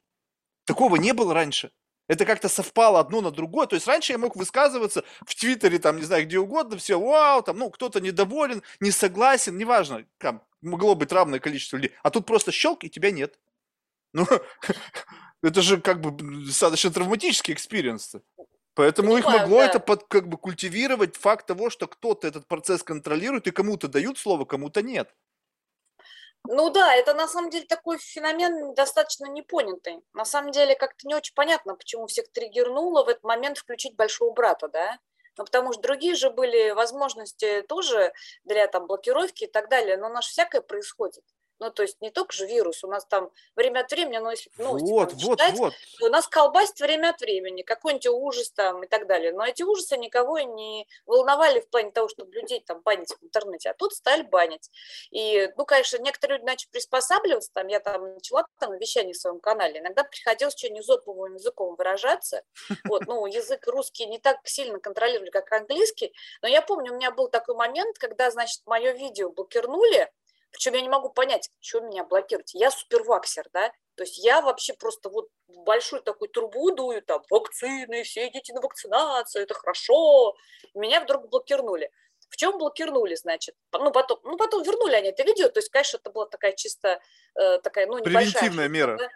Такого 0.66 0.98
не 0.98 1.14
было 1.14 1.34
раньше 1.34 1.72
это 2.08 2.26
как-то 2.26 2.50
совпало 2.50 3.00
одно 3.00 3.22
на 3.22 3.32
другое. 3.32 3.68
То 3.68 3.76
есть 3.76 3.88
раньше 3.88 4.14
я 4.14 4.18
мог 4.18 4.36
высказываться 4.36 5.04
в 5.26 5.36
Твиттере, 5.36 5.80
там, 5.80 5.98
не 5.98 6.04
знаю, 6.04 6.26
где 6.26 6.40
угодно, 6.40 6.78
все, 6.78 7.00
вау, 7.00 7.42
там, 7.42 7.58
ну, 7.58 7.70
кто-то 7.70 8.00
недоволен, 8.00 8.64
не 8.80 8.92
согласен, 8.92 9.58
неважно, 9.58 10.06
там, 10.18 10.44
могло 10.62 10.96
быть 10.96 11.12
равное 11.12 11.40
количество 11.40 11.78
людей. 11.78 11.96
А 12.04 12.10
тут 12.10 12.26
просто 12.26 12.52
щелк, 12.52 12.84
и 12.84 12.90
тебя 12.90 13.12
нет. 13.12 13.40
Ну, 14.14 14.26
это 15.44 15.62
же 15.62 15.80
как 15.80 16.02
бы 16.02 16.12
достаточно 16.46 16.90
травматический 16.90 17.54
experience. 17.54 18.16
Поэтому 18.74 19.12
Понимаю, 19.12 19.36
их 19.36 19.42
могло 19.42 19.58
да. 19.60 19.66
это 19.66 19.80
под, 19.80 20.04
как 20.08 20.28
бы 20.28 20.38
культивировать 20.38 21.16
факт 21.18 21.46
того, 21.46 21.70
что 21.70 21.88
кто-то 21.88 22.28
этот 22.28 22.48
процесс 22.48 22.84
контролирует, 22.84 23.48
и 23.48 23.52
кому-то 23.52 23.88
дают 23.88 24.18
слово, 24.18 24.46
кому-то 24.46 24.82
нет. 24.82 25.14
Ну 26.50 26.70
да, 26.70 26.96
это 26.96 27.14
на 27.14 27.28
самом 27.28 27.50
деле 27.50 27.66
такой 27.66 27.98
феномен 27.98 28.74
достаточно 28.74 29.26
непонятый. 29.26 30.00
На 30.14 30.24
самом 30.24 30.52
деле 30.52 30.76
как-то 30.76 31.08
не 31.08 31.14
очень 31.16 31.34
понятно, 31.34 31.76
почему 31.76 32.08
всех 32.08 32.32
триггернуло 32.32 33.04
в 33.04 33.10
этот 33.10 33.24
момент 33.24 33.58
включить 33.58 33.96
большого 33.96 34.32
брата, 34.34 34.70
да? 34.70 34.98
Ну, 35.38 35.44
потому 35.44 35.74
что 35.74 35.82
другие 35.82 36.16
же 36.16 36.30
были 36.30 36.72
возможности 36.72 37.64
тоже 37.68 38.14
для 38.46 38.68
там 38.68 38.88
блокировки 38.88 39.44
и 39.44 39.52
так 39.52 39.70
далее, 39.70 39.98
но 39.98 40.08
у 40.08 40.14
нас 40.14 40.26
всякое 40.26 40.62
происходит. 40.62 41.24
Ну, 41.60 41.72
то 41.72 41.82
есть 41.82 42.00
не 42.02 42.12
только 42.12 42.34
же 42.34 42.46
вирус, 42.46 42.84
у 42.84 42.88
нас 42.88 43.06
там 43.06 43.32
время 43.56 43.80
от 43.80 43.92
времени, 43.92 44.18
ну, 44.18 44.30
если 44.30 44.52
новости 44.58 44.90
вот, 44.90 45.14
вот, 45.14 45.40
читать, 45.40 45.58
вот. 45.58 45.74
у 46.02 46.08
нас 46.08 46.28
колбасит 46.28 46.80
время 46.80 47.10
от 47.10 47.20
времени, 47.20 47.64
какой-нибудь 47.64 48.08
ужас 48.08 48.52
там 48.52 48.84
и 48.84 48.88
так 48.88 49.08
далее. 49.08 49.34
Но 49.34 49.46
эти 49.46 49.64
ужасы 49.64 49.98
никого 49.98 50.40
не 50.40 50.88
волновали 51.06 51.60
в 51.60 51.70
плане 51.70 51.92
того, 51.92 52.10
чтобы 52.10 52.32
людей 52.34 52.62
там 52.62 52.82
банить 52.82 53.10
в 53.10 53.24
интернете, 53.24 53.72
а 53.72 53.74
тут 53.74 53.94
стали 53.94 54.22
банить. 54.22 54.70
И, 55.12 55.52
ну, 55.58 55.66
конечно, 55.66 55.98
некоторые 55.98 56.38
люди 56.38 56.46
начали 56.46 56.70
приспосабливаться, 56.70 57.52
там, 57.54 57.68
я 57.68 57.80
там 57.80 58.14
начала 58.14 58.46
там 58.60 58.78
вещание 58.78 59.14
в 59.14 59.18
своем 59.18 59.40
канале, 59.40 59.80
иногда 59.80 60.04
приходилось 60.04 60.56
что 60.58 60.70
не 60.70 60.82
зоповым 60.82 61.36
языком 61.36 61.76
выражаться, 61.76 62.44
вот, 62.86 63.06
ну, 63.08 63.26
язык 63.26 63.66
русский 63.68 64.06
не 64.06 64.20
так 64.20 64.40
сильно 64.44 64.80
контролировали, 64.80 65.30
как 65.30 65.52
английский, 65.52 66.14
но 66.42 66.48
я 66.48 66.62
помню, 66.62 66.94
у 66.94 66.96
меня 66.96 67.12
был 67.12 67.30
такой 67.30 67.56
момент, 67.56 67.98
когда, 67.98 68.30
значит, 68.32 68.62
мое 68.66 68.92
видео 68.92 69.30
блокирнули, 69.30 70.12
причем 70.58 70.74
я 70.74 70.82
не 70.82 70.90
могу 70.90 71.10
понять, 71.10 71.52
что 71.60 71.82
меня 71.82 72.04
блокирует. 72.04 72.50
Я 72.50 72.72
суперваксер, 72.72 73.48
да? 73.54 73.72
То 73.94 74.04
есть 74.04 74.18
я 74.18 74.42
вообще 74.42 74.74
просто 74.74 75.08
вот 75.08 75.28
большую 75.48 76.02
такую 76.02 76.30
трубу 76.30 76.72
дую, 76.72 77.04
там, 77.04 77.22
вакцины, 77.30 78.02
все 78.02 78.28
идите 78.28 78.54
на 78.54 78.62
вакцинацию, 78.62 79.44
это 79.44 79.54
хорошо. 79.54 80.36
Меня 80.74 81.02
вдруг 81.02 81.30
блокирнули. 81.30 81.92
В 82.30 82.38
чем 82.38 82.58
блокирнули, 82.58 83.14
значит? 83.14 83.54
Ну, 83.72 83.92
потом, 83.92 84.20
ну, 84.24 84.36
потом 84.36 84.64
вернули 84.64 84.96
они 84.96 85.10
это 85.10 85.22
видео, 85.22 85.48
то 85.50 85.60
есть, 85.60 85.70
конечно, 85.70 85.98
это 85.98 86.10
была 86.10 86.26
такая 86.26 86.54
чисто 86.54 87.00
э, 87.36 87.60
такая, 87.60 87.86
ну, 87.86 88.00
небольшая... 88.00 88.32
Превентивная 88.32 88.68
мера. 88.68 88.98
Да? 88.98 89.10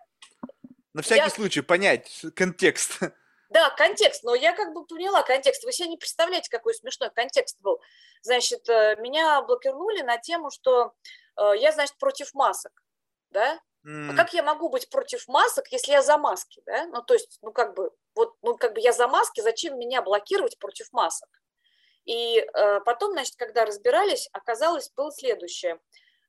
На 0.93 1.01
всякий 1.01 1.23
я... 1.23 1.29
случай 1.31 1.61
понять 1.61 2.23
контекст. 2.35 2.99
Да, 3.49 3.69
контекст, 3.71 4.23
но 4.23 4.33
я 4.33 4.53
как 4.53 4.73
бы 4.73 4.85
поняла 4.85 5.23
контекст. 5.23 5.65
Вы 5.65 5.73
себе 5.73 5.89
не 5.89 5.97
представляете, 5.97 6.49
какой 6.49 6.73
смешной 6.73 7.09
контекст 7.09 7.59
был. 7.59 7.81
Значит, 8.21 8.69
э, 8.69 8.95
меня 9.01 9.41
блокирнули 9.41 10.03
на 10.03 10.17
тему, 10.17 10.51
что 10.51 10.93
я, 11.37 11.71
значит, 11.71 11.97
против 11.97 12.33
масок, 12.33 12.71
да? 13.29 13.59
Mm. 13.85 14.11
А 14.11 14.15
как 14.15 14.33
я 14.33 14.43
могу 14.43 14.69
быть 14.69 14.89
против 14.89 15.27
масок, 15.27 15.67
если 15.69 15.91
я 15.91 16.01
за 16.01 16.17
маски, 16.17 16.61
да? 16.65 16.85
Ну, 16.87 17.01
то 17.01 17.13
есть, 17.13 17.39
ну, 17.41 17.51
как 17.51 17.73
бы, 17.75 17.91
вот, 18.13 18.35
ну, 18.41 18.55
как 18.55 18.73
бы 18.73 18.79
я 18.79 18.91
за 18.91 19.07
маски, 19.07 19.41
зачем 19.41 19.79
меня 19.79 20.01
блокировать 20.01 20.59
против 20.59 20.91
масок? 20.91 21.29
И 22.05 22.39
э, 22.39 22.79
потом, 22.81 23.11
значит, 23.11 23.35
когда 23.37 23.65
разбирались, 23.65 24.29
оказалось, 24.33 24.91
было 24.95 25.11
следующее. 25.11 25.79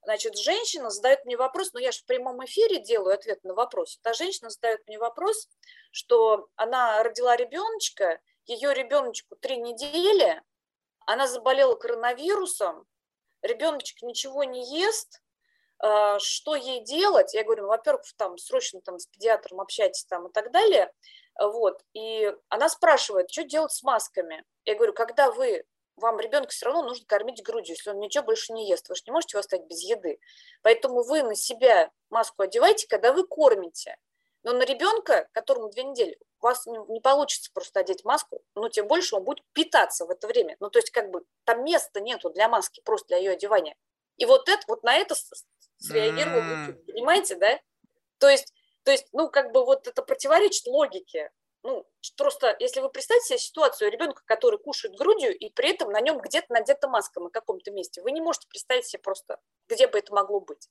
Значит, 0.04 0.36
женщина 0.36 0.90
задает 0.90 1.24
мне 1.24 1.36
вопрос, 1.36 1.72
ну, 1.72 1.80
я 1.80 1.92
же 1.92 2.00
в 2.00 2.06
прямом 2.06 2.44
эфире 2.44 2.80
делаю 2.80 3.14
ответ 3.14 3.42
на 3.44 3.54
вопрос. 3.54 3.98
Та 4.02 4.14
женщина 4.14 4.50
задает 4.50 4.80
мне 4.86 4.98
вопрос, 4.98 5.48
что 5.92 6.48
она 6.56 7.02
родила 7.02 7.36
ребеночка, 7.36 8.20
ее 8.46 8.74
ребеночку 8.74 9.36
три 9.36 9.58
недели, 9.58 10.42
она 11.06 11.28
заболела 11.28 11.76
коронавирусом, 11.76 12.86
ребеночек 13.42 14.02
ничего 14.02 14.44
не 14.44 14.80
ест, 14.80 15.20
а, 15.78 16.18
что 16.20 16.54
ей 16.54 16.84
делать? 16.84 17.34
Я 17.34 17.44
говорю, 17.44 17.66
во-первых, 17.66 18.04
там 18.16 18.38
срочно 18.38 18.80
там 18.80 18.98
с 18.98 19.06
педиатром 19.06 19.60
общайтесь 19.60 20.04
там 20.04 20.28
и 20.28 20.32
так 20.32 20.52
далее. 20.52 20.92
Вот. 21.40 21.82
И 21.92 22.32
она 22.48 22.68
спрашивает, 22.68 23.30
что 23.30 23.44
делать 23.44 23.72
с 23.72 23.82
масками? 23.82 24.44
Я 24.64 24.76
говорю, 24.76 24.92
когда 24.92 25.30
вы 25.30 25.64
вам 25.96 26.20
ребенка 26.20 26.50
все 26.50 26.66
равно 26.66 26.82
нужно 26.82 27.04
кормить 27.06 27.42
грудью, 27.42 27.74
если 27.74 27.90
он 27.90 27.98
ничего 27.98 28.24
больше 28.24 28.52
не 28.52 28.68
ест. 28.68 28.88
Вы 28.88 28.94
же 28.94 29.02
не 29.06 29.12
можете 29.12 29.36
его 29.36 29.40
оставить 29.40 29.66
без 29.66 29.82
еды. 29.82 30.18
Поэтому 30.62 31.02
вы 31.02 31.22
на 31.22 31.34
себя 31.34 31.90
маску 32.10 32.42
одевайте, 32.42 32.86
когда 32.88 33.12
вы 33.12 33.26
кормите. 33.26 33.96
Но 34.42 34.52
на 34.52 34.64
ребенка, 34.64 35.28
которому 35.32 35.70
две 35.70 35.84
недели, 35.84 36.18
у 36.40 36.44
вас 36.44 36.66
не 36.66 37.00
получится 37.00 37.50
просто 37.52 37.80
одеть 37.80 38.04
маску, 38.04 38.42
но 38.54 38.68
тем 38.68 38.88
больше 38.88 39.16
он 39.16 39.24
будет 39.24 39.44
питаться 39.52 40.04
в 40.04 40.10
это 40.10 40.26
время. 40.26 40.56
Ну, 40.58 40.68
то 40.68 40.78
есть, 40.78 40.90
как 40.90 41.10
бы, 41.10 41.24
там 41.44 41.64
места 41.64 42.00
нету 42.00 42.30
для 42.30 42.48
маски, 42.48 42.80
просто 42.80 43.08
для 43.08 43.18
ее 43.18 43.30
одевания. 43.32 43.76
И 44.16 44.26
вот 44.26 44.48
это, 44.48 44.62
вот 44.66 44.82
на 44.82 44.96
это 44.96 45.14
среагировал 45.78 46.74
понимаете, 46.86 47.36
да? 47.36 47.60
То 48.18 48.28
есть, 48.28 48.52
то 48.82 48.90
есть, 48.90 49.06
ну, 49.12 49.30
как 49.30 49.52
бы 49.52 49.64
вот 49.64 49.86
это 49.86 50.02
противоречит 50.02 50.66
логике 50.66 51.30
ну, 51.62 51.86
просто, 52.16 52.56
если 52.58 52.80
вы 52.80 52.90
представьте 52.90 53.28
себе 53.28 53.38
ситуацию 53.38 53.90
ребенка, 53.90 54.22
который 54.26 54.58
кушает 54.58 54.96
грудью, 54.96 55.36
и 55.36 55.48
при 55.48 55.70
этом 55.70 55.90
на 55.90 56.00
нем 56.00 56.18
где-то 56.18 56.52
надета 56.52 56.88
маска 56.88 57.20
на 57.20 57.30
каком-то 57.30 57.70
месте, 57.70 58.02
вы 58.02 58.10
не 58.10 58.20
можете 58.20 58.48
представить 58.48 58.86
себе 58.86 59.00
просто, 59.00 59.38
где 59.68 59.86
бы 59.86 59.98
это 59.98 60.12
могло 60.12 60.40
быть. 60.40 60.68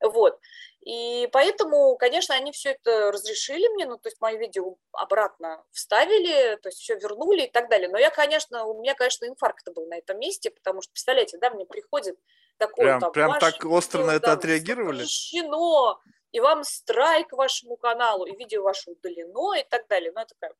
Вот. 0.00 0.38
И 0.80 1.28
поэтому, 1.32 1.96
конечно, 1.96 2.34
они 2.34 2.50
все 2.50 2.70
это 2.70 3.12
разрешили 3.12 3.68
мне, 3.74 3.86
ну, 3.86 3.96
то 3.96 4.08
есть 4.08 4.20
мои 4.20 4.36
видео 4.36 4.76
обратно 4.92 5.64
вставили, 5.70 6.56
то 6.56 6.68
есть 6.68 6.80
все 6.80 6.96
вернули 6.96 7.42
и 7.42 7.50
так 7.50 7.70
далее. 7.70 7.88
Но 7.88 7.98
я, 7.98 8.10
конечно, 8.10 8.64
у 8.64 8.80
меня, 8.80 8.94
конечно, 8.94 9.26
инфаркт 9.26 9.68
был 9.72 9.86
на 9.86 9.98
этом 9.98 10.18
месте, 10.18 10.50
потому 10.50 10.82
что, 10.82 10.92
представляете, 10.92 11.38
да, 11.38 11.50
мне 11.50 11.64
приходит 11.64 12.18
такое 12.58 12.86
прям, 12.86 13.00
там... 13.00 13.12
Прям 13.12 13.38
так 13.38 13.64
остро 13.64 14.04
на 14.04 14.16
это 14.16 14.32
отреагировали? 14.32 14.98
Запрещено, 14.98 16.00
и 16.34 16.40
вам 16.40 16.64
страйк 16.64 17.32
вашему 17.32 17.76
каналу, 17.76 18.26
и 18.26 18.36
видео 18.36 18.64
ваше 18.64 18.90
удалено, 18.90 19.54
и 19.54 19.64
так 19.70 19.86
далее. 19.86 20.10
Ну, 20.12 20.20
это 20.20 20.34
как... 20.40 20.52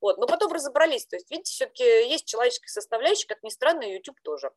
Вот, 0.00 0.18
но 0.18 0.26
потом 0.26 0.52
разобрались. 0.52 1.06
То 1.06 1.16
есть, 1.16 1.30
видите, 1.30 1.50
все-таки 1.52 1.84
есть 1.84 2.26
человеческая 2.26 2.68
составляющая, 2.68 3.26
как 3.26 3.42
ни 3.42 3.48
странно, 3.48 3.82
YouTube 3.90 4.20
тоже. 4.22 4.50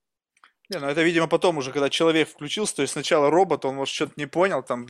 Не, 0.70 0.80
ну 0.80 0.88
это, 0.88 1.02
видимо, 1.02 1.28
потом 1.28 1.58
уже, 1.58 1.72
когда 1.72 1.89
человек 1.89 2.28
включился, 2.30 2.78
то 2.78 2.82
есть 2.82 2.94
сначала 2.94 3.30
робот, 3.30 3.64
он, 3.64 3.76
может, 3.76 3.94
что-то 3.94 4.14
не 4.16 4.26
понял, 4.26 4.64
там 4.64 4.86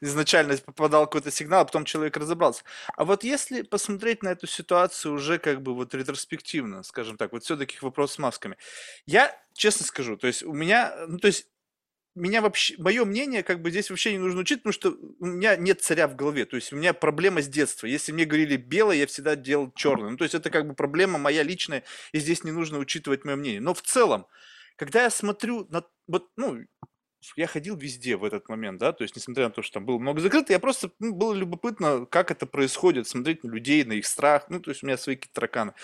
изначально 0.00 0.56
попадал 0.56 1.04
какой-то 1.06 1.30
сигнал, 1.30 1.62
а 1.62 1.64
потом 1.64 1.84
человек 1.84 2.16
разобрался. 2.16 2.64
А 2.96 3.04
вот 3.04 3.22
если 3.24 3.62
посмотреть 3.62 4.22
на 4.22 4.28
эту 4.28 4.46
ситуацию 4.46 5.14
уже 5.14 5.38
как 5.38 5.62
бы 5.62 5.74
вот 5.74 5.94
ретроспективно, 5.94 6.82
скажем 6.82 7.16
так, 7.16 7.32
вот 7.32 7.44
все-таки 7.44 7.78
вопрос 7.80 8.12
с 8.12 8.18
масками, 8.18 8.56
я 9.06 9.38
честно 9.52 9.84
скажу, 9.86 10.16
то 10.16 10.26
есть 10.26 10.42
у 10.42 10.52
меня, 10.52 10.94
ну 11.06 11.18
то 11.18 11.26
есть 11.26 11.46
меня 12.18 12.42
вообще, 12.42 12.74
мое 12.78 13.04
мнение, 13.04 13.42
как 13.42 13.62
бы 13.62 13.70
здесь 13.70 13.90
вообще 13.90 14.12
не 14.12 14.18
нужно 14.18 14.40
учить, 14.40 14.58
потому 14.58 14.72
что 14.72 14.96
у 15.20 15.26
меня 15.26 15.56
нет 15.56 15.80
царя 15.80 16.08
в 16.08 16.16
голове. 16.16 16.44
То 16.44 16.56
есть 16.56 16.72
у 16.72 16.76
меня 16.76 16.92
проблема 16.92 17.42
с 17.42 17.48
детства. 17.48 17.86
Если 17.86 18.12
мне 18.12 18.24
говорили 18.24 18.56
белое, 18.56 18.96
я 18.96 19.06
всегда 19.06 19.36
делал 19.36 19.72
черное. 19.74 20.10
Ну, 20.10 20.16
то 20.16 20.24
есть 20.24 20.34
это 20.34 20.50
как 20.50 20.66
бы 20.66 20.74
проблема 20.74 21.18
моя 21.18 21.42
личная, 21.42 21.84
и 22.12 22.18
здесь 22.18 22.44
не 22.44 22.52
нужно 22.52 22.78
учитывать 22.78 23.24
мое 23.24 23.36
мнение. 23.36 23.60
Но 23.60 23.74
в 23.74 23.82
целом, 23.82 24.26
когда 24.76 25.02
я 25.02 25.10
смотрю 25.10 25.66
на, 25.70 25.84
вот, 26.06 26.28
ну, 26.36 26.64
я 27.36 27.46
ходил 27.46 27.76
везде 27.76 28.16
в 28.16 28.24
этот 28.24 28.48
момент, 28.48 28.78
да, 28.78 28.92
то 28.92 29.02
есть, 29.02 29.16
несмотря 29.16 29.44
на 29.44 29.50
то, 29.50 29.62
что 29.62 29.74
там 29.74 29.86
было 29.86 29.98
много 29.98 30.20
закрыто, 30.20 30.52
я 30.52 30.58
просто, 30.58 30.90
ну, 30.98 31.12
было 31.12 31.34
любопытно, 31.34 32.06
как 32.06 32.30
это 32.30 32.46
происходит, 32.46 33.08
смотреть 33.08 33.44
на 33.44 33.50
людей, 33.50 33.84
на 33.84 33.92
их 33.94 34.06
страх, 34.06 34.46
ну, 34.48 34.60
то 34.60 34.70
есть, 34.70 34.82
у 34.82 34.86
меня 34.86 34.96
свои 34.96 35.16
какие-то 35.16 35.34
тараканы. 35.34 35.74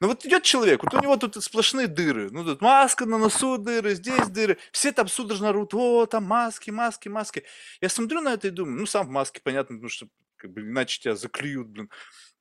Но 0.00 0.08
вот 0.08 0.24
идет 0.24 0.42
человек, 0.42 0.82
вот 0.82 0.94
у 0.94 1.00
него 1.00 1.16
тут 1.16 1.42
сплошные 1.42 1.86
дыры, 1.86 2.30
ну, 2.30 2.44
тут 2.44 2.60
маска 2.60 3.06
на 3.06 3.18
носу 3.18 3.58
дыры, 3.58 3.94
здесь 3.94 4.28
дыры, 4.28 4.58
все 4.72 4.92
там 4.92 5.08
судорожно 5.08 5.52
рвут, 5.52 5.74
о, 5.74 6.06
там 6.06 6.24
маски, 6.24 6.70
маски, 6.70 7.08
маски. 7.08 7.44
Я 7.80 7.88
смотрю 7.88 8.20
на 8.20 8.34
это 8.34 8.48
и 8.48 8.50
думаю, 8.50 8.80
ну, 8.80 8.86
сам 8.86 9.06
в 9.06 9.10
маске, 9.10 9.40
понятно, 9.42 9.76
потому 9.76 9.88
что, 9.88 10.08
как 10.36 10.52
бы, 10.52 10.62
иначе 10.62 11.00
тебя 11.00 11.16
заклюют, 11.16 11.68
блин. 11.68 11.90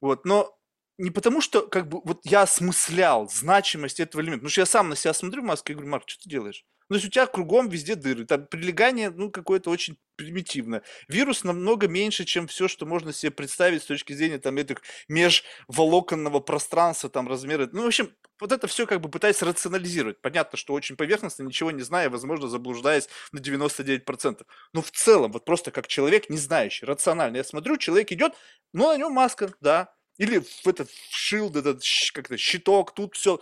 Вот, 0.01 0.25
но 0.25 0.58
не 0.99 1.11
потому, 1.11 1.39
что 1.39 1.65
как 1.65 1.87
бы 1.87 2.01
вот 2.03 2.19
я 2.25 2.41
осмыслял 2.41 3.29
значимость 3.29 4.01
этого 4.01 4.21
элемента. 4.21 4.41
Потому 4.41 4.51
что 4.51 4.61
я 4.61 4.65
сам 4.65 4.89
на 4.89 4.95
себя 4.97 5.13
смотрю 5.13 5.41
в 5.41 5.45
маске 5.45 5.71
и 5.71 5.75
говорю, 5.75 5.89
Марк, 5.91 6.03
что 6.07 6.21
ты 6.21 6.29
делаешь? 6.29 6.65
Ну, 6.89 6.95
то 6.95 6.97
есть 6.97 7.07
у 7.07 7.11
тебя 7.11 7.25
кругом 7.25 7.69
везде 7.69 7.95
дыры. 7.95 8.25
Там 8.25 8.47
прилегание, 8.47 9.09
ну, 9.09 9.31
какое-то 9.31 9.69
очень 9.69 9.97
примитивное. 10.17 10.81
Вирус 11.07 11.43
намного 11.43 11.87
меньше, 11.87 12.25
чем 12.25 12.47
все, 12.47 12.67
что 12.67 12.85
можно 12.85 13.13
себе 13.13 13.31
представить 13.31 13.83
с 13.83 13.85
точки 13.85 14.11
зрения 14.11 14.39
там 14.39 14.57
этих 14.57 14.81
межволоконного 15.07 16.41
пространства, 16.41 17.09
там 17.09 17.29
размеры. 17.29 17.69
Ну, 17.71 17.83
в 17.83 17.87
общем, 17.87 18.11
вот 18.41 18.51
это 18.51 18.67
все 18.67 18.85
как 18.85 18.99
бы 18.99 19.09
пытаясь 19.09 19.41
рационализировать. 19.41 20.19
Понятно, 20.19 20.57
что 20.57 20.73
очень 20.73 20.97
поверхностно, 20.97 21.43
ничего 21.43 21.71
не 21.71 21.83
зная, 21.83 22.09
возможно, 22.09 22.49
заблуждаясь 22.49 23.07
на 23.31 23.39
99%. 23.39 24.45
Но 24.73 24.81
в 24.81 24.91
целом, 24.91 25.31
вот 25.31 25.45
просто 25.45 25.71
как 25.71 25.87
человек, 25.87 26.29
не 26.29 26.37
знающий, 26.37 26.85
рационально. 26.85 27.37
Я 27.37 27.43
смотрю, 27.43 27.77
человек 27.77 28.11
идет, 28.11 28.33
ну, 28.73 28.87
на 28.87 28.97
нем 28.97 29.13
маска, 29.13 29.53
да, 29.61 29.93
или 30.19 30.39
в 30.39 30.67
этот 30.67 30.89
шилд, 31.09 31.55
этот 31.55 31.81
как-то 32.13 32.37
щиток, 32.37 32.93
тут 32.93 33.15
все. 33.15 33.39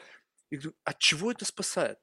И 0.52 0.56
говорю, 0.56 0.78
от 0.84 1.00
чего 1.00 1.32
это 1.32 1.44
спасает? 1.44 2.00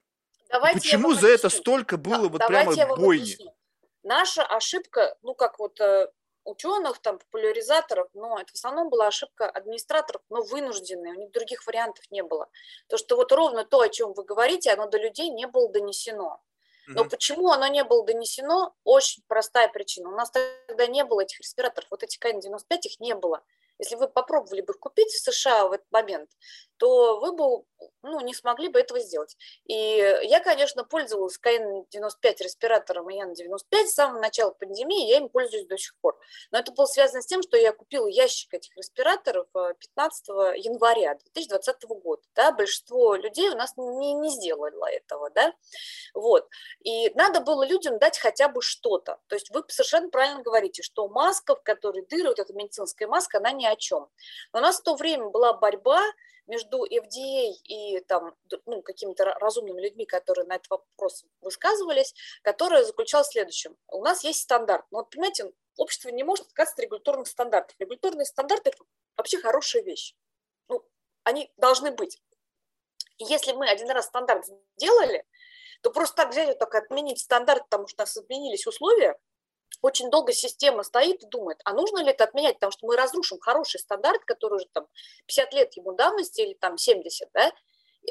Давайте 0.51 0.81
Почему 0.81 1.14
за 1.14 1.29
это 1.29 1.49
столько 1.49 1.97
было 1.97 2.25
да, 2.25 2.29
вот 2.29 2.47
прямо 2.47 2.97
бойни? 2.97 3.22
Объясню. 3.22 3.55
Наша 4.03 4.45
ошибка, 4.45 5.16
ну 5.22 5.35
как 5.35 5.59
вот 5.59 5.81
э, 5.81 6.09
ученых, 6.45 6.99
там, 6.99 7.18
популяризаторов, 7.18 8.09
но 8.14 8.39
это 8.39 8.51
в 8.53 8.57
основном 8.57 8.91
была 8.91 9.07
ошибка 9.07 9.49
администраторов, 9.49 10.22
но 10.29 10.43
вынужденные, 10.43 11.14
у 11.14 11.16
них 11.16 11.31
других 11.31 11.66
вариантов 11.66 12.05
не 12.11 12.22
было. 12.22 12.51
То, 12.89 12.99
что 12.99 13.16
вот 13.16 13.33
ровно 13.33 13.64
то, 13.64 13.81
о 13.81 13.89
чем 13.89 14.12
вы 14.12 14.25
говорите, 14.25 14.72
оно 14.72 14.87
до 14.87 14.99
людей 14.99 15.31
не 15.31 15.47
было 15.47 15.70
донесено. 15.70 16.43
Но 16.89 17.05
mm 17.05 17.09
почему 17.09 17.51
оно 17.51 17.68
не 17.68 17.83
было 17.85 18.05
донесено? 18.05 18.75
Очень 18.83 19.22
простая 19.29 19.68
причина. 19.68 20.11
У 20.11 20.16
нас 20.16 20.31
тогда 20.31 20.87
не 20.87 21.05
было 21.05 21.22
этих 21.22 21.41
респираторов. 21.41 21.89
Вот 21.91 22.03
эти 22.03 22.18
КН-95 22.18 22.79
их 22.83 23.01
не 23.01 23.14
было. 23.14 23.43
Если 23.85 23.97
вы 23.97 24.09
попробовали 24.09 24.62
бы 24.62 24.72
купить 24.74 25.12
в 25.12 25.20
США 25.20 25.68
в 25.68 25.72
этот 25.72 25.91
момент, 25.91 26.30
то 26.76 27.20
вы 27.20 27.32
бы 27.32 27.64
ну, 28.03 28.20
не 28.20 28.35
смогли 28.35 28.68
бы 28.68 28.80
этого 28.80 29.01
сделать. 29.01 29.37
И 29.66 29.74
я, 29.74 30.41
конечно, 30.41 30.85
пользовалась 30.85 31.39
КН-95 31.39 32.37
респиратором 32.41 33.09
ИН-95 33.11 33.87
с 33.87 33.95
самого 33.95 34.20
начала 34.20 34.51
пандемии, 34.51 35.09
я 35.09 35.18
им 35.18 35.28
пользуюсь 35.28 35.66
до 35.66 35.78
сих 35.78 35.97
пор. 36.01 36.18
Но 36.51 36.59
это 36.59 36.72
было 36.72 36.87
связано 36.87 37.22
с 37.22 37.26
тем, 37.26 37.43
что 37.43 37.57
я 37.57 37.72
купила 37.72 38.07
ящик 38.07 38.55
этих 38.55 38.76
респираторов 38.76 39.47
15 39.53 40.28
э, 40.28 40.32
января 40.59 41.14
2020 41.14 41.85
года. 41.85 42.22
Да? 42.35 42.53
Большинство 42.53 43.14
людей 43.14 43.51
у 43.51 43.57
нас 43.57 43.74
не, 43.76 44.14
не 44.14 44.30
сделало 44.30 44.87
этого. 44.87 45.30
Да? 45.30 45.53
Вот. 46.12 46.49
И 46.80 47.11
надо 47.11 47.41
было 47.41 47.64
людям 47.66 47.99
дать 47.99 48.18
хотя 48.18 48.49
бы 48.49 48.62
что-то. 48.62 49.18
То 49.28 49.37
есть 49.37 49.51
вы 49.51 49.64
совершенно 49.68 50.11
правильно 50.11 50.43
говорите, 50.43 50.82
что 50.82 51.09
маска, 51.09 51.57
в 51.57 51.62
которой 51.62 52.05
дыры, 52.07 52.28
вот 52.28 52.39
эта 52.39 52.53
медицинская 52.53 53.09
маска, 53.09 53.39
она 53.39 53.53
ни 53.53 53.64
о 53.75 53.77
чем. 53.77 54.09
У 54.53 54.59
нас 54.59 54.81
в 54.81 54.83
то 54.83 54.95
время 54.95 55.27
была 55.27 55.53
борьба 55.53 56.03
между 56.47 56.85
FDA 56.85 57.53
и 57.64 58.01
там, 58.01 58.35
ну, 58.66 58.83
какими-то 58.83 59.25
разумными 59.25 59.81
людьми, 59.81 60.05
которые 60.05 60.47
на 60.47 60.57
этот 60.57 60.68
вопрос 60.70 61.25
высказывались, 61.41 62.14
которая 62.43 62.85
заключалась 62.85 63.29
в 63.29 63.33
следующем. 63.33 63.77
У 63.89 64.03
нас 64.03 64.25
есть 64.25 64.41
стандарт. 64.41 64.85
Но 64.91 64.99
вот, 64.99 65.11
понимаете, 65.11 65.53
общество 65.77 66.09
не 66.11 66.25
может 66.25 66.47
отказаться 66.47 66.75
от 66.75 66.85
регуляторных 66.85 67.29
стандартов. 67.29 67.77
Регуляторные 67.79 68.27
стандарты– 68.27 68.72
вообще 69.16 69.39
хорошая 69.39 69.83
вещь. 69.83 70.14
Ну, 70.68 70.85
они 71.22 71.53
должны 71.57 71.93
быть. 71.93 72.20
И 73.18 73.25
если 73.25 73.53
мы 73.53 73.68
один 73.68 73.91
раз 73.91 74.07
стандарт 74.07 74.45
сделали, 74.77 75.25
то 75.83 75.91
просто 75.91 76.16
так 76.16 76.31
взять, 76.31 76.49
вот 76.49 76.59
так 76.59 76.75
отменить 76.75 77.20
стандарт, 77.20 77.64
потому 77.64 77.87
что 77.87 78.03
у 78.03 78.05
нас 78.05 78.16
изменились 78.16 78.66
условия, 78.66 79.18
очень 79.83 80.11
долго 80.11 80.33
система 80.33 80.83
стоит 80.83 81.22
и 81.22 81.27
думает, 81.27 81.61
а 81.64 81.72
нужно 81.72 81.99
ли 81.99 82.11
это 82.11 82.25
отменять, 82.25 82.55
потому 82.55 82.72
что 82.72 82.87
мы 82.87 82.97
разрушим 82.97 83.39
хороший 83.41 83.81
стандарт, 83.81 84.25
который 84.25 84.57
уже 84.57 84.66
там 84.72 84.87
50 85.27 85.53
лет 85.55 85.77
ему 85.77 85.93
давности 85.93 86.41
или 86.41 86.55
там 86.55 86.79
70, 86.79 87.29
да, 87.33 87.53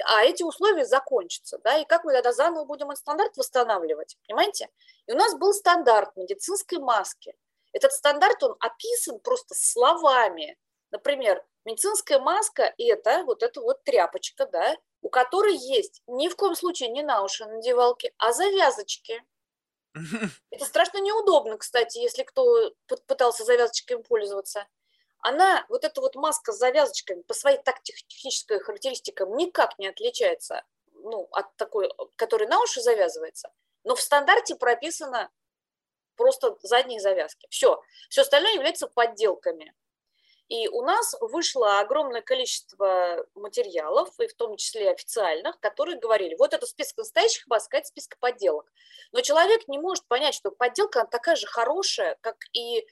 а 0.05 0.23
эти 0.23 0.43
условия 0.43 0.85
закончатся, 0.85 1.59
да, 1.63 1.77
и 1.77 1.85
как 1.85 2.03
мы 2.03 2.13
тогда 2.13 2.33
заново 2.33 2.65
будем 2.65 2.89
этот 2.89 2.99
стандарт 2.99 3.37
восстанавливать, 3.37 4.17
понимаете? 4.27 4.69
И 5.05 5.13
у 5.13 5.15
нас 5.15 5.35
был 5.35 5.53
стандарт 5.53 6.15
медицинской 6.15 6.79
маски. 6.79 7.35
Этот 7.73 7.91
стандарт, 7.91 8.41
он 8.43 8.55
описан 8.59 9.19
просто 9.19 9.55
словами. 9.55 10.57
Например, 10.91 11.43
медицинская 11.65 12.19
маска– 12.19 12.73
это 12.77 13.23
вот 13.25 13.43
эта 13.43 13.61
вот 13.61 13.83
тряпочка, 13.83 14.47
да, 14.47 14.75
у 15.01 15.09
которой 15.09 15.55
есть 15.55 16.01
ни 16.07 16.27
в 16.27 16.35
коем 16.35 16.55
случае 16.55 16.89
не 16.89 17.03
на 17.03 17.23
уши 17.23 17.45
надевалки, 17.45 18.13
а 18.17 18.31
завязочки– 18.33 19.21
это 20.51 20.65
страшно 20.65 20.99
неудобно, 20.99 21.57
кстати, 21.57 21.99
если 21.99 22.23
кто 22.23 22.73
пытался 23.07 23.43
завязочками 23.43 24.01
пользоваться. 24.01 24.67
Она, 25.19 25.65
вот 25.69 25.85
эта 25.85 26.01
вот 26.01 26.15
маска 26.15 26.51
с 26.51 26.57
завязочками 26.57 27.21
по 27.21 27.33
своей 27.33 27.57
тактической 27.57 28.59
характеристикам 28.59 29.37
никак 29.37 29.79
не 29.79 29.87
отличается 29.87 30.63
ну, 31.03 31.27
от 31.31 31.55
такой, 31.55 31.89
которая 32.15 32.49
на 32.49 32.59
уши 32.61 32.81
завязывается. 32.81 33.51
Но 33.83 33.95
в 33.95 34.01
стандарте 34.01 34.55
прописано 34.55 35.31
просто 36.15 36.57
задние 36.61 36.99
завязки. 36.99 37.47
Все. 37.49 37.81
Все 38.09 38.21
остальное 38.21 38.53
является 38.53 38.87
подделками. 38.87 39.73
И 40.49 40.67
у 40.67 40.81
нас 40.81 41.15
вышло 41.21 41.79
огромное 41.79 42.21
количество 42.21 43.25
материалов, 43.33 44.09
и 44.19 44.27
в 44.27 44.33
том 44.35 44.57
числе 44.57 44.91
официальных, 44.91 45.59
которые 45.59 45.97
говорили, 45.97 46.35
вот 46.35 46.53
это 46.53 46.65
список 46.65 46.97
настоящих 46.97 47.47
масок, 47.47 47.73
а 47.73 47.77
это 47.77 47.87
список 47.87 48.17
подделок. 48.19 48.71
Но 49.11 49.21
человек 49.21 49.67
не 49.67 49.79
может 49.79 50.05
понять, 50.07 50.35
что 50.35 50.51
подделка 50.51 51.01
она 51.01 51.09
такая 51.09 51.35
же 51.35 51.47
хорошая, 51.47 52.17
как 52.21 52.35
и 52.53 52.85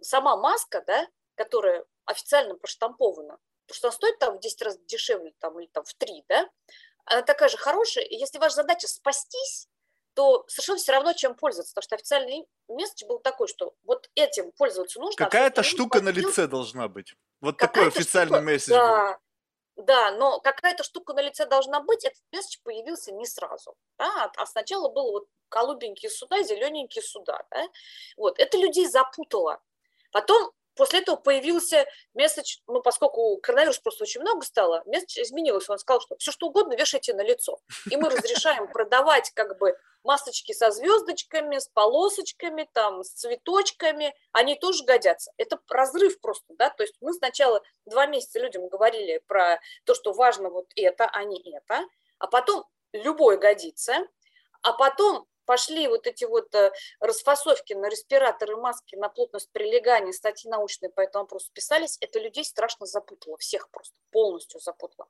сама 0.00 0.36
маска, 0.36 0.82
да, 0.86 1.06
которая 1.36 1.84
официально 2.04 2.56
проштампована. 2.56 3.38
Потому 3.66 3.76
что 3.76 3.88
она 3.88 3.92
стоит 3.92 4.18
там 4.18 4.36
в 4.36 4.40
10 4.40 4.62
раз 4.62 4.78
дешевле 4.80 5.32
там, 5.38 5.58
или 5.60 5.68
там 5.68 5.84
в 5.84 5.94
3, 5.94 6.24
да, 6.28 6.50
она 7.04 7.22
такая 7.22 7.48
же 7.48 7.56
хорошая. 7.56 8.04
И 8.04 8.16
если 8.16 8.38
ваша 8.38 8.56
задача 8.56 8.88
спастись, 8.88 9.68
то 10.14 10.44
совершенно 10.48 10.78
все 10.78 10.92
равно, 10.92 11.12
чем 11.12 11.34
пользоваться. 11.34 11.72
Потому 11.74 11.82
что 11.82 11.94
официальный 11.96 12.46
месседж 12.68 13.06
был 13.06 13.18
такой, 13.18 13.48
что 13.48 13.74
вот 13.84 14.10
этим 14.14 14.52
пользоваться 14.52 15.00
нужно. 15.00 15.24
А 15.24 15.28
Какая-то 15.28 15.62
штука 15.62 16.00
на 16.00 16.10
лице 16.10 16.46
должна 16.46 16.88
быть. 16.88 17.14
Вот 17.40 17.56
такой 17.56 17.88
официальный 17.88 18.38
штука, 18.38 18.42
месседж 18.42 18.70
да, 18.70 19.18
был. 19.76 19.84
Да, 19.84 20.10
но 20.12 20.40
какая-то 20.40 20.84
штука 20.84 21.14
на 21.14 21.20
лице 21.20 21.46
должна 21.46 21.80
быть, 21.80 22.04
этот 22.04 22.20
месседж 22.30 22.58
появился 22.62 23.12
не 23.12 23.26
сразу. 23.26 23.74
Да? 23.98 24.30
А 24.36 24.46
сначала 24.46 24.88
было 24.88 25.10
вот 25.12 25.28
голубенькие 25.50 26.10
суда, 26.10 26.42
зелененькие 26.42 27.02
суда. 27.02 27.42
Да? 27.50 27.68
Вот. 28.16 28.38
Это 28.38 28.58
людей 28.58 28.86
запутало. 28.86 29.62
Потом 30.10 30.52
После 30.74 31.00
этого 31.00 31.16
появился 31.16 31.86
месседж, 32.14 32.58
ну, 32.66 32.80
поскольку 32.80 33.36
коронавирус 33.38 33.78
просто 33.78 34.04
очень 34.04 34.20
много 34.20 34.44
стало, 34.44 34.82
месседж 34.86 35.20
изменился. 35.20 35.72
Он 35.72 35.78
сказал, 35.78 36.00
что 36.00 36.16
все 36.16 36.32
что 36.32 36.46
угодно 36.46 36.74
вешайте 36.74 37.14
на 37.14 37.22
лицо. 37.22 37.60
И 37.90 37.96
мы 37.96 38.08
разрешаем 38.08 38.68
продавать 38.68 39.30
как 39.34 39.58
бы 39.58 39.76
масочки 40.04 40.52
со 40.52 40.70
звездочками, 40.70 41.58
с 41.58 41.68
полосочками, 41.68 42.68
там, 42.72 43.04
с 43.04 43.10
цветочками, 43.10 44.14
они 44.32 44.56
тоже 44.56 44.84
годятся. 44.84 45.32
Это 45.36 45.58
разрыв 45.68 46.20
просто, 46.20 46.54
да, 46.58 46.70
то 46.70 46.82
есть 46.82 46.96
мы 47.00 47.12
сначала 47.12 47.62
два 47.86 48.06
месяца 48.06 48.40
людям 48.40 48.68
говорили 48.68 49.22
про 49.26 49.60
то, 49.84 49.94
что 49.94 50.12
важно 50.12 50.50
вот 50.50 50.66
это, 50.76 51.08
а 51.12 51.24
не 51.24 51.40
это, 51.56 51.86
а 52.18 52.26
потом 52.26 52.64
любое 52.92 53.36
годится, 53.36 54.06
а 54.62 54.72
потом 54.72 55.26
пошли 55.44 55.88
вот 55.88 56.06
эти 56.06 56.24
вот 56.24 56.54
э, 56.54 56.72
расфасовки 57.00 57.72
на 57.72 57.88
респираторы, 57.88 58.56
маски, 58.56 58.96
на 58.96 59.08
плотность 59.08 59.50
прилегания, 59.52 60.12
статьи 60.12 60.50
научные 60.50 60.90
по 60.90 61.00
этому 61.00 61.24
вопросу 61.24 61.50
писались, 61.52 61.98
это 62.00 62.18
людей 62.18 62.44
страшно 62.44 62.86
запутало, 62.86 63.36
всех 63.38 63.70
просто 63.70 63.94
полностью 64.10 64.60
запутало. 64.60 65.08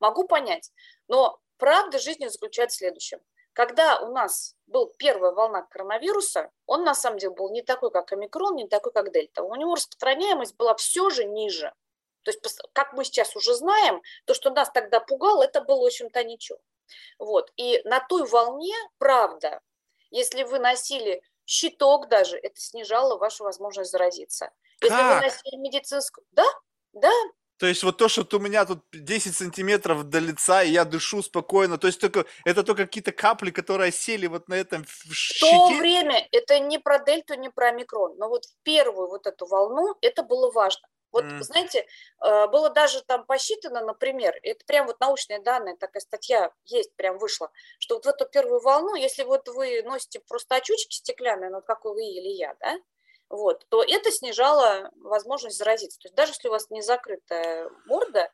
Могу 0.00 0.26
понять, 0.26 0.72
но 1.08 1.40
правда 1.56 1.98
жизни 1.98 2.26
заключается 2.28 2.76
в 2.76 2.78
следующем. 2.78 3.20
Когда 3.52 3.98
у 3.98 4.12
нас 4.12 4.54
был 4.68 4.94
первая 4.98 5.32
волна 5.32 5.62
коронавируса, 5.62 6.52
он 6.66 6.84
на 6.84 6.94
самом 6.94 7.18
деле 7.18 7.34
был 7.34 7.50
не 7.50 7.62
такой, 7.62 7.90
как 7.90 8.12
омикрон, 8.12 8.54
не 8.54 8.68
такой, 8.68 8.92
как 8.92 9.12
дельта. 9.12 9.42
У 9.42 9.54
него 9.56 9.74
распространяемость 9.74 10.56
была 10.56 10.76
все 10.76 11.10
же 11.10 11.24
ниже. 11.24 11.74
То 12.22 12.30
есть, 12.30 12.60
как 12.72 12.92
мы 12.92 13.04
сейчас 13.04 13.34
уже 13.34 13.54
знаем, 13.54 14.00
то, 14.26 14.34
что 14.34 14.50
нас 14.50 14.70
тогда 14.70 15.00
пугало, 15.00 15.42
это 15.42 15.60
было, 15.60 15.82
в 15.82 15.86
общем-то, 15.86 16.22
ничего. 16.22 16.60
Вот. 17.18 17.52
И 17.56 17.80
на 17.84 18.00
той 18.00 18.26
волне, 18.26 18.74
правда, 18.98 19.60
если 20.10 20.42
вы 20.42 20.58
носили 20.58 21.22
щиток 21.44 22.08
даже, 22.08 22.36
это 22.36 22.60
снижало 22.60 23.18
вашу 23.18 23.44
возможность 23.44 23.90
заразиться. 23.90 24.50
Если 24.80 24.96
как? 24.96 25.22
вы 25.22 25.28
носили 25.28 25.56
медицинскую... 25.56 26.26
Да, 26.32 26.46
да, 26.92 27.12
то 27.58 27.66
есть 27.66 27.82
вот 27.82 27.96
то, 27.96 28.08
что 28.08 28.24
у 28.36 28.40
меня 28.40 28.64
тут 28.64 28.84
10 28.92 29.34
сантиметров 29.34 30.04
до 30.04 30.20
лица, 30.20 30.62
и 30.62 30.70
я 30.70 30.84
дышу 30.84 31.22
спокойно, 31.22 31.76
то 31.76 31.88
есть 31.88 32.00
только, 32.00 32.24
это 32.44 32.62
только 32.62 32.86
какие-то 32.86 33.10
капли, 33.10 33.50
которые 33.50 33.90
сели 33.90 34.28
вот 34.28 34.48
на 34.48 34.54
этом 34.54 34.84
щите? 35.12 35.46
В 35.46 35.50
то 35.50 35.78
время 35.78 36.26
это 36.30 36.60
не 36.60 36.78
про 36.78 37.00
дельту, 37.00 37.34
не 37.34 37.50
про 37.50 37.72
микрон, 37.72 38.16
но 38.16 38.28
вот 38.28 38.44
в 38.44 38.54
первую 38.62 39.08
вот 39.08 39.26
эту 39.26 39.46
волну 39.46 39.96
это 40.00 40.22
было 40.22 40.52
важно. 40.52 40.86
Вот, 41.10 41.24
mm. 41.24 41.42
знаете, 41.42 41.86
э, 42.22 42.46
было 42.48 42.70
даже 42.70 43.02
там 43.02 43.24
посчитано, 43.24 43.80
например, 43.80 44.38
это 44.42 44.64
прям 44.66 44.86
вот 44.86 45.00
научные 45.00 45.40
данные, 45.40 45.76
такая 45.76 46.00
статья 46.00 46.52
есть, 46.64 46.94
прям 46.96 47.18
вышла, 47.18 47.50
что 47.78 47.96
вот 47.96 48.04
в 48.04 48.08
эту 48.08 48.26
первую 48.26 48.60
волну, 48.60 48.94
если 48.94 49.24
вот 49.24 49.48
вы 49.48 49.82
носите 49.82 50.20
просто 50.20 50.56
очучки 50.56 50.94
стеклянные, 50.96 51.50
ну, 51.50 51.62
как 51.62 51.84
вы 51.84 52.04
или 52.04 52.28
я, 52.28 52.54
да, 52.60 52.76
вот, 53.30 53.66
то 53.68 53.82
это 53.82 54.10
снижало 54.10 54.90
возможность 54.96 55.58
заразиться. 55.58 55.98
То 55.98 56.08
есть 56.08 56.14
даже 56.14 56.32
если 56.32 56.48
у 56.48 56.52
вас 56.52 56.70
не 56.70 56.82
закрытая 56.82 57.70
морда, 57.86 58.30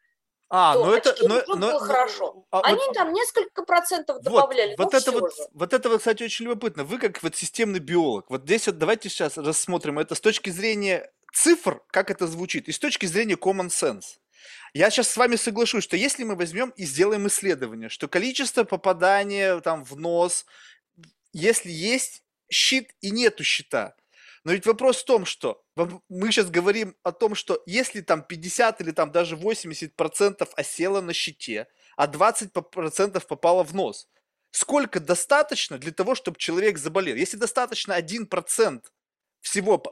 а, 0.50 0.74
то 0.74 0.84
ну 0.84 0.92
это, 0.92 1.16
но, 1.26 1.42
но, 1.48 1.56
было 1.56 1.80
хорошо. 1.80 2.44
А, 2.50 2.60
Они 2.60 2.78
вот, 2.78 2.94
там 2.94 3.12
несколько 3.12 3.64
процентов 3.64 4.20
добавляли. 4.22 4.76
Вот, 4.76 4.92
вот 4.92 4.94
это 4.94 5.10
вот, 5.12 5.32
вот 5.52 5.72
это 5.72 5.88
вот, 5.88 5.98
кстати, 5.98 6.22
очень 6.22 6.44
любопытно. 6.44 6.84
Вы 6.84 6.98
как 6.98 7.22
вот 7.22 7.34
системный 7.34 7.80
биолог. 7.80 8.26
Вот 8.28 8.42
здесь 8.42 8.66
вот 8.66 8.78
давайте 8.78 9.08
сейчас 9.08 9.36
рассмотрим 9.36 9.98
это 9.98 10.14
с 10.14 10.20
точки 10.20 10.50
зрения 10.50 11.10
цифр, 11.34 11.82
как 11.90 12.10
это 12.10 12.26
звучит, 12.26 12.68
и 12.68 12.72
с 12.72 12.78
точки 12.78 13.06
зрения 13.06 13.34
common 13.34 13.68
sense. 13.68 14.18
Я 14.72 14.90
сейчас 14.90 15.08
с 15.08 15.16
вами 15.16 15.36
соглашусь, 15.36 15.84
что 15.84 15.96
если 15.96 16.24
мы 16.24 16.36
возьмем 16.36 16.70
и 16.70 16.84
сделаем 16.84 17.26
исследование, 17.26 17.88
что 17.88 18.08
количество 18.08 18.64
попадания 18.64 19.60
там 19.60 19.84
в 19.84 19.96
нос, 19.96 20.46
если 21.32 21.70
есть 21.70 22.22
щит 22.50 22.94
и 23.00 23.10
нету 23.10 23.44
щита, 23.44 23.96
но 24.44 24.52
ведь 24.52 24.66
вопрос 24.66 25.02
в 25.02 25.04
том, 25.06 25.24
что 25.24 25.64
мы 26.08 26.30
сейчас 26.30 26.50
говорим 26.50 26.96
о 27.02 27.12
том, 27.12 27.34
что 27.34 27.62
если 27.66 28.02
там 28.02 28.22
50 28.22 28.80
или 28.82 28.90
там 28.90 29.10
даже 29.10 29.36
80% 29.36 30.48
осело 30.56 31.00
на 31.00 31.12
щите, 31.12 31.66
а 31.96 32.06
20% 32.06 33.26
попало 33.26 33.64
в 33.64 33.74
нос, 33.74 34.08
сколько 34.50 35.00
достаточно 35.00 35.78
для 35.78 35.92
того, 35.92 36.14
чтобы 36.14 36.38
человек 36.38 36.78
заболел? 36.78 37.16
Если 37.16 37.38
достаточно 37.38 37.98
1% 37.98 38.82
всего 39.44 39.82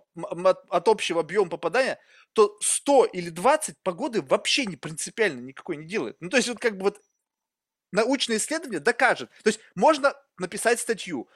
от 0.70 0.88
общего 0.88 1.20
объема 1.20 1.50
попадания, 1.50 2.00
то 2.32 2.56
100 2.60 3.04
или 3.12 3.28
20 3.28 3.76
погоды 3.82 4.22
вообще 4.22 4.64
не 4.64 4.76
принципиально 4.76 5.40
никакой 5.40 5.76
не 5.76 5.84
делает. 5.84 6.16
Ну, 6.20 6.30
то 6.30 6.38
есть 6.38 6.48
вот 6.48 6.58
как 6.58 6.78
бы 6.78 6.84
вот 6.84 7.02
научное 7.92 8.38
исследование 8.38 8.80
докажет. 8.80 9.30
То 9.44 9.48
есть 9.48 9.60
можно 9.74 10.14
написать 10.38 10.80
статью, 10.80 11.28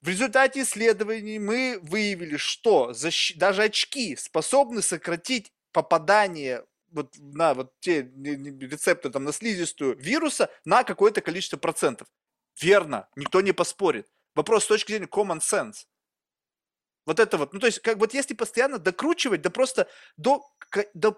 в 0.00 0.08
результате 0.08 0.62
исследований 0.62 1.38
мы 1.38 1.78
выявили, 1.82 2.36
что 2.38 2.94
защ... 2.94 3.34
даже 3.36 3.64
очки 3.64 4.16
способны 4.16 4.80
сократить 4.80 5.52
попадание 5.72 6.64
вот 6.90 7.14
на 7.18 7.52
вот 7.52 7.74
те 7.80 8.00
рецепты 8.00 9.10
там 9.10 9.24
на 9.24 9.32
слизистую 9.32 9.98
вируса 9.98 10.50
на 10.64 10.84
какое-то 10.84 11.20
количество 11.20 11.58
процентов. 11.58 12.08
Верно, 12.60 13.08
никто 13.14 13.42
не 13.42 13.52
поспорит. 13.52 14.08
Вопрос 14.34 14.64
с 14.64 14.68
точки 14.68 14.92
зрения 14.92 15.06
common 15.06 15.40
sense. 15.40 15.84
Вот 17.08 17.20
это 17.20 17.38
вот, 17.38 17.54
ну 17.54 17.58
то 17.58 17.64
есть, 17.64 17.78
как 17.78 17.96
вот 17.96 18.12
если 18.12 18.34
постоянно 18.34 18.78
докручивать, 18.78 19.40
да 19.40 19.48
просто 19.48 19.88
до, 20.18 20.44
до 20.92 21.16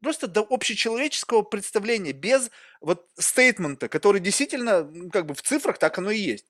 просто 0.00 0.28
до 0.28 0.46
общечеловеческого 0.48 1.42
представления, 1.42 2.12
без 2.12 2.52
вот 2.80 3.08
стейтмента, 3.18 3.88
который 3.88 4.20
действительно, 4.20 4.88
как 5.10 5.26
бы 5.26 5.34
в 5.34 5.42
цифрах 5.42 5.78
так 5.78 5.98
оно 5.98 6.12
и 6.12 6.20
есть. 6.20 6.46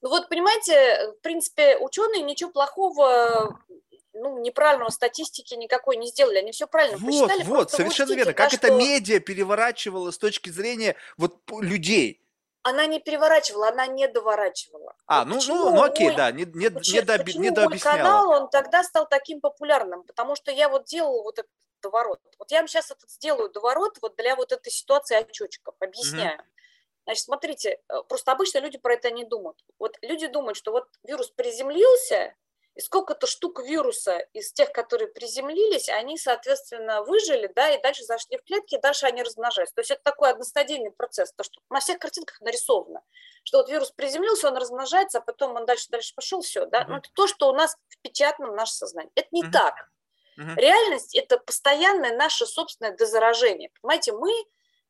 Ну 0.00 0.08
вот, 0.08 0.30
понимаете, 0.30 1.12
в 1.18 1.20
принципе, 1.20 1.76
ученые 1.76 2.22
ничего 2.22 2.50
плохого 2.50 3.60
ну, 4.14 4.40
неправильного 4.40 4.88
статистики 4.88 5.52
никакой 5.52 5.98
не 5.98 6.06
сделали, 6.06 6.38
они 6.38 6.52
все 6.52 6.66
правильно 6.66 6.96
вот, 6.96 7.06
посчитали. 7.06 7.42
Вот, 7.42 7.70
совершенно 7.70 8.14
верно. 8.14 8.32
Как 8.32 8.54
это 8.54 8.68
что... 8.68 8.76
медиа 8.76 9.20
переворачивало 9.20 10.10
с 10.10 10.16
точки 10.16 10.48
зрения 10.48 10.96
вот 11.18 11.42
людей? 11.60 12.22
Она 12.68 12.86
не 12.86 13.00
переворачивала, 13.00 13.68
она 13.68 13.86
не 13.86 14.08
доворачивала. 14.08 14.94
А, 15.06 15.24
ну, 15.24 15.38
ну, 15.46 15.70
ну 15.70 15.82
окей, 15.82 16.08
мой, 16.08 16.16
да, 16.16 16.30
не, 16.32 16.44
не, 16.44 16.70
почему, 16.70 16.96
не, 16.96 17.02
доби, 17.02 17.24
почему 17.24 17.42
не 17.42 17.50
дообъясняла. 17.50 17.96
мой 17.96 18.04
канал, 18.04 18.30
он 18.30 18.50
тогда 18.50 18.82
стал 18.84 19.08
таким 19.08 19.40
популярным? 19.40 20.04
Потому 20.04 20.36
что 20.36 20.50
я 20.50 20.68
вот 20.68 20.84
делала 20.84 21.22
вот 21.22 21.38
этот 21.38 21.50
доворот. 21.82 22.20
Вот 22.38 22.50
я 22.50 22.58
вам 22.58 22.68
сейчас 22.68 22.90
этот 22.90 23.10
сделаю 23.10 23.50
доворот 23.50 23.98
вот 24.02 24.16
для 24.16 24.36
вот 24.36 24.52
этой 24.52 24.70
ситуации 24.70 25.16
очечков, 25.16 25.74
объясняю. 25.80 26.38
Угу. 26.38 26.46
Значит, 27.04 27.24
смотрите, 27.24 27.80
э, 27.88 28.02
просто 28.08 28.32
обычно 28.32 28.58
люди 28.58 28.76
про 28.76 28.94
это 28.94 29.10
не 29.10 29.24
думают. 29.24 29.64
Вот 29.78 29.96
люди 30.02 30.26
думают, 30.26 30.58
что 30.58 30.72
вот 30.72 30.88
вирус 31.04 31.30
приземлился, 31.30 32.34
и 32.78 32.80
сколько-то 32.80 33.26
штук 33.26 33.60
вируса 33.64 34.18
из 34.32 34.52
тех, 34.52 34.70
которые 34.70 35.08
приземлились, 35.08 35.88
они, 35.88 36.16
соответственно, 36.16 37.02
выжили, 37.02 37.50
да, 37.56 37.70
и 37.70 37.82
дальше 37.82 38.04
зашли 38.04 38.38
в 38.38 38.44
клетки, 38.44 38.76
и 38.76 38.80
дальше 38.80 39.06
они 39.06 39.24
размножаются. 39.24 39.74
То 39.74 39.80
есть 39.80 39.90
это 39.90 40.00
такой 40.04 40.30
одностадийный 40.30 40.92
процесс, 40.92 41.32
то, 41.32 41.42
что 41.42 41.60
на 41.70 41.80
всех 41.80 41.98
картинках 41.98 42.40
нарисовано, 42.40 43.02
что 43.42 43.58
вот 43.58 43.68
вирус 43.68 43.90
приземлился, 43.90 44.46
он 44.46 44.56
размножается, 44.56 45.18
а 45.18 45.20
потом 45.22 45.56
он 45.56 45.66
дальше-дальше 45.66 46.14
пошел, 46.14 46.40
все, 46.40 46.66
да. 46.66 46.82
Mm-hmm. 46.82 46.86
Ну, 46.88 46.96
это 46.98 47.08
то, 47.14 47.26
что 47.26 47.48
у 47.48 47.52
нас 47.52 47.76
в 48.04 48.52
наше 48.54 48.72
сознание. 48.72 49.10
Это 49.16 49.28
не 49.32 49.42
mm-hmm. 49.42 49.50
так. 49.50 49.74
Mm-hmm. 50.38 50.54
Реальность– 50.54 51.16
это 51.18 51.38
постоянное 51.38 52.16
наше 52.16 52.46
собственное 52.46 52.96
дозаражение. 52.96 53.70
Понимаете, 53.82 54.12
мы 54.12 54.30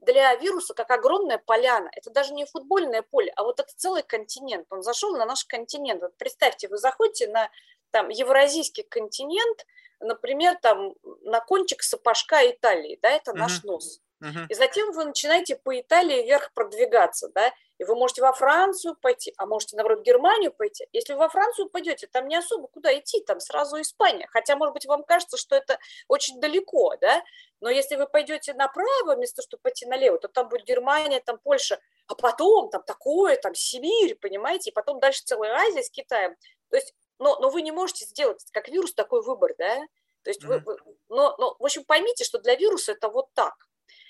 для 0.00 0.34
вируса 0.36 0.74
как 0.74 0.90
огромная 0.90 1.38
поляна. 1.38 1.88
Это 1.92 2.10
даже 2.10 2.34
не 2.34 2.44
футбольное 2.44 3.02
поле, 3.02 3.32
а 3.34 3.44
вот 3.44 3.60
это 3.60 3.72
целый 3.76 4.02
континент. 4.02 4.66
Он 4.70 4.82
зашел 4.82 5.16
на 5.16 5.24
наш 5.24 5.44
континент. 5.44 6.02
Вот 6.02 6.16
представьте, 6.18 6.68
вы 6.68 6.76
заходите 6.76 7.28
на 7.28 7.50
там 7.90 8.08
евразийский 8.08 8.82
континент, 8.82 9.66
например, 10.00 10.56
там 10.60 10.94
на 11.22 11.40
кончик 11.40 11.82
сапожка 11.82 12.48
Италии, 12.50 12.98
да, 13.02 13.10
это 13.10 13.32
наш 13.32 13.60
uh-huh. 13.60 13.66
нос. 13.66 14.00
Uh-huh. 14.22 14.46
И 14.48 14.54
затем 14.54 14.90
вы 14.92 15.04
начинаете 15.04 15.56
по 15.56 15.78
Италии 15.78 16.22
вверх 16.24 16.52
продвигаться, 16.52 17.28
да, 17.28 17.52
и 17.78 17.84
вы 17.84 17.94
можете 17.94 18.20
во 18.22 18.32
Францию 18.32 18.96
пойти, 18.96 19.32
а 19.36 19.46
можете, 19.46 19.76
наоборот, 19.76 20.00
в 20.00 20.02
Германию 20.02 20.52
пойти. 20.52 20.88
Если 20.92 21.12
вы 21.12 21.20
во 21.20 21.28
Францию 21.28 21.68
пойдете, 21.68 22.08
там 22.08 22.26
не 22.26 22.34
особо 22.34 22.66
куда 22.66 22.96
идти, 22.98 23.20
там 23.20 23.38
сразу 23.38 23.80
Испания. 23.80 24.26
Хотя, 24.32 24.56
может 24.56 24.74
быть, 24.74 24.86
вам 24.86 25.04
кажется, 25.04 25.36
что 25.36 25.54
это 25.54 25.78
очень 26.08 26.40
далеко, 26.40 26.96
да, 27.00 27.22
но 27.60 27.70
если 27.70 27.94
вы 27.94 28.06
пойдете 28.06 28.54
направо, 28.54 29.14
вместо 29.14 29.36
того, 29.36 29.46
чтобы 29.46 29.62
пойти 29.62 29.86
налево, 29.86 30.18
то 30.18 30.26
там 30.26 30.48
будет 30.48 30.64
Германия, 30.64 31.20
там 31.20 31.38
Польша, 31.38 31.78
а 32.08 32.16
потом 32.16 32.70
там 32.70 32.82
такое, 32.82 33.36
там 33.36 33.54
Сибирь, 33.54 34.16
понимаете, 34.16 34.70
и 34.70 34.72
потом 34.72 34.98
дальше 34.98 35.22
целая 35.24 35.54
Азия 35.54 35.82
с 35.82 35.90
Китаем. 35.90 36.34
То 36.70 36.76
есть 36.76 36.94
но, 37.18 37.38
но 37.38 37.50
вы 37.50 37.62
не 37.62 37.72
можете 37.72 38.04
сделать 38.04 38.44
как 38.52 38.68
вирус 38.68 38.94
такой 38.94 39.22
выбор, 39.22 39.54
да? 39.58 39.76
То 40.22 40.30
есть 40.30 40.44
mm-hmm. 40.44 40.62
вы, 40.64 40.76
но, 41.08 41.36
но, 41.38 41.56
в 41.58 41.64
общем, 41.64 41.84
поймите, 41.84 42.24
что 42.24 42.38
для 42.38 42.54
вируса 42.54 42.92
это 42.92 43.08
вот 43.08 43.32
так. 43.34 43.54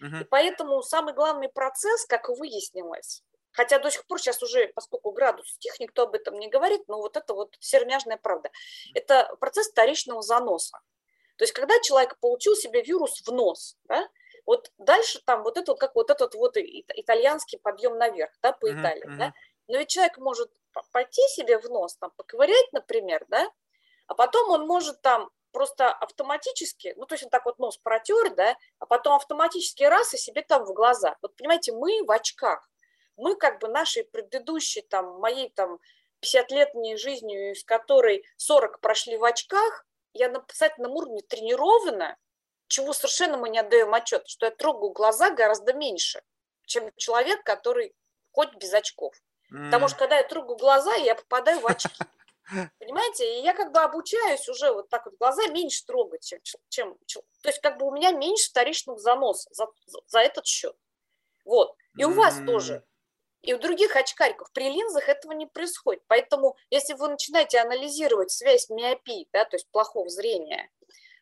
Mm-hmm. 0.03 0.23
И 0.23 0.25
поэтому 0.25 0.83
самый 0.83 1.15
главный 1.15 1.49
процесс, 1.49 2.05
как 2.07 2.29
выяснилось, 2.29 3.23
хотя 3.53 3.79
до 3.79 3.91
сих 3.91 4.07
пор 4.07 4.21
сейчас 4.21 4.43
уже, 4.43 4.69
поскольку 4.75 5.13
градус 5.13 5.49
стих, 5.49 5.79
никто 5.81 6.03
об 6.03 6.15
этом 6.15 6.39
не 6.39 6.49
говорит, 6.49 6.83
но 6.89 6.99
вот 6.99 7.17
это 7.17 7.35
вот 7.35 7.57
сермяжная 7.61 8.17
правда, 8.17 8.51
это 8.95 9.35
процесс 9.41 9.69
вторичного 9.69 10.23
заноса. 10.23 10.79
То 11.37 11.45
есть 11.45 11.53
когда 11.53 11.79
человек 11.81 12.19
получил 12.21 12.57
себе 12.57 12.83
вирус 12.83 13.23
в 13.25 13.33
нос, 13.33 13.77
да, 13.85 14.09
вот 14.45 14.73
дальше 14.79 15.21
там 15.25 15.43
вот 15.43 15.59
это 15.59 15.73
вот 15.73 15.81
как 15.81 15.95
вот 15.95 16.11
этот 16.11 16.35
вот 16.35 16.57
итальянский 16.57 17.59
подъем 17.59 17.99
наверх, 17.99 18.33
да, 18.43 18.53
по 18.53 18.73
Италии, 18.73 19.05
да, 19.19 19.33
но 19.69 19.79
ведь 19.79 19.89
человек 19.89 20.19
может 20.19 20.51
пойти 20.93 21.23
себе 21.29 21.59
в 21.59 21.69
нос, 21.71 21.97
там, 21.97 22.11
поковырять, 22.17 22.73
например, 22.73 23.25
да, 23.29 23.51
а 24.07 24.15
потом 24.15 24.51
он 24.51 24.67
может 24.67 25.01
там 25.03 25.31
просто 25.53 25.91
автоматически, 25.93 26.95
ну, 26.97 27.07
то 27.07 27.15
есть 27.15 27.25
он 27.25 27.31
так 27.31 27.45
вот 27.45 27.59
нос 27.59 27.79
протер, 27.79 28.35
да, 28.35 28.57
а 28.79 28.87
потом 28.87 29.15
автоматически 29.15 29.85
раз 29.85 30.15
и 30.15 30.19
себе 30.19 30.43
там 30.43 30.65
в 30.65 30.73
глаза. 30.73 31.17
Вот 31.23 31.37
понимаете, 31.37 31.73
мы 31.73 32.05
в 32.05 32.11
очках, 32.11 32.69
мы 33.17 33.35
как 33.35 33.61
бы 33.61 33.69
нашей 33.69 34.05
предыдущей, 34.05 34.83
там, 34.83 35.19
моей 35.21 35.51
там 35.51 35.79
50-летней 36.23 36.97
жизнью, 36.97 37.53
из 37.53 37.65
которой 37.65 38.25
40 38.37 38.81
прошли 38.81 39.17
в 39.17 39.25
очках, 39.25 39.87
я 40.13 40.29
на 40.29 40.41
писательном 40.41 40.93
уровне 40.93 41.23
тренирована, 41.23 42.17
чего 42.69 42.93
совершенно 42.93 43.37
мы 43.37 43.49
не 43.49 43.59
отдаем 43.59 43.95
отчет, 43.95 44.29
что 44.29 44.47
я 44.47 44.53
трогаю 44.53 44.91
глаза 44.93 45.31
гораздо 45.31 45.73
меньше, 45.73 46.23
чем 46.67 46.91
человек, 46.97 47.43
который 47.45 47.95
хоть 48.33 48.55
без 48.57 48.73
очков. 48.75 49.15
Потому 49.51 49.89
что 49.89 49.99
когда 49.99 50.17
я 50.17 50.25
трогаю 50.25 50.57
глаза, 50.57 50.95
я 50.95 51.15
попадаю 51.15 51.61
в 51.61 51.67
очки. 51.67 52.05
Понимаете? 52.79 53.39
И 53.39 53.43
я 53.43 53.55
как 53.55 53.73
бы 53.73 53.81
обучаюсь 53.81 54.49
уже 54.49 54.73
вот 54.73 54.89
так 54.89 55.07
вот 55.07 55.17
глаза 55.19 55.47
меньше 55.49 55.85
трогать, 55.85 56.25
чем, 56.25 56.41
чем, 56.69 56.97
чем 57.07 57.23
то 57.43 57.49
есть 57.49 57.61
как 57.61 57.79
бы 57.79 57.87
у 57.87 57.91
меня 57.91 58.13
меньше 58.13 58.49
вторичных 58.51 58.99
заносов 58.99 59.53
за, 59.55 59.67
за, 59.87 60.01
за 60.07 60.21
этот 60.21 60.47
счет. 60.47 60.77
Вот. 61.45 61.75
И 61.97 62.05
у 62.05 62.13
вас 62.13 62.39
тоже. 62.47 62.85
И 63.43 63.55
у 63.55 63.59
других 63.59 63.95
очкариков 63.97 64.51
при 64.53 64.69
линзах 64.69 65.09
этого 65.09 65.33
не 65.33 65.47
происходит. 65.47 66.03
Поэтому, 66.09 66.57
если 66.71 66.95
вы 66.95 67.09
начинаете 67.09 67.61
анализировать 67.61 68.31
связь 68.31 68.69
миопии, 68.69 69.29
да, 69.33 69.45
то 69.45 69.57
есть 69.57 69.69
плохого 69.71 70.09
зрения, 70.09 70.71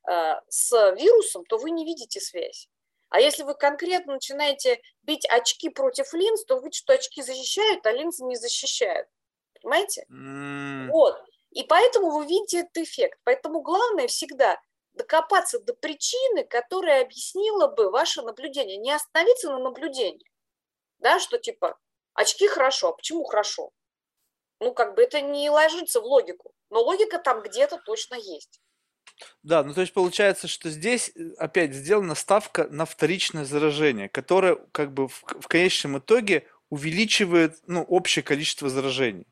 э, 0.09 0.41
с 0.49 0.93
вирусом, 0.93 1.45
то 1.45 1.59
вы 1.59 1.71
не 1.71 1.85
видите 1.85 2.21
связь. 2.21 2.69
А 3.09 3.21
если 3.21 3.45
вы 3.45 3.55
конкретно 3.55 4.15
начинаете 4.15 4.81
бить 5.03 5.27
очки 5.29 5.69
против 5.69 6.13
линз, 6.13 6.45
то 6.45 6.59
вы 6.59 6.73
что 6.73 6.93
очки 6.95 7.23
защищают, 7.23 7.87
а 7.87 7.93
линзы 7.93 8.25
не 8.25 8.37
защищают. 8.37 9.09
Понимаете? 9.63 10.07
Mm. 10.11 10.89
Вот. 10.91 11.17
И 11.51 11.63
поэтому 11.63 12.11
вы 12.11 12.27
видите 12.27 12.61
этот 12.61 12.77
эффект. 12.79 13.19
Поэтому 13.25 13.63
главное 13.63 14.09
всегда 14.09 14.61
докопаться 14.93 15.61
до 15.61 15.75
причины, 15.75 16.45
которая 16.45 17.03
объяснила 17.03 17.69
бы 17.69 17.91
ваше 17.91 18.23
наблюдение. 18.23 18.77
Не 18.77 18.93
остановиться 18.93 19.51
на 19.51 19.59
наблюдении. 19.59 20.31
Да, 20.99 21.21
что 21.21 21.39
типа 21.39 21.79
очки 22.15 22.49
хорошо, 22.49 22.89
а 22.89 22.93
почему 22.93 23.25
хорошо? 23.25 23.71
Ну, 24.61 24.73
как 24.73 24.95
бы 24.95 25.03
это 25.03 25.21
не 25.21 25.51
ложится 25.51 26.01
в 26.01 26.05
логику. 26.05 26.53
Но 26.71 26.83
логика 26.83 27.19
там 27.19 27.43
где-то 27.43 27.79
точно 27.85 28.15
есть. 28.17 28.61
Да, 29.43 29.63
ну 29.63 29.75
то 29.75 29.81
есть 29.81 29.93
получается, 29.93 30.49
что 30.49 30.69
здесь 30.69 31.11
э, 31.15 31.33
опять 31.39 31.75
сделана 31.75 32.15
ставка 32.15 32.67
на 32.69 32.85
вторичное 32.85 33.45
заражение, 33.45 34.09
которое 34.09 34.57
как 34.73 34.93
бы 34.93 35.09
в, 35.09 35.23
в 35.23 35.49
конечном 35.49 35.99
итоге 35.99 36.47
увеличивает 36.69 37.59
ну, 37.67 37.83
общее 37.83 38.23
количество 38.23 38.69
заражений. 38.69 39.27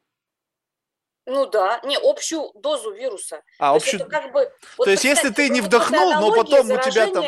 Ну 1.26 1.46
да, 1.46 1.80
не 1.84 1.96
общую 1.96 2.50
дозу 2.54 2.92
вируса. 2.92 3.42
А, 3.58 3.70
то 3.70 3.76
общую... 3.76 4.00
Есть 4.00 4.10
как 4.10 4.32
бы, 4.32 4.52
вот 4.76 4.84
то 4.84 4.90
есть 4.90 5.04
если 5.04 5.30
ты 5.30 5.48
не 5.48 5.60
вдохнул, 5.60 6.12
но 6.14 6.34
потом 6.34 6.70
у 6.70 6.78
тебя 6.78 7.10
там... 7.10 7.24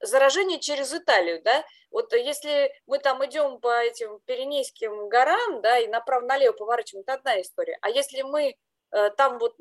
Заражение 0.00 0.60
через 0.60 0.92
Италию, 0.92 1.42
да? 1.42 1.64
Вот 1.90 2.12
если 2.12 2.72
мы 2.86 2.98
там 2.98 3.24
идем 3.26 3.60
по 3.60 3.82
этим 3.82 4.18
Пиренейским 4.24 5.08
горам, 5.08 5.60
да, 5.60 5.78
и 5.78 5.86
направо-налево 5.86 6.52
поворачиваем, 6.52 7.02
это 7.02 7.14
одна 7.14 7.40
история. 7.40 7.78
А 7.82 7.90
если 7.90 8.22
мы 8.22 8.56
э, 8.92 9.10
там 9.10 9.38
вот 9.38 9.56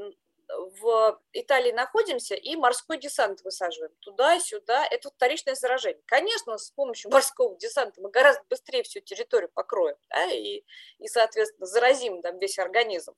в 0.82 1.22
Италии 1.34 1.72
находимся 1.72 2.36
и 2.36 2.56
морской 2.56 2.97
десант 2.97 3.41
высаживаем 3.43 3.91
туда-сюда. 3.99 4.86
Это 4.89 5.10
вторичное 5.10 5.56
заражение. 5.56 6.02
Конечно, 6.06 6.58
с 6.58 6.72
помощью 6.72 7.12
морского 7.12 7.56
десанта 7.58 8.02
мы 8.02 8.10
гораздо 8.10 8.43
быстрее 8.49 8.84
всю 8.84 8.99
территорию 8.99 9.49
покроем 9.54 9.95
да, 10.10 10.26
и, 10.32 10.64
и, 10.99 11.08
соответственно, 11.08 11.66
заразим 11.66 12.22
там 12.22 12.39
весь 12.39 12.60
организм. 12.60 13.14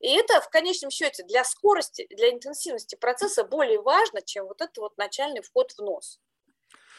И 0.00 0.14
это 0.14 0.40
в 0.40 0.50
конечном 0.50 0.90
счете 0.90 1.22
для 1.22 1.44
скорости, 1.44 2.06
для 2.10 2.30
интенсивности 2.30 2.94
процесса 2.94 3.44
более 3.44 3.80
важно, 3.80 4.20
чем 4.20 4.46
вот 4.46 4.60
этот 4.60 4.76
вот 4.78 4.98
начальный 4.98 5.40
вход 5.40 5.72
в 5.72 5.78
нос. 5.78 6.20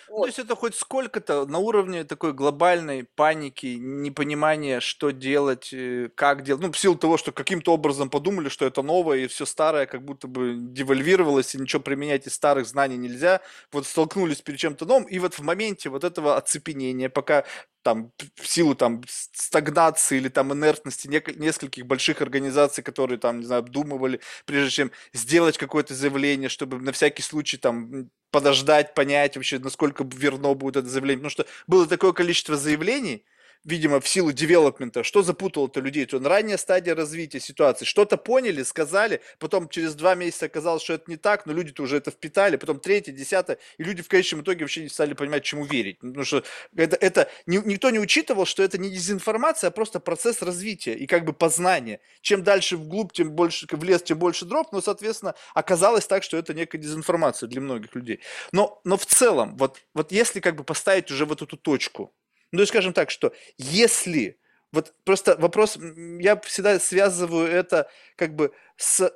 Ну, 0.07 0.21
то 0.21 0.27
есть 0.27 0.37
это 0.39 0.55
хоть 0.55 0.75
сколько-то 0.75 1.45
на 1.47 1.57
уровне 1.57 2.03
такой 2.03 2.31
глобальной 2.33 3.05
паники, 3.15 3.75
непонимания, 3.79 4.79
что 4.79 5.09
делать, 5.11 5.69
э, 5.73 6.09
как 6.15 6.43
делать. 6.43 6.61
Ну, 6.61 6.71
в 6.71 6.77
силу 6.77 6.95
того, 6.95 7.17
что 7.17 7.31
каким-то 7.31 7.73
образом 7.73 8.09
подумали, 8.11 8.49
что 8.49 8.65
это 8.65 8.83
новое, 8.83 9.19
и 9.19 9.27
все 9.27 9.45
старое 9.45 9.87
как 9.87 10.03
будто 10.05 10.27
бы 10.27 10.55
девальвировалось, 10.59 11.55
и 11.55 11.57
ничего 11.59 11.81
применять 11.81 12.27
из 12.27 12.33
старых 12.35 12.67
знаний 12.67 12.97
нельзя. 12.97 13.41
Вот 13.71 13.87
столкнулись 13.87 14.41
перед 14.41 14.59
чем-то 14.59 14.85
новым, 14.85 15.05
и 15.05 15.17
вот 15.17 15.33
в 15.33 15.41
моменте 15.41 15.89
вот 15.89 16.03
этого 16.03 16.37
оцепенения, 16.37 17.09
пока 17.09 17.45
там 17.85 18.11
в 18.35 18.47
силу 18.47 18.73
там 18.73 19.03
стагнации 19.07 20.17
или 20.17 20.27
там 20.27 20.51
инертности 20.51 21.07
нескольких 21.07 21.85
больших 21.85 22.21
организаций, 22.23 22.83
которые 22.83 23.19
там, 23.19 23.39
не 23.41 23.45
знаю, 23.45 23.59
обдумывали, 23.59 24.21
прежде 24.47 24.71
чем 24.71 24.91
сделать 25.13 25.59
какое-то 25.59 25.93
заявление, 25.93 26.49
чтобы 26.49 26.79
на 26.79 26.91
всякий 26.91 27.21
случай 27.21 27.57
там 27.57 28.09
подождать, 28.31 28.95
понять 28.95 29.35
вообще, 29.35 29.59
насколько 29.59 30.03
верно 30.03 30.55
будет 30.55 30.77
это 30.77 30.89
заявление. 30.89 31.19
Потому 31.19 31.29
что 31.29 31.45
было 31.67 31.85
такое 31.87 32.11
количество 32.11 32.57
заявлений, 32.57 33.23
видимо, 33.65 33.99
в 33.99 34.07
силу 34.07 34.31
девелопмента, 34.31 35.03
что 35.03 35.23
запутало-то 35.23 35.81
людей? 35.81 36.05
То 36.05 36.19
ранняя 36.19 36.57
стадия 36.57 36.95
развития 36.95 37.39
ситуации. 37.39 37.85
Что-то 37.85 38.17
поняли, 38.17 38.63
сказали, 38.63 39.21
потом 39.39 39.67
через 39.67 39.95
два 39.95 40.15
месяца 40.15 40.45
оказалось, 40.45 40.83
что 40.83 40.93
это 40.93 41.09
не 41.09 41.17
так, 41.17 41.45
но 41.45 41.53
люди-то 41.53 41.83
уже 41.83 41.97
это 41.97 42.11
впитали, 42.11 42.55
потом 42.55 42.79
третье, 42.79 43.11
десятое, 43.11 43.57
и 43.77 43.83
люди 43.83 44.03
в 44.03 44.07
конечном 44.07 44.41
итоге 44.41 44.63
вообще 44.63 44.83
не 44.83 44.89
стали 44.89 45.13
понимать, 45.13 45.43
чему 45.43 45.65
верить. 45.65 45.99
Потому 45.99 46.23
что 46.23 46.43
это, 46.75 46.95
это 46.95 47.29
никто 47.47 47.89
не 47.89 47.99
учитывал, 47.99 48.45
что 48.45 48.63
это 48.63 48.77
не 48.77 48.89
дезинформация, 48.89 49.69
а 49.69 49.71
просто 49.71 49.99
процесс 49.99 50.41
развития 50.41 50.93
и 50.93 51.07
как 51.07 51.25
бы 51.25 51.33
познания. 51.33 51.99
Чем 52.21 52.43
дальше 52.43 52.77
вглубь, 52.77 53.11
тем 53.13 53.31
больше 53.31 53.67
в 53.69 53.83
лес, 53.83 54.03
тем 54.03 54.19
больше 54.19 54.45
дроп, 54.45 54.71
но, 54.71 54.81
соответственно, 54.81 55.33
оказалось 55.55 56.05
так, 56.05 56.23
что 56.23 56.37
это 56.37 56.53
некая 56.53 56.77
дезинформация 56.77 57.49
для 57.49 57.61
многих 57.61 57.95
людей. 57.95 58.19
Но, 58.51 58.79
но 58.83 58.95
в 58.97 59.05
целом, 59.05 59.57
вот, 59.57 59.81
вот 59.93 60.11
если 60.11 60.39
как 60.39 60.55
бы 60.55 60.63
поставить 60.63 61.09
уже 61.09 61.25
вот 61.25 61.41
эту 61.41 61.57
точку, 61.57 62.13
ну, 62.55 62.63
и 62.63 62.65
скажем 62.65 62.93
так, 62.93 63.09
что 63.09 63.33
если... 63.57 64.37
Вот 64.71 64.93
просто 65.05 65.37
вопрос, 65.37 65.77
я 66.19 66.37
всегда 66.41 66.79
связываю 66.79 67.47
это 67.47 67.89
как 68.17 68.35
бы 68.35 68.51
с 68.75 69.13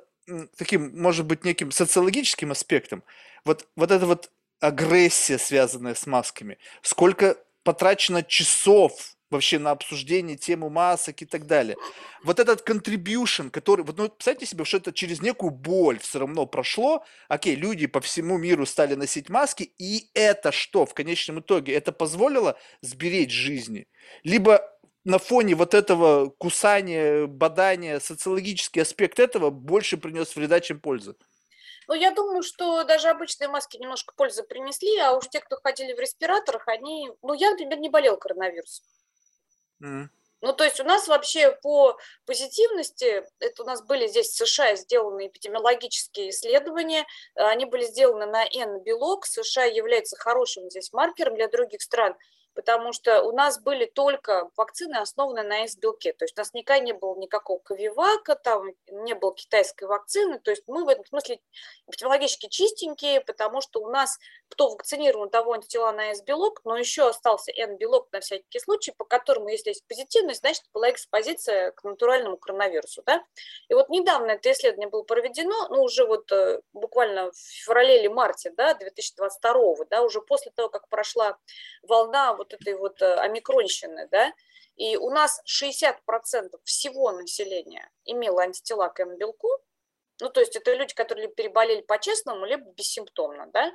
таким, 0.56 0.98
может 0.98 1.26
быть, 1.26 1.44
неким 1.44 1.70
социологическим 1.70 2.50
аспектом. 2.52 3.02
Вот, 3.44 3.68
вот 3.76 3.90
эта 3.90 4.06
вот 4.06 4.30
агрессия, 4.60 5.38
связанная 5.38 5.94
с 5.94 6.06
масками. 6.06 6.58
Сколько 6.82 7.36
потрачено 7.62 8.22
часов 8.22 9.16
вообще 9.30 9.58
на 9.58 9.70
обсуждение 9.70 10.36
темы 10.36 10.70
масок 10.70 11.22
и 11.22 11.26
так 11.26 11.46
далее. 11.46 11.76
Вот 12.22 12.40
этот 12.40 12.68
contribution, 12.68 13.50
который, 13.50 13.84
вот, 13.84 13.96
ну, 13.96 14.08
представьте 14.08 14.46
себе, 14.46 14.64
что 14.64 14.78
это 14.78 14.92
через 14.92 15.22
некую 15.22 15.50
боль 15.50 15.98
все 15.98 16.18
равно 16.18 16.46
прошло, 16.46 17.04
окей, 17.28 17.54
люди 17.54 17.86
по 17.86 18.00
всему 18.00 18.38
миру 18.38 18.66
стали 18.66 18.94
носить 18.94 19.28
маски, 19.28 19.72
и 19.78 20.10
это 20.14 20.52
что 20.52 20.84
в 20.84 20.94
конечном 20.94 21.40
итоге? 21.40 21.74
Это 21.74 21.92
позволило 21.92 22.58
сберечь 22.82 23.32
жизни? 23.32 23.86
Либо 24.24 24.68
на 25.04 25.18
фоне 25.18 25.54
вот 25.54 25.74
этого 25.74 26.30
кусания, 26.38 27.26
бадания, 27.26 28.00
социологический 28.00 28.82
аспект 28.82 29.18
этого 29.18 29.50
больше 29.50 29.96
принес 29.96 30.34
вреда, 30.36 30.60
чем 30.60 30.80
пользы? 30.80 31.14
Ну, 31.88 31.94
я 31.94 32.12
думаю, 32.12 32.42
что 32.42 32.84
даже 32.84 33.08
обычные 33.08 33.48
маски 33.48 33.76
немножко 33.76 34.14
пользы 34.14 34.42
принесли, 34.44 34.96
а 34.98 35.16
уж 35.16 35.28
те, 35.28 35.40
кто 35.40 35.56
ходили 35.56 35.92
в 35.92 35.98
респираторах, 35.98 36.68
они... 36.68 37.10
Ну, 37.22 37.34
я, 37.34 37.50
например, 37.50 37.80
не 37.80 37.88
болел 37.88 38.16
коронавирусом. 38.16 38.84
Ну, 40.42 40.54
то 40.54 40.64
есть 40.64 40.80
у 40.80 40.84
нас 40.84 41.06
вообще 41.06 41.52
по 41.62 41.98
позитивности, 42.24 43.24
это 43.40 43.62
у 43.62 43.66
нас 43.66 43.82
были 43.82 44.06
здесь 44.06 44.28
в 44.28 44.46
США 44.46 44.74
сделаны 44.74 45.26
эпидемиологические 45.26 46.30
исследования, 46.30 47.06
они 47.34 47.66
были 47.66 47.84
сделаны 47.84 48.24
на 48.24 48.44
N-белок, 48.44 49.26
США 49.26 49.64
является 49.64 50.16
хорошим 50.16 50.70
здесь 50.70 50.92
маркером 50.92 51.34
для 51.34 51.48
других 51.48 51.82
стран– 51.82 52.16
потому 52.54 52.92
что 52.92 53.22
у 53.22 53.32
нас 53.32 53.60
были 53.60 53.86
только 53.86 54.50
вакцины, 54.56 54.96
основанные 54.96 55.44
на 55.44 55.64
S-белке, 55.64 56.12
то 56.12 56.24
есть 56.24 56.36
у 56.36 56.40
нас 56.40 56.52
никогда 56.54 56.84
не 56.84 56.92
было 56.92 57.16
никакого 57.16 57.58
ковивака, 57.58 58.34
там 58.34 58.68
не 58.88 59.14
было 59.14 59.34
китайской 59.34 59.84
вакцины, 59.84 60.38
то 60.38 60.50
есть 60.50 60.64
мы 60.66 60.84
в 60.84 60.88
этом 60.88 61.04
смысле 61.06 61.40
эпидемиологически 61.88 62.48
чистенькие, 62.48 63.20
потому 63.20 63.60
что 63.60 63.80
у 63.80 63.88
нас 63.88 64.18
кто 64.48 64.68
вакцинирован, 64.68 65.30
того 65.30 65.52
антитела 65.52 65.92
на 65.92 66.10
S-белок, 66.10 66.60
но 66.64 66.76
еще 66.76 67.08
остался 67.08 67.52
N-белок 67.52 68.08
на 68.12 68.20
всякий 68.20 68.58
случай, 68.58 68.92
по 68.92 69.04
которому, 69.04 69.48
если 69.48 69.70
есть 69.70 69.86
позитивность, 69.86 70.40
значит, 70.40 70.64
была 70.72 70.90
экспозиция 70.90 71.70
к 71.72 71.84
натуральному 71.84 72.36
коронавирусу, 72.36 73.02
да, 73.06 73.24
и 73.68 73.74
вот 73.74 73.88
недавно 73.88 74.32
это 74.32 74.50
исследование 74.50 74.88
было 74.88 75.02
проведено, 75.02 75.68
ну, 75.68 75.82
уже 75.82 76.04
вот 76.04 76.30
э, 76.32 76.60
буквально 76.72 77.30
в 77.30 77.36
феврале 77.36 78.00
или 78.00 78.08
марте, 78.08 78.50
да, 78.56 78.74
2022, 78.74 79.84
да, 79.88 80.02
уже 80.02 80.20
после 80.20 80.50
того, 80.52 80.68
как 80.68 80.88
прошла 80.88 81.38
волна 81.82 82.34
вот 82.40 82.54
этой 82.54 82.74
вот 82.74 83.02
э, 83.02 83.14
омикронщины, 83.14 84.08
да, 84.10 84.32
и 84.76 84.96
у 84.96 85.10
нас 85.10 85.42
60% 85.46 85.94
всего 86.64 87.12
населения 87.12 87.88
имело 88.04 88.42
антитела 88.42 88.88
к 88.88 89.00
М-белку, 89.00 89.48
ну, 90.20 90.28
то 90.28 90.40
есть 90.40 90.54
это 90.56 90.74
люди, 90.74 90.94
которые 90.94 91.24
либо 91.24 91.34
переболели 91.34 91.80
по-честному, 91.80 92.44
либо 92.44 92.64
бессимптомно, 92.72 93.46
да, 93.52 93.72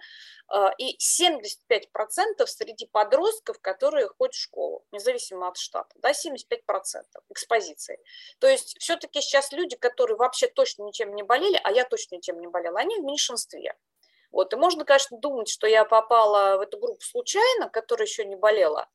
а, 0.48 0.74
и 0.78 0.98
75% 0.98 2.46
среди 2.46 2.86
подростков, 2.86 3.60
которые 3.60 4.08
ходят 4.08 4.36
в 4.36 4.42
школу, 4.42 4.86
независимо 4.92 5.48
от 5.48 5.58
штата, 5.58 5.96
да, 6.00 6.12
75% 6.12 7.04
экспозиции. 7.30 8.00
То 8.40 8.48
есть 8.48 8.78
все-таки 8.80 9.22
сейчас 9.22 9.52
люди, 9.52 9.76
которые 9.76 10.18
вообще 10.18 10.48
точно 10.48 10.84
ничем 10.84 11.16
не 11.16 11.24
болели, 11.24 11.60
а 11.64 11.72
я 11.72 11.84
точно 11.84 12.16
ничем 12.16 12.40
не 12.40 12.48
болела, 12.48 12.80
они 12.80 13.00
в 13.00 13.04
меньшинстве. 13.04 13.76
Вот. 14.36 14.52
И 14.52 14.58
можно, 14.58 14.84
конечно, 14.84 15.18
думать, 15.18 15.48
что 15.48 15.66
я 15.66 15.86
попала 15.86 16.58
в 16.58 16.60
эту 16.60 16.78
группу 16.78 17.02
случайно, 17.02 17.70
которая 17.70 18.06
еще 18.06 18.26
не 18.26 18.36
болела, 18.36 18.90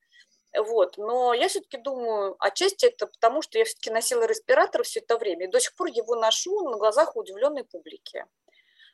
вот. 0.54 0.98
Но 0.98 1.32
я 1.32 1.48
все-таки 1.48 1.78
думаю, 1.78 2.36
отчасти 2.40 2.84
это 2.84 3.06
потому, 3.06 3.40
что 3.40 3.56
я 3.56 3.64
все-таки 3.64 3.90
носила 3.90 4.24
респиратор 4.24 4.82
все 4.82 5.00
это 5.00 5.16
время, 5.16 5.46
и 5.46 5.50
до 5.50 5.58
сих 5.58 5.74
пор 5.76 5.86
его 5.86 6.14
ношу 6.14 6.68
на 6.68 6.76
глазах 6.76 7.16
удивленной 7.16 7.64
публики. 7.64 8.26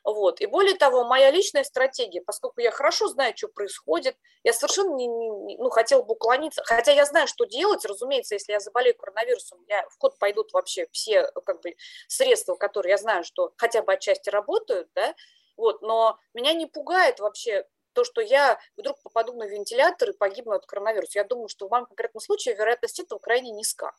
Вот. 0.05 0.39
И 0.39 0.45
более 0.45 0.75
того, 0.75 1.03
моя 1.03 1.31
личная 1.31 1.65
стратегия, 1.65 2.21
поскольку 2.21 2.61
я 2.61 2.71
хорошо 2.71 3.09
знаю, 3.09 3.33
что 3.35 3.49
происходит, 3.49 4.15
я 4.43 4.53
совершенно 4.53 4.95
не, 4.95 5.07
не 5.07 5.57
ну, 5.57 5.69
хотела 5.69 6.01
бы 6.01 6.13
уклониться, 6.13 6.63
хотя 6.63 6.93
я 6.93 7.03
знаю, 7.03 7.27
что 7.27 7.43
делать, 7.43 7.83
разумеется, 7.83 8.35
если 8.35 8.53
я 8.53 8.61
заболею 8.61 8.95
коронавирусом, 8.95 9.59
я, 9.67 9.85
в 9.89 9.99
ход 9.99 10.17
пойдут 10.17 10.53
вообще 10.53 10.87
все 10.93 11.29
как 11.45 11.61
бы, 11.61 11.75
средства, 12.07 12.55
которые 12.55 12.91
я 12.91 12.97
знаю, 12.97 13.25
что 13.25 13.51
хотя 13.57 13.81
бы 13.81 13.91
отчасти 13.91 14.29
работают, 14.29 14.87
да, 14.95 15.13
вот, 15.57 15.81
но 15.81 16.17
меня 16.33 16.53
не 16.53 16.65
пугает 16.65 17.19
вообще 17.19 17.65
то, 17.93 18.03
что 18.03 18.21
я 18.21 18.59
вдруг 18.77 19.01
попаду 19.01 19.33
на 19.33 19.47
вентилятор 19.47 20.11
и 20.11 20.17
погибну 20.17 20.53
от 20.53 20.65
коронавируса. 20.67 21.19
Я 21.19 21.23
думаю, 21.23 21.47
что 21.47 21.67
в 21.67 21.71
моем 21.71 21.87
конкретном 21.87 22.21
случае 22.21 22.55
вероятность 22.55 22.99
этого 22.99 23.17
крайне 23.17 23.51
низка. 23.51 23.91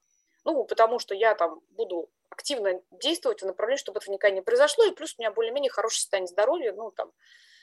Ну, 0.45 0.65
потому 0.65 1.01
что 1.01 1.15
я 1.15 1.35
там 1.35 1.61
буду 1.71 2.09
активно 2.31 2.81
действовать 2.93 3.43
в 3.43 3.47
направлении, 3.47 3.81
чтобы 3.81 3.99
это 3.99 4.11
никогда 4.11 4.35
не 4.35 4.41
произошло, 4.41 4.85
и 4.85 4.93
плюс 4.93 5.15
у 5.19 5.21
меня 5.21 5.33
более-менее 5.33 5.71
хорошее 5.71 6.01
состояние 6.01 6.29
здоровья, 6.29 6.73
ну, 6.73 6.93
там, 6.93 7.11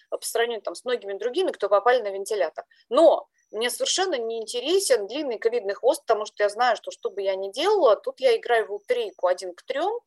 по 0.09 0.21
сравнению 0.21 0.61
там, 0.61 0.75
с 0.75 0.83
многими 0.83 1.13
другими, 1.13 1.51
кто 1.51 1.69
попали 1.69 2.01
на 2.01 2.09
вентилятор. 2.09 2.65
Но 2.89 3.29
мне 3.51 3.69
совершенно 3.69 4.15
не 4.15 4.41
интересен 4.41 5.07
длинный 5.07 5.39
ковидный 5.39 5.73
хвост, 5.73 6.01
потому 6.01 6.25
что 6.25 6.43
я 6.43 6.49
знаю, 6.49 6.75
что 6.75 6.91
что 6.91 7.09
бы 7.09 7.21
я 7.21 7.35
ни 7.35 7.51
делала, 7.51 7.95
тут 7.95 8.19
я 8.19 8.35
играю 8.35 8.67
в 8.67 8.71
лотерейку 8.71 9.27
один 9.27 9.53
к 9.53 9.63
трем, 9.63 9.99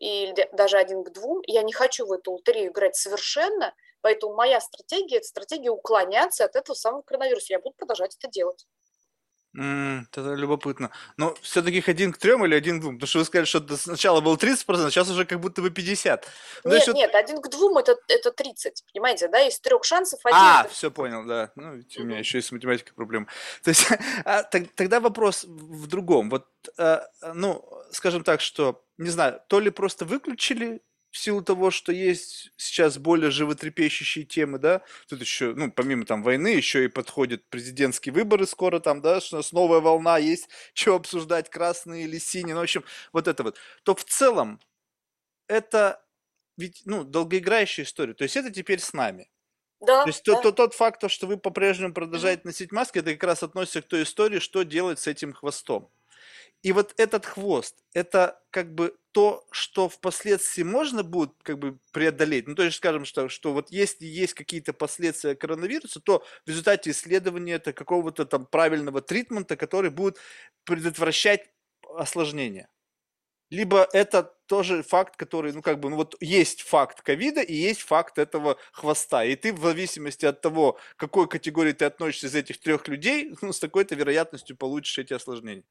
или 0.00 0.48
даже 0.52 0.78
один 0.78 1.04
к 1.04 1.12
двум. 1.12 1.42
Я 1.46 1.62
не 1.62 1.72
хочу 1.72 2.06
в 2.06 2.12
эту 2.12 2.32
лотерею 2.32 2.72
играть 2.72 2.96
совершенно, 2.96 3.74
поэтому 4.00 4.34
моя 4.34 4.60
стратегия– 4.60 5.16
это 5.18 5.26
стратегия 5.26 5.70
уклоняться 5.70 6.44
от 6.44 6.56
этого 6.56 6.74
самого 6.74 7.02
коронавируса. 7.02 7.52
Я 7.52 7.60
буду 7.60 7.76
продолжать 7.76 8.16
это 8.18 8.28
делать. 8.30 8.66
М, 9.56 10.06
это 10.10 10.34
любопытно. 10.34 10.90
Но 11.16 11.34
все-таки 11.42 11.82
один 11.84 12.12
к 12.12 12.18
трем 12.18 12.44
или 12.44 12.54
один 12.54 12.78
к 12.78 12.82
двум? 12.82 12.96
Потому 12.96 13.08
что 13.08 13.18
вы 13.18 13.24
сказали, 13.24 13.46
что 13.46 13.76
сначала 13.76 14.20
было 14.20 14.36
30%, 14.36 14.90
сейчас 14.90 15.10
уже 15.10 15.24
как 15.24 15.40
будто 15.40 15.60
бы 15.60 15.70
50. 15.70 16.26
Ну, 16.62 16.70
нет, 16.70 16.86
вот... 16.86 16.96
нет, 16.96 17.14
один 17.14 17.42
к 17.42 17.48
двум 17.50 17.78
это, 17.78 17.96
это 18.06 18.30
30, 18.30 18.84
понимаете, 18.92 19.28
да, 19.28 19.40
из 19.40 19.58
трех 19.58 19.84
шансов 19.84 20.20
один. 20.24 20.38
А, 20.38 20.62
это... 20.64 20.72
все 20.72 20.90
понял, 20.90 21.24
да. 21.24 21.50
Ну, 21.56 21.74
ведь 21.74 21.98
у 21.98 22.04
меня 22.04 22.18
еще 22.18 22.38
есть 22.38 22.48
с 22.48 22.52
математикой 22.52 22.94
проблема. 22.94 23.26
То 23.64 23.70
есть, 23.70 23.88
а, 24.24 24.44
так, 24.44 24.68
тогда 24.76 25.00
вопрос 25.00 25.44
в 25.44 25.86
другом. 25.88 26.30
Вот, 26.30 26.46
а, 26.78 27.08
ну, 27.34 27.64
скажем 27.90 28.22
так, 28.22 28.40
что, 28.40 28.84
не 28.98 29.10
знаю, 29.10 29.40
то 29.48 29.58
ли 29.58 29.70
просто 29.70 30.04
выключили 30.04 30.80
в 31.10 31.18
силу 31.18 31.42
того, 31.42 31.70
что 31.70 31.92
есть 31.92 32.52
сейчас 32.56 32.98
более 32.98 33.30
животрепещущие 33.30 34.24
темы, 34.24 34.58
да, 34.58 34.82
тут 35.08 35.20
еще, 35.20 35.54
ну, 35.54 35.72
помимо 35.72 36.04
там 36.04 36.22
войны, 36.22 36.48
еще 36.48 36.84
и 36.84 36.88
подходят 36.88 37.44
президентские 37.48 38.12
выборы 38.12 38.46
скоро 38.46 38.78
там, 38.80 39.00
да, 39.00 39.20
что 39.20 39.36
у 39.36 39.38
нас 39.38 39.52
новая 39.52 39.80
волна, 39.80 40.18
есть 40.18 40.48
что 40.74 40.94
обсуждать, 40.94 41.50
красные 41.50 42.04
или 42.04 42.18
синие, 42.18 42.54
ну, 42.54 42.60
в 42.60 42.64
общем, 42.64 42.84
вот 43.12 43.28
это 43.28 43.42
вот, 43.42 43.58
то 43.82 43.94
в 43.94 44.04
целом 44.04 44.60
это 45.48 46.04
ведь, 46.56 46.82
ну, 46.84 47.04
долгоиграющая 47.04 47.84
история, 47.84 48.14
то 48.14 48.24
есть 48.24 48.36
это 48.36 48.50
теперь 48.50 48.80
с 48.80 48.92
нами. 48.92 49.30
Да, 49.80 50.02
то 50.02 50.10
есть 50.10 50.24
да. 50.24 50.34
То, 50.36 50.42
то, 50.42 50.52
тот 50.52 50.74
факт, 50.74 51.10
что 51.10 51.26
вы 51.26 51.38
по-прежнему 51.38 51.94
продолжаете 51.94 52.42
носить 52.44 52.70
маски, 52.70 52.98
это 52.98 53.12
как 53.12 53.24
раз 53.24 53.42
относится 53.42 53.80
к 53.80 53.88
той 53.88 54.02
истории, 54.02 54.38
что 54.38 54.62
делать 54.62 54.98
с 54.98 55.06
этим 55.06 55.32
хвостом. 55.32 55.90
И 56.62 56.72
вот 56.72 56.92
этот 56.98 57.24
хвост, 57.24 57.82
это 57.94 58.42
как 58.50 58.74
бы 58.74 58.96
то, 59.12 59.46
что 59.50 59.88
впоследствии 59.88 60.62
можно 60.62 61.02
будет 61.02 61.32
как 61.42 61.58
бы 61.58 61.78
преодолеть. 61.92 62.46
Ну, 62.48 62.54
то 62.54 62.62
есть, 62.62 62.76
скажем, 62.76 63.04
что, 63.04 63.28
что 63.28 63.52
вот 63.52 63.70
если 63.70 64.04
есть 64.06 64.34
какие-то 64.34 64.72
последствия 64.72 65.34
коронавируса, 65.34 66.00
то 66.00 66.24
в 66.44 66.48
результате 66.48 66.90
исследования 66.90 67.54
это 67.54 67.72
какого-то 67.72 68.24
там 68.26 68.46
правильного 68.46 69.00
тритмента, 69.02 69.56
который 69.56 69.90
будет 69.90 70.18
предотвращать 70.64 71.50
осложнения. 71.96 72.68
либо 73.50 73.88
это 73.92 74.32
тоже 74.46 74.82
факт, 74.82 75.16
который, 75.16 75.52
ну, 75.52 75.62
как 75.62 75.80
бы, 75.80 75.90
ну, 75.90 75.96
вот 75.96 76.16
есть 76.20 76.62
факт 76.62 77.02
ковида 77.02 77.40
и 77.42 77.54
есть 77.54 77.80
факт 77.82 78.18
этого 78.18 78.58
хвоста. 78.72 79.24
И 79.24 79.34
ты 79.36 79.52
в 79.52 79.60
зависимости 79.60 80.24
от 80.26 80.40
того, 80.40 80.74
к 80.96 81.00
какой 81.00 81.28
категории 81.28 81.72
ты 81.72 81.84
относишься 81.86 82.28
из 82.28 82.34
этих 82.36 82.60
трех 82.60 82.86
людей, 82.88 83.34
ну, 83.42 83.52
с 83.52 83.58
такой-то 83.60 83.94
вероятностью 83.96 84.56
получишь 84.56 84.98
эти 84.98 85.14
осложнения. 85.14 85.64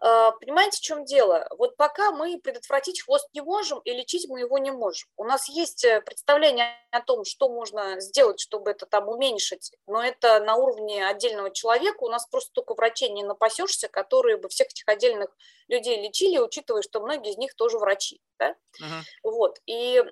А, 0.00 0.30
понимаете, 0.32 0.78
в 0.78 0.80
чем 0.80 1.04
дело? 1.04 1.46
Вот 1.58 1.76
пока 1.76 2.12
мы 2.12 2.38
предотвратить 2.38 3.02
хвост 3.02 3.28
не 3.32 3.40
можем 3.40 3.80
и 3.80 3.92
лечить 3.92 4.28
мы 4.28 4.40
его 4.40 4.58
не 4.58 4.70
можем. 4.70 5.08
У 5.16 5.24
нас 5.24 5.48
есть 5.48 5.84
э, 5.84 6.00
представление 6.02 6.76
о 6.92 7.00
том, 7.00 7.24
что 7.24 7.48
можно 7.48 8.00
сделать, 8.00 8.40
чтобы 8.40 8.70
это 8.70 8.86
там 8.86 9.08
уменьшить, 9.08 9.72
но 9.86 10.02
это 10.02 10.38
на 10.40 10.54
уровне 10.54 11.06
отдельного 11.06 11.50
человека. 11.50 12.04
У 12.04 12.08
нас 12.08 12.26
просто 12.26 12.52
только 12.52 12.74
врачей 12.74 13.08
не 13.08 13.24
напасешься, 13.24 13.88
которые 13.88 14.36
бы 14.36 14.48
всех 14.48 14.68
этих 14.68 14.86
отдельных 14.86 15.36
людей 15.66 16.00
лечили, 16.00 16.38
учитывая, 16.38 16.82
что 16.82 17.00
многие 17.00 17.32
из 17.32 17.36
них 17.36 17.54
тоже 17.54 17.78
врачи. 17.78 18.20
Да? 18.38 18.50
Uh-huh. 18.80 19.02
Вот. 19.24 19.58
И 19.66 20.04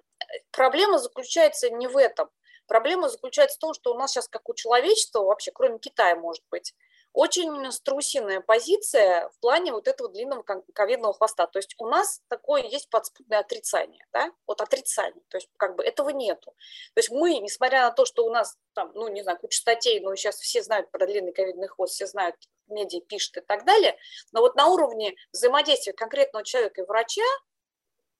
проблема 0.50 0.98
заключается 0.98 1.70
не 1.70 1.86
в 1.86 1.96
этом. 1.96 2.28
Проблема 2.66 3.08
заключается 3.08 3.56
в 3.56 3.60
том, 3.60 3.74
что 3.74 3.94
у 3.94 3.98
нас 3.98 4.10
сейчас, 4.10 4.26
как 4.28 4.48
у 4.48 4.54
человечества, 4.54 5.20
вообще, 5.20 5.52
кроме 5.52 5.78
Китая, 5.78 6.16
может 6.16 6.42
быть, 6.50 6.74
очень 7.16 7.72
страусиная 7.72 8.42
позиция 8.42 9.30
в 9.30 9.40
плане 9.40 9.72
вот 9.72 9.88
этого 9.88 10.10
длинного 10.10 10.42
ковидного 10.42 11.14
хвоста. 11.14 11.46
То 11.46 11.58
есть 11.58 11.74
у 11.78 11.88
нас 11.88 12.20
такое 12.28 12.62
есть 12.62 12.90
подспудное 12.90 13.38
отрицание, 13.38 14.06
да, 14.12 14.30
вот 14.46 14.60
отрицание, 14.60 15.22
то 15.28 15.38
есть 15.38 15.48
как 15.56 15.76
бы 15.76 15.82
этого 15.82 16.10
нету. 16.10 16.54
То 16.94 16.98
есть 16.98 17.10
мы, 17.10 17.38
несмотря 17.38 17.84
на 17.84 17.90
то, 17.90 18.04
что 18.04 18.26
у 18.26 18.30
нас 18.30 18.58
там, 18.74 18.92
ну, 18.94 19.08
не 19.08 19.22
знаю, 19.22 19.38
куча 19.38 19.58
статей, 19.58 19.98
но 20.00 20.14
сейчас 20.14 20.36
все 20.36 20.62
знают 20.62 20.90
про 20.90 21.06
длинный 21.06 21.32
ковидный 21.32 21.68
хвост, 21.68 21.94
все 21.94 22.06
знают, 22.06 22.36
медиа 22.66 23.00
пишут 23.00 23.38
и 23.38 23.40
так 23.40 23.64
далее, 23.64 23.96
но 24.32 24.42
вот 24.42 24.54
на 24.54 24.66
уровне 24.66 25.16
взаимодействия 25.32 25.94
конкретного 25.94 26.44
человека 26.44 26.82
и 26.82 26.84
врача 26.84 27.22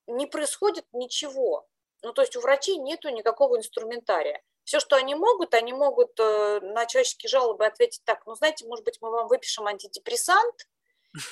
не 0.06 0.24
происходит 0.26 0.86
ничего. 0.94 1.68
Ну, 2.02 2.14
то 2.14 2.22
есть 2.22 2.34
у 2.34 2.40
врачей 2.40 2.78
нету 2.78 3.10
никакого 3.10 3.58
инструментария. 3.58 4.42
Все, 4.66 4.80
что 4.80 4.96
они 4.96 5.14
могут, 5.14 5.54
они 5.54 5.72
могут 5.72 6.18
э, 6.18 6.58
на 6.60 6.86
человеческие 6.86 7.30
жалобы 7.30 7.64
ответить 7.64 8.02
так, 8.04 8.26
ну, 8.26 8.34
знаете, 8.34 8.66
может 8.66 8.84
быть, 8.84 8.98
мы 9.00 9.10
вам 9.10 9.28
выпишем 9.28 9.68
антидепрессант, 9.68 10.68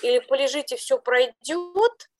или 0.02 0.20
полежите, 0.20 0.76
все 0.76 1.00
пройдет, 1.00 2.10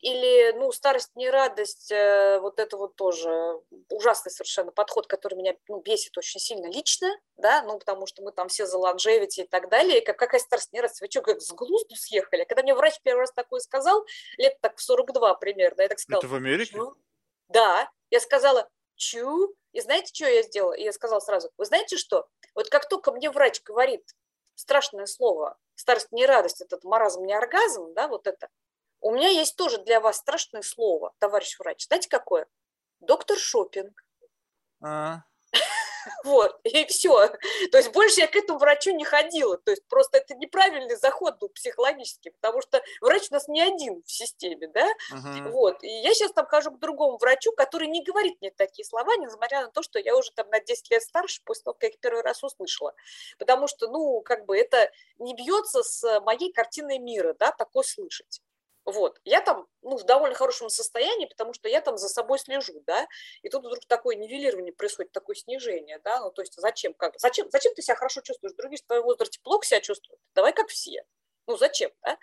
или, 0.00 0.52
ну, 0.52 0.72
старость 0.72 1.14
не 1.14 1.28
радость, 1.28 1.92
э, 1.92 2.40
вот 2.40 2.58
это 2.58 2.78
вот 2.78 2.96
тоже 2.96 3.60
ужасный 3.90 4.32
совершенно 4.32 4.72
подход, 4.72 5.06
который 5.06 5.34
меня 5.34 5.54
ну, 5.68 5.82
бесит 5.82 6.16
очень 6.16 6.40
сильно 6.40 6.72
лично, 6.72 7.14
да, 7.36 7.60
ну, 7.60 7.78
потому 7.78 8.06
что 8.06 8.22
мы 8.22 8.32
там 8.32 8.48
все 8.48 8.64
за 8.64 8.78
longevity 8.78 9.42
и 9.42 9.46
так 9.46 9.68
далее, 9.68 10.00
и 10.00 10.04
как, 10.04 10.18
какая 10.18 10.40
старость 10.40 10.72
не 10.72 10.80
радость, 10.80 11.02
вы 11.02 11.08
что, 11.10 11.20
как 11.20 11.42
с 11.42 11.52
глузду 11.52 11.96
съехали? 11.96 12.44
Когда 12.44 12.62
мне 12.62 12.74
врач 12.74 12.94
первый 13.02 13.20
раз 13.20 13.32
такое 13.32 13.60
сказал, 13.60 14.06
лет 14.38 14.58
так 14.62 14.78
в 14.78 14.82
42 14.82 15.34
примерно, 15.34 15.82
я 15.82 15.88
так 15.88 15.98
сказала. 15.98 16.22
Это 16.22 16.28
в 16.28 16.34
Америке? 16.34 16.78
Да, 17.48 17.90
я 18.08 18.20
сказала, 18.20 18.70
чу, 19.02 19.54
и 19.72 19.80
знаете, 19.80 20.14
что 20.14 20.26
я 20.26 20.42
сделала? 20.42 20.74
Я 20.74 20.92
сказала 20.92 21.20
сразу, 21.20 21.50
вы 21.56 21.64
знаете 21.64 21.96
что? 21.96 22.28
Вот 22.54 22.68
как 22.70 22.88
только 22.88 23.12
мне 23.12 23.30
врач 23.30 23.62
говорит 23.62 24.04
страшное 24.54 25.06
слово, 25.06 25.58
старость 25.74 26.12
не 26.12 26.24
радость, 26.26 26.60
этот 26.60 26.84
маразм 26.84 27.24
не 27.24 27.34
оргазм, 27.34 27.92
да, 27.94 28.06
вот 28.06 28.26
это, 28.26 28.48
у 29.00 29.10
меня 29.10 29.28
есть 29.28 29.56
тоже 29.56 29.78
для 29.78 30.00
вас 30.00 30.18
страшное 30.18 30.62
слово, 30.62 31.12
товарищ 31.18 31.58
врач. 31.58 31.86
Знаете, 31.86 32.08
какое? 32.08 32.46
Доктор 33.00 33.36
шопинг. 33.36 34.04
А, 34.80 35.22
Вот, 36.24 36.58
и 36.64 36.84
все. 36.86 37.28
То 37.70 37.78
есть 37.78 37.92
больше 37.92 38.20
я 38.20 38.26
к 38.26 38.36
этому 38.36 38.58
врачу 38.58 38.94
не 38.94 39.04
ходила. 39.04 39.56
То 39.58 39.70
есть 39.70 39.86
просто 39.88 40.18
это 40.18 40.34
неправильный 40.34 40.96
заход 40.96 41.38
был 41.38 41.48
психологически, 41.48 42.30
потому 42.30 42.62
что 42.62 42.82
врач 43.00 43.28
у 43.30 43.34
нас 43.34 43.48
не 43.48 43.60
один 43.60 44.02
в 44.04 44.10
системе, 44.10 44.68
да? 44.68 44.88
Uh-huh. 45.12 45.50
Вот. 45.50 45.82
И 45.82 45.88
я 45.88 46.14
сейчас 46.14 46.32
там 46.32 46.46
хожу 46.46 46.70
к 46.72 46.78
другому 46.78 47.18
врачу, 47.18 47.52
который 47.52 47.88
не 47.88 48.02
говорит 48.02 48.40
мне 48.40 48.50
такие 48.50 48.84
слова, 48.84 49.16
несмотря 49.16 49.62
на 49.62 49.68
то, 49.68 49.82
что 49.82 49.98
я 49.98 50.16
уже 50.16 50.30
там 50.32 50.48
на 50.50 50.60
10 50.60 50.90
лет 50.90 51.02
старше, 51.02 51.40
после 51.44 51.64
того, 51.64 51.74
как 51.74 51.82
я 51.84 51.88
их 51.90 51.98
первый 52.00 52.22
раз 52.22 52.42
услышала. 52.42 52.94
Потому 53.38 53.66
что, 53.68 53.88
ну, 53.88 54.20
как 54.22 54.46
бы 54.46 54.56
это 54.56 54.90
не 55.18 55.34
бьется 55.34 55.82
с 55.82 56.20
моей 56.20 56.52
картиной 56.52 56.98
мира, 56.98 57.34
да, 57.38 57.52
такое 57.52 57.84
слышать. 57.84 58.40
Вот, 58.84 59.20
я 59.24 59.40
там, 59.40 59.66
ну, 59.82 59.96
в 59.96 60.04
довольно 60.04 60.34
хорошем 60.34 60.68
состоянии, 60.68 61.26
потому 61.26 61.52
что 61.52 61.68
я 61.68 61.80
там 61.80 61.96
за 61.96 62.08
собой 62.08 62.38
слежу, 62.38 62.82
да, 62.84 63.06
и 63.42 63.48
тут 63.48 63.64
вдруг 63.64 63.84
такое 63.86 64.16
нивелирование 64.16 64.72
происходит, 64.72 65.12
такое 65.12 65.36
снижение, 65.36 66.00
да, 66.02 66.20
ну, 66.20 66.30
то 66.32 66.42
есть 66.42 66.54
зачем, 66.56 66.92
как, 66.94 67.14
зачем, 67.18 67.48
зачем 67.50 67.74
ты 67.74 67.82
себя 67.82 67.94
хорошо 67.94 68.22
чувствуешь, 68.22 68.54
другие 68.56 68.78
в 68.78 68.86
твоем 68.86 69.04
возрасте 69.04 69.38
плохо 69.42 69.64
себя 69.64 69.80
чувствуют, 69.80 70.20
давай 70.34 70.52
как 70.52 70.68
все, 70.68 71.04
ну 71.46 71.56
зачем, 71.56 71.90
да? 72.02 72.18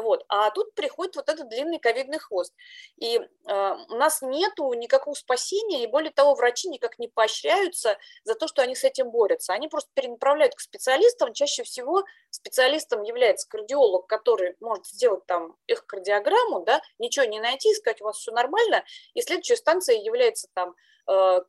Вот. 0.00 0.24
А 0.28 0.50
тут 0.50 0.74
приходит 0.74 1.16
вот 1.16 1.28
этот 1.28 1.48
длинный 1.48 1.78
ковидный 1.78 2.18
хвост. 2.18 2.54
И 2.96 3.18
э, 3.18 3.76
у 3.88 3.94
нас 3.94 4.22
нету 4.22 4.72
никакого 4.72 5.14
спасения, 5.14 5.82
и 5.82 5.86
более 5.86 6.10
того, 6.10 6.34
врачи 6.34 6.68
никак 6.68 6.98
не 6.98 7.08
поощряются 7.08 7.98
за 8.24 8.34
то, 8.34 8.48
что 8.48 8.62
они 8.62 8.74
с 8.74 8.84
этим 8.84 9.10
борются. 9.10 9.52
Они 9.52 9.68
просто 9.68 9.90
перенаправляют 9.94 10.54
к 10.54 10.60
специалистам. 10.60 11.34
Чаще 11.34 11.62
всего 11.64 12.04
специалистом 12.30 13.02
является 13.02 13.48
кардиолог, 13.48 14.06
который 14.06 14.56
может 14.60 14.86
сделать 14.86 15.26
там 15.26 15.56
их 15.66 15.86
кардиограмму, 15.86 16.64
да, 16.64 16.80
ничего 16.98 17.26
не 17.26 17.40
найти, 17.40 17.74
сказать, 17.74 18.00
у 18.00 18.04
вас 18.04 18.16
все 18.16 18.32
нормально, 18.32 18.84
и 19.14 19.20
следующая 19.20 19.56
станция 19.56 19.96
является 19.96 20.48
там 20.54 20.74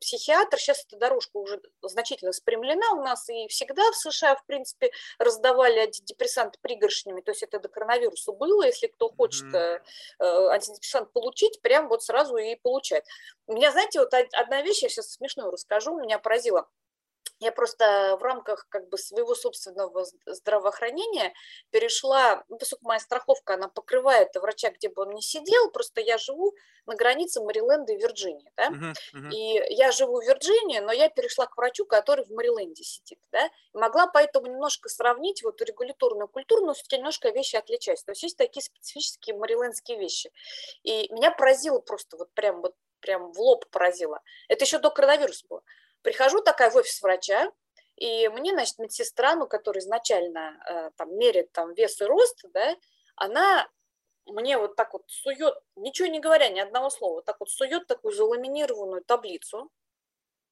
психиатр, 0.00 0.58
сейчас 0.58 0.84
эта 0.86 0.96
дорожка 0.98 1.36
уже 1.36 1.60
значительно 1.82 2.32
спрямлена 2.32 2.92
у 2.92 3.02
нас, 3.02 3.28
и 3.28 3.48
всегда 3.48 3.82
в 3.90 3.96
США, 3.96 4.36
в 4.36 4.44
принципе, 4.46 4.90
раздавали 5.18 5.78
антидепрессанты 5.78 6.58
пригоршнями, 6.60 7.20
то 7.20 7.30
есть 7.30 7.42
это 7.42 7.58
до 7.58 7.68
коронавируса 7.68 8.32
было, 8.32 8.64
если 8.64 8.88
кто 8.88 9.10
хочет 9.10 9.44
mm-hmm. 9.44 10.48
антидепрессант 10.50 11.12
получить, 11.12 11.60
прям 11.62 11.88
вот 11.88 12.02
сразу 12.02 12.36
и 12.36 12.56
получает. 12.56 13.04
У 13.46 13.54
меня, 13.54 13.70
знаете, 13.72 14.00
вот 14.00 14.12
одна 14.12 14.62
вещь, 14.62 14.82
я 14.82 14.88
сейчас 14.88 15.12
смешную 15.12 15.50
расскажу, 15.50 15.98
меня 15.98 16.18
поразила– 16.18 16.68
я 17.40 17.52
просто 17.52 18.16
в 18.18 18.22
рамках 18.22 18.66
как 18.68 18.88
бы 18.88 18.96
своего 18.96 19.34
собственного 19.34 20.06
здравоохранения 20.26 21.32
перешла, 21.70 22.44
ну, 22.48 22.56
поскольку 22.56 22.86
моя 22.86 23.00
страховка, 23.00 23.54
она 23.54 23.68
покрывает 23.68 24.34
врача, 24.36 24.70
где 24.70 24.88
бы 24.88 25.02
он 25.02 25.14
ни 25.14 25.20
сидел, 25.20 25.70
просто 25.70 26.00
я 26.00 26.18
живу 26.18 26.54
на 26.86 26.94
границе 26.94 27.42
Мэриленда 27.42 27.92
и 27.92 27.96
Вирджинии, 27.96 28.50
да, 28.56 28.68
uh-huh, 28.68 28.94
uh-huh. 29.14 29.30
и 29.30 29.74
я 29.74 29.90
живу 29.92 30.20
в 30.20 30.24
Вирджинии, 30.24 30.78
но 30.78 30.92
я 30.92 31.08
перешла 31.08 31.46
к 31.46 31.56
врачу, 31.56 31.84
который 31.86 32.24
в 32.24 32.30
Мэриленде 32.30 32.84
сидит, 32.84 33.18
да, 33.32 33.46
и 33.46 33.78
могла 33.78 34.06
поэтому 34.06 34.46
немножко 34.46 34.88
сравнить 34.88 35.42
вот 35.42 35.60
регуляторную 35.62 36.28
культуру, 36.28 36.66
но 36.66 36.74
все-таки 36.74 36.98
немножко 36.98 37.30
вещи 37.30 37.56
отличаются, 37.56 38.06
то 38.06 38.12
есть 38.12 38.22
есть 38.22 38.36
такие 38.36 38.62
специфические 38.62 39.36
мэрилендские 39.36 39.98
вещи, 39.98 40.30
и 40.82 41.12
меня 41.12 41.30
поразило 41.30 41.80
просто 41.80 42.16
вот 42.16 42.32
прям 42.32 42.60
вот 42.60 42.74
прям 43.04 43.32
в 43.32 43.38
лоб 43.38 43.66
поразило. 43.70 44.22
Это 44.48 44.64
еще 44.64 44.78
до 44.78 44.90
коронавируса 44.90 45.46
было. 45.46 45.62
Прихожу 46.04 46.42
такая 46.42 46.70
в 46.70 46.76
офис 46.76 47.00
врача, 47.00 47.50
и 47.96 48.28
мне, 48.28 48.52
значит, 48.52 48.78
медсестра, 48.78 49.34
ну, 49.34 49.46
которая 49.46 49.82
изначально 49.82 50.62
э, 50.68 50.90
там 50.96 51.16
меряет 51.16 51.50
там 51.52 51.72
вес 51.72 51.98
и 52.02 52.04
рост, 52.04 52.44
да, 52.52 52.76
она 53.16 53.66
мне 54.26 54.58
вот 54.58 54.76
так 54.76 54.92
вот 54.92 55.04
сует, 55.06 55.54
ничего 55.76 56.08
не 56.08 56.20
говоря, 56.20 56.50
ни 56.50 56.60
одного 56.60 56.90
слова, 56.90 57.22
так 57.22 57.40
вот 57.40 57.48
сует 57.50 57.86
такую 57.86 58.12
заламинированную 58.12 59.02
таблицу 59.02 59.70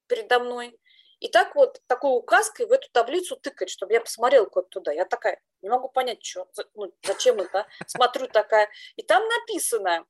передо 0.07 0.39
мной, 0.39 0.79
и 1.21 1.29
так 1.29 1.55
вот 1.55 1.83
такой 1.87 2.17
указкой 2.17 2.65
в 2.65 2.73
эту 2.73 2.89
таблицу 2.91 3.37
тыкать, 3.37 3.69
чтобы 3.69 3.93
я 3.93 4.01
посмотрела 4.01 4.47
куда-то 4.47 4.71
туда. 4.71 4.93
Я 4.93 5.05
такая, 5.05 5.39
не 5.61 5.69
могу 5.69 5.91
понять, 5.91 6.25
что, 6.25 6.49
ну, 6.75 6.93
зачем 7.05 7.39
это. 7.39 7.69
Смотрю 7.87 8.27
такая. 8.27 8.69
И 8.97 9.03
там 9.03 9.23
написано, 9.29 10.05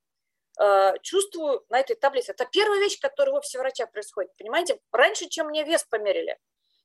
чувствую 1.03 1.65
на 1.69 1.81
этой 1.81 1.97
таблице. 1.97 2.33
Это 2.33 2.47
первая 2.47 2.81
вещь, 2.81 3.01
которая 3.01 3.35
в 3.35 3.39
офисе 3.39 3.59
врача 3.59 3.87
происходит. 3.87 4.37
Понимаете, 4.37 4.79
раньше, 4.93 5.29
чем 5.29 5.49
мне 5.49 5.65
вес 5.65 5.85
померили. 5.85 6.39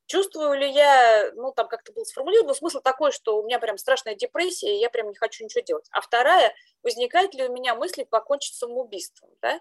Чувствую 0.06 0.58
ли 0.58 0.72
я, 0.72 1.32
ну, 1.36 1.52
там 1.52 1.68
как-то 1.68 1.92
был 1.92 2.06
сформулирован, 2.06 2.56
смысл 2.56 2.80
такой, 2.80 3.12
что 3.12 3.40
у 3.40 3.44
меня 3.44 3.60
прям 3.60 3.78
страшная 3.78 4.16
депрессия, 4.16 4.74
и 4.74 4.80
я 4.80 4.90
прям 4.90 5.10
не 5.10 5.16
хочу 5.16 5.44
ничего 5.44 5.62
делать. 5.62 5.86
А 5.92 6.00
вторая, 6.00 6.56
возникает 6.82 7.34
ли 7.34 7.46
у 7.46 7.52
меня 7.52 7.76
мысли 7.76 8.04
покончить 8.04 8.56
самоубийством, 8.56 9.30
да? 9.42 9.60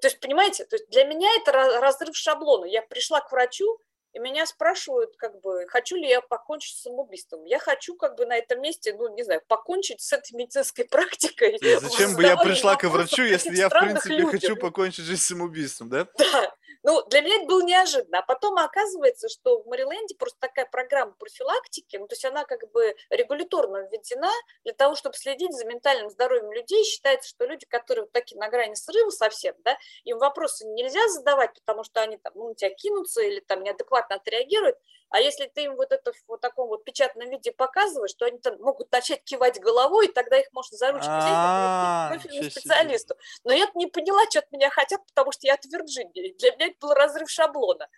То 0.00 0.08
есть, 0.08 0.18
понимаете, 0.18 0.64
то 0.64 0.74
есть 0.74 0.88
для 0.88 1.04
меня 1.04 1.28
это 1.36 1.52
разрыв 1.52 2.16
шаблона. 2.16 2.64
Я 2.64 2.82
пришла 2.82 3.20
к 3.20 3.30
врачу, 3.30 3.78
и 4.12 4.18
меня 4.18 4.44
спрашивают, 4.46 5.16
как 5.16 5.40
бы, 5.40 5.66
хочу 5.68 5.96
ли 5.96 6.08
я 6.08 6.20
покончить 6.20 6.76
с 6.76 6.82
самоубийством. 6.82 7.44
Я 7.44 7.58
хочу, 7.58 7.94
как 7.94 8.16
бы, 8.16 8.26
на 8.26 8.36
этом 8.36 8.60
месте, 8.60 8.94
ну, 8.94 9.14
не 9.14 9.22
знаю, 9.22 9.40
покончить 9.46 10.00
с 10.00 10.12
этой 10.12 10.32
медицинской 10.32 10.84
практикой. 10.90 11.56
И 11.56 11.76
зачем 11.76 12.16
бы 12.16 12.22
я 12.22 12.36
пришла 12.36 12.76
к 12.76 12.84
врачу, 12.88 13.22
если 13.22 13.54
я, 13.56 13.68
в 13.68 13.72
принципе, 13.72 14.14
людям. 14.14 14.30
хочу 14.30 14.56
покончить 14.56 15.04
жизнь 15.04 15.22
самоубийством, 15.22 15.88
да? 15.90 16.06
Да. 16.18 16.54
Ну, 16.82 17.04
для 17.08 17.20
меня 17.20 17.36
это 17.36 17.46
было 17.46 17.62
неожиданно. 17.62 18.18
А 18.18 18.22
потом 18.22 18.56
оказывается, 18.58 19.28
что 19.28 19.62
в 19.62 19.66
Мэриленде 19.66 20.14
просто 20.16 20.38
такая 20.40 20.66
программа 20.66 21.12
профилактики, 21.12 21.96
ну, 21.96 22.06
то 22.06 22.14
есть 22.14 22.24
она 22.24 22.44
как 22.44 22.70
бы 22.72 22.94
регуляторно 23.10 23.88
введена 23.88 24.30
для 24.64 24.72
того, 24.72 24.94
чтобы 24.94 25.16
следить 25.16 25.52
за 25.52 25.64
ментальным 25.66 26.10
здоровьем 26.10 26.52
людей. 26.52 26.84
Считается, 26.84 27.28
что 27.28 27.46
люди, 27.46 27.66
которые 27.66 28.04
вот 28.04 28.12
такие 28.12 28.38
на 28.38 28.48
грани 28.48 28.74
срыва 28.74 29.10
совсем, 29.10 29.54
да, 29.64 29.76
им 30.04 30.18
вопросы 30.18 30.66
нельзя 30.66 31.06
задавать, 31.08 31.54
потому 31.54 31.84
что 31.84 32.00
они 32.00 32.16
там, 32.18 32.32
ну, 32.34 32.48
на 32.48 32.54
тебя 32.54 32.70
кинутся 32.70 33.22
или 33.22 33.40
там 33.40 33.62
неадекватно 33.62 34.16
отреагируют. 34.16 34.76
А 35.10 35.20
если 35.20 35.46
ты 35.46 35.64
им 35.64 35.76
вот 35.76 35.90
это 35.92 36.12
в 36.12 36.16
вот 36.28 36.40
таком 36.40 36.68
вот 36.68 36.84
печатном 36.84 37.28
виде 37.30 37.52
показываешь, 37.52 38.14
то 38.14 38.26
они 38.26 38.38
там 38.38 38.60
могут 38.60 38.90
начать 38.92 39.24
кивать 39.24 39.60
головой, 39.60 40.06
и 40.06 40.12
тогда 40.12 40.38
их 40.38 40.46
можно 40.52 40.76
за 40.76 40.92
ручку 40.92 41.08
взять 41.08 41.32
А, 41.32 42.10
профильному 42.10 42.50
специалисту. 42.50 43.16
Но 43.44 43.52
я 43.52 43.68
не 43.74 43.86
поняла, 43.86 44.22
что 44.30 44.38
от 44.38 44.50
меня 44.52 44.70
хотят, 44.70 45.04
потому 45.06 45.32
что 45.32 45.46
я 45.46 45.54
от 45.54 45.64
Вирджинии. 45.64 46.34
Для 46.38 46.52
меня 46.52 46.66
это 46.66 46.76
был 46.80 46.94
разрыв 46.94 47.28
шаблона. 47.28 47.88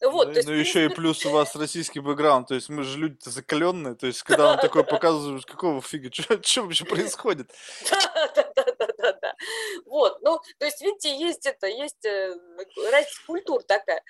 Вот, 0.00 0.28
Ну, 0.28 0.34
есть, 0.34 0.48
ну 0.48 0.54
еще 0.54 0.84
и 0.84 0.88
плюс 0.88 1.24
у 1.24 1.30
вас 1.30 1.54
российский 1.56 2.00
бэкграунд, 2.00 2.48
то 2.48 2.54
есть 2.54 2.68
мы 2.68 2.82
же 2.82 2.98
люди-то 2.98 3.30
закаленные, 3.30 3.94
то 3.94 4.06
есть 4.06 4.22
когда 4.24 4.52
он 4.52 4.58
такой 4.58 4.84
показывает, 4.84 5.44
какого 5.44 5.80
фига, 5.80 6.10
что 6.12 6.62
вообще 6.62 6.84
происходит? 6.84 7.50
Да, 7.90 8.32
да, 8.34 8.52
да, 8.54 8.64
да, 8.78 8.86
да, 8.98 9.12
да. 9.12 9.34
Вот, 9.86 10.20
ну, 10.22 10.40
то 10.58 10.64
есть, 10.64 10.80
видите, 10.82 11.16
есть 11.16 11.46
это, 11.46 11.66
есть 11.66 12.04
э, 12.04 12.34
разница 12.90 13.20
культур 13.26 13.62
такая. 13.62 14.02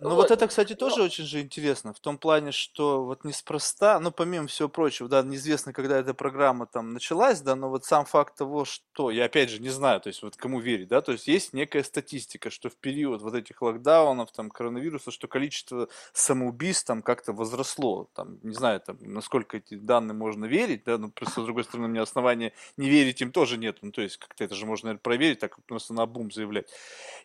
Ну 0.00 0.16
вот 0.16 0.16
Вот, 0.16 0.30
это, 0.30 0.48
кстати, 0.48 0.72
но 0.72 0.76
тоже 0.76 1.02
очень 1.02 1.24
же 1.24 1.40
интересно, 1.40 1.92
в 1.94 2.00
том 2.00 2.18
плане, 2.18 2.50
что 2.52 3.04
вот 3.04 3.24
неспроста, 3.24 4.00
ну 4.00 4.10
помимо 4.10 4.48
всего 4.48 4.68
прочего, 4.68 5.08
да, 5.08 5.22
неизвестно, 5.22 5.72
когда 5.72 5.98
эта 5.98 6.14
программа 6.14 6.66
там 6.66 6.92
началась, 6.92 7.40
да, 7.40 7.54
но 7.54 7.70
вот 7.70 7.84
сам 7.84 8.04
факт 8.04 8.36
того, 8.36 8.64
что, 8.64 9.10
я 9.10 9.24
опять 9.26 9.50
же 9.50 9.60
не 9.60 9.70
знаю, 9.70 10.00
то 10.00 10.08
есть 10.08 10.22
вот 10.22 10.36
кому 10.36 10.60
верить, 10.60 10.88
да, 10.88 11.00
то 11.00 11.12
есть 11.12 11.28
есть 11.28 11.52
некая 11.52 11.84
статистика, 11.84 12.50
что 12.50 12.68
в 12.70 12.76
период 12.76 13.22
вот 13.22 13.34
этих 13.34 13.62
локдаунов, 13.62 14.32
там, 14.32 14.50
коронавируса, 14.50 15.10
что 15.10 15.28
количество 15.28 15.88
самоубийств 16.12 16.86
там 16.86 17.00
как-то 17.02 17.32
возросло, 17.32 18.08
там, 18.14 18.38
не 18.42 18.54
знаю, 18.54 18.80
там, 18.80 18.98
насколько 19.00 19.58
эти 19.58 19.74
данные 19.76 20.14
можно 20.14 20.44
верить, 20.46 20.84
да, 20.84 20.98
но 20.98 21.08
просто, 21.10 21.40
с 21.42 21.44
другой 21.44 21.64
стороны, 21.64 21.86
у 21.86 21.90
меня 21.90 22.02
основания 22.02 22.52
не 22.76 22.88
верить 22.90 23.20
им 23.22 23.30
тоже 23.32 23.56
нет, 23.58 23.78
ну 23.82 23.92
то 23.92 24.02
есть 24.02 24.16
как-то 24.16 24.42
это 24.44 24.54
же 24.54 24.66
можно, 24.66 24.86
наверное, 24.88 25.02
проверить, 25.02 25.38
так 25.38 25.56
просто 25.66 25.94
на 25.94 26.04
бум 26.06 26.30
заявлять. 26.32 26.68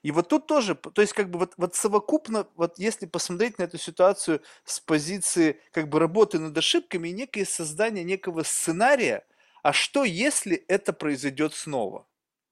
И 0.04 0.12
вот 0.12 0.30
тут 0.30 0.48
тоже, 0.48 0.76
то 0.76 1.02
есть 1.02 1.14
как 1.14 1.30
бы 1.30 1.40
вот, 1.40 1.54
вот 1.58 1.76
совокупно, 1.76 2.48
вот 2.60 2.80
если 2.80 3.08
посмотреть 3.08 3.58
на 3.60 3.64
эту 3.64 3.80
ситуацию 3.80 4.42
с 4.66 4.80
позиции 4.82 5.62
как 5.72 5.90
бы 5.90 6.00
работы 6.00 6.40
над 6.40 6.58
ошибками 6.58 7.10
и 7.10 7.14
некое 7.14 7.46
создание 7.46 8.04
некого 8.04 8.44
сценария, 8.44 9.26
а 9.64 9.74
что 9.74 10.04
если 10.06 10.58
это 10.68 10.94
произойдет 10.94 11.56
снова? 11.56 12.08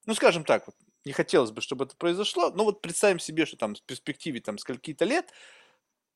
Ну, 0.08 0.16
скажем 0.16 0.45
так, 0.45 0.68
вот, 0.68 0.76
не 1.05 1.14
хотелось 1.14 1.51
бы, 1.51 1.62
чтобы 1.62 1.86
это 1.86 1.95
произошло, 1.97 2.51
но 2.51 2.64
вот 2.66 2.82
представим 2.82 3.20
себе, 3.20 3.45
что 3.45 3.58
там 3.58 3.76
в 3.76 3.84
перспективе 3.84 4.41
там 4.41 4.58
скольки-то 4.58 5.05
лет 5.05 5.32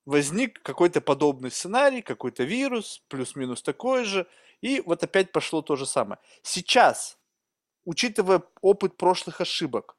возник 0.06 0.62
какой-то 0.64 1.02
подобный 1.02 1.52
сценарий, 1.52 2.02
какой-то 2.02 2.44
вирус, 2.44 3.04
плюс-минус 3.08 3.62
такой 3.62 4.06
же, 4.06 4.28
и 4.62 4.82
вот 4.82 5.04
опять 5.04 5.32
пошло 5.32 5.62
то 5.62 5.76
же 5.76 5.86
самое. 5.86 6.20
Сейчас, 6.44 7.18
учитывая 7.86 8.44
опыт 8.62 8.98
прошлых 8.98 9.42
ошибок, 9.42 9.98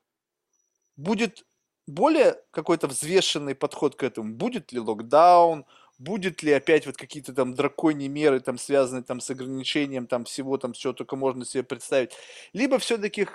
будет 0.97 1.45
более 1.87 2.41
какой-то 2.51 2.87
взвешенный 2.89 3.55
подход 3.55 3.97
к 3.97 4.03
этому? 4.03 4.35
Будет 4.35 4.73
ли 4.73 4.81
локдаун? 4.81 5.65
Будет 5.99 6.43
ли 6.43 6.53
опять 6.53 6.87
вот 6.87 6.97
какие-то 6.97 7.33
там 7.33 7.55
драконьи 7.55 8.09
меры, 8.09 8.41
там 8.41 8.59
связанные 8.59 9.05
там 9.05 9.21
с 9.21 9.31
ограничением 9.31 10.07
там 10.07 10.25
всего 10.25 10.59
там, 10.59 10.73
чего 10.73 10.93
только 10.93 11.17
можно 11.17 11.45
себе 11.45 11.63
представить? 11.63 12.13
Либо 12.53 12.79
все-таки 12.79 13.27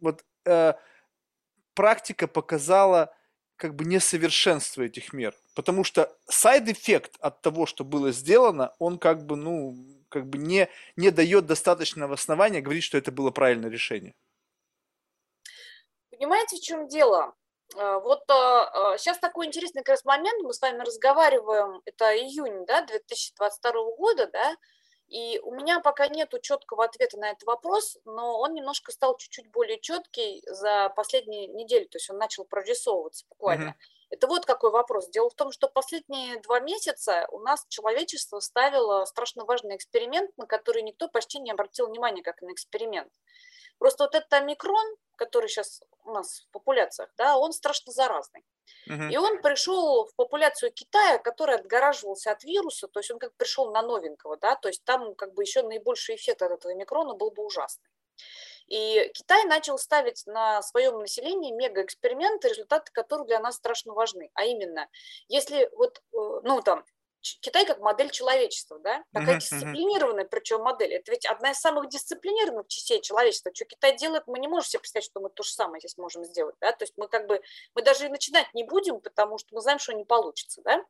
вот 0.00 0.24
э, 0.44 0.74
практика 1.74 2.26
показала 2.26 3.14
как 3.56 3.76
бы 3.76 3.84
несовершенство 3.84 4.82
этих 4.82 5.12
мер. 5.12 5.34
Потому 5.54 5.84
что 5.84 6.12
side 6.26 6.62
effect 6.62 7.16
от 7.20 7.42
того, 7.42 7.66
что 7.66 7.84
было 7.84 8.10
сделано, 8.10 8.72
он 8.78 8.98
как 8.98 9.24
бы, 9.24 9.36
ну, 9.36 9.76
как 10.08 10.28
бы 10.28 10.38
не, 10.38 10.68
не 10.96 11.10
дает 11.10 11.46
достаточного 11.46 12.14
основания 12.14 12.60
говорить, 12.60 12.82
что 12.82 12.98
это 12.98 13.12
было 13.12 13.30
правильное 13.30 13.70
решение. 13.70 14.14
Понимаете, 16.22 16.56
в 16.56 16.60
чем 16.60 16.86
дело? 16.86 17.34
А, 17.76 17.98
Вот 17.98 18.22
сейчас 18.28 19.18
такой 19.18 19.46
интересный 19.46 19.82
как 19.82 19.94
раз 19.94 20.04
момент, 20.04 20.40
мы 20.44 20.52
с 20.52 20.60
вами 20.62 20.84
разговариваем, 20.84 21.82
это 21.84 22.16
июнь 22.16 22.64
да, 22.64 22.82
2022 22.82 23.72
года, 23.96 24.28
да, 24.28 24.54
и 25.08 25.40
у 25.42 25.52
меня 25.52 25.80
пока 25.80 26.06
нету 26.06 26.38
четкого 26.38 26.84
ответа 26.84 27.18
на 27.18 27.30
этот 27.30 27.42
вопрос, 27.42 27.98
но 28.04 28.38
он 28.38 28.54
немножко 28.54 28.92
стал 28.92 29.16
чуть-чуть 29.16 29.50
более 29.50 29.80
четкий 29.80 30.44
за 30.46 30.90
последние 30.90 31.48
недели, 31.48 31.86
то 31.86 31.96
есть 31.96 32.08
он 32.08 32.18
начал 32.18 32.44
прорисовываться 32.44 33.26
буквально. 33.28 33.70
Мгм. 33.70 33.76
Это 34.10 34.26
вот 34.28 34.46
какой 34.46 34.70
вопрос. 34.70 35.08
Дело 35.08 35.28
в 35.28 35.34
том, 35.34 35.50
что 35.50 35.66
последние 35.66 36.38
два 36.42 36.60
месяца 36.60 37.26
у 37.32 37.40
нас 37.40 37.66
человечество 37.68 38.38
ставило 38.38 39.06
страшно 39.06 39.44
важный 39.44 39.74
эксперимент, 39.74 40.30
на 40.36 40.46
который 40.46 40.82
никто 40.82 41.08
почти 41.08 41.40
не 41.40 41.50
обратил 41.50 41.88
внимания 41.88 42.22
как 42.22 42.42
на 42.42 42.52
эксперимент. 42.52 43.10
Просто 43.82 44.04
вот 44.04 44.14
этот 44.14 44.32
омикрон, 44.32 44.96
который 45.16 45.48
сейчас 45.48 45.82
у 46.04 46.12
нас 46.12 46.42
в 46.42 46.52
популяциях, 46.52 47.10
да, 47.18 47.36
он 47.36 47.52
страшно 47.52 47.92
заразный. 47.92 48.44
Мгм. 48.86 49.10
И 49.10 49.16
он 49.16 49.42
пришел 49.42 50.06
в 50.06 50.14
популяцию 50.14 50.70
Китая, 50.72 51.18
который 51.18 51.56
отгораживался 51.56 52.30
от 52.30 52.44
вируса, 52.44 52.86
то 52.86 53.00
есть 53.00 53.10
он 53.10 53.18
как 53.18 53.34
пришел 53.34 53.72
на 53.72 53.82
новенького, 53.82 54.36
да, 54.36 54.54
то 54.54 54.68
есть 54.68 54.84
там 54.84 55.16
как 55.16 55.34
бы 55.34 55.42
еще 55.42 55.62
наибольший 55.62 56.14
эффект 56.14 56.42
от 56.42 56.52
этого 56.52 56.72
микрона 56.74 57.14
был 57.14 57.32
бы 57.32 57.44
ужасный. 57.44 57.88
И 58.68 59.10
Китай 59.14 59.46
начал 59.46 59.78
ставить 59.78 60.24
на 60.26 60.62
своем 60.62 61.00
населении 61.00 61.50
мегаэксперименты, 61.50 62.50
результаты 62.50 62.92
которых 62.92 63.26
для 63.26 63.40
нас 63.40 63.56
страшно 63.56 63.94
важны. 63.94 64.30
А 64.34 64.44
именно, 64.44 64.88
если 65.26 65.68
вот, 65.72 65.98
э, 65.98 66.40
ну 66.44 66.62
там, 66.62 66.84
Китай 67.40 67.64
как 67.64 67.78
модель 67.78 68.10
человечества, 68.10 68.78
да, 68.80 69.04
такая 69.12 69.38
дисциплинированная 69.38 70.24
причем 70.24 70.62
модель. 70.62 70.94
Это 70.94 71.12
ведь 71.12 71.24
одна 71.26 71.52
из 71.52 71.58
самых 71.58 71.88
дисциплинированных 71.88 72.68
частей 72.68 73.00
человечества. 73.00 73.52
Что 73.54 73.64
Китай 73.64 73.96
делает, 73.96 74.24
мы 74.26 74.38
не 74.38 74.48
можем 74.48 74.68
себе 74.68 74.80
представить, 74.80 75.06
что 75.06 75.20
мы 75.20 75.30
то 75.30 75.42
же 75.42 75.50
самое 75.50 75.80
здесь 75.80 75.96
можем 75.96 76.24
сделать, 76.24 76.56
да, 76.60 76.72
то 76.72 76.82
есть 76.82 76.94
мы 76.96 77.08
как 77.08 77.26
бы, 77.26 77.40
мы 77.74 77.82
даже 77.82 78.06
и 78.06 78.08
начинать 78.08 78.52
не 78.54 78.64
будем, 78.64 79.00
потому 79.00 79.38
что 79.38 79.54
мы 79.54 79.60
знаем, 79.60 79.78
что 79.78 79.92
не 79.92 80.04
получится, 80.04 80.62
да, 80.62 80.84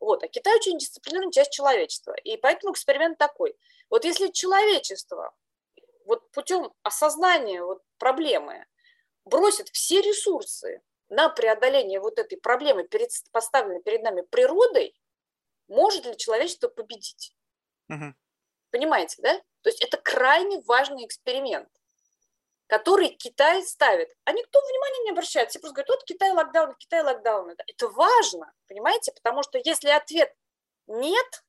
вот, 0.00 0.22
а 0.24 0.28
Китай 0.28 0.54
очень 0.56 0.78
дисциплинированная 0.78 1.32
часть 1.32 1.52
человечества, 1.52 2.14
и 2.14 2.36
поэтому 2.36 2.72
эксперимент 2.72 3.18
такой. 3.18 3.56
Вот 3.90 4.04
если 4.04 4.28
человечество 4.28 5.34
вот 6.04 6.30
путем 6.30 6.72
осознания 6.82 7.62
вот 7.62 7.82
проблемы 7.98 8.66
бросит 9.24 9.68
все 9.70 10.00
ресурсы 10.00 10.82
на 11.08 11.28
преодоление 11.28 12.00
вот 12.00 12.18
этой 12.18 12.36
проблемы, 12.36 12.84
перед, 12.84 13.10
поставленной 13.32 13.82
перед 13.82 14.02
нами 14.02 14.22
природой, 14.22 14.94
может 15.74 16.06
ли 16.06 16.16
человечество 16.16 16.68
победить? 16.68 17.34
Мгм. 17.88 18.16
Понимаете, 18.70 19.20
да? 19.22 19.38
То 19.62 19.70
есть 19.70 19.82
это 19.82 19.96
крайне 19.98 20.60
важный 20.62 21.04
эксперимент, 21.06 21.68
который 22.66 23.08
Китай 23.10 23.62
ставит. 23.62 24.10
А 24.24 24.32
никто 24.32 24.60
внимания 24.60 25.04
не 25.04 25.10
обращает. 25.10 25.50
Все 25.50 25.58
просто 25.58 25.74
говорят, 25.74 25.90
вот 25.90 26.04
Китай 26.04 26.32
локдаун, 26.32 26.74
Китай 26.76 27.02
локдаун. 27.02 27.50
Это- 27.50 27.64
Это 27.66 27.88
важно, 27.88 28.52
понимаете? 28.68 29.12
Потому 29.12 29.42
что 29.42 29.58
если 29.62 29.88
ответ 29.90 30.34
нет, 30.86 31.44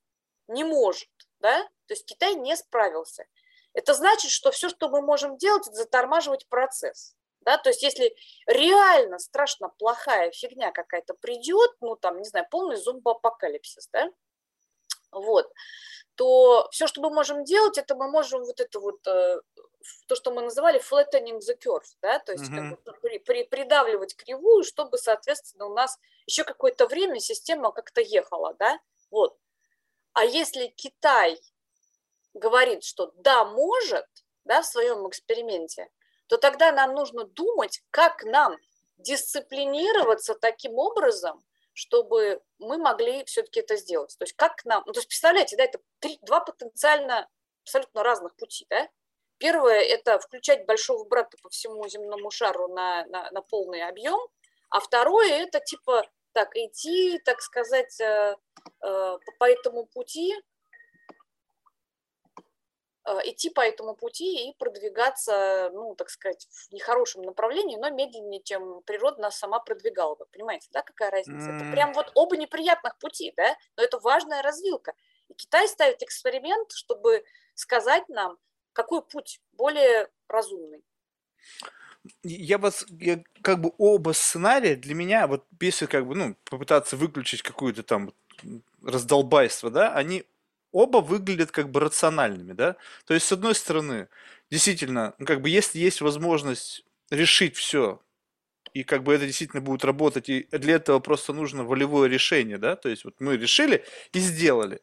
не 0.47 0.63
может, 0.63 1.09
да, 1.39 1.63
то 1.87 1.93
есть 1.93 2.05
Китай 2.05 2.35
не 2.35 2.55
справился. 2.55 3.25
Это 3.73 3.93
значит, 3.93 4.31
что 4.31 4.51
все, 4.51 4.69
что 4.69 4.89
мы 4.89 5.01
можем 5.01 5.37
делать, 5.37 5.67
это 5.67 5.75
затормаживать 5.75 6.47
процесс. 6.47 7.15
Да, 7.45 7.57
то 7.59 7.69
есть 7.69 7.83
если 7.83 8.15
реально 8.47 9.19
страшно 9.19 9.69
плохая 9.69 10.31
фигня 10.31 10.71
какая-то 10.71 11.13
придет, 11.13 11.71
ну 11.79 11.95
там, 11.95 12.17
не 12.17 12.25
знаю, 12.25 12.47
полный 12.49 12.75
зомбоапокалипсис, 12.75 13.87
да, 13.89 14.09
вот, 15.11 15.51
то 16.15 16.67
все, 16.71 16.87
что 16.87 17.01
мы 17.01 17.11
можем 17.11 17.43
делать, 17.43 17.77
это 17.77 17.95
мы 17.95 18.09
можем 18.09 18.43
вот 18.43 18.59
это 18.59 18.79
вот, 18.79 19.05
э, 19.07 19.41
то, 20.07 20.15
что 20.15 20.31
мы 20.31 20.41
называли 20.41 20.81
flattening 20.81 21.37
the 21.39 21.55
curve, 21.63 21.85
да, 22.01 22.17
то 22.17 22.31
есть 22.31 22.49
как 22.49 22.63
Мгм. 22.63 22.69
бы 22.71 22.93
при- 23.01 23.19
при- 23.19 23.43
придавливать 23.43 24.15
кривую, 24.15 24.63
чтобы, 24.63 24.97
соответственно, 24.97 25.67
у 25.67 25.73
нас 25.73 25.99
еще 26.25 26.43
какое-то 26.43 26.87
время 26.87 27.19
система 27.19 27.71
как-то 27.71 28.01
ехала, 28.01 28.55
да, 28.55 28.79
вот. 29.11 29.37
А 30.13 30.25
если 30.25 30.67
Китай 30.67 31.39
говорит, 32.33 32.83
что 32.83 33.11
да, 33.17 33.45
может, 33.45 34.07
да, 34.45 34.63
в 34.63 34.65
своем 34.65 35.07
эксперименте, 35.07 35.89
то 36.27 36.37
тогда 36.37 36.71
нам 36.71 36.93
нужно 36.93 37.25
думать, 37.25 37.81
как 37.91 38.23
нам 38.23 38.57
дисциплинироваться 38.97 40.35
таким 40.35 40.77
образом, 40.77 41.43
чтобы 41.73 42.41
мы 42.57 42.77
могли 42.77 43.25
все-таки 43.25 43.59
это 43.59 43.75
сделать. 43.75 44.15
То 44.17 44.23
есть 44.23 44.35
как 44.35 44.63
нам, 44.65 44.83
ну, 44.85 44.93
то 44.93 44.99
есть 44.99 45.09
представляете, 45.09 45.57
да, 45.57 45.65
это 45.65 45.79
три, 45.99 46.17
два 46.21 46.39
потенциально 46.39 47.27
абсолютно 47.63 48.03
разных 48.03 48.35
пути, 48.35 48.65
да? 48.69 48.87
Первое– 49.37 49.79
это 49.81 50.17
включать 50.19 50.65
большого 50.65 51.03
брата 51.03 51.37
по 51.41 51.49
всему 51.49 51.87
земному 51.89 52.31
шару 52.31 52.69
на, 52.69 53.05
на, 53.07 53.29
на 53.31 53.41
полный 53.41 53.83
объем, 53.83 54.19
а 54.69 54.79
второе– 54.79 55.29
это 55.43 55.59
типа 55.59 56.03
так 56.31 56.55
идти, 56.55 57.19
так 57.25 57.41
сказать, 57.41 57.99
э, 57.99 58.35
э, 58.81 59.17
по, 59.39 59.49
этому 59.49 59.85
пути, 59.87 60.33
идти 63.25 63.49
по 63.49 63.61
этому 63.61 63.95
пути 63.95 64.49
и 64.49 64.57
продвигаться, 64.57 65.69
ну, 65.73 65.95
так 65.95 66.09
сказать, 66.09 66.47
в 66.69 66.73
нехорошем 66.73 67.21
направлении, 67.21 67.77
но 67.77 67.89
медленнее, 67.89 68.41
чем 68.41 68.81
природа 68.83 69.21
нас 69.21 69.37
сама 69.37 69.59
продвигала 69.59 70.15
бы. 70.15 70.25
Понимаете, 70.31 70.67
да, 70.71 70.81
какая 70.81 71.11
разница? 71.11 71.51
Это 71.51 71.71
прям 71.71 71.93
вот 71.93 72.11
оба 72.15 72.35
неприятных 72.37 72.97
пути, 72.97 73.33
да, 73.37 73.55
но 73.77 73.83
это 73.83 73.99
важная 73.99 74.41
развилка. 74.41 74.93
И 75.27 75.33
Китай 75.33 75.67
ставит 75.67 76.01
эксперимент, 76.01 76.71
чтобы 76.71 77.23
сказать 77.53 78.09
нам, 78.09 78.37
какой 78.73 79.01
путь 79.01 79.39
более 79.53 80.09
разумный. 80.27 80.83
Я 82.23 82.57
вас, 82.57 82.85
я, 82.89 83.23
как 83.41 83.61
бы 83.61 83.71
оба 83.77 84.11
сценария 84.11 84.75
для 84.75 84.93
меня, 84.93 85.27
вот 85.27 85.45
если 85.59 85.85
как 85.85 86.07
бы, 86.07 86.15
ну, 86.15 86.35
попытаться 86.43 86.97
выключить 86.97 87.41
какую-то 87.41 87.83
там 87.83 88.13
раздолбайства, 88.83 89.71
да, 89.71 89.93
они 89.93 90.25
оба 90.75 90.99
выглядят 90.99 91.51
как 91.51 91.71
бы 91.71 91.79
рациональными, 91.79 92.53
да. 92.53 92.75
То 93.05 93.13
есть, 93.15 93.27
с 93.27 93.31
одной 93.31 93.55
стороны, 93.55 94.09
действительно, 94.51 95.15
ну, 95.19 95.25
как 95.25 95.41
бы 95.41 95.49
если 95.49 95.79
есть 95.79 96.01
возможность 96.01 96.85
решить 97.11 97.55
все, 97.57 98.01
и 98.73 98.83
как 98.83 99.03
бы 99.03 99.13
это 99.13 99.25
действительно 99.27 99.61
будет 99.61 99.85
работать, 99.85 100.29
и 100.29 100.47
для 100.51 100.75
этого 100.75 100.99
просто 100.99 101.33
нужно 101.33 101.63
волевое 101.63 102.09
решение, 102.09 102.57
да, 102.57 102.75
то 102.75 102.89
есть 102.89 103.05
вот 103.05 103.15
мы 103.19 103.37
решили 103.37 103.85
и 104.13 104.19
сделали. 104.19 104.81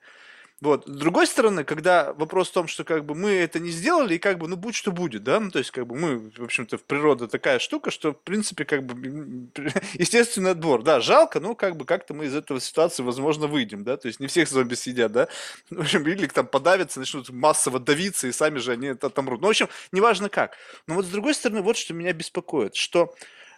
Вот. 0.62 0.86
С 0.86 0.90
другой 0.90 1.26
стороны, 1.26 1.64
когда 1.64 2.12
вопрос 2.12 2.48
в 2.48 2.52
том, 2.52 2.68
что 2.68 2.84
как 2.84 3.04
бы 3.04 3.16
мы 3.16 3.30
это 3.30 3.58
не 3.58 3.70
сделали, 3.70 4.14
и 4.14 4.18
как 4.18 4.38
бы, 4.38 4.46
ну, 4.46 4.54
будь 4.54 4.76
что 4.76 4.92
будет, 4.92 5.24
да, 5.24 5.40
ну, 5.40 5.50
то 5.50 5.58
есть 5.58 5.72
как 5.72 5.88
бы 5.88 5.96
мы, 5.96 6.30
в 6.30 6.44
общем-то, 6.44 6.78
в 6.78 6.84
природе 6.84 7.26
такая 7.26 7.58
штука, 7.58 7.90
что, 7.90 8.12
в 8.12 8.20
принципе, 8.20 8.64
как 8.64 8.86
бы, 8.86 9.50
естественный 9.94 10.52
отбор, 10.52 10.84
да, 10.84 11.00
жалко, 11.00 11.40
но 11.40 11.56
как 11.56 11.76
бы 11.76 11.84
как-то 11.84 12.14
мы 12.14 12.26
из 12.26 12.36
этого 12.36 12.60
ситуации, 12.60 13.02
возможно, 13.02 13.48
выйдем, 13.48 13.82
да, 13.82 13.96
то 13.96 14.06
есть 14.06 14.20
не 14.20 14.28
всех 14.28 14.48
зомби 14.48 14.74
съедят, 14.74 15.10
да, 15.10 15.26
в 15.70 15.80
общем, 15.80 16.06
или 16.06 16.28
там 16.28 16.46
подавятся, 16.46 17.00
начнут 17.00 17.28
массово 17.30 17.80
давиться, 17.80 18.28
и 18.28 18.32
сами 18.32 18.58
же 18.58 18.70
они 18.70 18.86
отомрут. 18.86 19.40
Ну, 19.40 19.48
в 19.48 19.50
общем, 19.50 19.68
неважно 19.90 20.28
как. 20.28 20.56
Но 20.86 20.94
вот 20.94 21.06
с 21.06 21.08
другой 21.08 21.34
стороны, 21.34 21.62
вот 21.62 21.76
что 21.76 21.92
меня 21.92 22.12
беспокоит, 22.12 22.76
что 22.76 23.12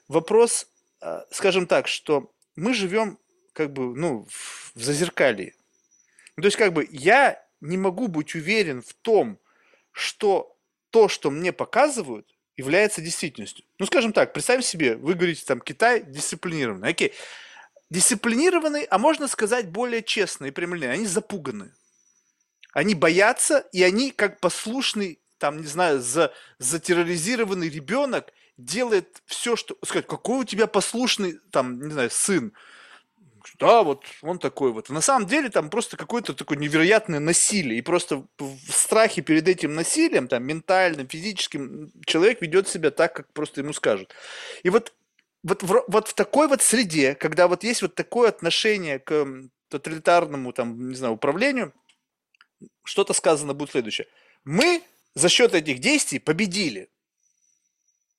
вопрос, 0.09 0.69
а, 1.03 1.27
скажем 1.31 1.67
так, 1.67 1.87
что 1.87 2.33
мы 2.57 2.73
живем 2.73 3.19
как 3.53 3.75
бы, 3.75 3.95
ну, 3.95 4.27
в 4.75 4.83
зазеркалье, 4.83 5.53
ну, 6.37 6.43
то 6.43 6.47
есть, 6.47 6.57
как 6.57 6.73
бы, 6.73 6.89
я 6.91 7.43
не 7.61 7.77
могу 7.77 8.09
быть 8.09 8.35
уверен 8.35 8.83
в 8.83 8.93
том, 8.95 9.39
что 9.93 10.57
то, 10.91 11.09
что 11.09 11.31
мне 11.31 11.53
показывают, 11.53 12.29
является 12.57 13.01
действительностью. 13.01 13.65
Ну, 13.79 13.87
скажем 13.87 14.13
так, 14.13 14.33
представим 14.33 14.63
себе, 14.63 14.97
вы 14.97 15.15
говорите, 15.15 15.45
там, 15.45 15.61
Китай 15.61 16.03
дисциплинированный. 16.03 16.89
Окей. 16.89 17.13
Дисциплинированный, 17.91 18.85
а 18.85 18.99
можно 18.99 19.29
сказать 19.29 19.71
более 19.71 20.03
честно 20.03 20.47
и 20.47 20.51
прямолинейно. 20.51 20.95
Они 20.95 21.07
запуганы. 21.07 21.73
Они 22.73 22.95
боятся, 22.95 23.61
и 23.73 23.83
они, 23.83 24.11
как 24.11 24.41
послушный, 24.41 25.21
там, 25.39 25.61
не 25.61 25.67
знаю, 25.67 26.01
за, 26.01 26.33
затерроризированный 26.59 27.69
ребенок, 27.69 28.33
делает 28.57 29.23
все, 29.27 29.57
что... 29.57 29.77
Сказать, 29.85 30.07
какой 30.07 30.41
у 30.41 30.45
тебя 30.45 30.67
послушный, 30.67 31.39
там, 31.51 31.81
не 31.81 31.93
знаю, 31.93 32.11
сын 32.11 32.53
да, 33.59 33.83
вот 33.83 34.05
он 34.23 34.39
такой 34.39 34.73
вот. 34.73 34.91
На 34.91 35.01
самом 35.01 35.27
деле 35.27 35.49
там 35.51 35.71
просто 35.71 35.97
какое-то 35.97 36.35
такое 36.35 36.59
невероятное 36.59 37.21
насилие. 37.21 37.79
И 37.79 37.83
просто 37.83 38.27
в 38.39 38.73
страхе 38.73 39.23
перед 39.23 39.49
этим 39.49 39.75
насилием, 39.75 40.29
там, 40.29 40.45
ментальным, 40.45 41.09
физическим, 41.09 41.93
человек 42.07 42.41
ведет 42.43 42.69
себя 42.69 42.91
так, 42.91 43.15
как 43.15 43.33
просто 43.33 43.61
ему 43.61 43.73
скажут. 43.73 44.15
И 44.63 44.71
вот, 44.71 44.95
вот, 45.43 45.63
в, 45.63 45.85
вот 45.89 46.09
в 46.09 46.15
такой 46.15 46.49
вот 46.49 46.63
среде, 46.63 47.15
когда 47.15 47.49
вот 47.49 47.65
есть 47.65 47.83
вот 47.83 47.95
такое 47.95 48.29
отношение 48.29 48.99
к 48.99 49.27
тоталитарному, 49.69 50.53
там, 50.53 50.89
не 50.89 50.95
знаю, 50.95 51.15
управлению, 51.15 51.73
что-то 52.85 53.13
сказано 53.13 53.55
будет 53.55 53.71
следующее. 53.71 54.07
Мы 54.45 54.83
за 55.15 55.29
счет 55.29 55.55
этих 55.55 55.79
действий 55.81 56.19
победили 56.19 56.91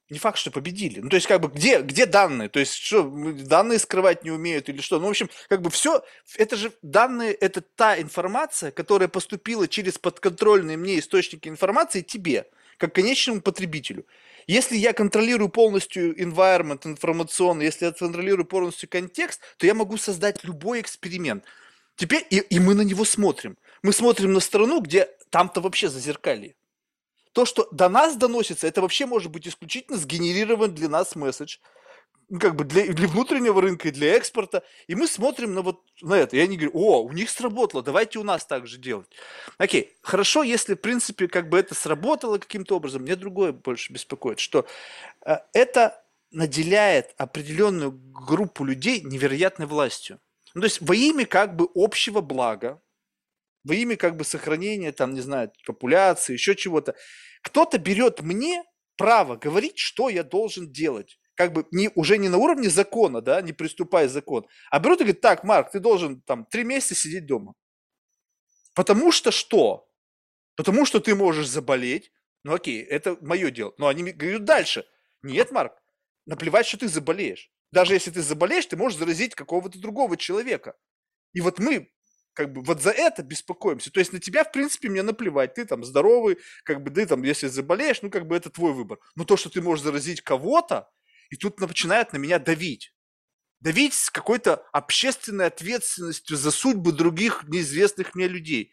не 0.09 0.19
факт, 0.19 0.37
что 0.37 0.51
победили. 0.51 0.99
Ну, 0.99 1.09
то 1.09 1.15
есть, 1.15 1.27
как 1.27 1.41
бы, 1.41 1.47
где, 1.47 1.81
где 1.81 2.05
данные? 2.05 2.49
То 2.49 2.59
есть, 2.59 2.73
что, 2.73 3.03
данные 3.03 3.79
скрывать 3.79 4.23
не 4.23 4.31
умеют 4.31 4.69
или 4.69 4.79
что? 4.81 4.99
Ну, 4.99 5.07
в 5.07 5.09
общем, 5.09 5.29
как 5.49 5.61
бы 5.61 5.71
все, 5.71 6.03
это 6.37 6.55
же 6.55 6.71
данные, 6.83 7.33
это 7.33 7.61
та 7.61 7.99
информация, 7.99 8.71
которая 8.71 9.07
поступила 9.07 9.67
через 9.67 9.97
подконтрольные 9.97 10.77
мне 10.77 10.99
источники 10.99 11.47
информации 11.47 12.01
тебе, 12.01 12.47
как 12.77 12.93
конечному 12.93 13.41
потребителю. 13.41 14.05
Если 14.45 14.77
я 14.77 14.93
контролирую 14.93 15.49
полностью 15.49 16.15
environment 16.21 16.85
информационный, 16.85 17.65
если 17.65 17.85
я 17.85 17.91
контролирую 17.91 18.45
полностью 18.45 18.87
контекст, 18.87 19.41
то 19.57 19.65
я 19.65 19.73
могу 19.73 19.97
создать 19.97 20.43
любой 20.43 20.81
эксперимент. 20.81 21.43
Теперь 21.95 22.27
и, 22.29 22.37
и 22.37 22.59
мы 22.59 22.75
на 22.75 22.81
него 22.81 23.05
смотрим. 23.05 23.57
Мы 23.81 23.91
смотрим 23.91 24.33
на 24.33 24.39
страну, 24.39 24.81
где 24.81 25.09
там-то 25.31 25.61
вообще 25.61 25.89
зазеркалье 25.89 26.55
то, 27.35 27.43
что 27.43 27.67
до 27.71 27.89
нас 27.89 28.15
доносится, 28.15 28.65
это 28.65 28.81
вообще 28.81 29.05
может 29.05 29.29
быть 29.29 29.45
исключительно 29.45 29.97
сгенерирован 29.97 30.73
для 30.73 30.87
нас 30.87 31.17
месседж, 31.17 31.57
ну, 32.29 32.39
как 32.39 32.55
бы 32.55 32.63
для, 32.63 32.87
для 32.93 33.09
внутреннего 33.09 33.61
рынка 33.61 33.89
и 33.89 33.91
для 33.91 34.13
экспорта. 34.15 34.63
И 34.87 34.95
мы 34.95 35.05
смотрим 35.05 35.53
на 35.53 35.61
вот 35.61 35.81
на 36.01 36.13
это. 36.13 36.37
И 36.37 36.39
они 36.39 36.55
говорят, 36.55 36.75
о, 36.75 37.03
у 37.03 37.11
них 37.11 37.29
сработало, 37.29 37.83
давайте 37.83 38.19
у 38.19 38.23
нас 38.23 38.45
так 38.45 38.67
же 38.67 38.77
делать. 38.77 39.07
Окей, 39.57 39.97
хорошо, 40.01 40.43
если, 40.43 40.75
в 40.75 40.77
принципе, 40.81 41.27
как 41.27 41.49
бы 41.49 41.59
это 41.59 41.75
сработало 41.75 42.37
каким-то 42.37 42.77
образом. 42.77 43.01
Мне 43.01 43.17
другое 43.17 43.51
больше 43.51 43.91
беспокоит, 43.91 44.39
что 44.39 44.65
э, 45.25 45.35
это 45.51 46.01
наделяет 46.31 47.13
определенную 47.17 47.91
группу 47.91 48.63
людей 48.63 49.01
невероятной 49.01 49.65
властью. 49.65 50.21
Ну, 50.53 50.61
то 50.61 50.67
есть 50.67 50.79
во 50.79 50.95
имя 50.95 51.25
как 51.25 51.57
бы 51.57 51.67
общего 51.75 52.21
блага, 52.21 52.81
во 53.65 53.73
имя 53.73 53.97
как 53.97 54.15
бы 54.15 54.23
сохранения, 54.23 54.91
там, 54.91 55.13
не 55.13 55.21
знаю, 55.21 55.51
популяции, 55.65 56.33
еще 56.33 56.55
чего-то, 56.55 56.95
кто-то 57.41 57.77
берет 57.79 58.21
мне 58.21 58.63
право 58.95 59.35
говорить, 59.35 59.77
что 59.77 60.07
я 60.07 60.23
должен 60.23 60.71
делать. 60.71 61.19
Как 61.33 61.51
бы 61.51 61.65
не, 61.71 61.89
уже 61.95 62.17
не 62.17 62.29
на 62.29 62.37
уровне 62.37 62.69
закона, 62.69 63.21
да, 63.21 63.41
не 63.41 63.51
приступая 63.51 64.07
закон, 64.07 64.45
а 64.71 64.79
берут 64.79 65.01
и 65.01 65.03
говорят, 65.03 65.21
так, 65.21 65.43
Марк, 65.43 65.71
ты 65.71 65.79
должен 65.79 66.21
там 66.21 66.45
три 66.45 66.63
месяца 66.63 66.95
сидеть 66.95 67.25
дома. 67.25 67.55
Потому 68.73 69.11
что 69.11 69.31
что? 69.31 69.89
Потому 70.55 70.85
что 70.85 70.99
ты 70.99 71.15
можешь 71.15 71.47
заболеть. 71.47 72.11
Ну 72.43 72.53
окей, 72.53 72.81
это 72.83 73.17
мое 73.21 73.49
дело. 73.49 73.73
Но 73.77 73.87
они 73.87 74.11
говорят 74.11 74.45
дальше. 74.45 74.85
Нет, 75.23 75.51
Марк, 75.51 75.73
наплевать, 76.25 76.67
что 76.67 76.77
ты 76.77 76.87
заболеешь. 76.87 77.49
Даже 77.71 77.95
если 77.95 78.11
ты 78.11 78.21
заболеешь, 78.21 78.67
ты 78.67 78.77
можешь 78.77 78.99
заразить 78.99 79.33
какого-то 79.33 79.79
другого 79.79 80.15
человека. 80.17 80.75
И 81.33 81.41
вот 81.41 81.59
мы 81.59 81.91
как 82.35 82.53
бы 82.53 82.61
вот 82.61 82.81
за 82.81 82.91
это 82.91 83.23
беспокоимся. 83.23 83.91
То 83.91 83.99
есть 83.99 84.13
на 84.13 84.19
тебя, 84.19 84.43
в 84.43 84.51
принципе, 84.51 84.89
мне 84.89 85.01
наплевать. 85.01 85.55
Ты 85.55 85.65
там 85.65 85.83
здоровый, 85.83 86.37
как 86.63 86.83
бы 86.83 86.91
ты 86.91 87.07
там, 87.07 87.23
если 87.23 87.47
заболеешь, 87.47 88.01
ну 88.01 88.11
как 88.11 88.27
бы 88.27 88.35
это 88.35 88.49
твой 88.49 88.73
выбор. 88.73 88.99
Но 89.15 89.23
то, 89.23 89.37
что 89.37 89.49
ты 89.49 89.61
можешь 89.61 89.83
заразить 89.83 90.21
кого-то, 90.21 90.89
и 91.29 91.37
тут 91.37 91.59
начинает 91.59 92.13
на 92.13 92.17
меня 92.17 92.37
давить. 92.37 92.93
Давить 93.61 93.93
с 93.93 94.09
какой-то 94.09 94.65
общественной 94.73 95.47
ответственностью 95.47 96.37
за 96.37 96.51
судьбы 96.51 96.91
других 96.91 97.45
неизвестных 97.47 98.13
мне 98.13 98.27
людей. 98.27 98.71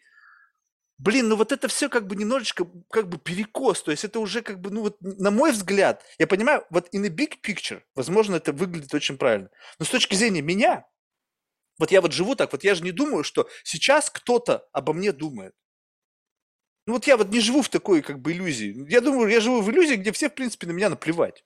Блин, 0.99 1.29
ну 1.29 1.35
вот 1.35 1.51
это 1.51 1.67
все 1.67 1.89
как 1.89 2.05
бы 2.05 2.15
немножечко 2.15 2.67
как 2.91 3.09
бы 3.09 3.17
перекос. 3.17 3.81
То 3.81 3.91
есть 3.91 4.03
это 4.03 4.19
уже 4.19 4.41
как 4.41 4.59
бы, 4.59 4.69
ну 4.69 4.81
вот 4.81 4.97
на 5.01 5.31
мой 5.31 5.51
взгляд, 5.51 6.03
я 6.19 6.27
понимаю, 6.27 6.65
вот 6.69 6.93
in 6.93 7.05
a 7.05 7.09
big 7.09 7.41
picture, 7.41 7.81
возможно, 7.95 8.35
это 8.35 8.51
выглядит 8.51 8.93
очень 8.93 9.17
правильно. 9.17 9.49
Но 9.79 9.85
с 9.85 9.89
точки 9.89 10.15
зрения 10.15 10.41
меня, 10.41 10.85
вот 11.79 11.91
я 11.91 12.01
вот 12.01 12.13
живу 12.13 12.35
так, 12.35 12.51
вот 12.51 12.63
я 12.63 12.75
же 12.75 12.83
не 12.83 12.91
думаю, 12.91 13.23
что 13.23 13.49
сейчас 13.63 14.09
кто-то 14.09 14.67
обо 14.71 14.93
мне 14.93 15.11
думает. 15.11 15.53
Ну 16.85 16.93
вот 16.93 17.07
я 17.07 17.17
вот 17.17 17.29
не 17.29 17.39
живу 17.39 17.61
в 17.61 17.69
такой 17.69 18.01
как 18.01 18.19
бы 18.19 18.33
иллюзии. 18.33 18.85
Я 18.89 19.01
думаю, 19.01 19.29
я 19.29 19.39
живу 19.39 19.61
в 19.61 19.71
иллюзии, 19.71 19.95
где 19.95 20.11
все, 20.11 20.29
в 20.29 20.35
принципе, 20.35 20.67
на 20.67 20.71
меня 20.71 20.89
наплевать. 20.89 21.43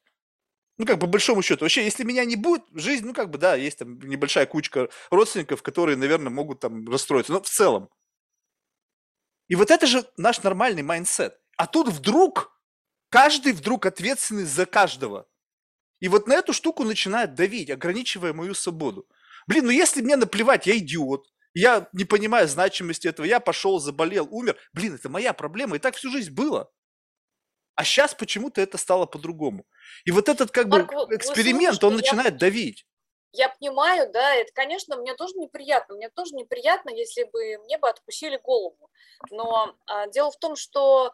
Ну, 0.77 0.85
как 0.85 0.97
бы, 0.97 1.01
по 1.01 1.11
большому 1.13 1.41
счету. 1.41 1.65
Вообще, 1.65 1.83
если 1.83 2.03
меня 2.03 2.23
не 2.25 2.35
будет, 2.35 2.63
жизнь, 2.73 3.05
ну, 3.05 3.13
как 3.13 3.31
бы, 3.31 3.39
да, 3.39 3.55
есть 3.55 3.79
там 3.79 3.99
небольшая 3.99 4.45
кучка 4.45 4.89
родственников, 5.09 5.63
которые, 5.63 5.97
наверное, 5.97 6.29
могут 6.29 6.59
там 6.59 6.87
расстроиться. 6.87 7.33
Но 7.33 7.41
в 7.41 7.49
целом. 7.49 7.89
И 9.47 9.55
вот 9.55 9.71
это 9.71 9.87
же 9.87 10.05
наш 10.17 10.43
нормальный 10.43 10.83
mindset. 10.83 11.39
А 11.55 11.65
тут 11.65 11.87
вдруг 11.87 12.51
каждый 13.09 13.53
вдруг 13.53 13.85
ответственный 13.85 14.43
за 14.43 14.65
каждого. 14.65 15.27
И 15.99 16.09
вот 16.09 16.27
на 16.27 16.33
эту 16.33 16.53
штуку 16.53 16.83
начинает 16.83 17.33
давить, 17.33 17.71
ограничивая 17.71 18.33
мою 18.33 18.53
свободу. 18.53 19.07
Блин, 19.47 19.65
ну 19.65 19.71
если 19.71 20.01
мне 20.01 20.15
наплевать, 20.15 20.67
я 20.67 20.77
идиот. 20.77 21.27
Я 21.53 21.89
не 21.93 22.05
понимаю 22.05 22.47
значимости 22.47 23.07
этого. 23.07 23.25
Я 23.25 23.39
пошел, 23.39 23.79
заболел, 23.79 24.27
умер. 24.29 24.59
Блин, 24.73 24.95
это 24.95 25.09
моя 25.09 25.33
проблема. 25.33 25.77
И 25.77 25.79
так 25.79 25.95
всю 25.95 26.11
жизнь 26.11 26.31
было. 26.31 26.69
А 27.75 27.83
сейчас 27.83 28.13
почему-то 28.13 28.61
это 28.61 28.77
стало 28.77 29.05
по-другому. 29.05 29.65
И 30.05 30.11
вот 30.11 30.29
этот 30.29 30.51
как 30.51 30.67
Марк, 30.67 30.91
бы 30.91 31.15
эксперимент, 31.15 31.83
он 31.83 31.95
начинает 31.95 32.33
я, 32.33 32.39
давить. 32.39 32.85
Я 33.31 33.49
понимаю, 33.49 34.11
да, 34.11 34.33
это, 34.33 34.51
конечно, 34.53 34.97
мне 34.97 35.13
тоже 35.15 35.35
неприятно. 35.35 35.95
Мне 35.95 36.09
тоже 36.09 36.35
неприятно, 36.35 36.89
если 36.89 37.23
бы 37.23 37.57
мне 37.65 37.77
бы 37.77 37.87
откусили 37.87 38.37
голову. 38.37 38.89
Но 39.29 39.75
а, 39.85 40.07
дело 40.07 40.31
в 40.31 40.37
том, 40.37 40.55
что 40.55 41.13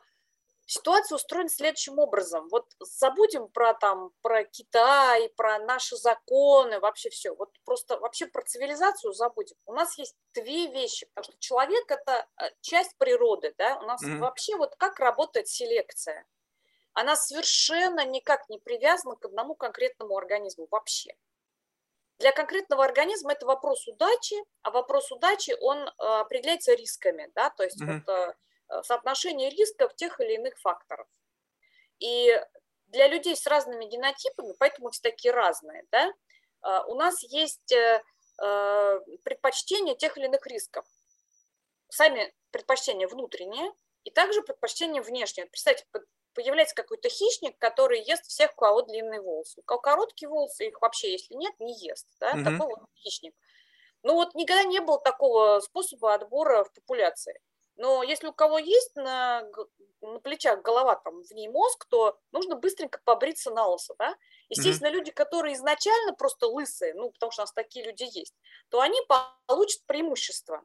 Ситуация 0.65 1.17
устроена 1.17 1.49
следующим 1.49 1.99
образом. 1.99 2.47
Вот 2.49 2.65
забудем 2.79 3.49
про 3.49 3.73
там 3.73 4.11
про 4.21 4.45
Китай, 4.45 5.29
про 5.35 5.59
наши 5.59 5.97
законы, 5.97 6.79
вообще 6.79 7.09
все. 7.09 7.35
Вот 7.35 7.51
просто 7.65 7.99
вообще 7.99 8.27
про 8.27 8.43
цивилизацию 8.43 9.11
забудем. 9.13 9.57
У 9.65 9.73
нас 9.73 9.97
есть 9.97 10.15
две 10.33 10.67
вещи, 10.67 11.05
потому 11.13 11.25
что 11.25 11.39
человек 11.39 11.91
это 11.91 12.25
э, 12.41 12.49
часть 12.61 12.97
природы, 12.97 13.53
да. 13.57 13.77
У 13.79 13.85
нас 13.85 14.01
mm-hmm. 14.01 14.19
вообще 14.19 14.55
вот 14.55 14.75
как 14.77 14.99
работает 14.99 15.49
селекция. 15.49 16.25
Она 16.93 17.15
совершенно 17.15 18.05
никак 18.05 18.47
не 18.49 18.59
привязана 18.59 19.15
к 19.15 19.25
одному 19.25 19.55
конкретному 19.55 20.15
организму 20.15 20.67
вообще. 20.71 21.13
Для 22.19 22.31
конкретного 22.31 22.85
организма 22.85 23.33
это 23.33 23.45
вопрос 23.45 23.87
удачи, 23.87 24.35
а 24.61 24.71
вопрос 24.71 25.11
удачи 25.11 25.55
он 25.59 25.79
э, 25.79 25.91
определяется 25.97 26.73
рисками, 26.73 27.29
да, 27.35 27.49
то 27.49 27.63
есть 27.63 27.81
mm-hmm. 27.81 28.01
вот 28.05 28.13
э, 28.13 28.33
соотношение 28.83 29.49
рисков 29.49 29.95
тех 29.95 30.19
или 30.19 30.35
иных 30.35 30.57
факторов. 30.59 31.07
И 31.99 32.39
для 32.87 33.07
людей 33.07 33.35
с 33.35 33.45
разными 33.47 33.85
генотипами, 33.85 34.53
поэтому 34.59 34.91
все 34.91 35.01
такие 35.01 35.33
разные, 35.33 35.83
да, 35.91 36.07
э, 36.09 36.83
у 36.87 36.95
нас 36.95 37.21
есть 37.23 37.71
э, 37.71 38.01
э, 38.41 38.99
предпочтения 39.23 39.95
тех 39.95 40.17
или 40.17 40.25
иных 40.25 40.45
рисков. 40.47 40.85
Сами 41.89 42.33
предпочтения 42.51 43.07
внутренние 43.07 43.71
и 44.03 44.11
также 44.11 44.41
предпочтения 44.41 45.01
внешние. 45.01 45.47
Представьте, 45.47 45.85
появляется 46.33 46.75
какой-то 46.75 47.09
хищник, 47.09 47.57
который 47.57 48.01
ест 48.01 48.25
всех, 48.25 48.51
у 48.53 48.55
кого 48.55 48.81
длинные 48.81 49.21
волосы. 49.21 49.59
У 49.59 49.63
кого 49.63 49.81
короткие 49.81 50.29
волосы, 50.29 50.67
их 50.67 50.81
вообще, 50.81 51.11
если 51.11 51.35
нет, 51.35 51.53
не 51.59 51.73
ест. 51.79 52.07
Да? 52.19 52.31
Угу. 52.31 52.43
Такой 52.43 52.67
вот 52.67 52.79
хищник. 52.95 53.35
Ну 54.03 54.15
вот 54.15 54.35
никогда 54.35 54.63
не 54.63 54.81
было 54.81 54.99
такого 54.99 55.59
способа 55.61 56.13
отбора 56.13 56.63
в 56.63 56.73
популяции. 56.73 57.39
Но 57.75 58.03
если 58.03 58.27
у 58.27 58.33
кого 58.33 58.59
есть 58.59 58.95
на, 58.95 59.43
на 60.01 60.19
плечах 60.19 60.61
голова, 60.61 60.95
там, 60.95 61.23
в 61.23 61.31
ней 61.31 61.47
мозг, 61.47 61.85
то 61.89 62.19
нужно 62.31 62.55
быстренько 62.55 62.99
побриться 63.03 63.51
на 63.51 63.67
лысо, 63.67 63.95
да? 63.97 64.15
Естественно, 64.49 64.89
mm-hmm. 64.89 64.91
люди, 64.91 65.11
которые 65.11 65.55
изначально 65.55 66.13
просто 66.13 66.47
лысые, 66.47 66.93
ну, 66.93 67.11
потому 67.11 67.31
что 67.31 67.41
у 67.41 67.43
нас 67.43 67.53
такие 67.53 67.85
люди 67.85 68.03
есть, 68.03 68.35
то 68.69 68.79
они 68.79 68.99
получат 69.47 69.83
преимущество 69.85 70.63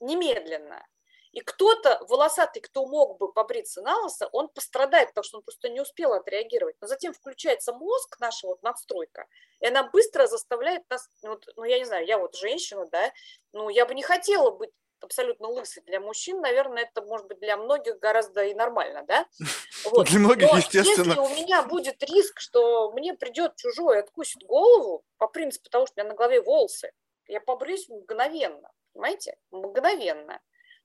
немедленно. 0.00 0.86
И 1.32 1.40
кто-то 1.40 2.04
волосатый, 2.08 2.62
кто 2.62 2.86
мог 2.86 3.18
бы 3.18 3.32
побриться 3.32 3.82
на 3.82 3.96
лысо, 4.02 4.28
он 4.32 4.48
пострадает, 4.48 5.08
потому 5.08 5.24
что 5.24 5.36
он 5.38 5.42
просто 5.42 5.68
не 5.68 5.80
успел 5.80 6.14
отреагировать. 6.14 6.76
Но 6.80 6.86
затем 6.86 7.12
включается 7.12 7.72
мозг, 7.74 8.16
наша 8.18 8.46
вот 8.46 8.62
надстройка, 8.62 9.26
и 9.60 9.66
она 9.66 9.82
быстро 9.84 10.26
заставляет 10.26 10.88
нас, 10.88 11.08
ну, 11.22 11.30
вот, 11.30 11.46
ну 11.56 11.64
я 11.64 11.78
не 11.78 11.84
знаю, 11.84 12.06
я 12.06 12.18
вот 12.18 12.34
женщина, 12.34 12.86
да, 12.86 13.12
ну 13.52 13.68
я 13.68 13.84
бы 13.84 13.94
не 13.94 14.02
хотела 14.02 14.50
быть 14.50 14.70
абсолютно 15.04 15.48
лысый 15.48 15.82
для 15.84 16.00
мужчин, 16.00 16.40
наверное, 16.40 16.84
это 16.84 17.02
может 17.02 17.26
быть 17.26 17.38
для 17.40 17.56
многих 17.56 17.98
гораздо 17.98 18.44
и 18.44 18.54
нормально, 18.54 19.04
да? 19.06 19.26
Вот. 19.84 20.08
Для 20.08 20.18
многих, 20.18 20.50
Но 20.50 20.58
естественно. 20.58 21.08
Если 21.08 21.20
у 21.20 21.28
меня 21.28 21.62
будет 21.62 22.02
риск, 22.02 22.40
что 22.40 22.90
мне 22.92 23.14
придет 23.14 23.56
чужой 23.56 23.96
и 23.96 24.00
откусит 24.00 24.42
голову, 24.42 25.04
по 25.18 25.28
принципу 25.28 25.70
того, 25.70 25.86
что 25.86 25.94
у 25.96 26.00
меня 26.00 26.10
на 26.10 26.16
голове 26.16 26.40
волосы, 26.40 26.92
я 27.26 27.40
побреюсь 27.40 27.88
мгновенно, 27.88 28.70
понимаете? 28.92 29.36
Мгновенно. 29.50 30.40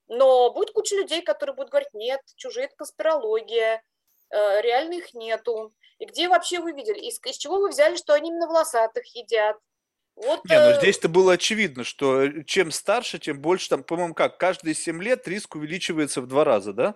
Но 0.06 0.50
будет 0.52 0.72
куча 0.72 0.96
людей, 0.96 1.22
которые 1.22 1.56
будут 1.56 1.70
говорить, 1.70 1.94
нет, 1.94 2.20
чужие– 2.36 2.66
это 2.66 2.76
конспирология, 2.76 3.82
э, 4.30 4.60
реально 4.60 4.94
их 4.94 5.14
нету. 5.14 5.74
И 5.98 6.04
где 6.04 6.28
вообще 6.28 6.60
вы 6.60 6.72
видели? 6.72 6.98
Из, 6.98 7.18
из 7.24 7.36
чего 7.36 7.58
вы 7.58 7.70
взяли, 7.70 7.96
что 7.96 8.14
они 8.14 8.30
именно 8.30 8.46
волосатых 8.46 9.06
едят? 9.14 9.56
Вот, 10.16 10.44
Не, 10.44 10.58
ну 10.58 10.70
э, 10.70 10.78
здесь-то 10.78 11.08
было 11.08 11.32
очевидно, 11.32 11.84
что 11.84 12.22
э, 12.22 12.44
чем 12.44 12.70
старше, 12.70 13.18
тем 13.18 13.40
больше, 13.40 13.68
там, 13.68 13.82
по-моему, 13.82 14.14
как, 14.14 14.38
каждые 14.38 14.74
7 14.74 15.02
лет 15.02 15.26
риск 15.26 15.56
увеличивается 15.56 16.20
в 16.20 16.26
два 16.26 16.44
раза, 16.44 16.72
да? 16.72 16.94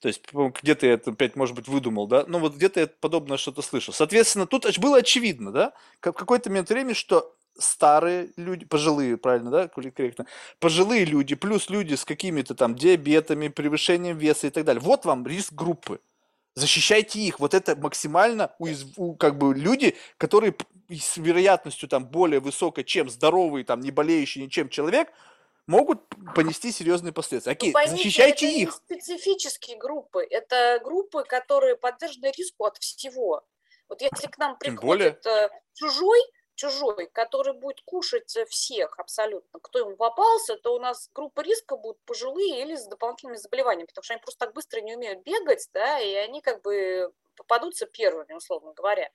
То 0.00 0.08
есть, 0.08 0.24
где-то 0.32 0.86
я 0.86 0.94
это 0.94 1.12
опять, 1.12 1.36
может 1.36 1.54
быть, 1.54 1.68
выдумал, 1.68 2.06
да? 2.06 2.24
Ну, 2.26 2.38
вот 2.38 2.56
где-то 2.56 2.80
я 2.80 2.86
подобное 2.86 3.38
что-то 3.38 3.62
слышал. 3.62 3.94
Соответственно, 3.94 4.46
тут 4.46 4.66
было 4.78 4.98
очевидно, 4.98 5.52
да? 5.52 5.72
Как 6.00 6.16
в 6.16 6.18
какой-то 6.18 6.50
момент 6.50 6.68
времени, 6.68 6.92
что 6.92 7.34
старые 7.58 8.32
люди, 8.36 8.66
пожилые, 8.66 9.16
правильно, 9.16 9.50
да, 9.50 9.68
корректно, 9.68 10.26
пожилые 10.60 11.04
люди, 11.04 11.34
плюс 11.34 11.70
люди 11.70 11.94
с 11.94 12.04
какими-то 12.04 12.54
там 12.54 12.74
диабетами, 12.74 13.48
превышением 13.48 14.18
веса 14.18 14.48
и 14.48 14.50
так 14.50 14.64
далее. 14.64 14.82
Вот 14.82 15.04
вам 15.04 15.26
риск 15.26 15.52
группы. 15.52 16.00
Защищайте 16.56 17.20
их. 17.20 17.38
Вот 17.38 17.52
это 17.52 17.76
максимально 17.76 18.50
уязв... 18.58 18.98
как 19.18 19.36
бы 19.36 19.54
люди, 19.54 19.94
которые 20.16 20.56
с 20.88 21.18
вероятностью 21.18 21.86
там 21.86 22.06
более 22.06 22.40
высокой, 22.40 22.82
чем 22.82 23.10
здоровый, 23.10 23.62
там 23.62 23.80
не 23.80 23.90
болеющий 23.90 24.42
ничем 24.42 24.70
человек, 24.70 25.12
могут 25.66 26.00
понести 26.34 26.72
серьезные 26.72 27.12
последствия. 27.12 27.52
Окей, 27.52 27.68
ну, 27.68 27.74
поймите, 27.74 27.96
защищайте 27.96 28.46
это 28.46 28.56
их. 28.56 28.68
Это 28.68 28.76
специфические 28.76 29.76
группы. 29.76 30.26
Это 30.30 30.80
группы, 30.82 31.24
которые 31.24 31.76
подвержены 31.76 32.32
риску 32.34 32.64
от 32.64 32.78
всего. 32.78 33.44
Вот 33.90 34.00
если 34.00 34.26
к 34.26 34.38
нам 34.38 34.56
приходит 34.56 34.80
более... 34.80 35.18
Э, 35.26 35.48
чужой, 35.74 36.20
чужой, 36.56 37.08
который 37.12 37.52
будет 37.52 37.80
кушать 37.82 38.36
всех 38.48 38.98
абсолютно, 38.98 39.60
кто 39.60 39.78
ему 39.78 39.96
попался, 39.96 40.56
то 40.56 40.74
у 40.74 40.80
нас 40.80 41.10
группа 41.14 41.42
риска 41.42 41.76
будут 41.76 42.00
пожилые 42.00 42.62
или 42.62 42.74
с 42.74 42.86
дополнительными 42.86 43.36
заболеваниями, 43.36 43.86
потому 43.86 44.02
что 44.02 44.14
они 44.14 44.22
просто 44.22 44.46
так 44.46 44.54
быстро 44.54 44.80
не 44.80 44.96
умеют 44.96 45.22
бегать, 45.22 45.68
да, 45.72 46.00
и 46.00 46.14
они 46.14 46.40
как 46.40 46.62
бы 46.62 47.12
попадутся 47.36 47.86
первыми, 47.86 48.32
условно 48.32 48.72
говоря. 48.72 49.10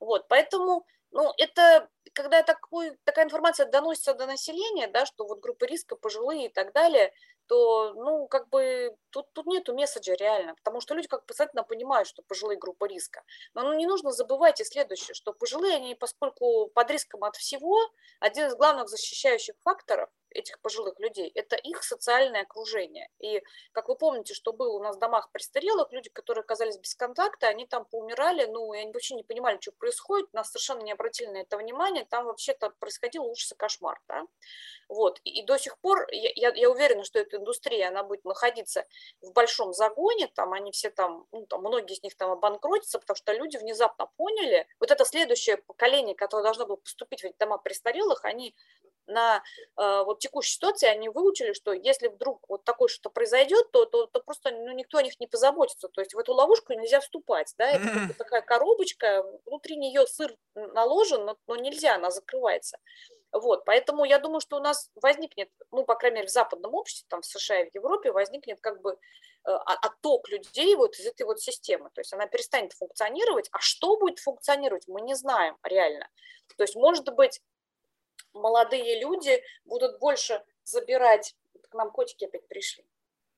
Вот, 0.00 0.26
поэтому, 0.28 0.86
ну, 1.10 1.32
это, 1.36 1.88
когда 2.12 2.42
такой, 2.42 2.96
такая 3.04 3.26
информация 3.26 3.66
доносится 3.66 4.14
до 4.14 4.26
населения, 4.26 4.86
да, 4.86 5.04
что 5.04 5.26
вот 5.26 5.40
группа 5.40 5.64
риска, 5.64 5.96
пожилые 5.96 6.46
и 6.46 6.48
так 6.48 6.72
далее, 6.72 7.12
то, 7.46 7.92
ну, 7.94 8.26
как 8.28 8.48
бы 8.48 8.96
тут, 9.10 9.32
тут 9.32 9.46
нету 9.46 9.74
месседжа 9.74 10.14
реально, 10.14 10.54
потому 10.54 10.80
что 10.80 10.94
люди 10.94 11.08
как 11.08 11.22
обязательно 11.24 11.62
понимают, 11.62 12.08
что 12.08 12.22
пожилые 12.22 12.58
группа 12.58 12.86
риска. 12.86 13.22
Но 13.54 13.62
ну, 13.62 13.74
не 13.74 13.86
нужно 13.86 14.12
забывать 14.12 14.60
и 14.60 14.64
следующее, 14.64 15.14
что 15.14 15.32
пожилые, 15.32 15.76
они, 15.76 15.94
поскольку 15.94 16.68
под 16.74 16.90
риском 16.90 17.24
от 17.24 17.36
всего, 17.36 17.78
один 18.20 18.46
из 18.46 18.54
главных 18.54 18.88
защищающих 18.88 19.54
факторов 19.62 20.10
этих 20.34 20.60
пожилых 20.60 20.98
людей– 21.00 21.30
это 21.34 21.56
их 21.56 21.82
социальное 21.82 22.42
окружение. 22.42 23.08
И, 23.18 23.42
как 23.72 23.88
вы 23.88 23.96
помните, 23.96 24.34
что 24.34 24.52
было 24.52 24.76
у 24.76 24.82
нас 24.82 24.96
в 24.96 24.98
домах 24.98 25.30
престарелых, 25.32 25.92
люди, 25.92 26.10
которые 26.10 26.42
оказались 26.42 26.78
без 26.78 26.94
контакта, 26.94 27.48
они 27.48 27.66
там 27.66 27.84
поумирали, 27.84 28.44
ну, 28.46 28.72
и 28.74 28.78
они 28.78 28.92
вообще 28.92 29.14
не 29.14 29.22
понимали, 29.22 29.58
что 29.60 29.72
происходит, 29.72 30.32
нас 30.32 30.50
совершенно 30.50 30.82
не 30.82 30.92
обратили 30.92 31.28
на 31.28 31.38
это 31.38 31.56
внимание, 31.56 32.04
там 32.04 32.26
вообще-то 32.26 32.70
происходил 32.78 33.24
ужас 33.24 33.52
и 33.52 33.54
кошмар, 33.54 34.00
да. 34.08 34.24
Вот, 34.88 35.20
и, 35.24 35.40
и 35.40 35.46
до 35.46 35.58
сих 35.58 35.78
пор, 35.78 36.06
я, 36.10 36.30
я, 36.34 36.52
я 36.54 36.70
уверена, 36.70 37.04
что 37.04 37.18
эта 37.18 37.38
индустрия, 37.38 37.88
она 37.88 38.02
будет 38.02 38.24
находиться 38.24 38.86
в 39.22 39.32
большом 39.32 39.72
загоне, 39.72 40.28
там 40.34 40.52
они 40.52 40.72
все 40.72 40.90
там, 40.90 41.26
ну, 41.32 41.46
там, 41.46 41.60
многие 41.60 41.94
из 41.94 42.02
них 42.02 42.16
там 42.16 42.30
обанкротятся, 42.30 42.98
потому 42.98 43.16
что 43.16 43.32
люди 43.32 43.56
внезапно 43.56 44.08
поняли, 44.16 44.66
вот 44.80 44.90
это 44.90 45.04
следующее 45.04 45.56
поколение, 45.58 46.14
которое 46.14 46.42
должно 46.42 46.66
было 46.66 46.76
поступить 46.76 47.22
в 47.22 47.24
эти 47.24 47.36
дома 47.38 47.58
престарелых, 47.58 48.24
они 48.24 48.54
на 49.06 49.42
э, 49.76 50.02
вот 50.04 50.20
текущей 50.20 50.52
ситуации 50.52 50.86
они 50.86 51.08
выучили, 51.08 51.52
что 51.52 51.72
если 51.72 52.08
вдруг 52.08 52.44
вот 52.48 52.64
такое 52.64 52.88
что-то 52.88 53.10
произойдет, 53.10 53.70
то, 53.72 53.84
то, 53.84 54.06
то 54.06 54.20
просто 54.20 54.50
ну, 54.50 54.72
никто 54.72 54.98
о 54.98 55.02
них 55.02 55.18
не 55.20 55.26
позаботится. 55.26 55.88
То 55.88 56.00
есть 56.00 56.14
в 56.14 56.18
эту 56.18 56.32
ловушку 56.32 56.72
нельзя 56.72 57.00
вступать. 57.00 57.52
Да? 57.58 57.68
Это 57.70 57.84
mm-hmm. 57.84 58.14
такая 58.14 58.42
коробочка, 58.42 59.24
внутри 59.44 59.76
нее 59.76 60.06
сыр 60.06 60.36
наложен, 60.54 61.24
но, 61.24 61.36
но 61.46 61.56
нельзя, 61.56 61.96
она 61.96 62.10
закрывается. 62.10 62.78
Вот, 63.34 63.64
поэтому 63.64 64.04
я 64.04 64.20
думаю, 64.20 64.40
что 64.40 64.58
у 64.58 64.60
нас 64.60 64.90
возникнет, 64.94 65.50
ну, 65.72 65.84
по 65.84 65.96
крайней 65.96 66.18
мере, 66.18 66.28
в 66.28 66.30
западном 66.30 66.72
обществе, 66.72 67.06
там, 67.08 67.20
в 67.20 67.26
США 67.26 67.62
и 67.62 67.70
в 67.70 67.74
Европе 67.74 68.12
возникнет 68.12 68.60
как 68.60 68.80
бы 68.80 68.92
э, 68.92 69.50
отток 69.50 70.28
людей 70.28 70.76
вот 70.76 70.94
из 70.94 71.06
этой 71.06 71.24
вот 71.24 71.40
системы. 71.40 71.90
То 71.94 72.00
есть 72.00 72.12
она 72.12 72.28
перестанет 72.28 72.72
функционировать, 72.74 73.48
а 73.50 73.58
что 73.58 73.96
будет 73.98 74.20
функционировать, 74.20 74.86
мы 74.86 75.00
не 75.00 75.14
знаем 75.14 75.56
реально. 75.64 76.08
То 76.56 76.62
есть, 76.62 76.76
может 76.76 77.12
быть, 77.12 77.40
молодые 78.34 79.00
люди 79.00 79.42
будут 79.64 79.98
больше 79.98 80.42
забирать, 80.64 81.34
к 81.70 81.74
нам 81.74 81.90
котики 81.90 82.24
опять 82.24 82.46
пришли, 82.46 82.84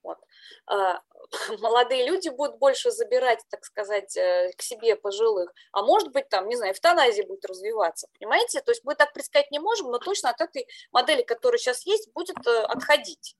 вот. 0.02 0.18
А, 0.66 1.00
молодые 1.58 2.06
люди 2.06 2.28
будут 2.28 2.58
больше 2.58 2.90
забирать, 2.90 3.44
так 3.50 3.64
сказать, 3.64 4.16
э, 4.16 4.52
к 4.56 4.62
себе 4.62 4.96
пожилых, 4.96 5.52
а 5.72 5.82
может 5.82 6.12
быть 6.12 6.28
там, 6.28 6.48
не 6.48 6.56
знаю, 6.56 6.72
эвтаназия 6.72 7.26
будет 7.26 7.44
развиваться, 7.44 8.08
понимаете? 8.18 8.60
То 8.60 8.70
есть 8.70 8.84
мы 8.84 8.94
так 8.94 9.12
предсказать 9.12 9.50
не 9.50 9.58
можем, 9.58 9.90
но 9.90 9.98
точно 9.98 10.30
от 10.30 10.40
этой 10.40 10.68
модели, 10.92 11.22
которая 11.22 11.58
сейчас 11.58 11.84
есть, 11.86 12.12
будет 12.12 12.36
э, 12.46 12.62
отходить, 12.62 13.36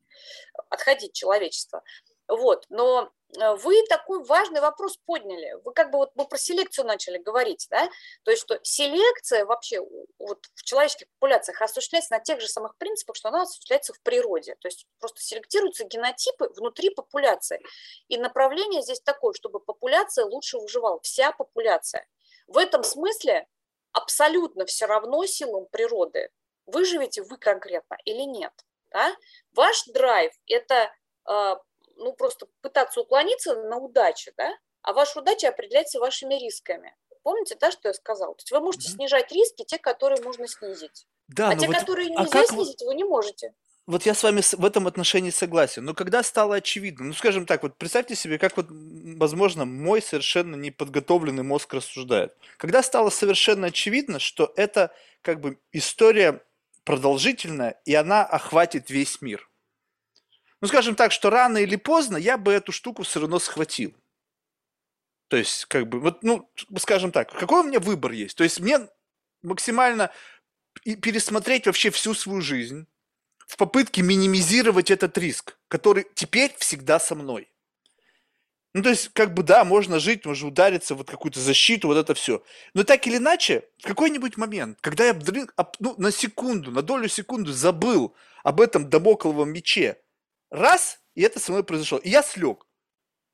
отходить 0.69 1.13
человечество. 1.13 1.83
Вот, 2.29 2.67
но 2.71 3.13
э, 3.39 3.55
вы 3.57 3.85
такой 3.89 4.25
важный 4.25 4.61
вопрос 4.61 4.97
подняли. 5.05 5.61
Вы 5.65 5.73
как 5.73 5.93
бы 5.93 5.99
вот 5.99 6.11
мы 6.17 6.27
про 6.27 6.39
селекцию 6.39 6.85
начали 6.85 7.19
говорить, 7.19 7.67
да? 7.71 7.89
То 8.25 8.33
есть 8.33 8.43
что 8.43 8.59
селекция 8.63 9.45
вообще 9.45 9.81
вот 10.19 10.45
в 10.55 10.65
человеческих 10.65 11.07
популяциях 11.11 11.63
осуществляется 11.63 12.15
на 12.15 12.21
тех 12.21 12.41
же 12.41 12.49
самых 12.49 12.77
принципах, 12.79 13.15
что 13.15 13.29
она 13.29 13.43
осуществляется 13.43 13.93
в 13.93 14.01
природе. 14.01 14.57
То 14.61 14.67
есть 14.67 14.87
просто 14.99 15.21
селектируются 15.21 15.85
генотипы 15.85 16.49
внутри 16.57 16.91
популяции. 16.91 17.63
И 18.09 18.19
направление 18.19 18.83
здесь 18.83 19.01
такое, 19.01 19.33
чтобы 19.33 19.61
популяция 19.61 20.25
лучше 20.25 20.59
выживала, 20.59 20.99
вся 21.03 21.31
популяция. 21.31 22.07
В 22.49 22.59
этом 22.59 22.83
смысле 22.83 23.47
абсолютно 23.93 24.67
все 24.67 24.87
равно 24.87 25.25
силам 25.27 25.67
природы, 25.67 26.31
выживете 26.67 27.23
вы 27.23 27.39
конкретно 27.39 27.97
или 28.05 28.23
нет. 28.23 28.53
Да? 28.91 29.15
Ваш 29.53 29.85
драйв– 29.85 30.33
это 30.47 30.93
а, 31.25 31.61
ну, 31.97 32.13
просто 32.13 32.47
пытаться 32.61 33.01
уклониться 33.01 33.55
на 33.55 33.79
удачу, 33.79 34.31
да, 34.37 34.53
а 34.83 34.93
ваша 34.93 35.21
удача 35.21 35.49
определяется 35.49 35.99
вашими 35.99 36.35
рисками. 36.35 36.95
Помните, 37.23 37.57
да, 37.61 37.73
что 37.73 37.89
я 37.89 37.95
сказала? 37.95 38.35
То 38.35 38.43
есть 38.43 38.53
вы 38.53 38.61
можете 38.61 38.89
mm-hmm. 38.89 38.95
снижать 38.95 39.33
риски, 39.33 39.65
те, 39.65 39.79
которые 39.79 40.23
можно 40.23 40.47
снизить. 40.47 41.07
Да, 41.27 41.49
а 41.49 41.57
те, 41.57 41.67
вот, 41.67 41.77
которые 41.77 42.15
а 42.15 42.23
нельзя 42.23 42.43
а 42.43 42.47
снизить, 42.47 42.83
вы 42.83 42.95
не 42.95 43.03
можете. 43.03 43.53
Вот 43.87 44.05
я 44.05 44.15
с 44.15 44.23
вами 44.23 44.43
в 44.43 44.65
этом 44.65 44.87
отношении 44.87 45.31
согласен. 45.31 45.85
Но 45.85 45.95
когда 45.95 46.23
стало 46.23 46.57
очевидно, 46.57 47.07
ну 47.07 47.13
скажем 47.15 47.47
так, 47.47 47.63
вот 47.63 47.77
представьте 47.79 48.15
себе, 48.15 48.39
как 48.39 48.57
вот, 48.57 48.67
возможно, 48.69 49.65
мой 49.65 50.03
совершенно 50.03 50.57
неподготовленный 50.57 51.43
мозг 51.43 51.75
рассуждает. 51.75 52.37
Когда 52.59 52.83
стало 52.83 53.11
совершенно 53.11 53.69
очевидно, 53.69 54.19
что 54.19 54.53
это 54.57 54.93
как 55.23 55.41
бы 55.41 55.59
история 55.73 56.43
продолжительная, 56.85 57.81
и 57.85 57.95
она 57.95 58.25
охватит 58.25 58.91
весь 58.91 59.21
мир– 59.21 59.49
ну, 60.61 60.69
скажем 60.69 60.95
так, 60.95 61.13
что 61.13 61.31
рано 61.31 61.59
или 61.59 61.77
поздно 61.77 62.17
я 62.17 62.39
бы 62.39 62.53
эту 62.53 62.73
штуку 62.73 63.03
все 63.03 63.21
равно 63.21 63.39
схватил. 63.39 63.95
То 65.29 65.37
есть, 65.37 65.65
как 65.67 65.89
бы, 65.89 66.01
вот, 66.01 66.23
ну, 66.23 66.49
скажем 66.79 67.11
так, 67.11 67.33
какой 67.33 67.61
у 67.61 67.65
меня 67.65 67.81
выбор 67.81 68.13
есть? 68.13 68.37
То 68.37 68.45
есть, 68.45 68.61
мне 68.61 68.89
максимально 69.43 70.11
пересмотреть 70.85 71.67
вообще 71.67 71.91
всю 71.91 72.15
свою 72.15 72.41
жизнь 72.41 72.87
в 73.47 73.57
попытке 73.57 74.03
минимизировать 74.03 74.91
этот 74.91 75.17
риск, 75.19 75.59
который 75.69 76.07
теперь 76.15 76.55
всегда 76.59 76.99
со 76.99 77.15
мной. 77.15 77.51
Ну, 78.73 78.83
то 78.83 78.91
есть, 78.91 79.09
как 79.15 79.33
бы, 79.33 79.43
да, 79.43 79.65
можно 79.65 79.99
жить, 79.99 80.27
можно 80.27 80.49
удариться 80.49 80.95
вот 80.95 81.11
какую-то 81.11 81.41
защиту, 81.41 81.89
вот 81.89 81.97
это 81.97 82.15
все. 82.15 82.43
Но 82.75 82.85
так 82.85 83.07
или 83.07 83.17
иначе, 83.17 83.65
в 83.79 83.87
какой-нибудь 83.87 84.37
момент, 84.37 84.79
когда 84.83 85.07
я 85.07 85.19
ну, 85.79 85.95
на 85.97 86.13
секунду, 86.13 86.71
на 86.71 86.83
долю 86.83 87.09
секунды 87.09 87.53
забыл 87.53 88.15
об 88.45 88.61
этом 88.61 88.91
домокловом 88.91 89.51
мече, 89.51 89.99
раз, 90.51 91.01
и 91.15 91.23
это 91.23 91.41
со 91.41 91.53
мной 91.53 91.65
произошло, 91.65 91.99
и 91.99 92.11
я 92.11 92.23
слег. 92.23 92.67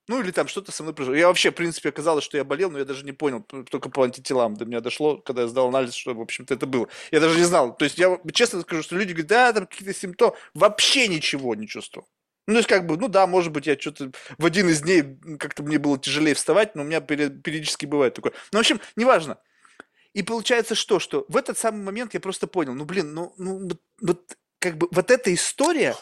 Ну, 0.09 0.21
или 0.21 0.33
там 0.33 0.49
что-то 0.49 0.73
со 0.73 0.83
мной 0.83 0.95
произошло. 0.95 1.17
Я 1.17 1.29
вообще, 1.29 1.53
в 1.53 1.55
принципе, 1.55 1.91
оказалось, 1.91 2.25
что 2.25 2.37
я 2.37 2.43
болел, 2.43 2.71
но 2.71 2.79
я 2.79 2.85
даже 2.85 3.05
не 3.05 3.13
понял, 3.13 3.41
только 3.43 3.89
по 3.89 4.03
антителам 4.03 4.57
до 4.57 4.65
меня 4.65 4.81
дошло, 4.81 5.19
когда 5.19 5.43
я 5.43 5.49
сдал 5.49 5.69
анализ, 5.69 5.95
что, 5.95 6.13
в 6.13 6.21
общем-то, 6.21 6.55
это 6.55 6.67
было. 6.67 6.89
Я 7.13 7.21
даже 7.21 7.39
не 7.39 7.45
знал. 7.45 7.77
То 7.77 7.85
есть, 7.85 7.99
я 7.99 8.19
честно 8.33 8.63
скажу, 8.63 8.83
что 8.83 8.97
люди 8.97 9.13
говорят, 9.13 9.29
да, 9.29 9.53
там 9.53 9.67
какие-то 9.67 9.95
симптомы. 9.95 10.35
Вообще 10.55 11.07
ничего 11.07 11.55
не 11.55 11.69
чувствовал. 11.69 12.09
Ну, 12.49 12.55
то 12.55 12.59
есть, 12.59 12.69
как 12.69 12.87
бы, 12.87 12.97
ну 12.97 13.07
да, 13.07 13.29
может 13.29 13.53
быть, 13.53 13.69
я 13.69 13.79
что-то 13.79 14.11
в 14.39 14.45
один 14.45 14.69
из 14.69 14.81
дней 14.83 15.05
как-то 15.39 15.63
мне 15.63 15.79
было 15.79 15.97
тяжелее 15.97 16.35
вставать, 16.35 16.75
но 16.75 16.83
у 16.83 16.85
меня 16.85 17.01
периодически 17.01 17.87
бывает 17.87 18.15
такое. 18.15 18.33
Ну, 18.51 18.59
в 18.59 18.61
общем, 18.61 18.81
неважно. 18.97 19.39
И 20.13 20.25
получается 20.25 20.75
что? 20.75 20.99
Что 20.99 21.25
в 21.29 21.37
этот 21.37 21.57
самый 21.57 21.83
момент 21.85 22.13
я 22.15 22.21
просто 22.21 22.49
понял, 22.49 22.75
ну, 22.75 22.85
блин, 22.85 23.15
ну, 23.15 23.33
ну 23.39 23.69
вот, 23.69 23.81
вот 24.01 24.37
как 24.59 24.77
бы 24.77 24.89
вот 24.91 25.11
эта 25.13 25.33
история, 25.33 25.95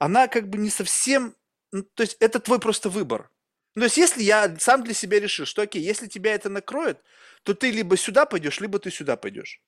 она 0.00 0.26
как 0.28 0.48
бы 0.48 0.58
не 0.58 0.70
совсем, 0.70 1.36
то 1.70 2.02
есть 2.02 2.16
это 2.20 2.40
твой 2.40 2.58
просто 2.58 2.88
выбор. 2.88 3.30
Ну, 3.76 3.82
то 3.82 3.84
есть 3.84 3.98
если 3.98 4.22
я 4.22 4.56
сам 4.58 4.82
для 4.82 4.94
себя 4.94 5.20
решил, 5.20 5.46
что 5.46 5.62
окей, 5.62 5.82
если 5.82 6.08
тебя 6.08 6.34
это 6.34 6.48
накроет, 6.48 6.98
то 7.44 7.54
ты 7.54 7.70
либо 7.70 7.96
сюда 7.96 8.26
пойдешь, 8.26 8.60
либо 8.60 8.78
ты 8.80 8.90
сюда 8.90 9.16
пойдешь. 9.16 9.60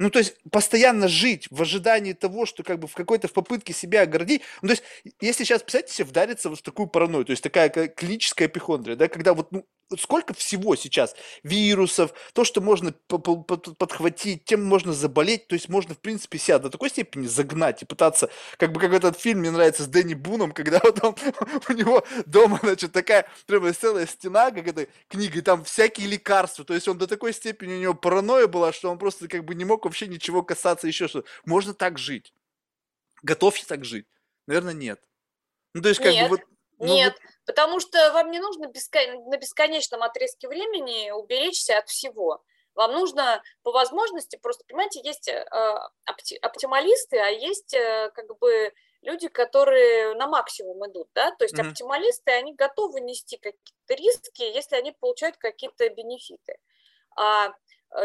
Ну, 0.00 0.10
то 0.10 0.18
есть 0.18 0.36
постоянно 0.50 1.06
жить 1.06 1.46
в 1.50 1.62
ожидании 1.62 2.14
того, 2.14 2.46
что 2.46 2.64
как 2.64 2.80
бы 2.80 2.88
в 2.88 2.94
какой-то 2.94 3.28
в 3.28 3.32
попытке 3.32 3.72
себя 3.72 4.02
оградить. 4.02 4.42
Ну, 4.60 4.68
то 4.68 4.72
есть, 4.72 4.82
если 5.20 5.44
сейчас, 5.44 5.62
представьте 5.62 5.92
себе, 5.92 6.08
вдариться 6.08 6.48
вот 6.48 6.58
в 6.58 6.62
такую 6.62 6.88
паранойю, 6.88 7.24
то 7.26 7.30
есть 7.30 7.42
такая 7.44 7.68
клиническая 7.68 8.48
эпихондрия, 8.48 8.96
да, 8.96 9.06
когда 9.08 9.34
вот 9.34 9.52
ну, 9.52 9.64
сколько 9.98 10.34
всего 10.34 10.76
сейчас 10.76 11.14
вирусов, 11.42 12.12
то, 12.32 12.44
что 12.44 12.60
можно 12.60 12.92
подхватить, 12.92 14.44
тем 14.44 14.64
можно 14.64 14.92
заболеть, 14.92 15.48
то 15.48 15.54
есть 15.54 15.68
можно, 15.68 15.94
в 15.94 15.98
принципе, 15.98 16.38
себя 16.38 16.58
до 16.58 16.70
такой 16.70 16.90
степени 16.90 17.26
загнать 17.26 17.82
и 17.82 17.86
пытаться, 17.86 18.30
как 18.56 18.72
бы 18.72 18.80
как 18.80 18.92
этот 18.92 19.18
фильм 19.18 19.40
мне 19.40 19.50
нравится 19.50 19.84
с 19.84 19.86
Дэнни 19.86 20.14
Буном, 20.14 20.52
когда 20.52 20.80
вот 20.82 21.02
он, 21.04 21.16
у 21.68 21.72
него 21.72 22.04
дома, 22.26 22.58
значит, 22.62 22.92
такая 22.92 23.28
прямо 23.46 23.72
целая 23.72 24.06
стена, 24.06 24.50
как 24.50 24.66
эта 24.66 24.88
книга, 25.08 25.38
и 25.38 25.42
там 25.42 25.64
всякие 25.64 26.06
лекарства, 26.06 26.64
то 26.64 26.74
есть 26.74 26.88
он 26.88 26.98
до 26.98 27.06
такой 27.06 27.32
степени 27.32 27.74
у 27.74 27.80
него 27.80 27.94
паранойя 27.94 28.46
была, 28.46 28.72
что 28.72 28.90
он 28.90 28.98
просто 28.98 29.28
как 29.28 29.44
бы 29.44 29.54
не 29.54 29.64
мог 29.64 29.84
вообще 29.84 30.06
ничего 30.06 30.42
касаться, 30.42 30.86
еще 30.86 31.08
что 31.08 31.24
Можно 31.44 31.74
так 31.74 31.98
жить. 31.98 32.32
Готов 33.22 33.56
я 33.56 33.64
так 33.64 33.84
жить? 33.84 34.06
Наверное, 34.46 34.74
нет. 34.74 35.00
Ну, 35.74 35.82
то 35.82 35.88
есть, 35.88 36.00
как 36.00 36.12
нет. 36.12 36.28
бы 36.28 36.36
вот 36.36 36.53
Нет, 36.84 37.12
вот... 37.12 37.30
потому 37.46 37.80
что 37.80 38.12
вам 38.12 38.30
не 38.30 38.38
нужно 38.38 38.66
бескон... 38.66 39.28
на 39.28 39.36
бесконечном 39.36 40.02
отрезке 40.02 40.48
времени 40.48 41.10
уберечься 41.10 41.78
от 41.78 41.88
всего. 41.88 42.42
Вам 42.74 42.92
нужно 42.92 43.42
по 43.62 43.70
возможности, 43.70 44.36
просто, 44.36 44.64
понимаете, 44.66 45.00
есть 45.04 45.28
э, 45.28 45.44
опти... 46.06 46.36
оптималисты, 46.36 47.18
а 47.18 47.28
есть 47.28 47.72
э, 47.72 48.10
как 48.14 48.36
бы 48.38 48.72
люди, 49.02 49.28
которые 49.28 50.14
на 50.14 50.26
максимум 50.26 50.84
идут, 50.90 51.08
да, 51.14 51.30
то 51.32 51.44
есть 51.44 51.56
mm-hmm. 51.56 51.68
оптималисты, 51.68 52.32
они 52.32 52.54
готовы 52.54 53.00
нести 53.00 53.36
какие-то 53.36 53.94
риски, 53.94 54.42
если 54.42 54.76
они 54.76 54.92
получают 54.92 55.36
какие-то 55.36 55.88
бенефиты. 55.90 56.56
А 57.16 57.54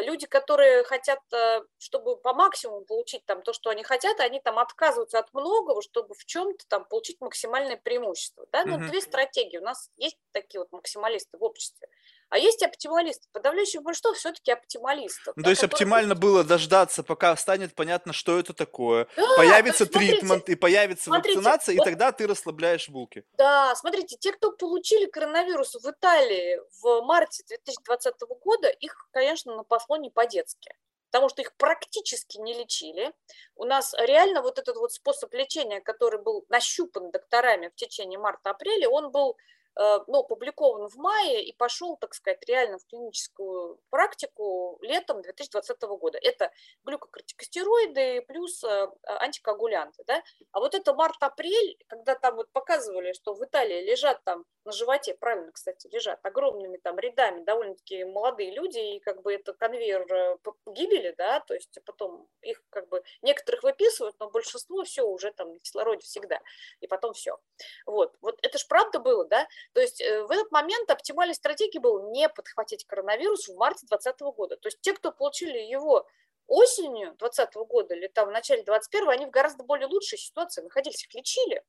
люди, 0.02 0.28
которые 0.28 0.84
хотят, 0.84 1.20
э, 1.34 1.62
чтобы 1.80 2.18
по 2.18 2.34
максимуму 2.34 2.86
получить 2.86 3.26
там 3.26 3.42
то, 3.42 3.54
что 3.54 3.70
они 3.70 3.84
хотят, 3.84 4.20
они 4.20 4.40
там 4.40 4.60
отказываются 4.60 5.20
от 5.20 5.34
многого, 5.34 5.82
чтобы 5.82 6.14
в 6.14 6.26
чем-то 6.26 6.68
там 6.68 6.86
получить 6.86 7.20
максимальное 7.22 7.78
преимущество. 7.78 8.46
Да? 8.52 8.66
Ну, 8.66 8.78
mm-hmm. 8.78 8.88
две 8.90 9.02
стратегии. 9.02 9.58
У 9.58 9.64
нас 9.64 9.90
есть 9.98 10.18
такие 10.32 10.62
вот 10.62 10.72
максималисты 10.72 11.38
в 11.38 11.44
обществе. 11.44 11.88
А 12.30 12.38
есть 12.38 12.62
оптималисты. 12.62 13.28
Подавляющее 13.32 13.82
большинство 13.82 14.14
все-таки 14.14 14.52
оптималистов. 14.52 15.36
Ну, 15.36 15.42
да, 15.42 15.46
то 15.46 15.50
есть 15.50 15.64
оптимально 15.64 16.16
было 16.16 16.44
дождаться, 16.44 17.04
пока 17.04 17.36
станет 17.36 17.74
понятно, 17.74 18.14
что 18.14 18.40
это 18.40 18.54
такое. 18.54 19.08
Да, 19.16 19.28
появится 19.36 19.86
тритмент 19.86 20.48
и 20.50 20.56
появится 20.56 21.06
смотрите, 21.06 21.38
вакцинация, 21.38 21.76
вот... 21.76 21.82
и 21.82 21.86
тогда 21.86 22.12
ты 22.12 22.28
расслабляешь 22.28 22.88
булки. 22.90 23.24
Да, 23.34 23.76
смотрите, 23.76 24.16
те, 24.18 24.32
кто 24.32 24.52
получили 24.52 25.06
коронавирус 25.06 25.76
в 25.76 25.90
Италии 25.90 26.60
в 26.82 27.02
марте 27.02 27.44
2020 27.48 28.14
года, 28.42 28.68
их, 28.70 29.08
конечно, 29.12 29.56
напасло 29.56 29.98
не 29.98 30.10
по-детски 30.10 30.74
потому 31.12 31.28
что 31.30 31.42
их 31.42 31.56
практически 31.56 32.38
не 32.38 32.54
лечили. 32.54 33.12
У 33.56 33.66
нас 33.66 33.96
реально 33.98 34.44
вот 34.44 34.60
этот 34.60 34.78
вот 34.78 34.94
способ 34.94 35.34
лечения, 35.34 35.82
который 35.82 36.22
был 36.22 36.46
нащупан 36.50 37.10
докторами 37.10 37.70
в 37.70 37.76
течение 37.76 38.20
марта-апреля, 38.20 38.88
он 38.90 39.10
был 39.10 39.36
ну, 39.76 40.20
опубликован 40.20 40.90
в 40.90 40.96
мае 40.96 41.44
и 41.44 41.54
пошел, 41.54 41.96
так 41.98 42.14
сказать, 42.14 42.44
реально 42.48 42.80
в 42.80 42.86
клиническую 42.88 43.80
практику 43.90 44.78
летом 44.82 45.22
2020 45.22 45.82
года. 45.82 46.20
Это 46.22 46.52
глюкокортикостероиды 46.84 48.22
плюс 48.22 48.64
э, 48.64 48.88
антикоагулянты. 49.04 50.04
Да? 50.06 50.22
А 50.52 50.60
вот 50.60 50.76
это 50.76 50.94
март-апрель, 50.94 51.78
когда 51.88 52.16
там 52.16 52.36
вот 52.36 52.52
показывали, 52.52 53.14
что 53.14 53.34
в 53.34 53.44
Италии 53.44 53.90
лежат 53.90 54.24
там 54.24 54.46
на 54.66 54.72
животе, 54.72 55.16
правильно, 55.16 55.52
кстати, 55.52 55.88
лежат 55.92 56.24
огромными 56.26 56.78
там 56.78 57.00
рядами 57.00 57.44
довольно-таки 57.44 58.04
молодые 58.04 58.52
люди, 58.52 58.96
и 58.96 59.00
как 59.00 59.22
бы 59.22 59.34
это 59.34 59.54
конвейер 59.54 60.06
э, 60.12 60.38
гибели, 60.68 61.14
да, 61.18 61.40
то 61.40 61.54
есть 61.54 61.78
потом 61.86 62.28
их 62.42 62.62
как 62.70 62.88
бы 62.90 63.04
некоторых 63.22 63.64
выписывают, 63.64 64.16
но 64.20 64.30
большинство 64.30 64.84
все 64.84 65.04
уже 65.04 65.32
там 65.32 65.54
на 65.54 65.60
кислороде 65.60 66.02
всегда, 66.02 66.40
и 66.82 66.88
потом 66.88 67.14
все. 67.14 67.38
Вот, 67.86 68.16
вот 68.22 68.38
это 68.42 68.58
ж 68.58 68.68
правда 68.68 69.00
было, 69.00 69.26
да, 69.26 69.48
то 69.74 69.82
есть 69.82 70.02
э, 70.02 70.24
в 70.24 70.32
этот 70.32 70.52
момент 70.52 70.90
оптимальной 70.90 71.36
стратегией 71.36 71.80
был 71.80 72.12
не 72.12 72.28
подхватить 72.30 72.86
коронавирус 72.86 73.48
в 73.48 73.56
марте 73.56 73.86
2020 73.88 74.22
года. 74.36 74.58
То 74.58 74.68
есть 74.68 74.82
те, 74.82 74.94
кто 74.94 75.12
получили 75.12 75.58
его 75.58 76.08
осенью 76.48 77.16
2020 77.20 77.56
года 77.68 77.96
или 77.96 78.08
там 78.08 78.30
в 78.30 78.32
начале 78.32 78.64
2021, 78.64 79.10
они 79.10 79.26
в 79.28 79.30
гораздо 79.30 79.64
более 79.64 79.88
лучшей 79.88 80.18
ситуации 80.18 80.62
находились, 80.62 81.04
их 81.04 81.14
лечили. 81.14 81.64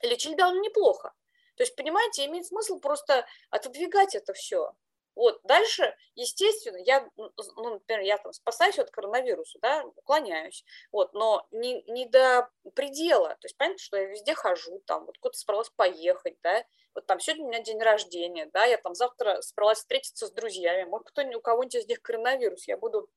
Лечили 0.00 0.34
довольно 0.34 0.62
неплохо. 0.62 1.12
То 1.54 1.62
есть, 1.62 1.76
понимаете, 1.76 2.26
имеет 2.26 2.46
смысл 2.46 2.80
просто 2.80 3.26
отодвигать 3.50 4.14
это 4.14 4.32
все. 4.32 4.72
Вот, 5.14 5.40
дальше, 5.44 5.94
естественно, 6.14 6.78
я, 6.78 7.06
ну, 7.16 7.30
например, 7.56 8.00
я 8.02 8.18
там 8.18 8.32
спасаюсь 8.32 8.78
от 8.78 8.90
коронавируса, 8.90 9.58
да, 9.60 9.84
уклоняюсь, 9.84 10.64
вот, 10.90 11.12
но 11.12 11.46
не, 11.50 11.82
не 11.82 12.06
до 12.06 12.50
предела, 12.74 13.28
то 13.28 13.44
есть, 13.44 13.56
понятно, 13.58 13.78
что 13.78 13.98
я 13.98 14.04
везде 14.04 14.34
хожу, 14.34 14.80
там, 14.86 15.04
вот 15.04 15.18
куда-то 15.18 15.38
собралась 15.38 15.68
поехать, 15.70 16.38
да, 16.42 16.64
вот 16.94 17.06
там 17.06 17.20
сегодня 17.20 17.44
у 17.44 17.48
меня 17.48 17.60
день 17.60 17.80
рождения, 17.80 18.46
да, 18.46 18.64
я 18.64 18.78
там 18.78 18.94
завтра 18.94 19.42
собралась 19.42 19.78
встретиться 19.78 20.26
с 20.26 20.32
друзьями, 20.32 20.88
может, 20.88 21.08
кто 21.08 21.22
у 21.22 21.40
кого-нибудь 21.40 21.74
из 21.74 21.86
них 21.86 22.00
коронавирус, 22.00 22.66
я 22.66 22.78
буду 22.78 23.10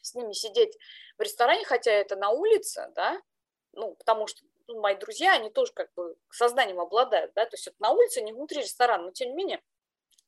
с 0.00 0.14
ними 0.14 0.32
сидеть 0.32 0.78
в 1.18 1.22
ресторане, 1.22 1.64
хотя 1.66 1.92
это 1.92 2.16
на 2.16 2.30
улице, 2.30 2.90
да, 2.94 3.20
ну, 3.72 3.94
потому 3.96 4.26
что 4.26 4.42
ну, 4.66 4.80
мои 4.80 4.96
друзья, 4.96 5.32
они 5.32 5.50
тоже 5.50 5.72
как 5.72 5.92
бы 5.94 6.16
сознанием 6.30 6.80
обладают, 6.80 7.32
да, 7.34 7.44
то 7.44 7.54
есть 7.54 7.66
это 7.66 7.76
на 7.80 7.90
улице, 7.90 8.22
не 8.22 8.32
внутри 8.32 8.62
ресторана, 8.62 9.04
но 9.04 9.10
тем 9.10 9.30
не 9.30 9.34
менее, 9.34 9.62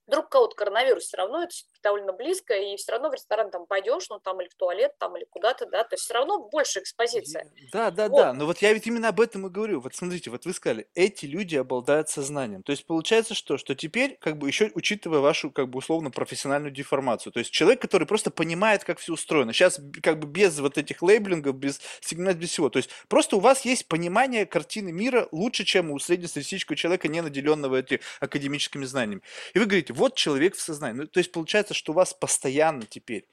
вдруг 0.07 0.29
кого-то 0.29 0.57
коронавирус, 0.57 1.05
все 1.05 1.17
равно 1.17 1.43
это 1.43 1.55
довольно 1.83 2.13
близко, 2.13 2.55
и 2.55 2.77
все 2.77 2.93
равно 2.93 3.11
в 3.11 3.15
ресторан 3.15 3.51
там 3.51 3.67
пойдешь, 3.67 4.09
ну 4.11 4.19
там 4.19 4.41
или 4.41 4.49
в 4.49 4.55
туалет, 4.55 4.93
там 4.99 5.17
или 5.17 5.25
куда-то, 5.25 5.67
да, 5.67 5.85
то 5.85 5.95
есть 5.95 6.05
все 6.05 6.15
равно 6.15 6.49
больше 6.49 6.81
экспозиция. 6.81 7.51
Да, 7.73 7.91
да, 7.91 8.09
вот. 8.09 8.17
да, 8.17 8.33
но 8.33 8.47
вот 8.47 8.59
я 8.59 8.73
ведь 8.73 8.87
именно 8.87 9.09
об 9.09 9.21
этом 9.21 9.47
и 9.47 9.51
говорю. 9.51 9.81
Вот 9.81 9.95
смотрите, 9.95 10.31
вот 10.31 10.45
вы 10.45 10.53
сказали, 10.53 10.89
эти 10.95 11.27
люди 11.27 11.57
обладают 11.57 12.09
сознанием. 12.09 12.63
То 12.63 12.73
есть 12.73 12.87
получается 12.87 13.35
что? 13.35 13.57
Что 13.59 13.75
теперь, 13.75 14.19
как 14.21 14.39
бы 14.39 14.49
еще 14.49 14.71
учитывая 14.75 15.21
вашу, 15.21 15.51
как 15.51 15.69
бы 15.69 15.79
условно, 15.79 16.11
профессиональную 16.11 16.73
деформацию, 16.73 17.33
то 17.33 17.39
есть 17.39 17.51
человек, 17.51 17.81
который 17.81 18.07
просто 18.07 18.31
понимает, 18.31 18.85
как 18.85 18.99
все 18.99 19.13
устроено. 19.13 19.53
Сейчас 19.53 19.81
как 20.03 20.19
бы 20.19 20.27
без 20.27 20.59
вот 20.59 20.79
этих 20.79 21.03
лейблингов, 21.03 21.57
без 21.57 21.81
сигнала, 22.01 22.35
без 22.35 22.51
всего. 22.51 22.69
То 22.69 22.79
есть 22.79 22.91
просто 23.09 23.37
у 23.37 23.41
вас 23.41 23.65
есть 23.65 23.89
понимание 23.89 24.47
картины 24.47 24.93
мира 24.93 25.29
лучше, 25.33 25.65
чем 25.65 25.91
у 25.91 25.99
среднестатистического 25.99 26.77
человека, 26.77 27.09
не 27.09 27.21
наделенного 27.21 27.77
этими 27.77 28.01
академическими 28.21 28.85
знаниями. 28.85 29.23
И 29.55 29.59
вы 29.59 29.67
говорите, 29.67 29.90
вот 29.91 30.17
человек 30.17 30.55
в 30.55 30.61
сознании. 30.61 31.03
Ну, 31.03 31.07
то 31.07 31.19
есть 31.19 31.33
получается, 31.33 31.75
что 31.75 31.93
у 31.93 31.95
вас 31.95 32.15
постоянно 32.15 32.85
теперь 32.87 33.27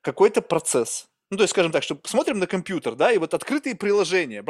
какой-то 0.00 0.42
процесс. 0.42 1.08
Ну, 1.30 1.38
то 1.38 1.44
есть, 1.44 1.52
скажем 1.52 1.72
так, 1.72 1.82
что 1.82 1.98
смотрим 2.04 2.38
на 2.38 2.46
компьютер, 2.46 2.94
да, 2.94 3.10
и 3.10 3.18
вот 3.18 3.34
открытые 3.34 3.74
приложения. 3.74 4.44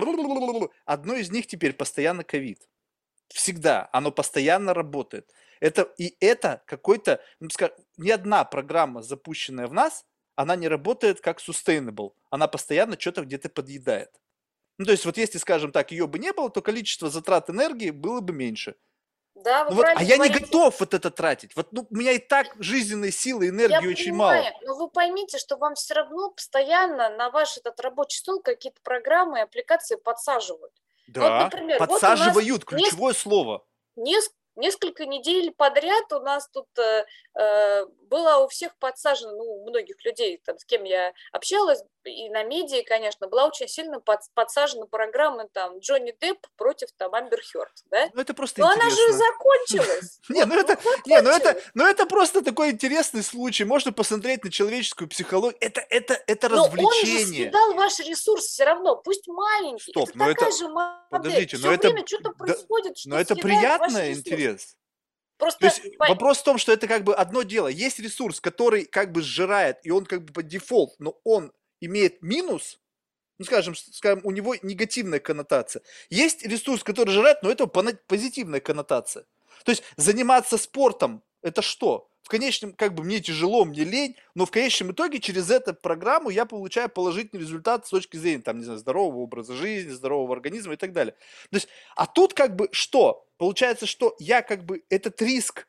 Одно 0.85 1.15
из 1.15 1.31
них 1.31 1.47
теперь 1.47 1.73
постоянно 1.73 2.25
ковид. 2.25 2.69
Всегда. 3.29 3.89
Оно 3.93 4.11
постоянно 4.11 4.75
работает. 4.75 5.33
Это, 5.61 5.83
и 5.97 6.17
это 6.21 6.63
какой-то, 6.67 7.23
ну, 7.41 7.49
скажем, 7.51 7.77
ни 7.97 8.11
одна 8.11 8.45
программа, 8.45 9.03
запущенная 9.03 9.67
в 9.67 9.73
нас, 9.73 10.05
она 10.35 10.57
не 10.57 10.69
работает 10.69 11.21
как 11.21 11.41
sustainable. 11.41 12.13
Она 12.29 12.49
постоянно 12.49 13.01
что-то 13.01 13.23
где-то 13.23 13.49
подъедает. 13.49 14.11
Ну, 14.79 14.85
то 14.85 14.91
есть, 14.91 15.07
вот 15.07 15.17
если, 15.17 15.39
скажем 15.39 15.71
так, 15.73 15.93
ее 15.93 16.07
бы 16.07 16.19
не 16.19 16.33
было, 16.33 16.51
то 16.51 16.61
количество 16.61 17.09
затрат 17.09 17.49
энергии 17.49 17.91
было 17.91 18.21
бы 18.21 18.33
меньше. 18.33 18.75
Да, 19.35 19.65
вы 19.65 19.71
Ну 19.71 19.77
вот, 19.77 19.83
а 19.87 19.93
правильно 19.95 20.09
я 20.09 20.17
не 20.17 20.29
говорите. 20.29 20.47
готов 20.47 20.79
вот 20.81 20.95
это 20.95 21.11
тратить. 21.11 21.57
Вот 21.57 21.73
ну, 21.73 21.87
у 21.91 21.95
меня 21.97 22.13
и 22.13 22.19
так 22.19 22.47
жизненной 22.59 23.11
силы, 23.11 23.47
Я 23.47 23.51
энергии 23.51 23.89
очень 23.89 24.15
мало. 24.15 24.33
понимаю, 24.33 24.55
но 24.63 24.75
вы 24.77 24.89
поймите, 24.89 25.39
что 25.39 25.57
вам 25.57 25.75
все 25.75 25.95
равно 25.95 26.31
постоянно 26.31 27.09
на 27.11 27.31
ваш 27.31 27.57
этот 27.59 27.81
рабочий 27.81 28.19
стол 28.19 28.41
какие-то 28.41 28.81
программы 28.83 29.39
и 29.39 29.43
аппликации 29.43 29.97
подсаживают. 29.97 30.73
Вот, 31.09 31.15
Да, 31.15 31.45
например, 31.45 31.79
вот 31.81 31.91
нас 31.91 32.01
подсаживают, 32.01 32.63
неск- 32.63 32.67
ключевое 32.67 33.13
слово. 33.13 33.67
нес- 33.97 34.31
несколько 34.57 35.05
недель 35.05 35.51
подряд 35.51 36.13
у 36.13 36.21
нас 36.21 36.49
тут 36.49 36.69
э, 36.79 37.05
э, 37.35 37.87
было 38.09 38.37
у 38.39 38.49
всех 38.49 38.77
подсажено, 38.79 39.33
ну, 39.33 39.45
у 39.45 39.69
многих 39.69 40.05
людей, 40.05 40.41
там, 40.45 40.59
с 40.61 40.65
кем 40.65 40.85
я 40.85 41.13
общалась, 41.33 41.83
и 42.07 42.29
на 42.31 42.43
медиа, 42.45 42.83
конечно, 42.87 43.27
была 43.29 43.47
очень 43.47 43.69
сильно 43.69 44.01
под- 44.01 44.21
подсажена 44.35 44.87
программа 44.87 45.49
там 45.49 45.79
Джонни 45.79 46.15
Депп 46.21 46.47
против 46.57 46.89
там 46.97 47.15
Амбер 47.15 47.41
Хёрд, 47.43 47.73
да? 47.91 48.09
Ну 48.13 48.21
это 48.21 48.35
просто 48.35 48.61
Но 48.61 48.69
она 48.69 48.89
же 48.91 48.97
интересно. 48.97 49.19
закончилась. 49.19 50.21
Не, 50.29 50.45
ну 50.45 50.55
это, 50.59 50.79
не, 51.07 51.21
ну 51.23 51.31
это, 51.31 51.61
ну 51.75 51.87
это 51.87 52.07
просто 52.07 52.43
такой 52.43 52.71
интересный 52.71 53.23
случай. 53.23 53.65
Можно 53.65 53.93
посмотреть 53.93 54.45
на 54.45 54.51
человеческую 54.51 55.09
психологию. 55.09 55.57
Это, 55.61 55.81
это, 55.91 56.23
это 56.27 56.49
Но 56.49 56.65
он 56.65 56.71
же 56.71 56.77
развлечение. 56.77 57.25
съедал 57.27 57.75
ваш 57.75 57.99
ресурс 58.01 58.45
все 58.47 58.65
равно, 58.65 58.97
пусть 58.97 59.27
маленький. 59.29 59.91
Стоп, 59.91 60.09
это 60.11 60.19
но 60.19 60.27
такая 60.27 60.49
это- 60.51 60.59
же 60.59 60.69
модель. 60.69 60.99
подождите, 61.11 61.57
но 61.57 61.63
Всё 61.63 61.73
это- 61.73 61.89
время 61.89 62.07
что-то 62.07 62.31
происходит, 62.33 62.99
что 62.99 63.09
Но 63.11 63.19
это 63.21 63.35
приятный 63.37 64.13
интерес. 64.13 64.77
Просто 65.37 65.59
То 65.59 65.67
есть 65.67 65.83
вопрос 65.99 66.39
в 66.39 66.45
том, 66.45 66.59
что 66.59 66.73
это 66.73 66.87
как 66.87 67.03
бы 67.03 67.13
одно 67.15 67.43
дело. 67.43 67.67
Есть 67.67 67.99
ресурс, 67.99 68.41
который 68.41 68.85
как 68.85 69.11
бы 69.11 69.21
сжирает, 69.21 69.79
и 69.83 69.91
он 69.91 70.07
как 70.07 70.23
бы 70.25 70.33
по 70.33 70.43
дефолт, 70.45 70.95
но 71.01 71.19
он 71.25 71.53
имеет 71.85 72.23
минус, 72.23 72.81
ну 73.39 73.45
скажем, 73.45 73.75
скажем, 73.75 74.21
у 74.25 74.31
него 74.31 74.55
негативная 74.63 75.21
коннотация. 75.21 75.83
Есть 76.11 76.45
ресурс, 76.47 76.83
который 76.83 77.11
сжирает, 77.11 77.43
но 77.43 77.51
это 77.51 77.67
позитивная 77.67 78.61
коннотация. 78.61 79.25
То 79.65 79.71
есть 79.71 79.83
заниматься 79.97 80.59
спортом 80.59 81.23
это 81.45 81.61
что? 81.63 82.09
В 82.23 82.29
конечном, 82.29 82.73
как 82.73 82.95
бы 82.95 83.05
мне 83.05 83.21
тяжело, 83.21 83.67
мне 83.67 83.85
лень, 83.85 84.17
но 84.35 84.47
в 84.47 84.51
конечном 84.51 84.93
итоге 84.93 85.21
через 85.21 85.51
эту 85.51 85.75
программу 85.75 86.31
я 86.31 86.47
получаю 86.47 86.89
положительный 86.89 87.43
результат 87.43 87.87
с 87.87 87.91
точки 87.91 88.17
зрения, 88.17 88.41
там, 88.41 88.59
не 88.59 88.65
знаю, 88.65 88.79
здорового 88.79 89.19
образа 89.19 89.55
жизни, 89.55 89.91
здорового 89.91 90.35
организма 90.35 90.73
и 90.73 90.77
так 90.77 90.93
далее. 90.93 91.15
То 91.51 91.57
есть, 91.57 91.69
а 91.97 92.07
тут 92.07 92.33
как 92.33 92.57
бы 92.57 92.71
что? 92.73 93.27
Получается, 93.37 93.85
что 93.85 94.17
я 94.19 94.41
как 94.41 94.65
бы 94.65 94.85
этот 94.89 95.21
риск 95.21 95.67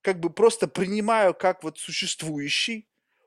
как 0.00 0.20
бы 0.20 0.30
просто 0.30 0.68
принимаю 0.68 1.34
как 1.34 1.64
вот 1.64 1.76
существующий, 1.78 2.86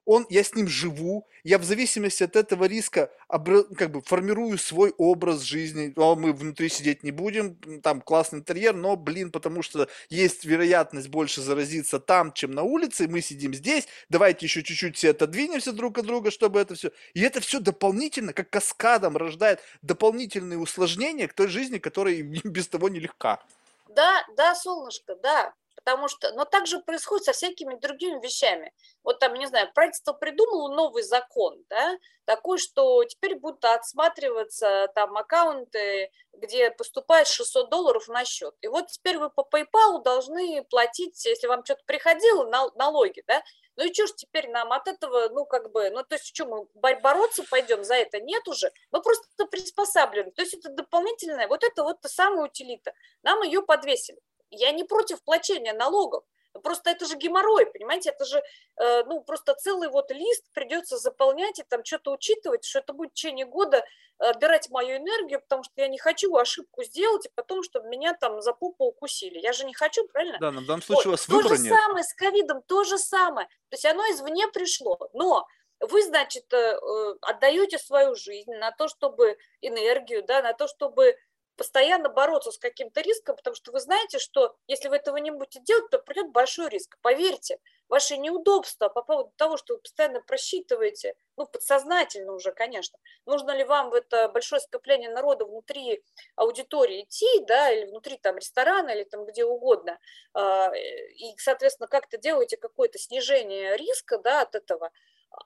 он, 0.09 0.25
я 0.27 0.43
с 0.43 0.55
ним 0.55 0.67
живу, 0.67 1.27
я 1.43 1.59
в 1.59 1.63
зависимости 1.63 2.23
от 2.23 2.35
этого 2.35 2.65
риска 2.65 3.11
обра- 3.31 3.75
как 3.75 3.91
бы 3.91 4.01
формирую 4.01 4.57
свой 4.57 4.91
образ 4.97 5.41
жизни. 5.41 5.93
О, 5.95 6.15
мы 6.15 6.33
внутри 6.33 6.67
сидеть 6.69 7.03
не 7.03 7.11
будем, 7.11 7.57
там 7.83 8.01
классный 8.01 8.39
интерьер, 8.39 8.73
но, 8.73 8.95
блин, 8.95 9.31
потому 9.31 9.61
что 9.61 9.87
есть 10.09 10.45
вероятность 10.45 11.09
больше 11.09 11.41
заразиться 11.41 11.99
там, 11.99 12.33
чем 12.33 12.49
на 12.49 12.63
улице, 12.63 13.07
мы 13.07 13.21
сидим 13.21 13.53
здесь, 13.53 13.87
давайте 14.09 14.47
еще 14.47 14.63
чуть-чуть 14.63 14.97
все 14.97 15.11
отодвинемся 15.11 15.73
друг 15.73 15.99
от 15.99 16.07
друга, 16.07 16.31
чтобы 16.31 16.59
это 16.59 16.73
все... 16.73 16.89
И 17.13 17.21
это 17.21 17.39
все 17.39 17.59
дополнительно, 17.59 18.33
как 18.33 18.49
каскадом 18.49 19.15
рождает 19.15 19.59
дополнительные 19.83 20.57
усложнения 20.57 21.27
к 21.27 21.33
той 21.33 21.49
жизни, 21.49 21.77
которая 21.77 22.19
без 22.23 22.67
того 22.67 22.89
нелегка. 22.89 23.43
Да, 23.89 24.25
да, 24.35 24.55
солнышко, 24.55 25.15
да. 25.21 25.53
Потому 25.83 26.07
что, 26.07 26.31
но 26.33 26.45
так 26.45 26.67
же 26.67 26.79
происходит 26.79 27.25
со 27.25 27.31
всякими 27.31 27.75
другими 27.75 28.21
вещами. 28.21 28.73
Вот 29.03 29.19
там, 29.19 29.33
не 29.35 29.47
знаю, 29.47 29.71
правительство 29.73 30.13
придумало 30.13 30.75
новый 30.75 31.03
закон, 31.03 31.63
да, 31.69 31.97
такой, 32.25 32.57
что 32.57 33.03
теперь 33.05 33.35
будут 33.35 33.63
отсматриваться 33.65 34.91
там 34.93 35.17
аккаунты, 35.17 36.11
где 36.33 36.69
поступает 36.69 37.27
600 37.27 37.69
долларов 37.69 38.07
на 38.07 38.25
счет. 38.25 38.53
И 38.61 38.67
вот 38.67 38.87
теперь 38.87 39.17
вы 39.17 39.29
по 39.29 39.41
PayPal 39.41 40.03
должны 40.03 40.63
платить, 40.65 41.25
если 41.25 41.47
вам 41.47 41.63
что-то 41.63 41.81
приходило, 41.85 42.45
нал- 42.45 42.71
налоги, 42.75 43.23
да. 43.25 43.41
Ну 43.75 43.85
и 43.85 43.93
что 43.93 44.07
ж 44.07 44.11
теперь 44.15 44.49
нам 44.49 44.73
от 44.73 44.87
этого, 44.89 45.29
ну 45.29 45.45
как 45.45 45.71
бы, 45.71 45.89
ну 45.89 46.03
то 46.03 46.15
есть 46.15 46.27
что, 46.35 46.45
мы 46.45 46.67
бо- 46.73 46.99
бороться 46.99 47.43
пойдем 47.49 47.83
за 47.85 47.95
это? 47.95 48.19
Нет 48.19 48.47
уже. 48.47 48.71
Мы 48.91 49.01
просто 49.01 49.45
приспосабливаем. 49.45 50.31
То 50.31 50.41
есть 50.41 50.53
это 50.53 50.69
дополнительная, 50.69 51.47
вот 51.47 51.63
это 51.63 51.83
вот 51.83 52.01
та 52.01 52.09
самая 52.09 52.45
утилита. 52.45 52.93
Нам 53.23 53.41
ее 53.43 53.61
подвесили. 53.61 54.19
Я 54.51 54.71
не 54.71 54.83
против 54.83 55.23
плачения 55.23 55.73
налогов. 55.73 56.23
Просто 56.63 56.89
это 56.89 57.05
же 57.05 57.15
геморрой, 57.15 57.67
понимаете, 57.67 58.09
это 58.09 58.25
же, 58.25 58.41
э, 58.77 59.03
ну, 59.03 59.21
просто 59.21 59.53
целый 59.53 59.87
вот 59.89 60.11
лист 60.11 60.43
придется 60.51 60.97
заполнять 60.97 61.59
и 61.59 61.63
там 61.63 61.85
что-то 61.85 62.11
учитывать, 62.11 62.65
что 62.65 62.79
это 62.79 62.91
будет 62.93 63.11
в 63.11 63.13
течение 63.13 63.45
года 63.45 63.85
отбирать 64.17 64.69
мою 64.69 64.97
энергию, 64.97 65.41
потому 65.41 65.63
что 65.63 65.73
я 65.77 65.87
не 65.87 65.97
хочу 65.97 66.35
ошибку 66.35 66.83
сделать, 66.83 67.27
и 67.27 67.31
потом, 67.35 67.63
чтобы 67.63 67.87
меня 67.87 68.13
там 68.13 68.41
за 68.41 68.53
попу 68.53 68.85
укусили. 68.85 69.39
Я 69.39 69.53
же 69.53 69.63
не 69.63 69.73
хочу, 69.73 70.05
правильно? 70.07 70.37
Да, 70.39 70.51
но 70.51 70.61
в 70.61 70.65
данном 70.65 70.79
Вот, 70.81 70.85
случае 70.85 71.07
у 71.09 71.11
вас 71.11 71.25
то 71.25 71.31
выбора 71.33 71.55
же 71.55 71.63
нет. 71.63 71.73
самое 71.73 72.03
с 72.03 72.13
ковидом, 72.13 72.61
то 72.63 72.83
же 72.83 72.97
самое. 72.97 73.47
То 73.69 73.75
есть 73.75 73.85
оно 73.85 74.03
извне 74.11 74.47
пришло. 74.49 74.97
Но 75.13 75.45
вы, 75.79 76.03
значит, 76.03 76.51
э, 76.51 76.57
э, 76.57 77.15
отдаете 77.21 77.77
свою 77.77 78.15
жизнь 78.15 78.51
на 78.55 78.71
то, 78.71 78.87
чтобы 78.89 79.37
энергию, 79.61 80.23
да, 80.23 80.41
на 80.41 80.53
то, 80.53 80.67
чтобы 80.67 81.15
постоянно 81.59 82.07
бороться 82.07 82.51
с 82.51 82.57
каким-то 82.57 83.01
риском, 83.01 83.35
потому 83.35 83.53
что 83.53 83.73
вы 83.73 83.81
знаете, 83.81 84.17
что 84.17 84.55
если 84.67 84.87
вы 84.87 84.95
этого 84.95 85.17
не 85.17 85.29
будете 85.29 85.59
делать, 85.59 85.89
то 85.91 85.99
придет 85.99 86.31
большой 86.31 86.69
риск. 86.69 86.97
Поверьте, 87.01 87.59
ваши 87.89 88.15
неудобства 88.15 88.87
по 88.87 89.01
поводу 89.01 89.33
того, 89.35 89.57
что 89.57 89.73
вы 89.73 89.81
постоянно 89.81 90.21
просчитываете, 90.21 91.15
ну, 91.35 91.45
подсознательно 91.45 92.31
уже, 92.31 92.53
конечно, 92.53 92.97
нужно 93.25 93.51
ли 93.51 93.65
вам 93.65 93.89
в 93.89 93.93
это 93.93 94.29
большое 94.29 94.61
скопление 94.61 95.09
народа 95.09 95.45
внутри 95.45 96.01
аудитории 96.37 97.03
идти, 97.03 97.27
да, 97.45 97.69
или 97.71 97.87
внутри 97.87 98.17
там 98.17 98.37
ресторана, 98.37 98.91
или 98.91 99.03
там 99.03 99.25
где 99.25 99.43
угодно, 99.43 99.99
а, 100.33 100.71
и, 100.73 101.35
соответственно, 101.39 101.87
как-то 101.87 102.17
делаете 102.17 102.55
какое-то 102.55 102.97
снижение 102.97 103.75
риска, 103.75 104.17
да, 104.17 104.41
от 104.43 104.55
этого, 104.55 104.91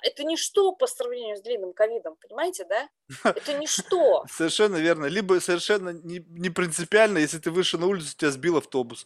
это 0.03 0.23
ничто 0.23 0.71
по 0.73 0.87
сравнению 0.87 1.37
с 1.37 1.41
длинным 1.41 1.73
ковидом, 1.73 2.15
понимаете, 2.21 2.65
да? 2.65 2.89
Это 3.23 3.57
ничто. 3.57 4.25
Совершенно 4.29 4.77
верно. 4.77 5.05
Либо 5.05 5.39
совершенно 5.39 5.89
не, 5.89 6.23
не 6.29 6.49
принципиально, 6.49 7.17
если 7.19 7.37
ты 7.39 7.51
вышел 7.51 7.79
на 7.79 7.87
улицу, 7.87 8.15
тебя 8.15 8.31
сбил 8.31 8.57
автобус. 8.57 9.05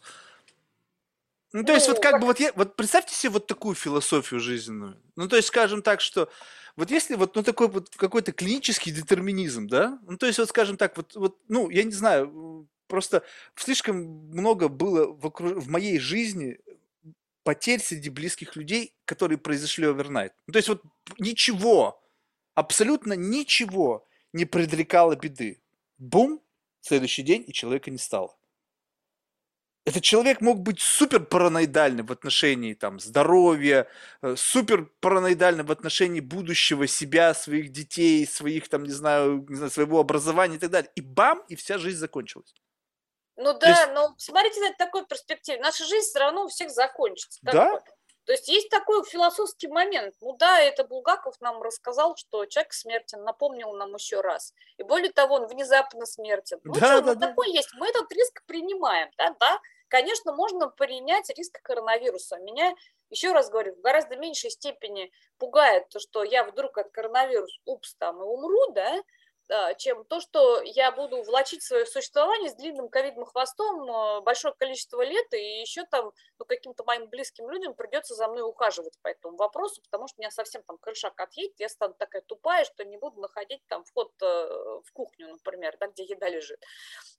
Ну, 1.52 1.64
то 1.64 1.72
есть, 1.72 1.88
вот 1.88 1.96
Ну, 1.96 2.02
как 2.02 2.12
как- 2.12 2.20
бы, 2.20 2.26
вот, 2.26 2.40
я, 2.40 2.52
вот 2.54 2.76
представьте 2.76 3.14
себе 3.14 3.30
вот 3.30 3.46
такую 3.46 3.74
философию 3.74 4.38
жизненную. 4.40 5.00
Ну, 5.16 5.28
то 5.28 5.36
есть, 5.36 5.48
скажем 5.48 5.82
так, 5.82 6.00
что 6.00 6.28
вот 6.76 6.90
если 6.90 7.14
вот, 7.16 7.34
ну, 7.36 7.42
такой 7.42 7.68
вот 7.68 7.88
какой-то 7.96 8.32
клинический 8.32 8.92
детерминизм, 8.92 9.66
да, 9.66 9.98
ну, 10.06 10.18
то 10.18 10.26
есть, 10.26 10.38
вот, 10.38 10.48
скажем 10.50 10.76
так, 10.76 10.96
вот, 10.96 11.14
вот 11.16 11.38
ну, 11.48 11.70
я 11.70 11.84
не 11.84 11.92
знаю, 11.92 12.68
просто 12.86 13.22
слишком 13.56 13.96
много 14.30 14.68
было 14.68 15.06
в, 15.06 15.24
окру- 15.26 15.58
в 15.58 15.68
моей 15.68 15.98
жизни 15.98 16.58
потерь 17.48 17.80
среди 17.80 18.10
близких 18.10 18.56
людей, 18.56 18.94
которые 19.06 19.38
произошли 19.38 19.86
овернайт. 19.86 20.34
Ну, 20.46 20.52
то 20.52 20.58
есть, 20.58 20.68
вот 20.68 20.82
ничего, 21.18 21.98
абсолютно 22.54 23.14
ничего 23.14 24.06
не 24.34 24.44
предрекало 24.44 25.16
беды. 25.16 25.62
Бум, 25.96 26.42
следующий 26.82 27.22
день, 27.22 27.44
и 27.46 27.54
человека 27.54 27.90
не 27.90 27.96
стало. 27.96 28.36
Этот 29.86 30.02
человек 30.02 30.42
мог 30.42 30.60
быть 30.60 30.78
супер 30.78 31.20
параноидальным 31.24 32.04
в 32.04 32.12
отношении 32.12 32.74
там, 32.74 33.00
здоровья, 33.00 33.88
э, 34.20 34.36
супер 34.36 34.90
параноидальным 35.00 35.64
в 35.64 35.72
отношении 35.72 36.20
будущего 36.20 36.86
себя, 36.86 37.32
своих 37.32 37.72
детей, 37.72 38.26
своих, 38.26 38.68
там, 38.68 38.82
не 38.82 38.92
знаю, 38.92 39.46
не 39.48 39.56
знаю, 39.56 39.70
своего 39.70 40.00
образования 40.00 40.56
и 40.56 40.58
так 40.58 40.70
далее. 40.70 40.90
И 40.96 41.00
бам, 41.00 41.42
и 41.48 41.56
вся 41.56 41.78
жизнь 41.78 41.96
закончилась. 41.96 42.54
Ну 43.38 43.52
да, 43.54 43.68
есть- 43.68 43.92
но 43.92 44.14
смотрите 44.18 44.60
на 44.60 44.66
это 44.66 44.76
такой 44.78 45.06
перспективе. 45.06 45.60
Наша 45.60 45.84
жизнь 45.84 46.08
все 46.08 46.18
равно 46.18 46.44
у 46.44 46.48
всех 46.48 46.70
закончится. 46.70 47.40
как 47.44 47.54
Да. 47.54 47.72
бы. 47.76 47.82
То 48.26 48.32
есть 48.32 48.46
есть 48.48 48.68
такой 48.68 49.02
философский 49.06 49.68
момент. 49.68 50.14
Ну 50.20 50.36
да, 50.36 50.60
это 50.60 50.84
Булгаков 50.84 51.40
нам 51.40 51.62
рассказал, 51.62 52.14
что 52.16 52.44
человек 52.44 52.74
смертен, 52.74 53.22
напомнил 53.24 53.72
нам 53.72 53.94
еще 53.94 54.20
раз. 54.20 54.52
И 54.76 54.82
более 54.82 55.10
того, 55.12 55.36
он 55.36 55.46
внезапно 55.46 56.04
смертен. 56.04 56.60
Ну 56.62 56.74
Да, 56.74 56.78
что, 56.96 57.00
да, 57.00 57.14
ну 57.14 57.20
да. 57.20 57.28
такой 57.28 57.50
есть. 57.52 57.70
Мы 57.74 57.88
этот 57.88 58.12
риск 58.12 58.42
принимаем. 58.46 59.08
Да, 59.16 59.34
да. 59.40 59.58
Конечно, 59.88 60.32
можно 60.34 60.68
принять 60.68 61.30
риск 61.30 61.62
коронавируса. 61.62 62.36
Меня, 62.40 62.74
еще 63.08 63.32
раз 63.32 63.48
говорю, 63.48 63.74
в 63.74 63.80
гораздо 63.80 64.16
меньшей 64.16 64.50
степени 64.50 65.10
пугает 65.38 65.88
то, 65.88 65.98
что 65.98 66.22
я 66.22 66.44
вдруг 66.44 66.76
от 66.76 66.90
коронавируса, 66.90 67.58
упс, 67.64 67.94
там 67.94 68.20
и 68.20 68.24
умру, 68.26 68.72
да, 68.72 69.00
чем 69.78 70.04
то, 70.04 70.20
что 70.20 70.60
я 70.62 70.92
буду 70.92 71.22
влачить 71.22 71.62
свое 71.62 71.86
существование 71.86 72.50
с 72.50 72.54
длинным 72.54 72.88
ковидным 72.88 73.24
хвостом 73.24 73.90
э, 73.90 74.20
большое 74.20 74.54
количество 74.54 75.02
лет, 75.02 75.26
и 75.32 75.60
еще 75.60 75.84
там 75.84 76.12
ну, 76.38 76.44
каким-то 76.44 76.84
моим 76.84 77.08
близким 77.08 77.48
людям 77.48 77.74
придется 77.74 78.14
за 78.14 78.28
мной 78.28 78.42
ухаживать 78.42 78.98
по 79.02 79.08
этому 79.08 79.36
вопросу, 79.36 79.80
потому 79.82 80.06
что 80.08 80.18
у 80.18 80.20
меня 80.22 80.30
совсем 80.30 80.62
там 80.64 80.78
крышак 80.78 81.18
отъедет, 81.20 81.54
я 81.58 81.68
стану 81.68 81.94
такая 81.94 82.22
тупая, 82.22 82.64
что 82.64 82.84
не 82.84 82.98
буду 82.98 83.20
находить 83.20 83.62
там 83.68 83.84
вход 83.84 84.12
э, 84.20 84.26
в 84.26 84.92
кухню, 84.92 85.28
например, 85.28 85.76
да, 85.80 85.88
где 85.88 86.04
еда 86.04 86.28
лежит. 86.28 86.62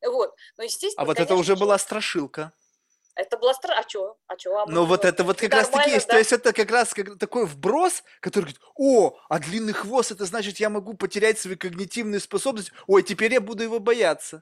Вот. 0.06 0.36
Но, 0.58 0.64
естественно, 0.64 1.04
А 1.04 1.06
вот 1.06 1.14
это 1.14 1.30
конечно 1.30 1.42
уже 1.42 1.56
же, 1.56 1.60
была 1.60 1.78
страшилка. 1.78 2.54
Это 3.20 3.38
была 3.38 3.54
страшно. 3.54 3.84
А 3.84 3.90
что? 3.90 4.18
А 4.28 4.38
что? 4.38 4.66
Но 4.68 4.86
вот 4.86 5.04
это 5.04 5.26
вот 5.26 5.42
как 5.42 5.54
раз 5.54 5.68
таки 5.68 5.92
есть. 5.92 6.08
То 6.08 6.18
есть 6.18 6.32
это 6.32 6.54
как 6.54 6.72
раз 6.72 6.94
как 6.94 7.18
такой 7.18 7.46
вброс, 7.46 8.04
который 8.22 8.46
говорит, 8.46 8.62
о, 8.76 9.18
а 9.28 9.40
длинный 9.40 9.74
хвост, 9.74 10.12
это 10.12 10.24
значит, 10.26 10.58
я 10.58 10.70
могу 10.70 10.94
потерять 10.94 11.38
свои 11.38 11.56
когнитивные 11.56 12.22
способности. 12.22 12.72
Ой, 12.88 13.04
теперь 13.04 13.34
я 13.34 13.42
буду 13.42 13.64
его 13.64 13.80
бояться. 13.80 14.42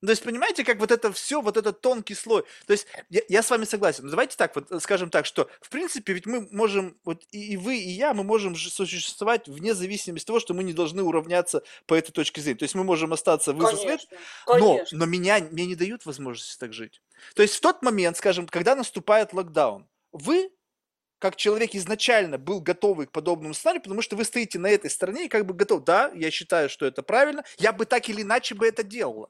То 0.00 0.10
есть, 0.10 0.22
понимаете, 0.22 0.64
как 0.64 0.78
вот 0.78 0.92
это 0.92 1.12
все, 1.12 1.40
вот 1.40 1.56
этот 1.56 1.80
тонкий 1.80 2.14
слой. 2.14 2.44
То 2.66 2.72
есть, 2.72 2.86
я, 3.10 3.20
я 3.28 3.42
с 3.42 3.50
вами 3.50 3.64
согласен. 3.64 4.04
Но 4.04 4.10
давайте 4.10 4.36
так, 4.36 4.54
вот 4.54 4.82
скажем 4.82 5.10
так, 5.10 5.26
что, 5.26 5.48
в 5.60 5.68
принципе, 5.70 6.12
ведь 6.12 6.26
мы 6.26 6.48
можем, 6.52 6.96
вот 7.04 7.24
и, 7.32 7.54
и 7.54 7.56
вы, 7.56 7.78
и 7.78 7.90
я, 7.90 8.14
мы 8.14 8.22
можем 8.22 8.54
же 8.54 8.70
существовать 8.70 9.48
вне 9.48 9.74
зависимости 9.74 10.24
от 10.24 10.28
того, 10.28 10.40
что 10.40 10.54
мы 10.54 10.62
не 10.62 10.72
должны 10.72 11.02
уравняться 11.02 11.62
по 11.86 11.94
этой 11.94 12.12
точке 12.12 12.40
зрения. 12.40 12.58
То 12.58 12.64
есть, 12.64 12.74
мы 12.74 12.84
можем 12.84 13.12
остаться 13.12 13.52
в 13.52 13.76
свет, 13.76 14.06
но, 14.46 14.80
но 14.92 15.06
меня, 15.06 15.40
мне 15.50 15.66
не 15.66 15.74
дают 15.74 16.06
возможности 16.06 16.58
так 16.58 16.72
жить. 16.72 17.02
То 17.34 17.42
есть, 17.42 17.54
в 17.54 17.60
тот 17.60 17.82
момент, 17.82 18.16
скажем, 18.16 18.46
когда 18.46 18.76
наступает 18.76 19.32
локдаун, 19.32 19.88
вы 20.12 20.50
как 21.18 21.36
человек 21.36 21.74
изначально 21.74 22.38
был 22.38 22.60
готовый 22.60 23.06
к 23.06 23.12
подобному 23.12 23.54
сценарию, 23.54 23.82
потому 23.82 24.02
что 24.02 24.16
вы 24.16 24.24
стоите 24.24 24.58
на 24.58 24.68
этой 24.68 24.88
стороне 24.88 25.24
и 25.26 25.28
как 25.28 25.46
бы 25.46 25.54
готов. 25.54 25.84
Да, 25.84 26.12
я 26.14 26.30
считаю, 26.30 26.68
что 26.68 26.86
это 26.86 27.02
правильно. 27.02 27.44
Я 27.58 27.72
бы 27.72 27.84
так 27.86 28.08
или 28.08 28.22
иначе 28.22 28.54
бы 28.54 28.66
это 28.66 28.82
делала. 28.82 29.28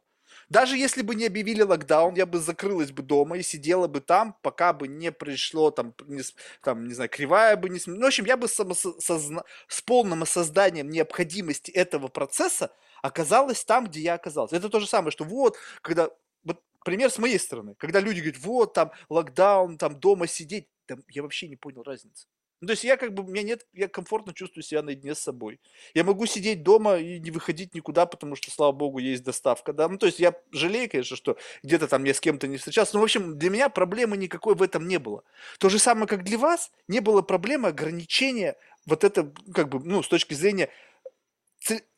Даже 0.48 0.78
если 0.78 1.02
бы 1.02 1.14
не 1.14 1.26
объявили 1.26 1.62
локдаун, 1.62 2.14
я 2.14 2.24
бы 2.24 2.38
закрылась 2.38 2.90
бы 2.90 3.02
дома 3.02 3.36
и 3.36 3.42
сидела 3.42 3.86
бы 3.86 4.00
там, 4.00 4.34
пока 4.42 4.72
бы 4.72 4.88
не 4.88 5.12
пришло 5.12 5.70
там, 5.70 5.94
не, 6.06 6.22
там, 6.62 6.86
не 6.86 6.94
знаю, 6.94 7.10
кривая 7.10 7.56
бы 7.56 7.68
не... 7.68 7.78
Ну, 7.86 8.00
в 8.00 8.06
общем, 8.06 8.24
я 8.24 8.36
бы 8.36 8.48
самосозна... 8.48 9.44
с 9.68 9.82
полным 9.82 10.22
осознанием 10.22 10.88
необходимости 10.88 11.70
этого 11.70 12.08
процесса 12.08 12.72
оказалась 13.02 13.64
там, 13.64 13.86
где 13.86 14.00
я 14.00 14.14
оказался. 14.14 14.56
Это 14.56 14.70
то 14.70 14.80
же 14.80 14.86
самое, 14.86 15.10
что 15.10 15.24
вот, 15.24 15.56
когда... 15.82 16.08
Вот 16.44 16.62
пример 16.84 17.10
с 17.10 17.18
моей 17.18 17.38
стороны. 17.38 17.74
Когда 17.78 18.00
люди 18.00 18.20
говорят, 18.20 18.40
вот, 18.42 18.72
там, 18.72 18.92
локдаун, 19.10 19.76
там, 19.76 20.00
дома 20.00 20.26
сидеть. 20.26 20.68
Там, 20.86 21.00
я 21.08 21.22
вообще 21.22 21.48
не 21.48 21.56
понял 21.56 21.82
разницы. 21.82 22.26
Ну, 22.60 22.66
то 22.66 22.72
есть 22.72 22.84
я 22.84 22.96
как 22.96 23.14
бы, 23.14 23.22
у 23.22 23.26
меня 23.26 23.42
нет, 23.42 23.66
я 23.72 23.86
комфортно 23.86 24.34
чувствую 24.34 24.64
себя 24.64 24.82
наедине 24.82 25.14
с 25.14 25.20
собой. 25.20 25.60
Я 25.94 26.02
могу 26.02 26.26
сидеть 26.26 26.64
дома 26.64 26.96
и 26.96 27.20
не 27.20 27.30
выходить 27.30 27.74
никуда, 27.74 28.04
потому 28.04 28.34
что, 28.34 28.50
слава 28.50 28.72
богу, 28.72 28.98
есть 28.98 29.22
доставка, 29.22 29.72
да. 29.72 29.88
Ну, 29.88 29.96
то 29.96 30.06
есть 30.06 30.18
я 30.18 30.34
жалею, 30.50 30.90
конечно, 30.90 31.16
что 31.16 31.36
где-то 31.62 31.86
там 31.86 32.04
я 32.04 32.14
с 32.14 32.20
кем-то 32.20 32.48
не 32.48 32.56
встречался. 32.56 32.94
Но, 32.94 33.00
в 33.00 33.04
общем, 33.04 33.38
для 33.38 33.50
меня 33.50 33.68
проблемы 33.68 34.16
никакой 34.16 34.56
в 34.56 34.62
этом 34.62 34.88
не 34.88 34.98
было. 34.98 35.22
То 35.58 35.68
же 35.68 35.78
самое, 35.78 36.08
как 36.08 36.24
для 36.24 36.38
вас, 36.38 36.72
не 36.88 37.00
было 37.00 37.22
проблемы 37.22 37.68
ограничения 37.68 38.56
вот 38.86 39.04
это, 39.04 39.32
как 39.54 39.68
бы, 39.68 39.78
ну, 39.84 40.02
с 40.02 40.08
точки 40.08 40.34
зрения 40.34 40.68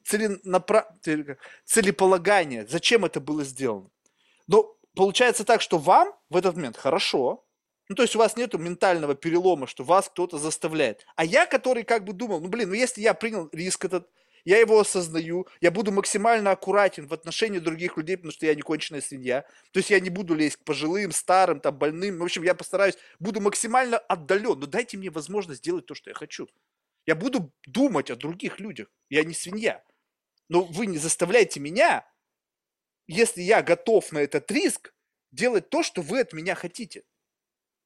целенапра... 0.05 0.95
целеполагания, 1.65 2.67
зачем 2.69 3.05
это 3.05 3.21
было 3.21 3.45
сделано. 3.45 3.89
Но 4.47 4.77
получается 4.95 5.45
так, 5.45 5.63
что 5.63 5.79
вам 5.79 6.13
в 6.29 6.37
этот 6.37 6.57
момент 6.57 6.77
хорошо, 6.77 7.47
ну, 7.91 7.97
то 7.97 8.03
есть 8.03 8.15
у 8.15 8.21
вас 8.21 8.37
нету 8.37 8.57
ментального 8.57 9.17
перелома, 9.17 9.67
что 9.67 9.83
вас 9.83 10.09
кто-то 10.09 10.39
заставляет. 10.39 11.05
А 11.17 11.25
я, 11.25 11.45
который 11.45 11.83
как 11.83 12.05
бы 12.05 12.13
думал, 12.13 12.41
ну, 12.41 12.47
блин, 12.47 12.69
ну, 12.69 12.75
если 12.77 13.01
я 13.01 13.15
принял 13.15 13.49
риск 13.51 13.85
этот, 13.85 14.09
я 14.45 14.59
его 14.59 14.79
осознаю, 14.79 15.49
я 15.61 15.73
буду 15.73 15.91
максимально 15.91 16.53
аккуратен 16.53 17.09
в 17.09 17.13
отношении 17.13 17.59
других 17.59 17.97
людей, 17.97 18.17
потому 18.17 18.31
что 18.31 18.47
я 18.47 18.55
не 18.55 18.63
конченая 18.63 19.01
свинья. 19.01 19.43
То 19.73 19.81
есть 19.81 19.91
я 19.91 19.99
не 19.99 20.09
буду 20.09 20.37
лезть 20.37 20.59
к 20.59 20.65
пожилым, 20.65 21.11
старым, 21.11 21.59
там, 21.59 21.77
больным. 21.77 22.19
В 22.21 22.23
общем, 22.23 22.45
я 22.45 22.55
постараюсь, 22.55 22.97
буду 23.19 23.41
максимально 23.41 23.99
отдален. 23.99 24.61
Но 24.61 24.67
дайте 24.67 24.97
мне 24.97 25.11
возможность 25.11 25.59
сделать 25.59 25.87
то, 25.87 25.97
что 25.97 26.11
я 26.11 26.15
хочу. 26.15 26.47
Я 27.07 27.17
буду 27.17 27.53
думать 27.67 28.09
о 28.13 28.15
других 28.15 28.61
людях. 28.61 28.87
Я 29.09 29.25
не 29.25 29.35
свинья. 29.35 29.83
Но 30.49 30.63
вы 30.63 30.87
не 30.87 30.99
заставляйте 30.99 31.59
меня, 31.59 32.09
если 33.09 33.43
я 33.43 33.63
готов 33.63 34.13
на 34.13 34.19
этот 34.19 34.49
риск, 34.53 34.95
делать 35.33 35.71
то, 35.71 35.83
что 35.83 36.03
вы 36.03 36.21
от 36.21 36.33
меня 36.33 36.55
хотите. 36.55 37.03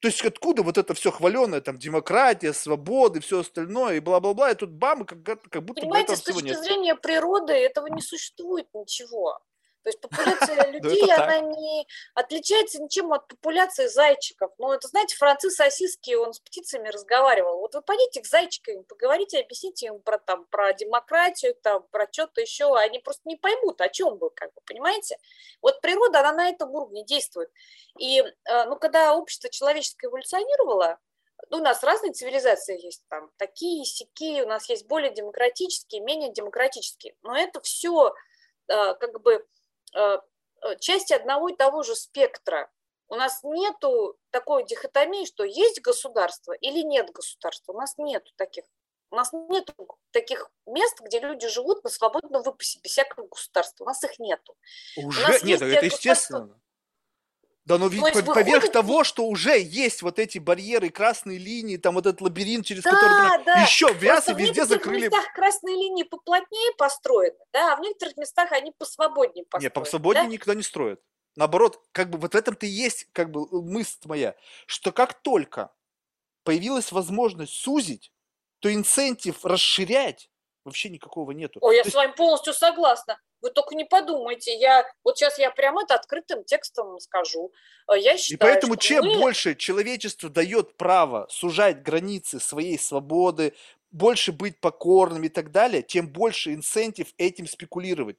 То 0.05 0.09
есть 0.09 0.23
откуда 0.23 0.63
вот 0.63 0.77
это 0.77 0.93
все 0.93 1.11
хваленое, 1.11 1.63
там, 1.63 1.79
демократия, 1.79 2.53
свободы, 2.53 3.21
все 3.21 3.41
остальное, 3.41 3.97
и 3.97 4.01
бла-бла-бла, 4.01 4.51
и 4.51 4.55
тут 4.55 4.69
бам, 4.69 5.07
как, 5.07 5.23
как 5.23 5.65
будто 5.65 5.81
Понимаете, 5.81 6.09
бы 6.09 6.13
этого 6.13 6.17
с 6.17 6.23
точки 6.25 6.45
нет. 6.45 6.59
зрения 6.63 6.95
природы 6.95 7.55
этого 7.55 7.87
не 7.87 8.03
существует 8.03 8.67
ничего. 8.75 9.39
То 9.85 9.91
есть 9.91 10.01
популяция 10.01 10.67
людей, 10.71 11.13
она 11.13 11.41
не 11.41 11.87
отличается 12.15 12.83
ничем 12.83 13.13
от 13.13 13.29
популяции 13.29 13.87
зайчиков. 13.87 14.51
Ну, 14.57 14.73
это, 14.73 14.89
знаете, 14.89 15.15
Франциск 15.17 15.57
Сосиски, 15.57 16.15
он 16.15 16.33
с 16.33 16.41
птицами 16.41 16.89
разговаривал. 16.89 17.59
Вот 17.59 17.75
вы 17.75 17.83
пойдите 17.83 18.23
к 18.23 18.27
зайчикам, 18.27 18.85
поговорите, 18.85 19.41
объясните 19.41 19.87
им 19.87 20.01
про, 20.01 20.19
там, 20.19 20.47
про 20.47 20.73
демократию, 20.73 21.55
там, 21.63 21.83
про 21.91 22.09
что-то 22.11 22.41
еще. 22.41 22.75
Они 22.75 22.99
просто 22.99 23.23
не 23.27 23.37
поймут, 23.37 23.79
о 23.83 23.91
чем 23.91 24.17
вы, 24.17 24.31
как 24.31 24.55
бы, 24.55 24.63
понимаете? 24.65 25.19
Вот 25.61 25.83
природа, 25.83 26.21
она 26.21 26.33
на 26.33 26.49
этом 26.49 26.71
уровне 26.71 27.05
действует. 27.05 27.51
И, 27.99 28.21
э, 28.21 28.65
ну, 28.65 28.77
когда 28.77 29.15
общество 29.15 29.51
человеческое 29.51 30.09
эволюционировало, 30.09 30.99
ну, 31.51 31.59
у 31.59 31.63
нас 31.63 31.83
разные 31.83 32.13
цивилизации 32.13 32.83
есть, 32.83 33.05
там, 33.09 33.31
такие, 33.37 33.85
сякие, 33.85 34.45
у 34.45 34.49
нас 34.49 34.67
есть 34.71 34.87
более 34.87 35.13
демократические, 35.13 36.01
менее 36.01 36.33
демократические. 36.33 37.15
Но 37.23 37.37
это 37.37 37.61
все 37.61 38.15
э, 38.69 38.95
как 38.95 39.21
бы 39.21 39.47
части 40.81 41.13
одного 41.13 41.49
и 41.49 41.57
того 41.57 41.83
же 41.83 41.95
спектра. 41.95 42.71
У 43.09 43.17
нас 43.17 43.41
нету 43.43 44.17
такой 44.31 44.65
дихотомии, 44.65 45.27
что 45.27 45.45
есть 45.45 45.81
государство 45.83 46.53
или 46.53 46.81
нет 46.81 47.11
государства. 47.11 47.73
У 47.73 47.77
нас 47.79 47.99
нету 47.99 48.33
таких. 48.37 48.65
У 49.11 49.17
нас 49.17 49.33
нет 49.33 49.73
таких 50.11 50.51
мест, 50.67 51.01
где 51.01 51.21
люди 51.21 51.47
живут 51.49 51.85
на 51.85 51.91
свободном 51.91 52.43
выпасе, 52.43 52.81
без 52.83 52.93
всякого 52.93 53.29
государства. 53.29 53.85
У 53.85 53.87
нас 53.87 54.03
их 54.03 54.19
нету. 54.19 54.57
Уже 54.97 55.41
нет, 55.45 55.63
это 55.63 55.85
естественно. 55.85 56.61
Да, 57.65 57.79
но 57.79 57.87
ведь 57.87 58.01
по, 58.03 58.07
выходит... 58.09 58.35
поверх 58.35 58.73
того, 58.73 59.05
что 59.05 59.27
уже 59.27 59.59
есть 59.59 60.03
вот 60.03 60.19
эти 60.19 60.39
барьеры, 60.39 60.91
красные 60.91 61.39
линии, 61.39 61.79
там 61.79 61.95
вот 61.95 62.05
этот 62.05 62.21
лабиринт, 62.21 62.67
через 62.67 62.83
да, 62.83 62.91
который 62.91 63.45
да. 63.45 63.63
еще 63.63 63.93
в 63.93 63.97
Вясе 64.03 64.35
везде 64.35 64.67
закрыли. 64.67 65.09
В 65.09 65.13
местах 65.13 65.33
красные 65.33 65.75
линии 65.75 66.03
поплотнее 66.03 66.73
построены, 66.77 67.39
да, 67.53 67.73
а 67.73 67.77
в 67.77 67.81
некоторых 67.81 68.19
местах 68.19 68.53
они 68.53 68.73
посвободнее 68.77 69.45
построены. 69.47 69.65
Нет, 69.65 69.73
посвободнее 69.73 70.27
да? 70.27 70.31
никто 70.31 70.53
не 70.53 70.63
строит. 70.63 71.01
Наоборот, 71.37 71.83
как 71.93 72.11
бы 72.11 72.19
вот 72.19 72.35
в 72.35 72.37
этом-то 72.37 72.67
и 72.67 72.69
есть 72.69 73.09
как 73.13 73.31
бы 73.31 73.47
мысль 73.63 73.99
моя, 74.05 74.35
что 74.67 74.93
как 74.93 75.15
только 75.15 75.73
появилась 76.45 76.93
возможность 76.93 77.55
сузить, 77.55 78.13
то 78.61 78.73
инцентив 78.73 79.45
расширять 79.45 80.31
вообще 80.65 80.91
никакого 80.91 81.33
нету. 81.33 81.59
Ой, 81.63 81.77
я 81.77 81.83
То 81.83 81.91
с 81.91 81.95
вами 81.95 82.13
полностью 82.13 82.53
согласна. 82.53 83.19
Вы 83.45 83.51
только 83.51 83.75
не 83.75 83.85
подумайте, 83.85 84.57
я 84.59 84.91
вот 85.05 85.19
сейчас 85.19 85.39
я 85.39 85.51
прямо 85.51 85.83
это 85.83 85.95
открытым 85.97 86.45
текстом 86.45 86.99
скажу. 86.99 87.53
Э, 87.87 87.99
я 87.99 88.17
считаю, 88.17 88.51
и 88.51 88.55
поэтому 88.55 88.77
чем 88.77 89.05
мы... 89.05 89.19
больше 89.19 89.55
человечеству 89.55 90.31
дает 90.31 90.79
право 90.79 91.27
сужать 91.29 91.83
границы 91.83 92.41
своей 92.41 92.79
свободы, 92.79 93.53
больше 93.91 94.33
быть 94.33 94.59
покорным 94.61 95.25
и 95.25 95.29
так 95.29 95.53
далее, 95.53 95.83
тем 95.83 96.09
больше 96.09 96.55
incentive 96.55 97.09
этим 97.19 97.47
спекулировать. 97.47 98.17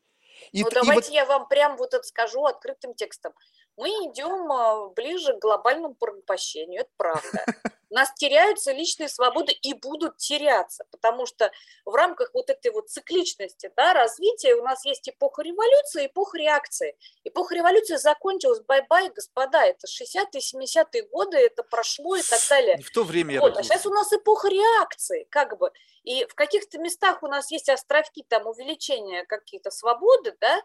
И, 0.52 0.62
ну, 0.62 0.70
давайте 0.70 1.10
вот... 1.10 1.16
я 1.16 1.26
вам 1.26 1.48
прям 1.48 1.76
вот 1.78 1.96
это 1.96 2.04
скажу 2.04 2.46
открытым 2.46 2.94
текстом. 2.94 3.34
Мы 3.78 3.90
идем 3.90 4.52
а, 4.52 4.90
ближе 4.90 5.34
к 5.34 5.42
глобальному 5.42 5.96
порабощению, 5.96 6.82
это 6.82 6.92
правда. 6.98 7.46
У 7.90 7.94
нас 7.94 8.14
теряются 8.14 8.72
личные 8.72 9.10
свободы 9.10 9.52
и 9.52 9.74
будут 9.74 10.18
теряться, 10.18 10.86
потому 10.92 11.26
что 11.26 11.52
в 11.84 11.94
рамках 11.94 12.34
вот 12.34 12.50
этой 12.50 12.72
вот 12.72 12.90
цикличности 12.90 13.72
да, 13.76 13.94
развития 13.94 14.56
у 14.56 14.64
нас 14.64 14.86
есть 14.86 15.10
эпоха 15.10 15.42
революции, 15.42 16.08
эпоха 16.08 16.38
реакции. 16.38 16.96
Эпоха 17.26 17.56
революции 17.56 17.98
закончилась, 17.98 18.62
bye-bye, 18.62 19.10
господа, 19.10 19.66
это 19.66 19.88
60-е, 19.88 20.40
70-е 20.40 21.04
годы, 21.04 21.38
это 21.38 21.64
прошло 21.64 22.16
и 22.16 22.22
так 22.22 22.40
далее. 22.50 22.78
в 22.82 22.92
то 22.92 23.04
время 23.04 23.40
вот, 23.42 23.58
А 23.58 23.64
сейчас 23.64 23.86
у 23.86 23.94
нас 23.94 24.12
эпоха 24.14 24.48
реакции, 24.48 25.28
как 25.30 25.58
бы. 25.58 25.72
И 26.04 26.26
в 26.26 26.36
каких-то 26.36 26.78
местах 26.78 27.24
у 27.24 27.28
нас 27.28 27.52
есть 27.52 27.68
островки 27.68 28.24
там 28.28 28.46
увеличения 28.48 29.26
какие-то 29.26 29.72
свободы, 29.72 30.36
да, 30.40 30.62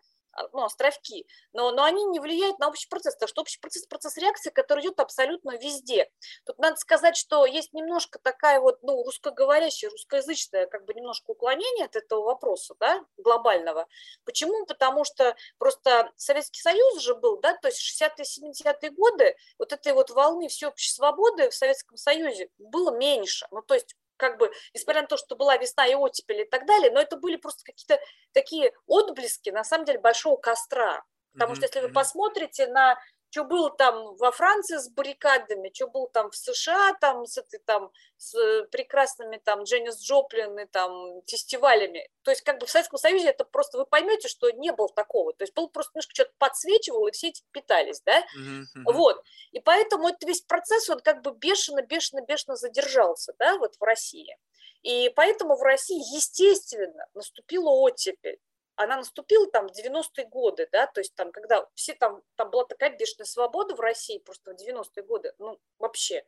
ну, 0.52 0.64
островки, 0.64 1.26
но, 1.52 1.70
но 1.72 1.84
они 1.84 2.04
не 2.06 2.20
влияют 2.20 2.58
на 2.58 2.68
общий 2.68 2.88
процесс, 2.88 3.14
потому 3.14 3.28
что 3.28 3.40
общий 3.42 3.60
процесс– 3.60 3.86
процесс 3.88 4.16
реакции, 4.16 4.50
который 4.50 4.82
идет 4.82 5.00
абсолютно 5.00 5.56
везде. 5.56 6.10
Тут 6.44 6.58
надо 6.58 6.76
сказать, 6.76 7.16
что 7.16 7.46
есть 7.46 7.72
немножко 7.72 8.18
такая 8.18 8.60
вот, 8.60 8.82
ну, 8.82 9.02
русскоговорящая, 9.04 9.90
русскоязычная, 9.90 10.66
как 10.66 10.84
бы 10.84 10.94
немножко 10.94 11.30
уклонение 11.30 11.86
от 11.86 11.96
этого 11.96 12.22
вопроса, 12.22 12.74
да, 12.78 13.04
глобального. 13.16 13.86
Почему? 14.24 14.66
Потому 14.66 15.04
что 15.04 15.36
просто 15.58 16.12
Советский 16.16 16.60
Союз 16.60 17.00
же 17.00 17.14
был, 17.14 17.40
да, 17.40 17.56
то 17.56 17.68
есть 17.68 17.80
60-е, 17.80 18.24
70-е 18.24 18.90
годы 18.90 19.36
вот 19.58 19.72
этой 19.72 19.92
вот 19.92 20.10
волны 20.10 20.48
всеобщей 20.48 20.90
свободы 20.90 21.50
в 21.50 21.54
Советском 21.54 21.96
Союзе 21.96 22.48
было 22.58 22.96
меньше. 22.96 23.46
Ну, 23.50 23.62
то 23.62 23.74
есть 23.74 23.96
как 24.20 24.38
бы, 24.38 24.52
несмотря 24.74 25.02
на 25.02 25.08
то, 25.08 25.16
что 25.16 25.34
была 25.34 25.56
весна 25.56 25.86
и 25.86 25.94
оттепель 25.94 26.42
и 26.42 26.44
так 26.44 26.66
далее, 26.66 26.90
но 26.92 27.00
это 27.00 27.16
были 27.16 27.36
просто 27.36 27.64
какие-то 27.64 27.98
такие 28.32 28.72
отблески, 28.86 29.50
на 29.50 29.64
самом 29.64 29.86
деле, 29.86 29.98
большого 29.98 30.36
костра. 30.36 31.02
Потому 31.32 31.52
mm-hmm. 31.52 31.56
что 31.56 31.64
если 31.64 31.80
вы 31.80 31.88
посмотрите 31.88 32.66
на 32.66 32.98
что 33.30 33.44
было 33.44 33.70
там 33.70 34.16
во 34.16 34.32
Франции 34.32 34.76
с 34.76 34.88
баррикадами, 34.88 35.70
что 35.72 35.86
было 35.86 36.08
там 36.08 36.30
в 36.30 36.36
США 36.36 36.94
там 37.00 37.26
с 37.26 37.38
этой 37.38 37.60
там 37.60 37.90
с 38.16 38.34
э, 38.34 38.64
прекрасными 38.64 39.36
там 39.36 39.62
Дженнис 39.62 40.02
Джоплин 40.02 40.58
и 40.58 40.66
там 40.66 41.22
фестивалями. 41.26 42.08
То 42.22 42.32
есть 42.32 42.42
как 42.42 42.58
бы 42.58 42.66
в 42.66 42.70
Советском 42.70 42.98
Союзе 42.98 43.28
это 43.28 43.44
просто 43.44 43.78
вы 43.78 43.86
поймете, 43.86 44.28
что 44.28 44.50
не 44.50 44.72
было 44.72 44.88
такого. 44.88 45.32
То 45.32 45.44
есть 45.44 45.54
был 45.54 45.68
просто 45.68 45.92
немножко 45.94 46.14
что-то 46.14 46.32
подсвечивало, 46.38 47.08
и 47.08 47.12
все 47.12 47.28
эти 47.28 47.42
питались, 47.52 48.02
да? 48.04 48.20
Mm-hmm. 48.20 48.92
Вот. 48.92 49.22
И 49.52 49.60
поэтому 49.60 50.08
этот 50.08 50.24
весь 50.24 50.42
процесс, 50.42 50.90
он 50.90 51.00
как 51.00 51.22
бы 51.22 51.32
бешено, 51.32 51.82
бешено, 51.82 52.22
бешено 52.22 52.56
задержался, 52.56 53.32
да, 53.38 53.56
вот 53.58 53.76
в 53.76 53.82
России. 53.82 54.36
И 54.82 55.10
поэтому 55.14 55.56
в 55.56 55.62
России, 55.62 55.98
естественно, 56.14 57.06
наступила 57.14 57.70
оттепель 57.70 58.38
она 58.82 58.96
наступила 58.96 59.46
там 59.50 59.68
в 59.68 59.72
90-е 59.72 60.24
годы, 60.26 60.68
да, 60.72 60.86
то 60.86 61.00
есть 61.00 61.14
там, 61.14 61.32
когда 61.32 61.68
все 61.74 61.94
там, 61.94 62.22
там 62.36 62.50
была 62.50 62.64
такая 62.64 62.96
бешеная 62.96 63.26
свобода 63.26 63.74
в 63.74 63.80
России 63.80 64.18
просто 64.18 64.52
в 64.52 64.56
90-е 64.56 65.02
годы, 65.02 65.34
ну, 65.38 65.60
вообще 65.78 66.24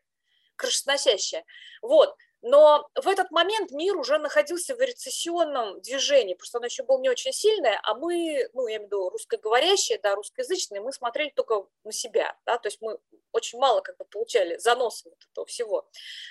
крышесносящая. 0.57 1.45
Вот, 1.81 2.15
но 2.43 2.89
в 3.01 3.06
этот 3.06 3.31
момент 3.31 3.70
мир 3.70 3.97
уже 3.97 4.19
находился 4.19 4.74
в 4.74 4.81
рецессионном 4.81 5.81
движении, 5.81 6.35
просто 6.35 6.59
оно 6.59 6.66
еще 6.66 6.82
было 6.82 6.98
не 7.01 7.09
очень 7.09 7.32
сильное, 7.32 7.81
а 7.85 7.94
мы, 7.94 8.48
ну, 8.52 8.66
я 8.66 8.77
имею 8.77 8.82
в 8.82 8.86
виду 8.86 9.10
русскоговорящие, 9.10 9.98
да, 10.02 10.16
русскоязычные, 10.16 10.81
мы 10.81 10.93
смотрели 10.93 11.31
только 11.31 11.66
на 11.85 11.93
себя, 11.93 12.36
да, 12.44 12.59
то 12.59 12.66
есть 12.66 12.81
мы 12.81 12.98
очень 13.31 13.59
мало 13.59 13.81
как 13.81 13.97
бы 13.97 14.05
получали 14.05 14.56
заносы 14.59 15.09
вот 15.09 15.19
этого 15.31 15.47
всего 15.47 15.89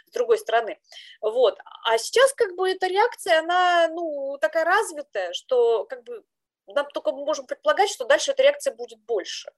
с 0.08 0.12
другой 0.12 0.38
стороны. 0.38 0.80
Вот. 1.22 1.58
А 1.86 1.98
сейчас 1.98 2.34
как 2.34 2.56
бы 2.56 2.70
эта 2.70 2.88
реакция, 2.88 3.40
она, 3.40 3.88
ну, 3.90 4.38
такая 4.40 4.66
развитая, 4.66 5.34
что 5.34 5.86
как 5.86 6.04
бы 6.04 6.24
нам 6.68 6.88
только 6.94 7.12
мы 7.12 7.26
можем 7.26 7.46
предполагать, 7.48 7.90
что 7.90 8.06
дальше 8.06 8.32
эта 8.32 8.44
реакция 8.44 8.74
будет 8.74 9.00
больше. 9.00 9.52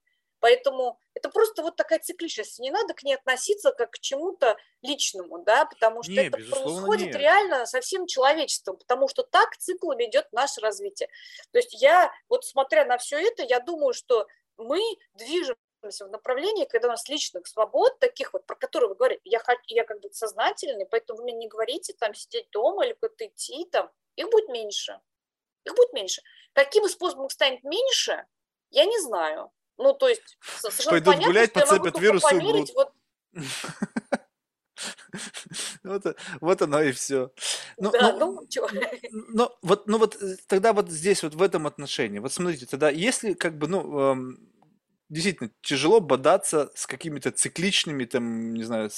Поэтому 0.43 0.99
это 1.13 1.29
просто 1.29 1.61
вот 1.61 1.77
такая 1.77 1.99
цикличность. 1.99 2.59
Не 2.59 2.69
надо 2.69 2.93
к 2.93 3.03
ней 3.03 3.15
относиться 3.15 3.71
как 3.71 3.91
к 3.91 3.99
чему-то 3.99 4.57
личному, 4.81 5.41
да, 5.41 5.63
потому 5.63 6.03
что 6.03 6.11
Не, 6.11 6.27
это 6.27 6.31
происходит 6.31 7.07
нет. 7.07 7.15
реально 7.15 7.65
со 7.65 7.79
всем 7.79 8.07
человечеством, 8.07 8.75
потому 8.75 9.07
что 9.07 9.23
так 9.23 9.55
циклами 9.55 10.03
идет 10.03 10.27
наше 10.33 10.59
развитие. 10.59 11.07
То 11.51 11.59
есть 11.59 11.81
я, 11.81 12.11
вот 12.27 12.43
смотря 12.43 12.83
на 12.83 12.97
все 12.97 13.25
это, 13.25 13.43
я 13.43 13.61
думаю, 13.61 13.93
что 13.93 14.27
мы 14.57 14.81
движемся 15.13 15.55
в 15.81 16.09
направлении, 16.09 16.65
когда 16.65 16.89
у 16.89 16.91
нас 16.91 17.07
личных 17.07 17.47
свобод, 17.47 17.97
таких 17.99 18.33
вот, 18.33 18.45
про 18.45 18.57
которые 18.57 18.89
вы 18.89 18.95
говорите, 18.95 19.21
я, 19.23 19.41
я 19.67 19.85
как 19.85 20.01
бы 20.01 20.11
сознательный, 20.11 20.85
поэтому 20.85 21.19
вы 21.19 21.23
мне 21.23 21.35
не 21.35 21.47
говорите 21.47 21.93
там 21.93 22.13
сидеть 22.13 22.49
дома 22.51 22.85
или 22.85 22.91
куда-то 22.95 23.27
идти, 23.27 23.63
там, 23.71 23.89
их 24.17 24.29
будет 24.29 24.49
меньше. 24.49 24.99
Их 25.63 25.73
будет 25.73 25.93
меньше. 25.93 26.21
Каким 26.51 26.89
способом 26.89 27.27
их 27.27 27.31
станет 27.31 27.63
меньше, 27.63 28.25
я 28.71 28.83
не 28.83 28.99
знаю. 28.99 29.49
Ну, 29.77 29.93
то 29.93 30.07
есть, 30.07 30.37
со- 30.41 30.69
совершенно 30.71 30.89
Пойдут 30.91 31.13
понятно, 31.15 31.27
гулять, 31.27 31.53
подцепят 31.53 31.99
вирус 31.99 32.31
и 32.31 32.35
умрут. 32.35 32.69
вот 32.75 32.91
Вот, 35.83 36.03
вот 36.41 36.61
оно 36.61 36.81
и 36.81 36.91
все. 36.91 37.31
Ну, 37.77 37.91
Да, 37.91 38.13
ну, 38.13 38.33
ну, 38.33 38.47
чё. 38.47 38.67
ну, 39.11 39.49
вот, 39.61 39.87
ну 39.87 39.97
вот 39.97 40.21
э, 40.21 40.35
тогда 40.47 40.73
вот 40.73 40.89
здесь, 40.89 41.23
вот 41.23 41.35
в 41.35 41.41
этом 41.41 41.67
отношении, 41.67 42.19
вот 42.19 42.33
смотрите, 42.33 42.65
тогда 42.65 42.89
если 42.89 43.33
как 43.33 43.57
бы, 43.57 43.67
ну, 43.67 43.99
эм, 43.99 44.49
действительно 45.13 45.51
тяжело 45.61 45.99
бодаться 45.99 46.71
с 46.75 46.87
какими-то 46.87 47.31
цикличными, 47.31 48.05
там, 48.05 48.53
не 48.53 48.63
знаю, 48.63 48.89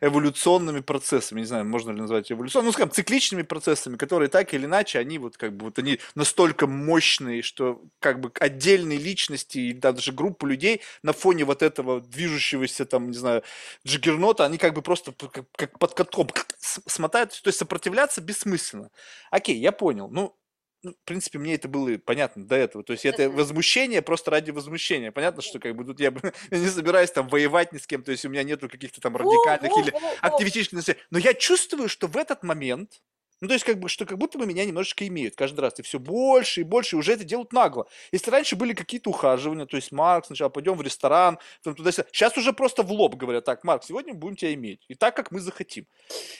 эволюционными 0.00 0.80
процессами, 0.80 1.40
не 1.40 1.46
знаю, 1.46 1.64
можно 1.66 1.90
ли 1.90 2.00
назвать 2.00 2.32
эволюционными, 2.32 2.68
ну, 2.68 2.72
скажем, 2.72 2.90
цикличными 2.90 3.42
процессами, 3.42 3.96
которые 3.96 4.28
так 4.28 4.52
или 4.54 4.64
иначе, 4.64 4.98
они 4.98 5.18
вот 5.18 5.36
как 5.36 5.56
бы 5.56 5.66
вот 5.66 5.78
они 5.78 6.00
настолько 6.14 6.66
мощные, 6.66 7.42
что 7.42 7.82
как 8.00 8.20
бы 8.20 8.32
отдельные 8.40 8.98
личности 8.98 9.58
и 9.58 9.72
даже 9.72 10.12
группы 10.12 10.48
людей 10.48 10.80
на 11.02 11.12
фоне 11.12 11.44
вот 11.44 11.62
этого 11.62 12.00
движущегося 12.00 12.86
там, 12.86 13.10
не 13.10 13.16
знаю, 13.16 13.42
джиггернота, 13.86 14.44
они 14.44 14.58
как 14.58 14.74
бы 14.74 14.82
просто 14.82 15.12
как, 15.12 15.44
как 15.52 15.78
под 15.78 15.94
катком 15.94 16.28
смотают, 16.58 17.30
то 17.42 17.48
есть 17.48 17.58
сопротивляться 17.58 18.20
бессмысленно. 18.20 18.90
Окей, 19.30 19.58
я 19.58 19.72
понял. 19.72 20.08
Ну, 20.10 20.34
ну, 20.82 20.92
в 20.92 21.04
принципе, 21.04 21.38
мне 21.38 21.54
это 21.54 21.68
было 21.68 21.98
понятно 21.98 22.46
до 22.46 22.56
этого. 22.56 22.84
То 22.84 22.92
есть 22.92 23.04
это 23.04 23.28
возмущение 23.30 24.00
просто 24.02 24.30
ради 24.30 24.50
возмущения. 24.50 25.10
Понятно, 25.10 25.42
что 25.42 25.58
как 25.58 25.74
бы 25.74 25.84
тут 25.84 25.98
я, 26.00 26.12
я 26.50 26.58
не 26.58 26.68
собираюсь 26.68 27.10
там 27.10 27.28
воевать 27.28 27.72
ни 27.72 27.78
с 27.78 27.86
кем, 27.86 28.02
то 28.02 28.12
есть 28.12 28.24
у 28.24 28.28
меня 28.28 28.42
нету 28.44 28.68
каких-то 28.68 29.00
там 29.00 29.16
радикальных 29.16 29.72
во, 29.72 29.80
или 29.80 29.90
во, 29.90 29.98
во. 29.98 30.10
активистических 30.20 30.76
настроений. 30.76 31.04
Но 31.10 31.18
я 31.18 31.34
чувствую, 31.34 31.88
что 31.88 32.06
в 32.06 32.16
этот 32.16 32.42
момент, 32.42 33.02
ну, 33.40 33.48
то 33.48 33.54
есть 33.54 33.64
как 33.64 33.78
бы, 33.78 33.88
что 33.88 34.04
как 34.04 34.18
будто 34.18 34.38
бы 34.38 34.46
меня 34.46 34.64
немножечко 34.64 35.06
имеют 35.06 35.36
каждый 35.36 35.60
раз. 35.60 35.78
И 35.78 35.82
все 35.82 35.98
больше 35.98 36.62
и 36.62 36.64
больше, 36.64 36.96
и 36.96 36.98
уже 36.98 37.12
это 37.12 37.24
делают 37.24 37.52
нагло. 37.52 37.86
Если 38.10 38.30
раньше 38.30 38.56
были 38.56 38.72
какие-то 38.72 39.10
ухаживания, 39.10 39.66
то 39.66 39.76
есть, 39.76 39.92
Марк, 39.92 40.26
сначала 40.26 40.48
пойдем 40.48 40.74
в 40.74 40.82
ресторан, 40.82 41.38
потом 41.62 41.76
туда 41.76 41.92
Сейчас 41.92 42.36
уже 42.36 42.52
просто 42.52 42.82
в 42.82 42.92
лоб 42.92 43.14
говорят, 43.14 43.44
так, 43.44 43.64
Марк, 43.64 43.84
сегодня 43.84 44.14
будем 44.14 44.36
тебя 44.36 44.54
иметь. 44.54 44.84
И 44.88 44.94
так, 44.94 45.14
как 45.14 45.30
мы 45.30 45.40
захотим. 45.40 45.86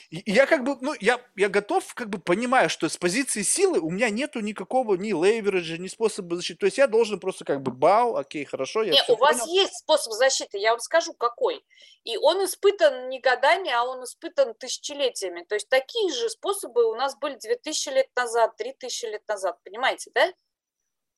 И, 0.09 0.19
и 0.19 0.31
я 0.31 0.45
как 0.45 0.63
бы, 0.63 0.77
ну, 0.81 0.93
я, 0.99 1.19
я 1.35 1.49
готов, 1.49 1.93
как 1.93 2.09
бы 2.09 2.19
понимаю, 2.19 2.69
что 2.69 2.89
с 2.89 2.97
позиции 2.97 3.41
силы 3.43 3.79
у 3.79 3.89
меня 3.89 4.09
нету 4.09 4.39
никакого 4.41 4.95
ни 4.95 5.13
лейвериджа, 5.13 5.77
ни 5.77 5.87
способа 5.87 6.35
защиты. 6.35 6.59
То 6.59 6.65
есть 6.65 6.77
я 6.77 6.87
должен 6.87 7.19
просто 7.19 7.45
как 7.45 7.61
бы, 7.61 7.71
бау, 7.71 8.15
окей, 8.15 8.45
хорошо, 8.45 8.83
я 8.83 8.91
Не, 8.91 9.03
все 9.03 9.13
у 9.13 9.17
вас 9.17 9.39
понял. 9.39 9.53
есть 9.53 9.77
способ 9.77 10.13
защиты, 10.13 10.57
я 10.57 10.71
вам 10.71 10.79
скажу, 10.79 11.13
какой. 11.13 11.63
И 12.03 12.17
он 12.17 12.43
испытан 12.43 13.09
не 13.09 13.19
годами, 13.19 13.69
а 13.71 13.83
он 13.83 14.03
испытан 14.03 14.53
тысячелетиями. 14.55 15.45
То 15.47 15.55
есть 15.55 15.69
такие 15.69 16.11
же 16.13 16.29
способы 16.29 16.88
у 16.89 16.95
нас 16.95 17.15
были 17.17 17.35
2000 17.35 17.89
лет 17.89 18.07
назад, 18.15 18.55
3000 18.57 19.05
лет 19.05 19.27
назад, 19.27 19.59
понимаете, 19.63 20.11
да? 20.13 20.31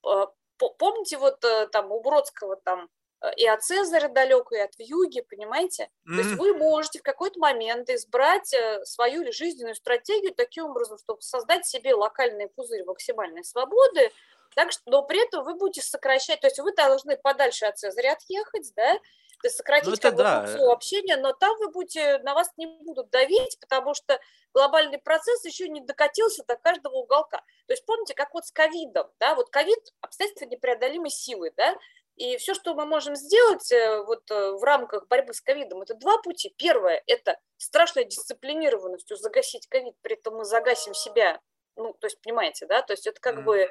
Э, 0.06 0.28
по- 0.58 0.70
Помните 0.70 1.18
вот 1.18 1.44
э, 1.44 1.68
там 1.68 1.92
у 1.92 2.02
Бродского 2.02 2.56
там 2.56 2.90
э, 3.22 3.34
и 3.36 3.48
от 3.48 3.64
Цезаря 3.64 4.08
далеко, 4.10 4.56
и 4.56 4.60
от 4.60 4.78
Вьюги, 4.78 5.22
понимаете? 5.22 5.90
То 6.06 6.12
есть 6.22 6.36
вы 6.38 6.54
можете 6.58 7.00
в 7.00 7.04
какой-то 7.04 7.40
момент 7.40 7.90
избрать 7.90 8.54
свою 8.84 9.32
жизненную 9.32 9.76
стратегию 9.76 10.34
таким 10.34 10.66
образом, 10.66 10.98
чтобы 10.98 11.22
создать 11.22 11.66
себе 11.66 11.94
локальный 11.94 12.48
пузырь 12.48 12.84
максимальной 12.86 13.44
свободы, 13.44 14.12
так 14.56 14.72
что, 14.72 14.82
но 14.86 15.04
при 15.04 15.24
этом 15.24 15.44
вы 15.44 15.56
будете 15.56 15.82
сокращать, 15.82 16.42
то 16.42 16.48
есть 16.48 16.60
вы 16.60 16.74
должны 16.74 17.18
подальше 17.18 17.66
от 17.66 17.78
Цезаря 17.78 18.14
отъехать, 18.14 18.72
да, 18.76 18.94
то 19.42 19.48
есть 19.48 19.58
сократить 19.58 19.90
Ну, 19.90 19.98
как 19.98 20.16
бы 20.16 20.24
да. 20.24 20.48
своего 20.48 20.72
общения, 20.72 21.18
но 21.18 21.34
там 21.34 21.58
вы 21.58 21.72
будете, 21.72 22.20
на 22.20 22.34
вас 22.34 22.52
не 22.58 22.68
будут 22.68 23.10
давить, 23.10 23.60
потому 23.60 23.94
что 23.94 24.20
глобальный 24.54 25.00
процесс 25.00 25.44
еще 25.46 25.68
не 25.68 25.82
докатился 25.82 26.44
до 26.46 26.56
каждого 26.56 26.96
уголка. 26.96 27.38
То 27.66 27.74
есть 27.74 27.86
помните, 27.86 28.14
как 28.14 28.34
вот 28.34 28.46
с 28.46 28.52
ковидом, 28.52 29.10
да, 29.20 29.34
вот 29.36 29.50
ковид– 29.50 29.80
обстоятельства 30.02 30.46
непреодолимой 30.46 31.10
силы, 31.10 31.52
да, 31.58 31.76
и 32.18 32.38
все, 32.38 32.54
что 32.54 32.76
мы 32.76 32.86
можем 32.86 33.16
сделать 33.16 33.72
э, 33.72 34.04
вот 34.04 34.30
э, 34.30 34.52
в 34.52 34.64
рамках 34.64 35.08
борьбы 35.08 35.34
с 35.34 35.42
ковидом, 35.42 35.82
это 35.82 35.96
два 35.96 36.20
пути. 36.20 36.54
Первое– 36.58 37.02
это 37.08 37.40
страшной 37.58 38.06
дисциплинированностью 38.06 39.18
загасить 39.18 39.68
ковид, 39.68 39.96
при 40.02 40.16
этом 40.16 40.36
мы 40.36 40.46
загасим 40.46 40.94
себя 40.94 41.40
ну, 41.76 41.94
то 41.94 42.08
есть, 42.08 42.22
понимаете, 42.22 42.66
да, 42.66 42.82
то 42.82 42.94
есть 42.94 43.08
это 43.08 43.20
как 43.20 43.38
Мгм. 43.38 43.46
бы 43.46 43.70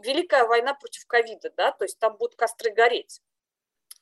великая 0.00 0.44
война 0.44 0.74
против 0.74 1.06
ковида, 1.06 1.50
да, 1.56 1.72
то 1.72 1.84
есть 1.84 1.98
там 1.98 2.16
будут 2.16 2.36
костры 2.36 2.70
гореть. 2.72 3.20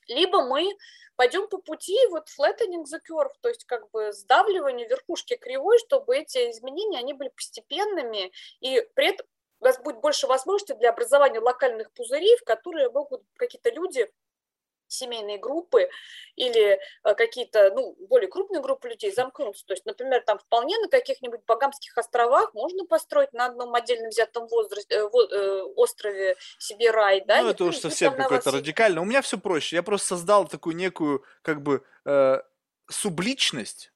Либо 0.09 0.43
мы 0.43 0.77
пойдем 1.17 1.49
по 1.49 1.59
пути 1.59 1.97
вот 2.11 2.29
flattening 2.29 2.85
the 2.85 2.99
curve, 3.09 3.33
то 3.41 3.49
есть 3.49 3.65
как 3.65 3.91
бы 3.91 4.13
сдавливание 4.13 4.89
верхушки 4.89 5.37
кривой, 5.37 5.79
чтобы 5.79 6.17
эти 6.17 6.51
изменения, 6.51 6.99
они 6.99 7.13
были 7.15 7.29
постепенными, 7.29 8.33
и 8.61 8.81
при 8.95 9.09
этом 9.09 9.27
у 9.61 9.65
нас 9.65 9.79
будет 9.79 10.01
больше 10.01 10.27
возможностей 10.27 10.75
для 10.75 10.91
образования 10.91 11.39
локальных 11.39 11.93
пузырей, 11.93 12.37
в 12.37 12.45
которые 12.45 12.91
могут 12.91 13.23
какие-то 13.37 13.71
люди, 13.71 14.11
семейные 14.93 15.39
группы 15.39 15.89
или 16.37 16.79
э, 17.05 17.15
какие-то, 17.15 17.73
ну, 17.75 17.97
более 18.09 18.29
крупные 18.29 18.63
группы 18.63 18.89
людей 18.89 19.13
замкнуться. 19.13 19.65
То 19.67 19.73
есть, 19.75 19.85
например, 19.87 20.23
там 20.25 20.39
вполне 20.39 20.79
на 20.79 20.89
каких-нибудь 20.89 21.41
Багамских 21.47 21.97
островах 21.97 22.55
можно 22.55 22.85
построить 22.85 23.33
на 23.33 23.47
одном 23.47 23.75
отдельно 23.75 24.09
взятом 24.09 24.47
возрасте, 24.47 24.95
э, 24.95 24.99
э, 25.01 25.63
острове 25.77 26.37
себе 26.59 26.91
рай, 26.91 27.23
да? 27.27 27.43
Ну, 27.43 27.49
это 27.49 27.65
уж 27.65 27.79
совсем 27.79 28.15
какой-то 28.15 28.51
радикально. 28.51 29.01
У 29.01 29.05
меня 29.05 29.23
все 29.23 29.39
проще. 29.39 29.77
Я 29.77 29.83
просто 29.83 30.09
создал 30.09 30.47
такую 30.47 30.77
некую, 30.77 31.25
как 31.43 31.63
бы, 31.63 31.85
э, 32.05 32.39
субличность, 32.91 33.93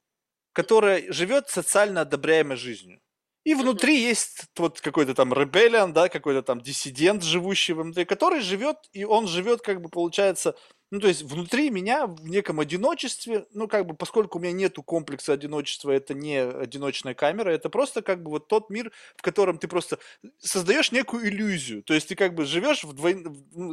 которая 0.53 1.13
живет 1.13 1.49
социально 1.49 2.03
одобряемой 2.03 2.57
жизнью. 2.57 3.01
И 3.47 3.55
внутри 3.55 4.01
есть 4.01 4.47
вот 4.57 4.81
какой-то 4.81 5.15
там 5.15 5.33
ребелиан, 5.33 5.93
да, 5.93 6.09
какой-то 6.09 6.43
там 6.43 6.61
диссидент, 6.61 7.23
живущий 7.23 7.75
внутри, 7.75 8.05
который 8.05 8.41
живет, 8.41 8.77
и 8.93 9.05
он 9.05 9.29
живет, 9.29 9.61
как 9.63 9.81
бы, 9.81 9.89
получается, 9.89 10.57
ну, 10.91 11.01
то 11.01 11.09
есть 11.09 11.23
внутри 11.23 11.71
меня 11.71 12.07
в 12.07 12.27
неком 12.29 12.61
одиночестве, 12.61 13.47
ну, 13.53 13.67
как 13.69 13.87
бы, 13.87 13.95
поскольку 13.95 14.39
у 14.39 14.41
меня 14.41 14.53
нету 14.53 14.83
комплекса 14.83 15.33
одиночества, 15.33 15.91
это 15.91 16.15
не 16.15 16.37
одиночная 16.39 17.15
камера, 17.15 17.51
это 17.51 17.69
просто, 17.71 18.03
как 18.03 18.23
бы, 18.23 18.31
вот 18.31 18.49
тот 18.49 18.71
мир, 18.71 18.93
в 19.17 19.23
котором 19.23 19.59
ты 19.59 19.69
просто 19.69 19.99
создаешь 20.39 20.93
некую 20.93 21.29
иллюзию. 21.29 21.83
То 21.83 21.95
есть 21.95 22.09
ты, 22.09 22.15
как 22.15 22.35
бы, 22.35 22.45
живешь 22.45 22.85
в 22.85 22.93
двой- 22.93 23.25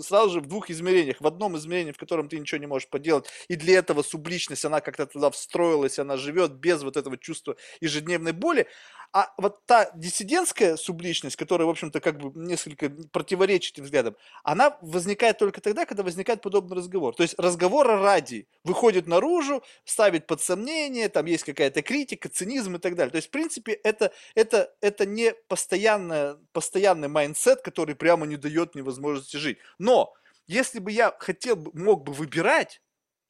сразу 0.02 0.32
же 0.34 0.40
в 0.42 0.48
двух 0.48 0.70
измерениях. 0.70 1.22
В 1.22 1.28
одном 1.28 1.58
измерении, 1.58 1.92
в 1.92 1.98
котором 1.98 2.30
ты 2.30 2.40
ничего 2.40 2.60
не 2.60 2.68
можешь 2.68 2.90
поделать, 2.90 3.28
и 3.48 3.56
для 3.56 3.78
этого 3.80 4.02
субличность, 4.02 4.66
она 4.66 4.82
как-то 4.82 5.06
туда 5.06 5.30
встроилась, 5.30 6.00
она 6.00 6.18
живет 6.18 6.54
без 6.54 6.82
вот 6.84 6.98
этого 6.98 7.18
чувства 7.18 7.56
ежедневной 7.82 8.32
боли, 8.32 8.68
а 9.14 9.32
вот 9.38 9.64
та 9.68 9.92
диссидентская 9.94 10.76
субличность, 10.76 11.36
которая, 11.36 11.68
в 11.68 11.70
общем-то, 11.70 12.00
как 12.00 12.18
бы 12.18 12.32
несколько 12.34 12.90
противоречит 13.12 13.78
взглядам, 13.78 14.16
она 14.44 14.76
возникает 14.82 15.38
только 15.38 15.62
тогда, 15.62 15.86
когда 15.86 16.02
возникает 16.02 16.42
подобный 16.42 16.78
разговор. 16.78 17.14
То 17.16 17.22
есть 17.22 17.36
разговора 17.38 18.02
ради 18.02 18.48
выходит 18.64 19.06
наружу, 19.06 19.64
ставит 19.86 20.26
под 20.26 20.42
сомнение, 20.42 21.10
там 21.10 21.28
есть 21.28 21.44
какая-то 21.44 21.84
критика, 21.84 22.28
цинизм 22.28 22.76
и 22.76 22.80
так 22.80 22.96
далее. 22.96 23.12
То 23.12 23.18
есть, 23.18 23.28
в 23.28 23.32
принципе, 23.32 23.74
это, 23.74 24.12
это, 24.34 24.74
это 24.82 25.06
не 25.06 25.34
постоянная, 25.48 26.40
постоянный 26.52 27.08
mindset, 27.08 27.62
который 27.62 27.94
прямо 27.94 28.26
не 28.26 28.38
дает 28.38 28.74
мне 28.74 28.84
возможности 28.84 29.38
жить. 29.38 29.60
Но 29.78 30.12
если 30.48 30.80
бы 30.80 30.92
я 30.92 31.16
хотел, 31.20 31.56
мог 31.74 32.04
бы 32.04 32.14
выбирать, 32.14 32.82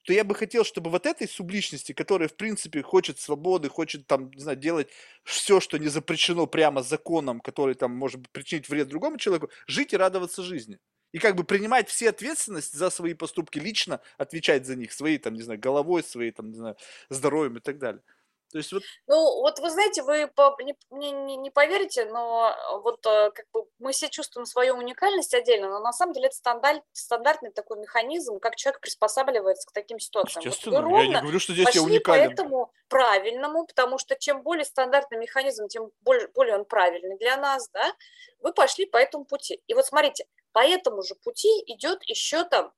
то 0.04 0.12
я 0.12 0.22
бы 0.22 0.34
хотел, 0.34 0.64
чтобы 0.64 0.90
вот 0.90 1.06
этой 1.06 1.26
субличности, 1.26 1.92
которая, 1.92 2.28
в 2.28 2.36
принципе, 2.36 2.82
хочет 2.82 3.18
свободы, 3.18 3.70
хочет 3.70 4.06
там, 4.06 4.30
не 4.30 4.40
знаю, 4.42 4.58
делать 4.58 4.88
все, 5.24 5.60
что 5.60 5.78
не 5.78 5.88
запрещено 5.88 6.46
прямо 6.46 6.82
законом, 6.82 7.40
который 7.40 7.74
там 7.74 7.92
может 7.92 8.28
причинить 8.30 8.68
вред 8.68 8.88
другому 8.88 9.16
человеку, 9.16 9.48
жить 9.66 9.94
и 9.94 9.96
радоваться 9.96 10.42
жизни. 10.42 10.78
И 11.12 11.18
как 11.18 11.36
бы 11.36 11.44
принимать 11.44 11.88
все 11.88 12.10
ответственность 12.10 12.74
за 12.74 12.90
свои 12.90 13.14
поступки 13.14 13.58
лично, 13.58 14.00
отвечать 14.18 14.66
за 14.66 14.76
них 14.76 14.92
своей, 14.92 15.18
там, 15.18 15.34
не 15.34 15.42
знаю, 15.42 15.60
головой, 15.60 16.02
своей, 16.02 16.32
там, 16.32 16.50
не 16.50 16.56
знаю, 16.56 16.76
здоровьем 17.08 17.56
и 17.56 17.60
так 17.60 17.78
далее. 17.78 18.02
То 18.50 18.58
есть 18.58 18.72
вот... 18.72 18.82
Ну, 19.06 19.40
вот 19.40 19.58
вы 19.58 19.70
знаете, 19.70 20.02
вы 20.02 20.28
по, 20.28 20.56
не, 20.62 20.76
не, 21.10 21.36
не 21.36 21.50
поверите, 21.50 22.04
но 22.04 22.54
вот 22.84 23.04
э, 23.04 23.30
как 23.32 23.46
бы 23.52 23.66
мы 23.78 23.92
все 23.92 24.08
чувствуем 24.08 24.46
свою 24.46 24.76
уникальность 24.76 25.34
отдельно, 25.34 25.68
но 25.68 25.80
на 25.80 25.92
самом 25.92 26.12
деле 26.12 26.26
это 26.26 26.36
стандарт, 26.36 26.82
стандартный 26.92 27.50
такой 27.50 27.78
механизм, 27.80 28.38
как 28.38 28.56
человек 28.56 28.80
приспосабливается 28.80 29.68
к 29.68 29.72
таким 29.72 29.98
ситуациям. 29.98 30.44
Естественно, 30.44 30.82
вот 30.82 30.98
я 30.98 31.06
не 31.08 31.20
говорю, 31.20 31.40
что 31.40 31.52
здесь 31.52 31.74
я 31.74 31.82
уникален. 31.82 32.28
по 32.28 32.32
этому 32.32 32.72
правильному, 32.88 33.66
потому 33.66 33.98
что 33.98 34.14
чем 34.16 34.42
более 34.42 34.64
стандартный 34.64 35.18
механизм, 35.18 35.66
тем 35.66 35.90
более, 36.02 36.28
более 36.28 36.56
он 36.56 36.64
правильный 36.64 37.18
для 37.18 37.36
нас, 37.36 37.68
да, 37.70 37.92
вы 38.38 38.52
пошли 38.52 38.86
по 38.86 38.98
этому 38.98 39.24
пути. 39.24 39.60
И 39.66 39.74
вот 39.74 39.84
смотрите, 39.86 40.26
по 40.52 40.60
этому 40.60 41.02
же 41.02 41.16
пути 41.16 41.48
идет 41.66 42.04
еще 42.04 42.44
там 42.44 42.72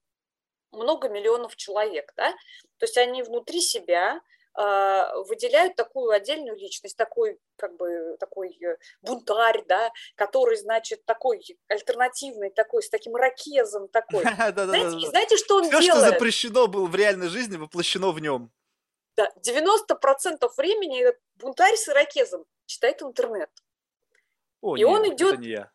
много 0.73 1.09
миллионов 1.09 1.57
человек, 1.57 2.13
да, 2.17 2.33
то 2.79 2.87
есть 2.87 2.97
они 2.97 3.23
внутри 3.23 3.61
себя 3.61 4.21
выделяют 4.57 5.77
такую 5.77 6.11
отдельную 6.11 6.57
личность, 6.57 6.97
такой 6.97 7.39
как 7.57 7.77
бы 7.77 8.17
такой 8.19 8.57
э, 8.63 8.77
бунтарь, 9.03 9.65
да, 9.67 9.93
который, 10.15 10.57
значит, 10.57 11.05
такой 11.05 11.43
альтернативный, 11.69 12.51
такой 12.51 12.83
с 12.83 12.89
таким 12.89 13.15
ракезом, 13.17 13.89
такой. 13.89 14.23
знаете, 14.55 15.09
знаете, 15.09 15.37
что 15.37 15.57
он 15.57 15.65
Все, 15.65 15.81
делает? 15.81 16.05
что 16.05 16.13
запрещено 16.13 16.67
было 16.69 16.87
в 16.87 16.95
реальной 16.95 17.29
жизни, 17.29 17.57
воплощено 17.57 18.13
в 18.13 18.21
нем. 18.21 18.51
Да, 19.17 19.31
90% 19.43 20.49
времени 20.57 21.03
этот 21.03 21.21
бунтарь 21.37 21.77
с 21.77 21.89
ирокезом 21.89 22.45
читает 22.67 23.03
интернет. 23.03 23.51
О, 24.61 24.77
и 24.77 24.81
нет, 24.81 24.89
он 24.89 25.09
идет... 25.09 25.35
Это 25.35 25.43
не 25.43 25.49
я. 25.49 25.71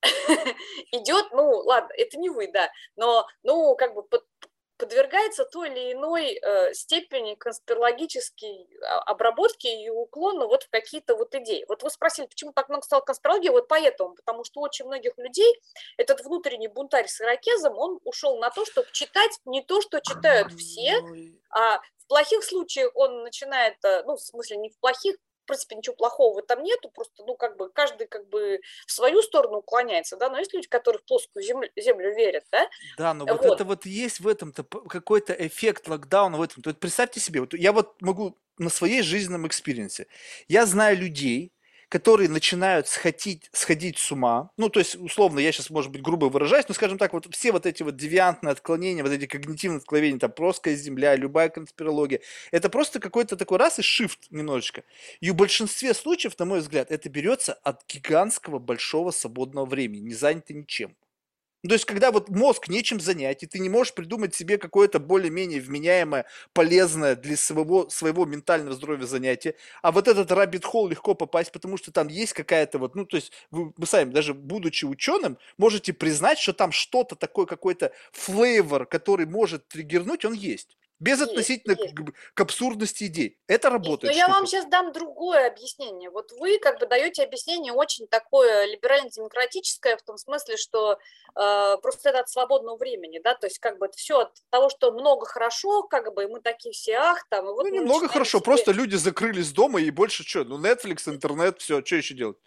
идет, 0.92 1.26
ну, 1.32 1.50
ладно, 1.64 1.92
это 1.96 2.18
не 2.18 2.30
вы, 2.30 2.50
да, 2.52 2.70
но, 2.94 3.26
ну, 3.42 3.74
как 3.74 3.94
бы 3.94 4.04
под, 4.04 4.24
подвергается 4.78 5.44
той 5.44 5.68
или 5.68 5.92
иной 5.92 6.38
э, 6.40 6.72
степени 6.72 7.34
конспирологической 7.34 8.68
а, 8.82 9.00
обработки 9.00 9.66
и 9.66 9.90
уклона 9.90 10.46
вот 10.46 10.62
в 10.62 10.70
какие-то 10.70 11.16
вот 11.16 11.34
идеи. 11.34 11.64
Вот 11.68 11.82
вы 11.82 11.90
спросили, 11.90 12.26
почему 12.26 12.52
так 12.52 12.68
много 12.68 12.84
стало 12.84 13.00
конспирологии, 13.00 13.50
вот 13.50 13.68
поэтому, 13.68 14.14
потому 14.14 14.44
что 14.44 14.60
у 14.60 14.62
очень 14.62 14.86
многих 14.86 15.18
людей 15.18 15.60
этот 15.96 16.20
внутренний 16.24 16.68
бунтарь 16.68 17.08
с 17.08 17.20
ирокезом, 17.20 17.76
он 17.76 17.98
ушел 18.04 18.38
на 18.38 18.50
то, 18.50 18.64
чтобы 18.64 18.88
читать 18.92 19.38
не 19.44 19.62
то, 19.62 19.80
что 19.80 20.00
читают 20.00 20.52
все, 20.52 21.02
а 21.50 21.78
в 21.98 22.06
плохих 22.06 22.44
случаях 22.44 22.90
он 22.94 23.22
начинает, 23.22 23.76
э, 23.84 24.02
ну, 24.04 24.16
в 24.16 24.20
смысле, 24.20 24.58
не 24.58 24.70
в 24.70 24.78
плохих, 24.78 25.16
принципе, 25.48 25.76
ничего 25.76 25.96
плохого 25.96 26.34
в 26.34 26.38
этом 26.38 26.62
нету, 26.62 26.90
просто, 26.90 27.24
ну, 27.26 27.36
как 27.36 27.56
бы, 27.56 27.68
каждый, 27.70 28.06
как 28.06 28.28
бы, 28.28 28.60
в 28.86 28.92
свою 28.92 29.22
сторону 29.22 29.58
уклоняется, 29.58 30.16
да, 30.16 30.30
но 30.30 30.38
есть 30.38 30.54
люди, 30.54 30.68
которые 30.68 31.00
в 31.00 31.04
плоскую 31.04 31.42
землю, 31.42 31.68
землю 31.76 32.14
верят, 32.14 32.44
да. 32.52 32.68
Да, 32.96 33.14
но 33.14 33.26
вот, 33.26 33.42
вот 33.44 33.54
это 33.54 33.64
вот 33.64 33.86
есть 33.86 34.20
в 34.20 34.28
этом-то 34.28 34.64
какой-то 34.64 35.32
эффект 35.32 35.88
локдауна 35.88 36.38
в 36.38 36.42
этом. 36.42 36.62
То 36.62 36.70
есть 36.70 36.80
представьте 36.80 37.20
себе, 37.20 37.40
вот 37.40 37.54
я 37.54 37.72
вот 37.72 38.00
могу 38.00 38.36
на 38.58 38.70
своей 38.70 39.02
жизненном 39.02 39.46
experience, 39.46 40.06
я 40.48 40.66
знаю 40.66 40.96
людей, 40.98 41.52
которые 41.88 42.28
начинают 42.28 42.86
сходить, 42.88 43.48
сходить 43.52 43.98
с 43.98 44.12
ума, 44.12 44.50
ну, 44.56 44.68
то 44.68 44.80
есть, 44.80 44.96
условно, 44.96 45.38
я 45.38 45.52
сейчас, 45.52 45.70
может 45.70 45.90
быть, 45.90 46.02
грубо 46.02 46.26
выражаюсь, 46.26 46.66
но, 46.68 46.74
скажем 46.74 46.98
так, 46.98 47.12
вот 47.12 47.26
все 47.34 47.52
вот 47.52 47.66
эти 47.66 47.82
вот 47.82 47.96
девиантные 47.96 48.52
отклонения, 48.52 49.02
вот 49.02 49.12
эти 49.12 49.26
когнитивные 49.26 49.78
отклонения, 49.78 50.18
там, 50.18 50.32
плоская 50.32 50.74
земля, 50.76 51.16
любая 51.16 51.48
конспирология, 51.48 52.20
это 52.50 52.68
просто 52.68 53.00
какой-то 53.00 53.36
такой 53.36 53.58
раз 53.58 53.78
и 53.78 53.82
shift 53.82 54.18
немножечко. 54.30 54.84
И 55.20 55.30
в 55.30 55.34
большинстве 55.34 55.94
случаев, 55.94 56.38
на 56.38 56.44
мой 56.44 56.60
взгляд, 56.60 56.90
это 56.90 57.08
берется 57.08 57.54
от 57.54 57.82
гигантского 57.88 58.58
большого 58.58 59.10
свободного 59.10 59.64
времени, 59.64 60.00
не 60.00 60.14
занято 60.14 60.52
ничем. 60.54 60.94
То 61.66 61.72
есть, 61.74 61.86
когда 61.86 62.12
вот 62.12 62.28
мозг 62.28 62.68
нечем 62.68 63.00
занять, 63.00 63.42
и 63.42 63.46
ты 63.46 63.58
не 63.58 63.68
можешь 63.68 63.92
придумать 63.92 64.34
себе 64.34 64.58
какое-то 64.58 65.00
более-менее 65.00 65.60
вменяемое, 65.60 66.24
полезное 66.52 67.16
для 67.16 67.36
своего, 67.36 67.88
своего 67.90 68.24
ментального 68.26 68.74
здоровья 68.76 69.06
занятие, 69.06 69.54
а 69.82 69.90
вот 69.90 70.06
этот 70.06 70.30
rabbit 70.30 70.62
hole 70.72 70.88
легко 70.90 71.14
попасть, 71.14 71.50
потому 71.50 71.76
что 71.76 71.90
там 71.90 72.06
есть 72.08 72.32
какая-то 72.32 72.78
вот, 72.78 72.94
ну, 72.94 73.04
то 73.04 73.16
есть, 73.16 73.32
вы, 73.50 73.72
вы 73.76 73.86
сами, 73.86 74.12
даже 74.12 74.34
будучи 74.34 74.84
ученым, 74.84 75.36
можете 75.56 75.92
признать, 75.92 76.38
что 76.38 76.52
там 76.52 76.70
что-то 76.70 77.16
такое, 77.16 77.44
какой-то 77.46 77.92
флейвор, 78.12 78.86
который 78.86 79.26
может 79.26 79.66
триггернуть, 79.66 80.24
он 80.24 80.34
есть. 80.34 80.76
Без 81.00 81.20
есть, 81.20 81.30
относительно 81.30 81.76
есть. 81.78 81.94
К, 81.94 82.12
к 82.34 82.40
абсурдности 82.40 83.04
идей. 83.04 83.38
Это 83.46 83.70
работает. 83.70 84.12
Но 84.12 84.18
я 84.18 84.28
вам 84.28 84.46
сейчас 84.46 84.66
дам 84.66 84.92
другое 84.92 85.46
объяснение. 85.46 86.10
Вот 86.10 86.32
вы 86.32 86.58
как 86.58 86.80
бы 86.80 86.86
даете 86.86 87.22
объяснение 87.22 87.72
очень 87.72 88.08
такое 88.08 88.64
либерально-демократическое, 88.66 89.96
в 89.96 90.02
том 90.02 90.18
смысле, 90.18 90.56
что 90.56 90.98
э, 91.36 91.76
просто 91.82 92.10
это 92.10 92.20
от 92.20 92.28
свободного 92.28 92.76
времени, 92.76 93.20
да, 93.22 93.34
то 93.34 93.46
есть 93.46 93.58
как 93.58 93.78
бы 93.78 93.86
это 93.86 93.96
все 93.96 94.20
от 94.20 94.32
того, 94.50 94.68
что 94.70 94.90
много 94.92 95.26
хорошо, 95.26 95.82
как 95.84 96.12
бы, 96.14 96.24
и 96.24 96.26
мы 96.26 96.40
такие 96.40 96.72
все, 96.72 96.94
ах, 96.94 97.24
там, 97.28 97.48
и 97.48 97.52
вот 97.52 97.64
Ну, 97.64 97.74
немного 97.74 98.08
хорошо, 98.08 98.38
себе... 98.38 98.44
просто 98.44 98.72
люди 98.72 98.96
закрылись 98.96 99.52
дома, 99.52 99.80
и 99.80 99.90
больше 99.90 100.24
что, 100.24 100.44
ну, 100.44 100.58
Netflix, 100.58 101.08
интернет, 101.08 101.60
все, 101.60 101.84
что 101.84 101.96
еще 101.96 102.14
делать? 102.14 102.38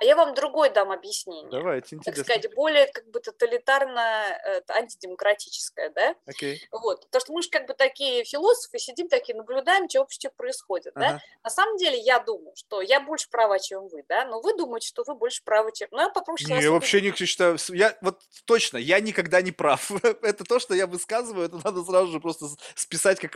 А 0.00 0.04
я 0.04 0.16
вам 0.16 0.34
другой 0.34 0.70
дам 0.70 0.90
объяснение. 0.90 1.50
Давайте, 1.50 1.96
интересно. 1.96 2.24
Так 2.24 2.32
сказать, 2.32 2.54
более 2.54 2.86
как 2.86 3.06
бы 3.10 3.20
тоталитарно 3.20 4.24
антидемократическое, 4.68 5.90
да? 5.90 6.14
Окей. 6.26 6.56
Okay. 6.56 6.78
Вот. 6.80 7.04
Потому 7.04 7.20
что 7.20 7.32
мы 7.34 7.42
же 7.42 7.50
как 7.50 7.66
бы 7.66 7.74
такие 7.74 8.24
философы, 8.24 8.78
сидим 8.78 9.08
такие, 9.08 9.36
наблюдаем, 9.36 9.88
что 9.90 10.00
вообще 10.00 10.30
происходит, 10.30 10.96
uh-huh. 10.96 11.00
да? 11.00 11.20
На 11.44 11.50
самом 11.50 11.76
деле 11.76 11.98
я 11.98 12.18
думаю, 12.20 12.54
что 12.56 12.80
я 12.80 13.00
больше 13.00 13.28
права, 13.28 13.58
чем 13.58 13.88
вы, 13.88 14.02
да? 14.08 14.24
Но 14.24 14.40
вы 14.40 14.56
думаете, 14.56 14.88
что 14.88 15.04
вы 15.06 15.14
больше 15.14 15.42
правы, 15.44 15.70
чем... 15.74 15.88
Ну, 15.90 16.00
я 16.00 16.08
попробую 16.08 16.48
Не, 16.48 16.62
я 16.62 16.70
вообще 16.70 17.02
не 17.02 17.14
считаю... 17.14 17.58
Я, 17.68 17.96
вот 18.00 18.20
точно, 18.46 18.78
я 18.78 19.00
никогда 19.00 19.42
не 19.42 19.52
прав. 19.52 19.90
это 20.22 20.44
то, 20.44 20.58
что 20.58 20.74
я 20.74 20.86
высказываю, 20.86 21.46
это 21.46 21.60
надо 21.62 21.84
сразу 21.84 22.10
же 22.10 22.20
просто 22.20 22.46
списать 22.74 23.20
как 23.20 23.32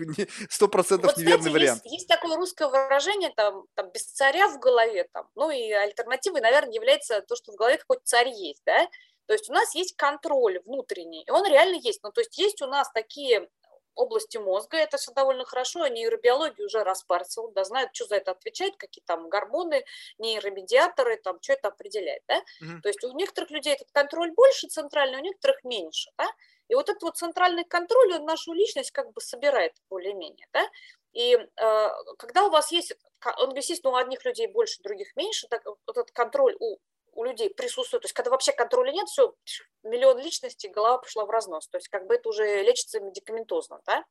сто 0.48 0.68
процентов 0.68 1.12
вот, 1.12 1.18
неверный 1.18 1.42
знаете, 1.42 1.58
вариант. 1.58 1.84
Есть, 1.84 1.94
есть 1.94 2.08
такое 2.08 2.36
русское 2.36 2.68
выражение, 2.68 3.30
там, 3.36 3.66
там, 3.74 3.90
без 3.90 4.04
царя 4.04 4.48
в 4.48 4.58
голове, 4.58 5.06
там, 5.12 5.28
ну 5.34 5.50
и 5.50 5.70
альтернативой, 5.70 6.40
наверное, 6.40 6.53
наверное, 6.54 6.74
является 6.74 7.20
то, 7.22 7.36
что 7.36 7.52
в 7.52 7.56
голове 7.56 7.78
какой-то 7.78 8.02
царь 8.04 8.28
есть, 8.28 8.62
да, 8.64 8.88
то 9.26 9.32
есть 9.32 9.48
у 9.48 9.52
нас 9.52 9.74
есть 9.74 9.96
контроль 9.96 10.60
внутренний, 10.64 11.24
и 11.24 11.30
он 11.30 11.46
реально 11.46 11.76
есть, 11.76 12.02
ну, 12.02 12.12
то 12.12 12.20
есть 12.20 12.36
есть 12.38 12.62
у 12.62 12.66
нас 12.66 12.90
такие 12.92 13.48
области 13.94 14.38
мозга, 14.38 14.76
это 14.76 14.96
все 14.96 15.12
довольно 15.12 15.44
хорошо, 15.44 15.86
нейробиология 15.86 16.66
уже 16.66 16.82
распарцевал, 16.82 17.52
да, 17.52 17.64
знают, 17.64 17.90
что 17.94 18.06
за 18.06 18.16
это 18.16 18.32
отвечает, 18.32 18.76
какие 18.76 19.02
там 19.04 19.28
гормоны, 19.28 19.84
нейромедиаторы, 20.18 21.16
там, 21.16 21.38
что 21.40 21.52
это 21.52 21.68
определяет, 21.68 22.22
да, 22.28 22.38
mm-hmm. 22.38 22.80
то 22.82 22.88
есть 22.88 23.04
у 23.04 23.12
некоторых 23.12 23.50
людей 23.50 23.74
этот 23.74 23.90
контроль 23.92 24.32
больше 24.32 24.66
центральный, 24.66 25.18
у 25.18 25.22
некоторых 25.22 25.62
меньше, 25.64 26.10
да, 26.18 26.26
и 26.68 26.74
вот 26.74 26.88
этот 26.88 27.02
вот 27.02 27.16
центральный 27.16 27.64
контроль, 27.64 28.14
он 28.14 28.24
нашу 28.24 28.52
личность 28.52 28.90
как 28.90 29.12
бы 29.12 29.20
собирает 29.20 29.74
более-менее, 29.88 30.46
да, 30.52 30.68
и 31.12 31.36
э, 31.36 31.88
когда 32.18 32.44
у 32.44 32.50
вас 32.50 32.72
есть, 32.72 32.96
он, 33.38 33.54
естественно, 33.54 33.92
у 33.92 33.96
одних 33.96 34.24
людей 34.24 34.46
больше, 34.46 34.82
других 34.82 35.14
меньше, 35.16 35.48
так, 35.48 35.64
этот 35.88 36.10
контроль 36.10 36.56
у, 36.60 36.78
у 37.12 37.24
людей 37.24 37.50
присутствует, 37.50 38.02
то 38.02 38.06
есть 38.06 38.14
когда 38.14 38.30
вообще 38.30 38.52
контроля 38.52 38.92
нет, 38.92 39.08
все, 39.08 39.34
миллион 39.82 40.18
личностей, 40.18 40.68
голова 40.68 40.98
пошла 40.98 41.24
в 41.24 41.30
разнос, 41.30 41.68
то 41.68 41.78
есть 41.78 41.88
как 41.88 42.06
бы 42.06 42.14
это 42.14 42.28
уже 42.28 42.62
лечится 42.62 43.00
медикаментозно, 43.00 43.80
да, 43.86 44.04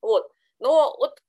вот. 0.00 0.30
Но 0.58 0.96
вот 0.96 1.20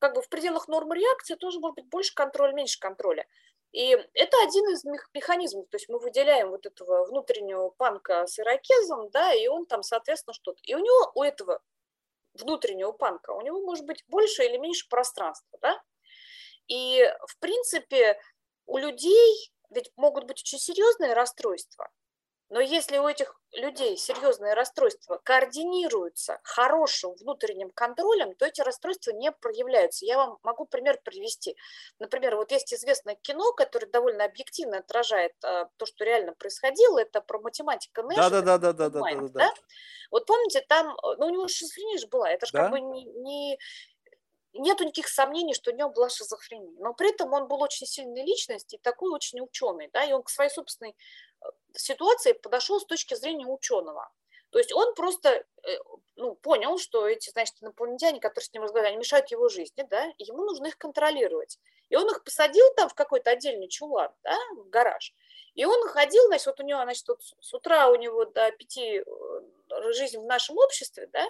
как 0.00 0.14
бы 0.14 0.22
в 0.22 0.28
пределах 0.28 0.66
нормы 0.66 0.96
реакции 0.96 1.36
тоже 1.36 1.60
может 1.60 1.76
быть 1.76 1.88
больше 1.88 2.14
контроля, 2.14 2.52
меньше 2.52 2.80
контроля. 2.80 3.26
И 3.70 3.90
это 3.90 4.36
один 4.42 4.64
из 4.70 4.84
механизмов, 5.14 5.66
то 5.70 5.76
есть 5.76 5.88
мы 5.88 5.98
выделяем 5.98 6.50
вот 6.50 6.66
этого 6.66 7.04
внутреннего 7.06 7.70
панка 7.70 8.26
с 8.26 8.38
ирокезом, 8.38 9.08
да, 9.10 9.32
и 9.32 9.46
он 9.46 9.66
там, 9.66 9.82
соответственно, 9.82 10.34
что-то. 10.34 10.58
И 10.64 10.74
у 10.74 10.78
него, 10.78 11.12
у 11.14 11.22
этого 11.22 11.62
внутреннего 12.34 12.92
панка, 12.92 13.30
у 13.30 13.40
него 13.40 13.60
может 13.60 13.86
быть 13.86 14.04
больше 14.08 14.44
или 14.44 14.58
меньше 14.58 14.88
пространства, 14.88 15.58
да? 15.62 15.80
И, 16.68 17.02
в 17.28 17.38
принципе, 17.38 18.20
у 18.66 18.78
людей 18.78 19.52
ведь 19.70 19.90
могут 19.96 20.24
быть 20.24 20.40
очень 20.40 20.58
серьезные 20.58 21.14
расстройства, 21.14 21.90
но 22.52 22.60
если 22.60 22.98
у 22.98 23.08
этих 23.08 23.34
людей 23.52 23.96
серьезные 23.96 24.52
расстройства 24.52 25.18
координируются 25.24 26.38
хорошим 26.44 27.14
внутренним 27.14 27.70
контролем, 27.70 28.34
то 28.34 28.44
эти 28.44 28.60
расстройства 28.60 29.12
не 29.12 29.32
проявляются. 29.32 30.04
Я 30.04 30.18
вам 30.18 30.38
могу 30.42 30.66
пример 30.66 31.00
привести. 31.02 31.56
Например, 31.98 32.36
вот 32.36 32.52
есть 32.52 32.74
известное 32.74 33.14
кино, 33.14 33.54
которое 33.54 33.86
довольно 33.86 34.26
объективно 34.26 34.78
отражает 34.78 35.32
а, 35.42 35.70
то, 35.78 35.86
что 35.86 36.04
реально 36.04 36.34
происходило. 36.34 36.98
Это 36.98 37.22
про 37.22 37.38
математика 37.38 38.02
Нэша. 38.02 38.28
Да, 38.28 38.42
да, 38.42 38.58
да, 38.58 38.72
да, 38.74 38.90
да, 38.90 39.00
да, 39.00 39.28
да. 39.28 39.54
Вот 40.10 40.26
помните, 40.26 40.62
там, 40.68 40.94
ну 41.16 41.26
у 41.26 41.30
него 41.30 41.48
шизофрения 41.48 41.96
же 41.96 42.08
была. 42.08 42.30
Это 42.30 42.44
же 42.44 42.52
да? 42.52 42.64
как 42.64 42.70
бы 42.70 42.80
не, 42.80 43.04
не 43.04 43.58
нету 44.52 44.84
никаких 44.84 45.08
сомнений, 45.08 45.54
что 45.54 45.70
у 45.70 45.74
него 45.74 45.90
была 45.90 46.08
шизофрения. 46.08 46.72
Но 46.78 46.94
при 46.94 47.10
этом 47.10 47.32
он 47.32 47.48
был 47.48 47.62
очень 47.62 47.86
сильной 47.86 48.22
личностью 48.22 48.78
и 48.78 48.82
такой 48.82 49.10
очень 49.12 49.40
ученый, 49.40 49.90
да, 49.92 50.04
и 50.04 50.12
он 50.12 50.22
к 50.22 50.30
своей 50.30 50.50
собственной 50.50 50.96
ситуации 51.74 52.32
подошел 52.32 52.80
с 52.80 52.86
точки 52.86 53.14
зрения 53.14 53.46
ученого. 53.46 54.10
То 54.50 54.58
есть 54.58 54.72
он 54.72 54.94
просто, 54.94 55.44
э, 55.62 55.76
ну, 56.16 56.34
понял, 56.34 56.78
что 56.78 57.08
эти, 57.08 57.30
значит, 57.30 57.56
инопланетяне, 57.62 58.20
которые 58.20 58.44
с 58.44 58.52
ним 58.52 58.62
разговаривают, 58.64 58.92
они 58.92 58.98
мешают 58.98 59.30
его 59.30 59.48
жизни, 59.48 59.86
да, 59.88 60.12
и 60.18 60.24
ему 60.24 60.44
нужно 60.44 60.66
их 60.66 60.76
контролировать. 60.76 61.58
И 61.88 61.96
он 61.96 62.06
их 62.10 62.22
посадил 62.22 62.66
там 62.76 62.90
в 62.90 62.94
какой-то 62.94 63.30
отдельный 63.30 63.68
чулан, 63.68 64.12
да, 64.22 64.36
в 64.56 64.68
гараж. 64.68 65.14
И 65.54 65.64
он 65.64 65.88
ходил, 65.88 66.26
значит, 66.26 66.46
вот 66.46 66.60
у 66.60 66.64
него, 66.64 66.82
значит, 66.82 67.08
вот 67.08 67.22
с 67.22 67.54
утра 67.54 67.88
у 67.88 67.94
него 67.94 68.26
до 68.26 68.52
пяти 68.52 68.98
э, 69.00 69.92
жизнь 69.92 70.18
в 70.18 70.26
нашем 70.26 70.58
обществе, 70.58 71.08
да, 71.12 71.26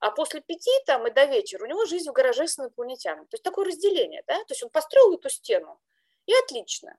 а 0.00 0.10
после 0.10 0.40
пяти 0.40 0.70
там 0.86 1.06
и 1.06 1.10
до 1.10 1.26
вечера 1.26 1.62
у 1.62 1.66
него 1.66 1.84
жизнь 1.84 2.08
в 2.08 2.12
гараже 2.12 2.48
с 2.48 2.58
инопланетянами. 2.58 3.24
То 3.24 3.34
есть 3.34 3.44
такое 3.44 3.66
разделение, 3.66 4.22
да, 4.26 4.36
то 4.38 4.52
есть 4.52 4.62
он 4.62 4.70
построил 4.70 5.14
эту 5.14 5.28
стену, 5.28 5.80
и 6.26 6.34
отлично. 6.34 6.96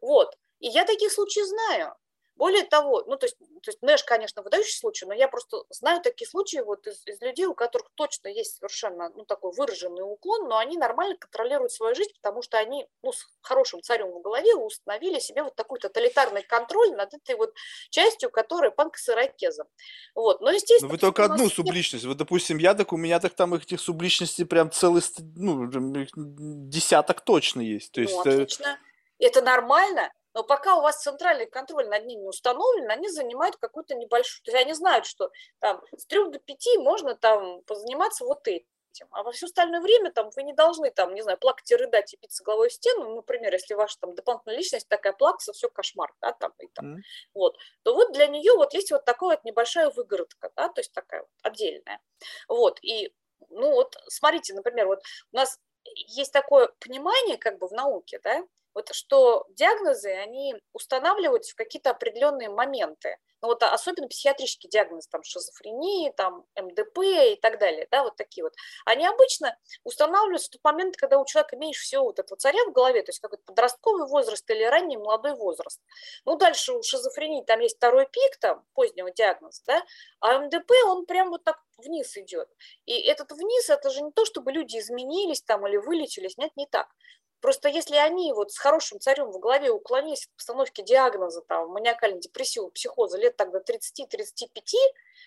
Вот. 0.00 0.36
И 0.58 0.68
я 0.68 0.84
таких 0.84 1.12
случаев 1.12 1.46
знаю. 1.46 1.94
Более 2.38 2.62
того, 2.62 3.02
ну, 3.08 3.16
то 3.16 3.26
есть, 3.26 3.36
то 3.36 3.70
есть 3.70 3.82
Нэш, 3.82 4.04
конечно, 4.04 4.42
выдающий 4.42 4.78
случай, 4.78 5.06
но 5.06 5.12
я 5.12 5.26
просто 5.26 5.64
знаю 5.70 6.00
такие 6.00 6.28
случаи 6.28 6.58
вот 6.58 6.86
из, 6.86 7.04
из 7.04 7.20
людей, 7.20 7.46
у 7.46 7.54
которых 7.54 7.90
точно 7.96 8.28
есть 8.28 8.58
совершенно, 8.58 9.10
ну, 9.10 9.24
такой 9.24 9.52
выраженный 9.52 10.02
уклон, 10.02 10.48
но 10.48 10.56
они 10.56 10.78
нормально 10.78 11.16
контролируют 11.16 11.72
свою 11.72 11.96
жизнь, 11.96 12.12
потому 12.14 12.42
что 12.42 12.56
они, 12.58 12.86
ну, 13.02 13.10
с 13.10 13.26
хорошим 13.40 13.82
царем 13.82 14.12
в 14.12 14.22
голове 14.22 14.54
установили 14.54 15.18
себе 15.18 15.42
вот 15.42 15.56
такой 15.56 15.80
тоталитарный 15.80 16.42
контроль 16.42 16.92
над 16.92 17.12
этой 17.12 17.34
вот 17.34 17.52
частью, 17.90 18.30
которая 18.30 18.70
панк 18.70 18.96
с 18.98 19.08
ирокезом. 19.08 19.66
Вот, 20.14 20.40
но, 20.40 20.52
естественно... 20.52 20.90
Но 20.90 20.92
вы 20.92 20.98
только 20.98 21.24
одну 21.24 21.50
субличность. 21.50 22.04
Вот, 22.04 22.18
допустим, 22.18 22.58
я 22.58 22.74
так, 22.74 22.92
у 22.92 22.96
меня 22.96 23.18
так 23.18 23.34
там 23.34 23.54
этих 23.54 23.80
субличностей 23.80 24.46
прям 24.46 24.70
целый, 24.70 25.02
ну, 25.34 25.66
десяток 25.66 27.22
точно 27.22 27.62
есть. 27.62 27.90
То 27.90 28.00
есть, 28.00 28.14
ну, 28.14 28.20
отлично. 28.20 28.78
Это 29.18 29.42
нормально, 29.42 30.12
но 30.38 30.44
пока 30.44 30.76
у 30.76 30.82
вас 30.82 31.02
центральный 31.02 31.46
контроль 31.46 31.88
над 31.88 32.06
ними 32.06 32.22
установлен, 32.22 32.88
они 32.88 33.08
занимают 33.08 33.56
какую-то 33.56 33.96
небольшую... 33.96 34.40
То 34.44 34.52
есть 34.52 34.64
они 34.64 34.72
знают, 34.72 35.04
что 35.04 35.32
там 35.58 35.82
с 35.96 36.06
3 36.06 36.30
до 36.30 36.38
5 36.38 36.78
можно 36.78 37.16
там 37.16 37.60
позаниматься 37.62 38.24
вот 38.24 38.46
этим. 38.46 39.08
А 39.10 39.24
во 39.24 39.32
все 39.32 39.46
остальное 39.46 39.80
время 39.80 40.12
там 40.12 40.30
вы 40.36 40.44
не 40.44 40.52
должны 40.52 40.92
там, 40.92 41.12
не 41.12 41.22
знаю, 41.22 41.38
плакать 41.38 41.68
и 41.72 41.74
рыдать 41.74 42.14
и 42.14 42.18
биться 42.22 42.44
головой 42.44 42.68
в 42.68 42.72
стену, 42.72 43.08
ну, 43.08 43.16
например, 43.16 43.52
если 43.52 43.74
ваша 43.74 43.98
там 43.98 44.14
дополнительная 44.14 44.58
личность 44.58 44.86
такая 44.86 45.12
плакса, 45.12 45.52
все 45.52 45.68
кошмар, 45.68 46.14
да, 46.20 46.32
там 46.34 46.52
и 46.60 46.68
там, 46.68 46.98
mm. 46.98 47.00
вот, 47.34 47.56
то 47.82 47.94
вот 47.94 48.12
для 48.12 48.28
нее 48.28 48.52
вот 48.52 48.74
есть 48.74 48.92
вот 48.92 49.04
такая 49.04 49.30
вот 49.30 49.44
небольшая 49.44 49.90
выгородка, 49.90 50.52
да, 50.54 50.68
то 50.68 50.80
есть 50.80 50.92
такая 50.92 51.22
вот 51.22 51.30
отдельная, 51.42 52.00
вот, 52.46 52.78
и, 52.82 53.12
ну, 53.50 53.72
вот, 53.72 53.96
смотрите, 54.06 54.54
например, 54.54 54.86
вот 54.86 55.02
у 55.32 55.36
нас 55.36 55.58
есть 55.94 56.32
такое 56.32 56.68
понимание 56.78 57.38
как 57.38 57.58
бы 57.58 57.66
в 57.66 57.72
науке, 57.72 58.20
да, 58.22 58.44
вот 58.78 58.94
что 58.94 59.44
диагнозы, 59.50 60.10
они 60.10 60.54
устанавливаются 60.72 61.52
в 61.52 61.56
какие-то 61.56 61.90
определенные 61.90 62.48
моменты. 62.48 63.16
Ну, 63.40 63.48
вот 63.48 63.62
особенно 63.62 64.08
психиатрические 64.08 64.68
диагнозы, 64.68 65.08
там, 65.10 65.22
шизофрении, 65.22 66.10
там, 66.16 66.44
МДП 66.56 66.98
и 66.98 67.38
так 67.40 67.58
далее, 67.58 67.86
да, 67.90 68.02
вот 68.02 68.16
такие 68.16 68.42
вот. 68.42 68.52
Они 68.84 69.06
обычно 69.06 69.56
устанавливаются 69.84 70.48
в 70.48 70.52
тот 70.52 70.64
момент, 70.64 70.96
когда 70.96 71.18
у 71.18 71.24
человека 71.24 71.56
меньше 71.56 71.82
всего 71.82 72.04
вот 72.04 72.18
этого 72.18 72.36
царя 72.36 72.64
в 72.64 72.72
голове, 72.72 73.02
то 73.02 73.10
есть 73.10 73.20
какой-то 73.20 73.44
подростковый 73.44 74.08
возраст 74.08 74.48
или 74.50 74.64
ранний 74.64 74.96
молодой 74.96 75.34
возраст. 75.34 75.80
Ну, 76.24 76.36
дальше 76.36 76.72
у 76.72 76.82
шизофрении 76.82 77.42
там 77.42 77.60
есть 77.60 77.76
второй 77.76 78.06
пик, 78.06 78.38
там, 78.40 78.64
позднего 78.74 79.10
диагноза, 79.12 79.62
да, 79.66 79.82
а 80.20 80.38
МДП, 80.38 80.70
он 80.86 81.06
прям 81.06 81.30
вот 81.30 81.44
так 81.44 81.58
вниз 81.76 82.16
идет. 82.16 82.48
И 82.86 83.00
этот 83.02 83.30
вниз, 83.32 83.70
это 83.70 83.90
же 83.90 84.02
не 84.02 84.10
то, 84.10 84.24
чтобы 84.24 84.50
люди 84.50 84.78
изменились 84.78 85.42
там 85.42 85.66
или 85.66 85.76
вылечились, 85.76 86.36
нет, 86.38 86.50
не 86.56 86.66
так. 86.66 86.88
Просто 87.40 87.68
если 87.68 87.94
они 87.94 88.32
вот 88.32 88.50
с 88.50 88.58
хорошим 88.58 88.98
царем 88.98 89.30
в 89.30 89.38
голове 89.38 89.70
уклонились 89.70 90.26
от 90.26 90.34
постановки 90.34 90.82
диагноза 90.82 91.40
там, 91.42 91.68
маниакальной 91.68 92.18
депрессивного 92.20 92.70
психоза 92.70 93.16
лет 93.16 93.36
тогда 93.36 93.60
30-35, 93.60 94.48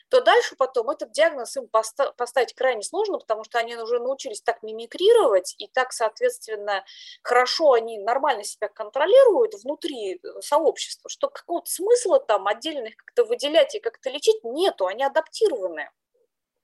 то 0.10 0.20
дальше 0.20 0.58
потом 0.58 0.90
этот 0.90 1.14
диагноз 1.14 1.56
им 1.56 1.68
поста- 1.68 2.12
поставить 2.12 2.54
крайне 2.54 2.84
сложно, 2.84 3.18
потому 3.18 3.46
что 3.46 3.60
они 3.60 3.78
уже 3.78 4.00
научились 4.00 4.42
так 4.42 4.62
мимикрировать, 4.62 5.56
и 5.58 5.68
так, 5.68 5.94
соответственно, 5.94 6.84
хорошо 7.24 7.72
они 7.74 7.98
нормально 7.98 8.44
себя 8.44 8.68
контролируют 8.68 9.54
внутри 9.64 10.16
э, 10.16 10.42
сообщества, 10.42 11.10
что 11.10 11.30
какого-то 11.30 11.72
смысла 11.72 12.20
там 12.20 12.46
отдельно 12.48 12.88
их 12.88 12.98
как-то 12.98 13.24
выделять 13.24 13.74
и 13.76 13.80
как-то 13.80 14.10
лечить 14.10 14.44
нету, 14.44 14.86
они 14.88 15.06
адаптированы. 15.06 15.90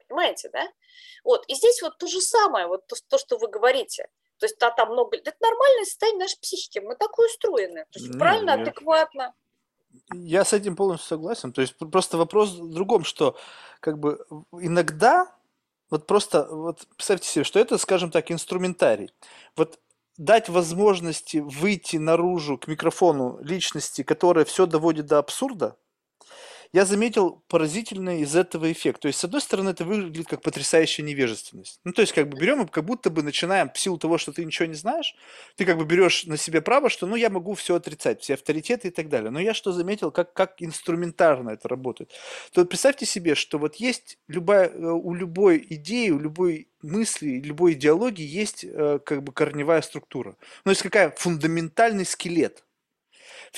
Понимаете, 0.09 0.49
да? 0.49 0.67
Вот, 1.23 1.45
и 1.47 1.55
здесь 1.55 1.81
вот 1.81 1.97
то 1.97 2.07
же 2.07 2.19
самое, 2.19 2.67
вот 2.67 2.85
то, 2.87 2.97
то 3.07 3.17
что 3.17 3.37
вы 3.37 3.47
говорите– 3.47 4.09
то 4.37 4.45
есть 4.45 4.61
а 4.61 4.71
там 4.71 4.91
много... 4.91 5.17
Это 5.17 5.35
нормальное 5.41 5.85
состояние 5.85 6.19
нашей 6.19 6.39
психики. 6.39 6.79
Мы 6.79 6.95
так 6.95 7.17
устроены. 7.17 7.85
То 7.91 7.99
есть, 7.99 8.17
правильно, 8.17 8.51
я... 8.51 8.61
адекватно. 8.61 9.33
Я 10.13 10.45
с 10.45 10.53
этим 10.53 10.75
полностью 10.75 11.07
согласен. 11.07 11.51
То 11.51 11.61
есть 11.61 11.75
просто 11.77 12.17
вопрос 12.17 12.51
в 12.51 12.73
другом, 12.73 13.03
что 13.03 13.35
как 13.79 13.99
бы 13.99 14.25
иногда 14.53 15.33
вот 15.89 16.05
просто 16.05 16.47
вот 16.49 16.87
представьте 16.95 17.27
себе, 17.27 17.43
что 17.43 17.59
это, 17.59 17.77
скажем 17.77 18.11
так, 18.11 18.31
инструментарий. 18.31 19.11
Вот 19.55 19.79
дать 20.17 20.49
возможности 20.49 21.37
выйти 21.37 21.97
наружу 21.97 22.57
к 22.57 22.67
микрофону 22.67 23.39
личности, 23.41 24.03
которая 24.03 24.45
все 24.45 24.65
доводит 24.65 25.05
до 25.05 25.19
абсурда, 25.19 25.77
я 26.73 26.85
заметил 26.85 27.43
поразительный 27.47 28.21
из 28.21 28.35
этого 28.35 28.71
эффект. 28.71 29.01
То 29.01 29.07
есть, 29.07 29.19
с 29.19 29.23
одной 29.23 29.41
стороны, 29.41 29.69
это 29.69 29.85
выглядит 29.85 30.27
как 30.27 30.41
потрясающая 30.41 31.03
невежественность. 31.03 31.79
Ну, 31.83 31.93
то 31.93 32.01
есть, 32.01 32.13
как 32.13 32.29
бы 32.29 32.37
берем 32.37 32.63
и 32.63 32.67
как 32.67 32.85
будто 32.85 33.09
бы 33.09 33.23
начинаем, 33.23 33.71
в 33.73 33.79
силу 33.79 33.97
того, 33.97 34.17
что 34.17 34.31
ты 34.31 34.43
ничего 34.45 34.67
не 34.67 34.75
знаешь, 34.75 35.15
ты 35.55 35.65
как 35.65 35.77
бы 35.77 35.85
берешь 35.85 36.25
на 36.25 36.37
себя 36.37 36.61
право, 36.61 36.89
что, 36.89 37.07
ну, 37.07 37.15
я 37.15 37.29
могу 37.29 37.53
все 37.53 37.75
отрицать, 37.75 38.21
все 38.21 38.35
авторитеты 38.35 38.89
и 38.89 38.91
так 38.91 39.09
далее. 39.09 39.31
Но 39.31 39.39
я 39.39 39.53
что 39.53 39.71
заметил, 39.71 40.11
как, 40.11 40.33
как 40.33 40.55
инструментарно 40.59 41.51
это 41.51 41.67
работает. 41.67 42.11
То 42.51 42.61
вот 42.61 42.69
представьте 42.69 43.05
себе, 43.05 43.35
что 43.35 43.57
вот 43.57 43.75
есть 43.75 44.17
любая, 44.27 44.69
э, 44.69 44.77
у 44.79 45.13
любой 45.13 45.65
идеи, 45.69 46.09
у 46.09 46.19
любой 46.19 46.67
мысли, 46.81 47.41
любой 47.43 47.73
идеологии 47.73 48.25
есть 48.25 48.63
э, 48.63 48.99
как 49.05 49.23
бы 49.23 49.31
корневая 49.31 49.81
структура. 49.81 50.35
Ну, 50.65 50.71
есть 50.71 50.83
какая 50.83 51.11
фундаментальный 51.11 52.05
скелет. 52.05 52.63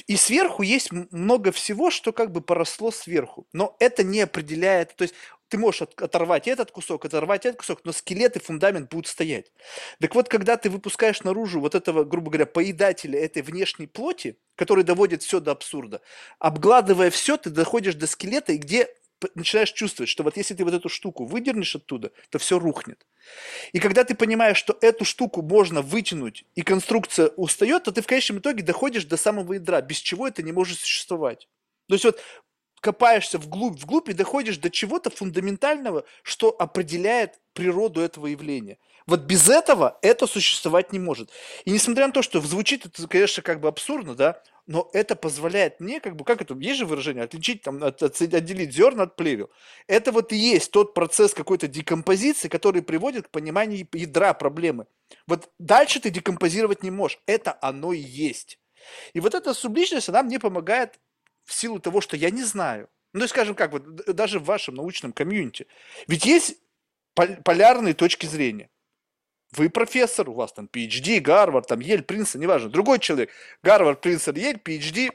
И 0.07 0.15
сверху 0.15 0.63
есть 0.63 0.91
много 0.91 1.51
всего, 1.51 1.89
что 1.91 2.11
как 2.11 2.31
бы 2.31 2.41
поросло 2.41 2.91
сверху. 2.91 3.47
Но 3.53 3.75
это 3.79 4.03
не 4.03 4.21
определяет, 4.21 4.95
то 4.95 5.03
есть 5.03 5.15
ты 5.49 5.57
можешь 5.57 5.81
оторвать 5.81 6.47
этот 6.47 6.71
кусок, 6.71 7.05
оторвать 7.05 7.45
этот 7.45 7.59
кусок, 7.59 7.81
но 7.83 7.91
скелет 7.91 8.35
и 8.35 8.39
фундамент 8.39 8.89
будут 8.89 9.07
стоять. 9.07 9.51
Так 9.99 10.13
вот, 10.15 10.29
когда 10.29 10.57
ты 10.57 10.69
выпускаешь 10.69 11.23
наружу 11.23 11.59
вот 11.59 11.75
этого, 11.75 12.03
грубо 12.03 12.29
говоря, 12.29 12.45
поедателя 12.45 13.19
этой 13.19 13.41
внешней 13.41 13.87
плоти, 13.87 14.37
который 14.55 14.83
доводит 14.83 15.23
все 15.23 15.39
до 15.39 15.51
абсурда, 15.51 16.01
обгладывая 16.37 17.09
все, 17.09 17.35
ты 17.37 17.49
доходишь 17.49 17.95
до 17.95 18.05
скелета, 18.05 18.53
и 18.53 18.57
где 18.57 18.89
начинаешь 19.35 19.71
чувствовать, 19.71 20.09
что 20.09 20.23
вот 20.23 20.37
если 20.37 20.53
ты 20.53 20.63
вот 20.63 20.73
эту 20.73 20.89
штуку 20.89 21.25
выдернешь 21.25 21.75
оттуда, 21.75 22.11
то 22.29 22.39
все 22.39 22.59
рухнет. 22.59 23.05
И 23.73 23.79
когда 23.79 24.03
ты 24.03 24.15
понимаешь, 24.15 24.57
что 24.57 24.77
эту 24.81 25.05
штуку 25.05 25.41
можно 25.41 25.81
вытянуть, 25.81 26.45
и 26.55 26.61
конструкция 26.61 27.27
устает, 27.29 27.83
то 27.83 27.91
ты 27.91 28.01
в 28.01 28.07
конечном 28.07 28.39
итоге 28.39 28.63
доходишь 28.63 29.05
до 29.05 29.17
самого 29.17 29.53
ядра, 29.53 29.81
без 29.81 29.97
чего 29.97 30.27
это 30.27 30.41
не 30.43 30.51
может 30.51 30.79
существовать. 30.79 31.47
То 31.87 31.95
есть 31.95 32.05
вот 32.05 32.19
копаешься 32.81 33.37
вглубь, 33.37 33.79
вглубь 33.79 34.09
и 34.09 34.13
доходишь 34.13 34.57
до 34.57 34.69
чего-то 34.69 35.09
фундаментального, 35.09 36.05
что 36.23 36.55
определяет 36.57 37.39
природу 37.53 38.01
этого 38.01 38.27
явления. 38.27 38.77
Вот 39.09 39.21
без 39.21 39.49
этого 39.49 39.97
это 40.03 40.27
существовать 40.27 40.93
не 40.93 40.99
может. 40.99 41.31
И 41.65 41.71
несмотря 41.71 42.05
на 42.05 42.13
то, 42.13 42.21
что 42.21 42.39
звучит 42.41 42.85
это, 42.85 43.07
конечно, 43.07 43.41
как 43.41 43.59
бы 43.59 43.67
абсурдно, 43.67 44.13
да, 44.13 44.39
но 44.67 44.87
это 44.93 45.15
позволяет 45.15 45.79
мне, 45.79 45.99
как 45.99 46.15
бы, 46.15 46.23
как 46.23 46.41
это, 46.43 46.53
есть 46.53 46.77
же 46.77 46.85
выражение, 46.85 47.23
отличить, 47.23 47.63
там, 47.63 47.83
от, 47.83 48.03
от, 48.03 48.21
отделить 48.21 48.71
зерна 48.71 49.03
от 49.03 49.15
плевел. 49.15 49.49
Это 49.87 50.11
вот 50.11 50.31
и 50.31 50.35
есть 50.35 50.69
тот 50.69 50.93
процесс 50.93 51.33
какой-то 51.33 51.67
декомпозиции, 51.67 52.49
который 52.49 52.83
приводит 52.83 53.27
к 53.27 53.31
пониманию 53.31 53.87
ядра 53.93 54.35
проблемы. 54.35 54.85
Вот 55.25 55.49
дальше 55.57 55.99
ты 55.99 56.11
декомпозировать 56.11 56.83
не 56.83 56.91
можешь. 56.91 57.19
Это 57.25 57.57
оно 57.61 57.93
и 57.93 57.99
есть. 57.99 58.59
И 59.13 59.19
вот 59.19 59.33
эта 59.33 59.55
субличность, 59.55 60.09
она 60.09 60.21
мне 60.21 60.37
помогает 60.37 60.99
в 61.45 61.53
силу 61.55 61.79
того, 61.79 61.99
что 61.99 62.15
я 62.15 62.29
не 62.29 62.43
знаю. 62.43 62.89
Ну, 63.13 63.27
скажем 63.27 63.55
как, 63.55 63.71
вот 63.71 64.05
даже 64.05 64.39
в 64.39 64.43
вашем 64.43 64.75
научном 64.75 65.13
комьюнити. 65.13 65.65
Ведь 66.05 66.25
есть 66.25 66.57
полярные 67.15 67.95
точки 67.95 68.27
зрения. 68.27 68.69
Вы 69.53 69.69
профессор, 69.69 70.29
у 70.29 70.33
вас 70.33 70.53
там 70.53 70.69
PhD, 70.71 71.19
Гарвард, 71.19 71.67
там 71.67 71.79
Ель, 71.79 72.03
Принстон, 72.03 72.41
неважно. 72.41 72.69
Другой 72.69 72.99
человек, 72.99 73.31
Гарвард, 73.63 74.01
Принстон, 74.01 74.35
Ель, 74.35 74.57
PhD, 74.57 75.09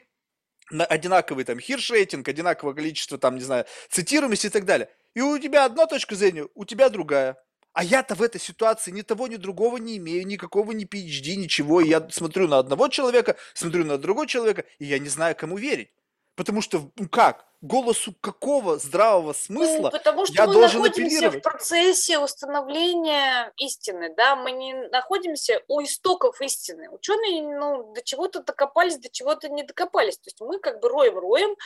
одинаковый 0.71 1.45
там 1.45 1.61
хиршейтинг, 1.61 2.27
одинаковое 2.29 2.75
количество 2.75 3.19
там, 3.19 3.37
не 3.37 3.43
знаю, 3.43 3.65
цитируемости 3.91 4.47
и 4.47 4.51
так 4.51 4.65
далее. 4.65 4.89
И 5.15 5.21
у 5.21 5.39
тебя 5.39 5.65
одна 5.65 5.87
точка 5.87 6.17
зрения, 6.17 6.49
у 6.55 6.65
тебя 6.65 6.89
другая. 6.89 7.37
А 7.73 7.83
я-то 7.83 8.15
в 8.15 8.23
этой 8.23 8.41
ситуации 8.41 8.93
ни 8.93 9.03
того, 9.03 9.27
ни 9.27 9.37
другого 9.37 9.79
не 9.79 9.97
имею, 9.97 10.27
никакого 10.27 10.73
ни 10.73 10.85
PhD, 10.85 11.35
ничего. 11.35 11.81
И 11.81 11.89
я 11.89 12.09
смотрю 12.11 12.49
на 12.49 12.59
одного 12.59 12.89
человека, 12.89 13.37
смотрю 13.53 13.85
на 13.85 13.99
другого 13.99 14.27
человека, 14.27 14.65
и 14.79 14.85
я 14.85 14.99
не 14.99 15.09
знаю, 15.09 15.35
кому 15.37 15.57
верить. 15.57 15.91
Потому 16.37 16.61
что, 16.61 16.91
ну 16.97 17.09
как, 17.09 17.47
голосу 17.65 18.15
какого 18.21 18.79
здравого 18.79 19.33
смысла 19.33 19.85
ну, 19.85 19.91
потому 19.91 20.27
что 20.27 20.35
я 20.35 20.47
мы 20.47 20.53
должен 20.53 20.83
находимся 20.83 21.17
апеллировать? 21.17 21.41
в 21.41 21.43
процессе 21.43 22.19
установления 22.19 23.53
истины, 23.57 24.15
да, 24.15 24.37
мы 24.37 24.53
не 24.53 24.75
находимся 24.89 25.63
у 25.69 25.83
истоков 25.83 26.41
истины. 26.43 26.91
Ученые, 26.91 27.43
ну, 27.43 27.93
до 27.95 28.03
чего-то 28.03 28.43
докопались, 28.43 28.99
до 28.99 29.09
чего-то 29.09 29.49
не 29.49 29.63
докопались. 29.63 30.19
То 30.19 30.29
есть 30.29 30.41
мы 30.41 30.59
как 30.59 30.81
бы 30.81 30.89
роем, 30.89 31.19
роем. 31.19 31.57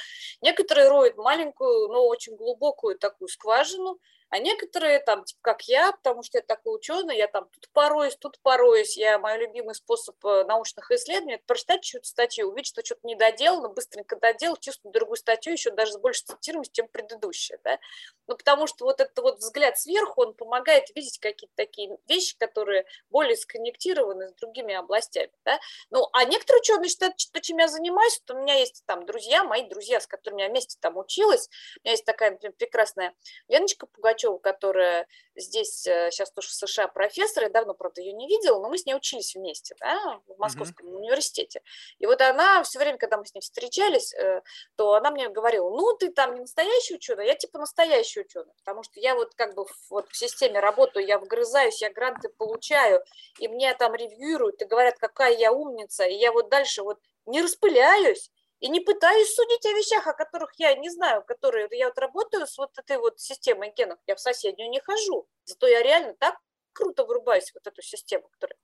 Некоторые 0.41 0.89
роют 0.89 1.16
маленькую, 1.16 1.89
но 1.89 2.07
очень 2.07 2.37
глубокую 2.37 2.97
такую 2.97 3.29
скважину, 3.29 3.99
А 4.31 4.39
некоторые 4.39 5.01
там, 5.01 5.25
типа 5.25 5.41
как 5.41 5.63
я, 5.63 5.93
потому 5.93 6.23
что 6.23 6.39
я 6.39 6.43
такой 6.43 6.77
ученый, 6.77 7.17
я 7.17 7.29
там 7.29 7.49
тут 7.49 7.69
пороюсь, 7.73 8.17
тут 8.17 8.39
пороюсь, 8.41 8.97
я, 8.97 9.19
мой 9.19 9.39
любимый 9.39 9.75
способ 9.75 10.15
э, 10.25 10.45
научных 10.45 10.91
исследований, 10.91 11.35
это 11.35 11.45
прочитать 11.47 11.83
чью-то 11.83 12.07
статью, 12.07 12.49
увидеть, 12.49 12.69
что 12.69 12.85
что-то 12.85 13.07
не 13.07 13.17
доделано, 13.17 13.71
быстренько 13.71 14.17
доделал, 14.17 14.57
чувствую 14.57 14.93
другую 14.93 15.17
статью, 15.17 15.53
еще 15.55 15.71
даже 15.71 15.93
с 15.93 15.99
большей 15.99 16.27
цитируемостью, 16.27 16.75
чем 16.75 16.89
предыдущая, 16.89 17.59
да, 17.65 17.79
ну, 18.27 18.37
потому 18.37 18.67
что 18.67 18.85
вот 18.85 19.01
этот 19.01 19.19
вот 19.19 19.39
взгляд 19.39 19.79
сверху, 19.79 20.23
он 20.23 20.35
помогает 20.35 20.95
видеть 20.95 21.19
какие-то 21.19 21.55
такие 21.57 21.97
вещи, 22.07 22.37
которые 22.39 22.85
более 23.09 23.37
сконнектированы 23.37 24.29
с 24.29 24.35
другими 24.35 24.75
областями, 24.75 25.33
да, 25.45 25.59
ну, 25.89 26.07
а 26.13 26.25
некоторые 26.25 26.61
ученые 26.61 26.91
считают, 26.91 27.19
что 27.19 27.41
чем 27.41 27.59
я 27.59 27.69
занимаюсь, 27.69 28.21
то 28.27 28.35
у 28.35 28.39
меня 28.39 28.55
есть 28.55 28.83
там 28.85 29.07
друзья, 29.07 29.43
мои 29.43 29.63
друзья, 29.67 30.01
с 30.01 30.07
которыми 30.07 30.43
я 30.43 30.49
вместе 30.49 30.77
там 30.81 30.99
училась, 30.99 31.49
у 31.79 31.81
меня 31.85 31.93
есть 31.93 32.05
такая, 32.05 32.33
например, 32.33 32.55
прекрасная 32.59 33.15
Леночка 33.49 33.87
Пугачева, 33.87 34.18
Пугачева, 34.19 34.39
которая 34.39 35.07
здесь 35.36 35.82
сейчас 35.82 36.31
э, 36.31 36.32
тоже 36.35 36.49
в 36.49 36.53
США 36.53 36.89
профессор, 36.89 37.45
я 37.45 37.51
давно, 37.51 37.74
правда, 37.74 38.01
ее 38.01 38.12
не 38.12 38.27
видела, 38.27 38.61
но 38.61 38.69
мы 38.69 38.78
с 38.78 38.86
ней 38.86 38.95
учились 38.95 39.35
вместе, 39.35 39.74
да, 39.81 40.20
в 40.27 40.39
Московском 40.39 40.86
mm-hmm. 40.86 40.97
университете. 40.97 41.62
И 41.99 42.07
вот 42.07 42.20
она 42.20 42.62
все 42.65 42.78
время, 42.78 42.99
когда 42.99 43.16
мы 43.16 43.27
с 43.27 43.35
ней 43.35 43.40
встречались, 43.40 44.12
э, 44.15 44.43
то 44.77 44.95
она 44.95 45.11
мне 45.11 45.28
говорила, 45.28 45.70
ну, 45.70 45.97
ты 45.97 46.11
там 46.11 46.35
не 46.35 46.40
настоящий 46.40 46.97
ученый, 46.97 47.27
я 47.27 47.35
типа 47.35 47.59
настоящий 47.59 48.20
ученый, 48.20 48.53
потому 48.59 48.82
что 48.82 49.01
я 49.01 49.15
вот 49.15 49.35
как 49.35 49.55
бы 49.55 49.66
вот 49.90 50.09
в 50.09 50.16
системе 50.16 50.61
работаю, 50.61 51.07
я 51.07 51.19
вгрызаюсь, 51.19 51.81
я 51.81 51.93
гранты 51.93 52.28
получаю, 52.28 53.03
и 53.39 53.49
мне 53.49 53.73
там 53.74 53.95
ревьюируют 53.95 54.61
и 54.62 54.66
говорят, 54.66 54.99
какая 54.99 55.36
я 55.36 55.53
умница, 55.53 56.05
и 56.05 56.15
я 56.15 56.32
вот 56.32 56.49
дальше 56.49 56.82
вот 56.82 56.99
не 57.27 57.43
распыляюсь, 57.43 58.31
и 58.61 58.69
не 58.69 58.81
пытаюсь 58.81 59.35
судить 59.35 59.65
о 59.67 59.73
вещах, 59.73 60.07
о 60.07 60.13
которых 60.13 60.53
я 60.59 60.75
не 60.75 60.91
знаю, 60.91 61.23
которые 61.23 61.69
я 61.73 61.87
вот 61.89 61.99
работаю 61.99 62.47
с 62.47 62.59
вот 62.59 62.77
этой 62.77 62.99
вот 62.99 63.21
системой 63.21 63.73
генов, 63.77 63.99
я 64.07 64.17
в 64.17 64.21
соседнюю 64.21 64.71
не 64.71 64.81
хожу, 64.81 65.29
зато 65.45 65.67
я 65.67 65.83
реально 65.83 66.15
так 66.15 66.37
круто 66.73 67.05
врубаюсь 67.05 67.51
в 67.51 67.55
вот 67.55 67.67
эту 67.67 67.83
систему, 67.83 68.29
которая... 68.29 68.57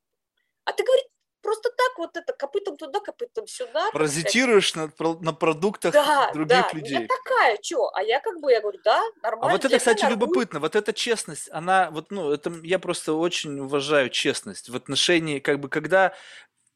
А 0.64 0.72
ты, 0.72 0.82
говоришь, 0.82 1.04
просто 1.42 1.68
так 1.70 1.98
вот 1.98 2.16
это 2.16 2.32
копытом 2.32 2.76
туда, 2.76 3.00
копытом 3.00 3.46
сюда. 3.46 3.90
Паразитируешь 3.92 4.74
на, 4.74 4.90
на 5.20 5.32
продуктах 5.32 5.92
да, 5.92 6.32
других 6.32 6.48
да. 6.48 6.70
людей. 6.72 7.00
Я 7.00 7.06
такая, 7.06 7.58
что? 7.62 7.90
А 7.94 8.02
я 8.02 8.20
как 8.20 8.40
бы, 8.40 8.50
я 8.50 8.60
говорю, 8.60 8.80
да, 8.82 9.02
нормально. 9.22 9.50
А 9.50 9.56
вот 9.56 9.64
это, 9.64 9.78
кстати, 9.78 10.02
нормально. 10.02 10.20
любопытно, 10.20 10.60
вот 10.60 10.74
эта 10.74 10.92
честность, 10.92 11.50
она, 11.52 11.90
вот, 11.90 12.10
ну, 12.10 12.32
это 12.32 12.50
я 12.62 12.78
просто 12.78 13.12
очень 13.12 13.60
уважаю 13.60 14.08
честность 14.08 14.70
в 14.70 14.76
отношении, 14.76 15.38
как 15.38 15.60
бы, 15.60 15.68
когда 15.68 16.14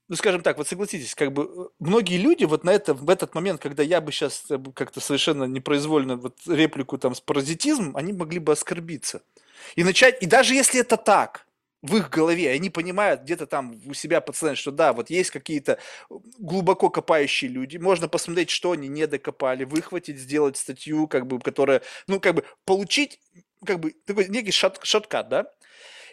ну, 0.09 0.17
скажем 0.17 0.43
так, 0.43 0.57
вот 0.57 0.67
согласитесь, 0.67 1.15
как 1.15 1.33
бы 1.33 1.43
э, 1.45 1.69
многие 1.79 2.17
люди 2.17 2.45
вот 2.45 2.65
на 2.65 2.71
это, 2.71 2.95
в 2.95 3.11
этот 3.11 3.35
момент, 3.35 3.61
когда 3.61 3.83
я 3.83 4.01
бы 4.01 4.11
сейчас 4.11 4.45
э, 4.51 4.59
как-то 4.75 5.01
совершенно 5.01 5.45
непроизвольно 5.45 6.17
вот 6.17 6.37
реплику 6.47 6.97
там 6.97 7.15
с 7.15 7.21
паразитизмом, 7.21 7.97
они 7.97 8.13
могли 8.15 8.39
бы 8.39 8.53
оскорбиться. 8.53 9.23
И 9.77 9.85
начать, 9.85 10.23
и 10.23 10.27
даже 10.27 10.55
если 10.55 10.81
это 10.81 10.97
так, 10.97 11.47
в 11.83 11.97
их 11.97 12.11
голове, 12.11 12.51
они 12.51 12.71
понимают 12.71 13.23
где-то 13.23 13.47
там 13.47 13.81
у 13.87 13.95
себя 13.95 14.21
подсознательно, 14.21 14.57
что 14.57 14.71
да, 14.73 14.93
вот 14.93 15.11
есть 15.11 15.31
какие-то 15.31 15.79
глубоко 16.39 16.91
копающие 16.91 17.51
люди, 17.51 17.77
можно 17.77 18.09
посмотреть, 18.09 18.51
что 18.51 18.73
они 18.73 18.89
не 18.89 19.07
докопали, 19.07 19.65
выхватить, 19.65 20.19
сделать 20.19 20.57
статью, 20.57 21.07
как 21.07 21.27
бы, 21.27 21.39
которая, 21.39 21.83
ну, 22.09 22.19
как 22.19 22.35
бы, 22.35 22.45
получить, 22.65 23.21
как 23.65 23.79
бы, 23.79 23.95
такой 24.07 24.27
некий 24.29 24.51
шот, 24.51 24.81
шоткат, 24.83 25.29
да? 25.29 25.47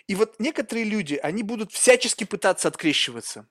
И 0.08 0.14
вот 0.14 0.36
некоторые 0.38 0.86
люди, 0.86 1.16
они 1.16 1.42
будут 1.42 1.72
всячески 1.72 2.26
пытаться 2.26 2.68
открещиваться 2.68 3.48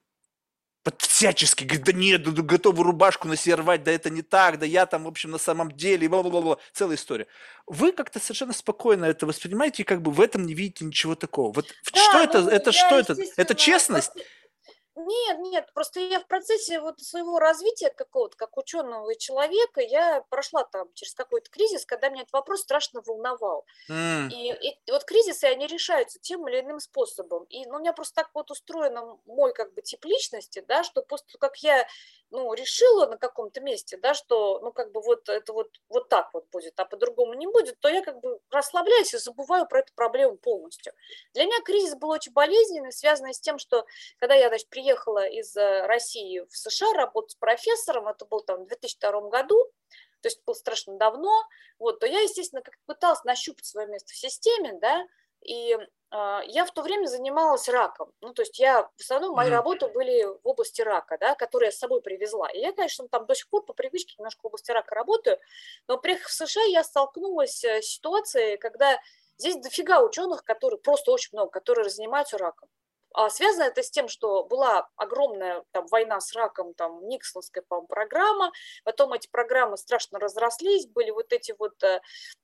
всячески, 0.97 1.63
говорит, 1.63 1.85
да 1.85 1.93
нет, 1.93 2.23
да, 2.23 2.41
готовы 2.41 2.83
рубашку 2.83 3.27
на 3.27 3.35
себе 3.35 3.55
рвать, 3.55 3.83
да 3.83 3.91
это 3.91 4.09
не 4.09 4.21
так, 4.21 4.59
да 4.59 4.65
я 4.65 4.85
там, 4.85 5.05
в 5.05 5.07
общем, 5.07 5.31
на 5.31 5.37
самом 5.37 5.71
деле, 5.71 6.07
бла-бла-бла, 6.07 6.57
целая 6.73 6.95
история. 6.95 7.27
Вы 7.65 7.91
как-то 7.91 8.19
совершенно 8.19 8.53
спокойно 8.53 9.05
это 9.05 9.25
воспринимаете 9.25 9.83
и 9.83 9.85
как 9.85 10.01
бы 10.01 10.11
в 10.11 10.21
этом 10.21 10.45
не 10.45 10.53
видите 10.53 10.85
ничего 10.85 11.15
такого. 11.15 11.51
Вот 11.51 11.67
да, 11.91 11.99
что 11.99 12.17
ну, 12.17 12.23
это, 12.23 12.49
это 12.49 12.71
что 12.71 12.99
это? 12.99 13.15
Это 13.37 13.55
честность? 13.55 14.11
Просто 14.13 14.29
нет, 14.95 15.39
нет, 15.39 15.69
просто 15.73 15.99
я 15.99 16.19
в 16.21 16.27
процессе 16.27 16.79
вот 16.79 17.01
своего 17.01 17.37
развития 17.37 17.89
какого-то, 17.89 18.37
как 18.37 18.57
ученого 18.57 19.09
и 19.09 19.17
человека, 19.17 19.81
я 19.81 20.21
прошла 20.29 20.63
там 20.63 20.87
через 20.93 21.13
какой-то 21.13 21.49
кризис, 21.51 21.85
когда 21.85 22.09
меня 22.09 22.21
этот 22.21 22.33
вопрос 22.33 22.61
страшно 22.61 23.01
волновал. 23.05 23.65
Mm. 23.89 24.29
И, 24.29 24.53
и 24.85 24.91
вот 24.91 25.03
кризисы, 25.03 25.45
они 25.45 25.67
решаются 25.67 26.19
тем 26.19 26.47
или 26.47 26.61
иным 26.61 26.79
способом. 26.79 27.43
И 27.45 27.65
ну, 27.65 27.75
у 27.75 27.79
меня 27.79 27.91
просто 27.91 28.15
так 28.15 28.29
вот 28.33 28.51
устроено 28.51 29.19
мой 29.25 29.53
как 29.53 29.73
бы 29.73 29.81
тип 29.81 30.05
личности, 30.05 30.63
да, 30.65 30.83
что 30.83 31.01
после 31.01 31.27
того, 31.27 31.39
как 31.39 31.57
я 31.57 31.85
ну, 32.31 32.53
решила 32.53 33.05
на 33.05 33.17
каком-то 33.17 33.61
месте, 33.61 33.97
да, 33.97 34.13
что, 34.13 34.59
ну, 34.61 34.71
как 34.71 34.91
бы 34.91 35.01
вот 35.01 35.27
это 35.29 35.51
вот, 35.51 35.69
вот 35.89 36.09
так 36.09 36.29
вот 36.33 36.45
будет, 36.51 36.79
а 36.79 36.85
по-другому 36.85 37.33
не 37.33 37.47
будет, 37.47 37.79
то 37.79 37.89
я 37.89 38.01
как 38.01 38.21
бы 38.21 38.39
расслабляюсь 38.49 39.13
и 39.13 39.17
забываю 39.17 39.67
про 39.67 39.79
эту 39.79 39.93
проблему 39.93 40.37
полностью. 40.37 40.93
Для 41.33 41.45
меня 41.45 41.61
кризис 41.63 41.95
был 41.95 42.09
очень 42.09 42.31
болезненный, 42.31 42.91
связанный 42.93 43.33
с 43.33 43.39
тем, 43.39 43.59
что 43.59 43.85
когда 44.19 44.35
я, 44.35 44.47
значит, 44.47 44.69
приехала 44.69 44.84
из 44.93 45.55
э, 45.55 45.85
России 45.87 46.39
в 46.39 46.55
США 46.55 46.93
работать 46.93 47.31
с 47.31 47.35
профессором, 47.35 48.07
это 48.07 48.25
был 48.25 48.41
там 48.41 48.63
в 48.63 48.67
2002 48.67 49.29
году, 49.29 49.57
то 50.21 50.27
есть 50.27 50.41
было 50.45 50.53
страшно 50.53 50.97
давно, 50.97 51.31
вот, 51.79 51.99
то 51.99 52.07
я, 52.07 52.21
естественно, 52.21 52.61
как 52.61 52.75
пыталась 52.85 53.23
нащупать 53.23 53.65
свое 53.65 53.87
место 53.87 54.13
в 54.13 54.17
системе, 54.17 54.77
да, 54.81 55.05
и 55.45 55.73
э, 55.73 56.39
я 56.47 56.65
в 56.65 56.71
то 56.71 56.81
время 56.81 57.05
занималась 57.05 57.69
раком. 57.69 58.11
Ну, 58.21 58.33
то 58.33 58.41
есть 58.41 58.57
я, 58.57 58.83
в 58.83 59.01
основном, 59.01 59.35
мои 59.35 59.47
mm-hmm. 59.47 59.51
работы 59.51 59.87
были 59.89 60.23
в 60.23 60.39
области 60.43 60.81
рака, 60.81 61.17
да, 61.19 61.35
которые 61.35 61.67
я 61.67 61.71
с 61.71 61.77
собой 61.77 62.01
привезла. 62.01 62.49
И 62.49 62.59
я, 62.59 62.73
конечно, 62.73 63.07
там 63.07 63.27
до 63.27 63.35
сих 63.35 63.47
пор 63.49 63.63
по 63.63 63.73
привычке 63.73 64.15
немножко 64.17 64.41
в 64.41 64.47
области 64.47 64.71
рака 64.71 64.95
работаю, 64.95 65.39
но 65.87 65.97
приехав 65.97 66.31
в 66.31 66.33
США, 66.33 66.63
я 66.63 66.83
столкнулась 66.83 67.63
э, 67.63 67.81
с 67.81 67.85
ситуацией, 67.85 68.57
когда 68.57 68.99
здесь 69.37 69.57
дофига 69.57 70.01
ученых, 70.01 70.43
которые, 70.43 70.79
просто 70.79 71.11
очень 71.11 71.29
много, 71.33 71.51
которые 71.51 71.89
занимаются 71.89 72.37
раком. 72.37 72.69
А 73.17 73.29
связано 73.29 73.63
это 73.63 73.81
с 73.81 73.89
тем, 73.89 74.09
что 74.09 74.43
была 74.43 74.89
огромная 74.97 75.63
там, 75.71 75.87
война 75.87 76.19
с 76.19 76.33
раком, 76.33 76.73
там, 76.73 77.07
Никсонская, 77.07 77.63
по 77.65 77.81
программа, 77.81 78.51
потом 78.83 79.13
эти 79.13 79.29
программы 79.29 79.77
страшно 79.77 80.19
разрослись, 80.19 80.85
были 80.85 81.11
вот 81.11 81.31
эти 81.31 81.55
вот 81.57 81.81
э, 81.81 82.01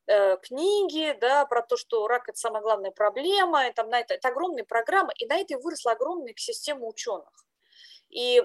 э, 0.07 0.37
книги, 0.37 1.17
да, 1.19 1.45
про 1.45 1.61
то, 1.61 1.75
что 1.75 2.07
рак– 2.07 2.23
это 2.29 2.37
самая 2.37 2.61
главная 2.61 2.91
проблема, 2.91 3.67
и 3.67 3.73
там 3.73 3.89
на 3.89 3.99
это, 3.99 4.13
это 4.13 4.29
огромные 4.29 4.63
программы, 4.63 5.11
и 5.17 5.25
на 5.25 5.39
это 5.39 5.57
выросла 5.57 5.91
огромная 5.91 6.33
система 6.37 6.85
ученых. 6.85 7.45
И, 8.09 8.41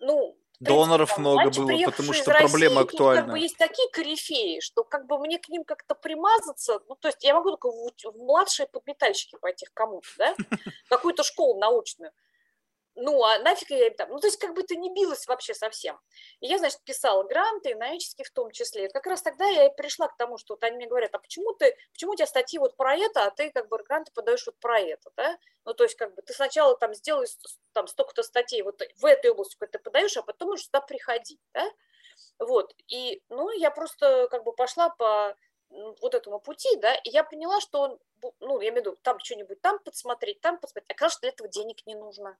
ну, 0.00 0.36
Доноров 0.60 1.10
там, 1.10 1.20
много 1.20 1.50
было, 1.50 1.84
потому 1.84 2.12
что 2.12 2.24
проблема 2.32 2.82
России, 2.82 2.88
актуальна. 2.88 3.22
Тут, 3.22 3.26
как 3.26 3.32
бы 3.32 3.38
есть 3.38 3.56
такие 3.58 3.88
корифеи, 3.90 4.60
что 4.60 4.82
как 4.82 5.06
бы 5.06 5.18
мне 5.18 5.38
к 5.38 5.48
ним 5.48 5.64
как-то 5.64 5.94
примазаться, 5.94 6.80
ну 6.88 6.96
то 6.96 7.08
есть 7.08 7.22
я 7.22 7.34
могу 7.34 7.50
только 7.50 7.70
в, 7.70 7.92
в 8.04 8.16
младшие 8.16 8.66
подметальщики 8.66 9.36
пойти 9.40 9.66
к 9.66 9.72
кому-то, 9.72 10.08
да, 10.18 10.34
какую-то 10.88 11.22
школу 11.22 11.58
научную 11.60 12.12
ну, 13.00 13.22
а 13.22 13.38
нафиг 13.38 13.70
я 13.70 13.90
там, 13.90 14.10
ну, 14.10 14.18
то 14.18 14.26
есть 14.26 14.38
как 14.38 14.54
бы 14.54 14.62
это 14.62 14.74
не 14.74 14.92
билось 14.92 15.26
вообще 15.26 15.54
совсем. 15.54 15.98
И 16.40 16.46
я, 16.46 16.58
значит, 16.58 16.82
писала 16.82 17.22
гранты, 17.22 17.74
науческие 17.76 18.24
в 18.24 18.30
том 18.30 18.50
числе. 18.50 18.86
И 18.86 18.88
как 18.88 19.06
раз 19.06 19.22
тогда 19.22 19.46
я 19.46 19.66
и 19.66 19.74
пришла 19.74 20.08
к 20.08 20.16
тому, 20.16 20.36
что 20.36 20.54
вот 20.54 20.64
они 20.64 20.76
мне 20.76 20.86
говорят, 20.86 21.14
а 21.14 21.18
почему 21.18 21.52
ты, 21.54 21.76
почему 21.92 22.12
у 22.12 22.16
тебя 22.16 22.26
статьи 22.26 22.58
вот 22.58 22.76
про 22.76 22.96
это, 22.96 23.24
а 23.24 23.30
ты 23.30 23.50
как 23.50 23.68
бы 23.68 23.78
гранты 23.78 24.10
подаешь 24.12 24.44
вот 24.46 24.58
про 24.58 24.80
это, 24.80 25.10
да? 25.16 25.38
Ну, 25.64 25.74
то 25.74 25.84
есть 25.84 25.96
как 25.96 26.14
бы 26.14 26.22
ты 26.22 26.32
сначала 26.32 26.76
там 26.76 26.92
сделаешь 26.94 27.36
там 27.72 27.86
столько-то 27.86 28.22
статей 28.22 28.62
вот 28.62 28.82
в 28.96 29.04
этой 29.04 29.30
области, 29.30 29.56
куда 29.56 29.70
ты 29.70 29.78
подаешь, 29.78 30.16
а 30.16 30.22
потом 30.22 30.50
уже 30.50 30.64
сюда 30.64 30.80
приходить, 30.80 31.40
да? 31.54 31.64
Вот, 32.40 32.74
и, 32.88 33.22
ну, 33.28 33.50
я 33.50 33.70
просто 33.70 34.28
как 34.30 34.44
бы 34.44 34.52
пошла 34.52 34.90
по 34.90 35.36
вот 35.70 36.14
этому 36.14 36.40
пути, 36.40 36.76
да, 36.76 36.94
и 36.94 37.10
я 37.10 37.24
поняла, 37.24 37.60
что, 37.60 37.98
ну, 38.40 38.60
я 38.60 38.70
имею 38.70 38.82
в 38.82 38.86
виду, 38.86 38.96
там 39.02 39.18
что-нибудь 39.20 39.60
там 39.60 39.78
подсмотреть, 39.80 40.40
там 40.40 40.58
подсмотреть, 40.58 40.90
а, 40.90 40.94
конечно, 40.94 41.20
для 41.20 41.30
этого 41.30 41.48
денег 41.48 41.86
не 41.86 41.94
нужно. 41.94 42.38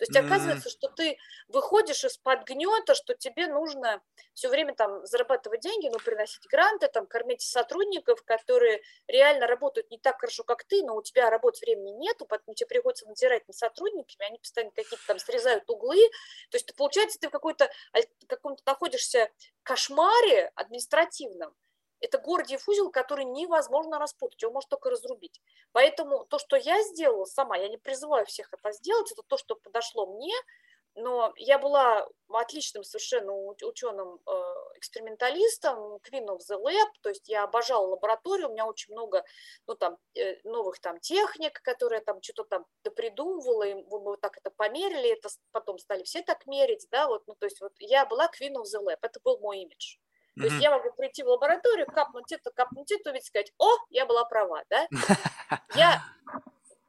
То 0.00 0.04
есть 0.04 0.16
оказывается, 0.16 0.70
что 0.70 0.88
ты 0.88 1.18
выходишь 1.48 2.04
из-под 2.04 2.44
гнета, 2.44 2.94
что 2.94 3.12
тебе 3.12 3.48
нужно 3.48 4.00
все 4.32 4.48
время 4.48 4.74
там 4.74 5.04
зарабатывать 5.04 5.60
деньги, 5.60 5.88
ну, 5.92 5.98
приносить 5.98 6.42
гранты, 6.50 6.88
там, 6.88 7.06
кормить 7.06 7.42
сотрудников, 7.42 8.22
которые 8.24 8.80
реально 9.08 9.46
работают 9.46 9.90
не 9.90 9.98
так 9.98 10.18
хорошо, 10.18 10.42
как 10.42 10.64
ты, 10.64 10.82
но 10.84 10.96
у 10.96 11.02
тебя 11.02 11.28
работы 11.28 11.60
времени 11.60 11.90
нету, 11.98 12.24
поэтому 12.24 12.54
тебе 12.54 12.68
приходится 12.68 13.06
надзирать 13.06 13.46
над 13.46 13.54
сотрудниками, 13.54 14.26
они 14.26 14.38
постоянно 14.38 14.70
какие-то 14.70 15.06
там 15.06 15.18
срезают 15.18 15.68
углы. 15.68 16.00
То 16.50 16.56
есть, 16.56 16.74
получается, 16.76 17.18
ты 17.20 17.28
в 17.28 17.30
какой-то 17.30 17.70
каком-то 18.26 18.62
находишься 18.64 19.28
кошмаре 19.64 20.50
административном, 20.54 21.54
это 22.00 22.18
Гордиев 22.18 22.68
узел, 22.68 22.90
который 22.90 23.24
невозможно 23.24 23.98
распутать, 23.98 24.40
его 24.42 24.52
можно 24.52 24.70
только 24.70 24.90
разрубить. 24.90 25.40
Поэтому 25.72 26.24
то, 26.26 26.38
что 26.38 26.56
я 26.56 26.82
сделала 26.82 27.24
сама, 27.24 27.56
я 27.56 27.68
не 27.68 27.78
призываю 27.78 28.26
всех 28.26 28.52
это 28.52 28.72
сделать, 28.72 29.12
это 29.12 29.22
то, 29.22 29.36
что 29.36 29.54
подошло 29.56 30.06
мне, 30.06 30.34
но 30.94 31.32
я 31.36 31.58
была 31.58 32.08
отличным 32.28 32.84
совершенно 32.84 33.32
ученым 33.32 34.18
э, 34.26 34.30
Queen 34.80 36.26
of 36.26 36.38
the 36.38 36.56
Lab, 36.56 36.88
то 37.02 37.10
есть 37.10 37.28
я 37.28 37.44
обожала 37.44 37.86
лабораторию, 37.86 38.48
у 38.48 38.52
меня 38.52 38.66
очень 38.66 38.92
много 38.92 39.24
ну, 39.66 39.74
там, 39.74 39.98
э, 40.14 40.36
новых 40.44 40.80
там 40.80 40.98
техник, 41.00 41.60
которые 41.62 42.00
там 42.00 42.20
что-то 42.22 42.44
там 42.44 42.66
допридумывала, 42.82 43.64
и 43.64 43.74
мы 43.74 44.00
вот 44.00 44.20
так 44.20 44.36
это 44.36 44.50
померили, 44.50 45.12
это 45.12 45.28
потом 45.52 45.78
стали 45.78 46.02
все 46.02 46.22
так 46.22 46.46
мерить, 46.46 46.86
да, 46.90 47.06
вот, 47.06 47.22
ну, 47.26 47.34
то 47.38 47.46
есть 47.46 47.60
вот 47.60 47.72
я 47.78 48.06
была 48.06 48.26
Queen 48.26 48.54
of 48.54 48.64
the 48.64 48.82
Lab, 48.82 48.98
это 49.02 49.20
был 49.20 49.38
мой 49.38 49.60
имидж. 49.60 49.96
То 50.36 50.44
есть 50.44 50.62
я 50.62 50.70
могу 50.70 50.92
прийти 50.92 51.22
в 51.22 51.28
лабораторию, 51.28 51.86
капнуть 51.86 52.32
это, 52.32 52.50
капнуть 52.50 52.90
это, 52.90 53.10
увидеть, 53.10 53.26
сказать, 53.26 53.52
о, 53.58 53.68
я 53.90 54.06
была 54.06 54.24
права, 54.24 54.62
да? 54.70 54.86
Я 55.74 56.02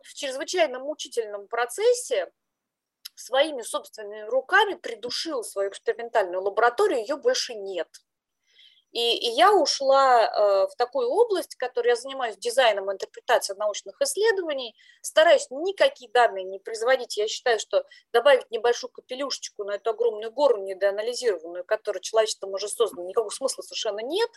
в 0.02 0.14
чрезвычайно 0.14 0.80
мучительном 0.80 1.48
процессе 1.48 2.32
своими 3.16 3.62
собственными 3.62 4.22
руками 4.30 4.76
придушил 4.76 5.44
свою 5.44 5.70
экспериментальную 5.70 6.42
лабораторию, 6.42 7.00
ее 7.00 7.18
больше 7.18 7.54
нет. 7.54 7.88
И, 8.92 9.18
и 9.18 9.30
я 9.32 9.54
ушла 9.54 10.26
э, 10.26 10.68
в 10.68 10.76
такую 10.78 11.10
область, 11.10 11.56
которой 11.56 11.90
я 11.90 11.96
занимаюсь 11.96 12.38
дизайном 12.38 12.90
и 12.90 12.94
интерпретацией 12.94 13.58
научных 13.58 14.02
исследований, 14.02 14.76
стараюсь 15.02 15.48
никакие 15.50 16.12
данные 16.12 16.44
не 16.44 16.60
производить. 16.60 17.18
Я 17.18 17.28
считаю, 17.28 17.60
что 17.60 17.86
добавить 18.12 18.50
небольшую 18.52 18.92
капелюшечку 18.92 19.64
на 19.64 19.76
эту 19.76 19.92
огромную 19.92 20.32
гору 20.32 20.62
недоанализированную, 20.64 21.64
которую 21.64 22.02
человечеством 22.02 22.54
уже 22.54 22.68
создано, 22.68 23.08
никакого 23.08 23.30
смысла 23.30 23.62
совершенно 23.62 24.00
нет. 24.00 24.30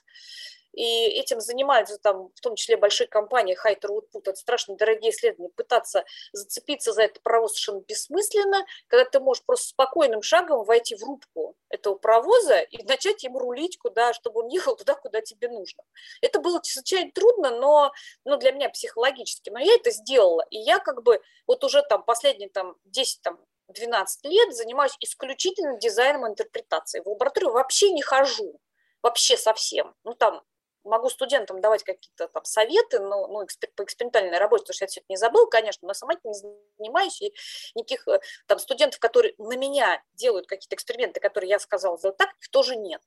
И 0.75 1.07
этим 1.07 1.41
занимаются 1.41 1.99
там, 1.99 2.31
в 2.35 2.41
том 2.41 2.57
числе 2.57 2.77
большие 2.77 3.07
компании, 3.07 3.55
Хайтер 3.55 3.91
Woodput, 3.91 4.23
это 4.25 4.35
страшно 4.35 4.77
дорогие 4.77 5.13
исследования, 5.13 5.51
пытаться 5.55 6.05
зацепиться 6.33 6.93
за 6.93 7.03
это 7.03 7.21
паровоз 7.21 7.53
совершенно 7.53 7.81
бессмысленно, 7.87 8.67
когда 8.89 9.05
ты 9.05 9.21
можешь 9.21 9.45
просто 9.45 9.69
спокойным 9.69 10.23
шагом 10.23 10.65
войти 10.65 10.97
в 10.97 11.03
рубку 11.05 11.57
этого 11.69 11.95
паровоза 11.95 12.61
и 12.61 12.83
начать 12.83 13.23
ему 13.23 13.39
рулить, 13.39 13.79
куда, 13.79 14.13
чтобы 14.15 14.41
он 14.45 14.49
ехал 14.49 14.77
туда, 14.77 14.95
куда 14.95 15.21
тебе 15.21 15.49
нужно. 15.49 15.83
Это 16.21 16.39
было 16.41 16.61
чрезвычайно 16.63 17.11
трудно, 17.13 17.51
но 17.51 17.93
ну, 18.25 18.37
для 18.37 18.53
меня 18.53 18.69
психологически, 18.69 19.51
но 19.51 19.59
я 19.59 19.75
это 19.75 19.91
сделала, 19.91 20.45
и 20.51 20.59
я 20.59 20.79
как 20.79 21.03
бы 21.03 21.21
вот 21.47 21.65
уже 21.65 21.83
там 21.83 22.03
последние 22.03 22.51
там 22.51 22.77
10 22.85 23.23
там, 23.23 23.39
12 23.69 24.25
лет 24.27 24.55
занимаюсь 24.55 24.97
исключительно 25.01 25.79
дизайном 25.79 26.27
и 26.27 26.31
интерпретацией. 26.31 27.03
В 27.03 27.09
лабораторию 27.09 27.53
вообще 27.53 27.91
не 27.91 28.03
хожу, 28.03 28.61
вообще 29.03 29.37
совсем. 29.37 29.95
Ну, 30.05 30.15
там 30.15 30.43
могу 30.85 31.09
студентам 31.09 31.61
давать 31.61 31.83
какие-то 31.83 32.29
там 32.29 32.45
советы, 32.45 33.01
но 33.01 33.27
ну, 33.27 33.45
экспер, 33.45 33.71
по 33.75 33.85
экспериментальной 33.85 34.39
работе, 34.39 34.65
потому 34.65 34.75
что 34.75 34.85
я 34.85 34.89
все 34.89 35.01
это 35.01 35.07
не 35.09 35.17
забыл, 35.17 35.49
конечно, 35.49 35.87
но 35.87 35.95
сама 35.95 36.13
этим 36.13 36.31
не 36.31 36.35
занимаюсь, 36.79 37.23
и 37.23 37.35
никаких 37.75 38.07
э, 38.07 38.21
там 38.47 38.59
студентов, 38.59 39.01
которые 39.01 39.35
на 39.39 39.57
меня 39.57 40.03
делают 40.13 40.47
какие-то 40.47 40.77
эксперименты, 40.77 41.21
которые 41.21 41.51
я 41.51 41.59
сказала 41.59 41.97
сделать 41.97 42.19
так, 42.19 42.31
их 42.39 42.51
тоже 42.51 42.77
нет. 42.77 43.01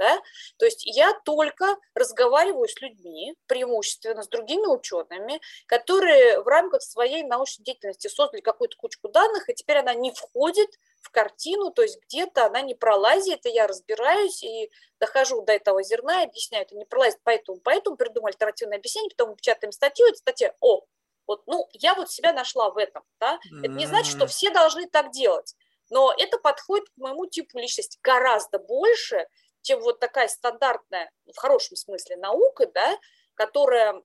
Да? 0.00 0.18
То 0.56 0.64
есть 0.64 0.86
я 0.86 1.12
только 1.26 1.76
разговариваю 1.94 2.66
с 2.66 2.80
людьми, 2.80 3.36
преимущественно 3.46 4.22
с 4.22 4.28
другими 4.28 4.66
учеными, 4.66 5.42
которые 5.66 6.40
в 6.40 6.46
рамках 6.46 6.80
своей 6.80 7.22
научной 7.22 7.64
деятельности 7.64 8.08
создали 8.08 8.40
какую-то 8.40 8.78
кучку 8.78 9.08
данных, 9.10 9.50
и 9.50 9.54
теперь 9.54 9.76
она 9.76 9.92
не 9.92 10.10
входит 10.10 10.70
в 11.02 11.10
картину, 11.10 11.70
то 11.70 11.82
есть 11.82 12.00
где-то 12.06 12.46
она 12.46 12.62
не 12.62 12.74
пролазит, 12.74 13.44
и 13.44 13.50
я 13.50 13.66
разбираюсь 13.66 14.42
и 14.42 14.70
дохожу 14.98 15.42
до 15.42 15.52
этого 15.52 15.82
зерна, 15.82 16.22
объясняю, 16.22 16.64
это 16.64 16.76
не 16.76 16.86
пролазит, 16.86 17.20
поэтому, 17.22 17.60
поэтому 17.60 17.98
придумал 17.98 18.28
альтернативное 18.28 18.78
объяснение, 18.78 19.10
потом 19.14 19.36
печатаем 19.36 19.70
статью, 19.70 20.06
эта 20.06 20.16
статья, 20.16 20.54
о, 20.60 20.80
вот, 21.26 21.42
ну, 21.46 21.68
я 21.74 21.92
вот 21.92 22.10
себя 22.10 22.32
нашла 22.32 22.70
в 22.70 22.78
этом, 22.78 23.02
да, 23.20 23.38
это 23.62 23.68
не 23.68 23.84
значит, 23.84 24.16
что 24.16 24.26
все 24.26 24.50
должны 24.50 24.88
так 24.88 25.10
делать, 25.10 25.54
но 25.90 26.14
это 26.16 26.38
подходит 26.38 26.88
к 26.88 26.96
моему 26.96 27.26
типу 27.26 27.58
личности 27.58 27.98
гораздо 28.02 28.58
больше, 28.58 29.26
чем 29.62 29.80
вот 29.80 30.00
такая 30.00 30.28
стандартная, 30.28 31.10
в 31.32 31.36
хорошем 31.36 31.76
смысле, 31.76 32.16
наука, 32.16 32.66
да, 32.66 32.98
которая 33.34 34.02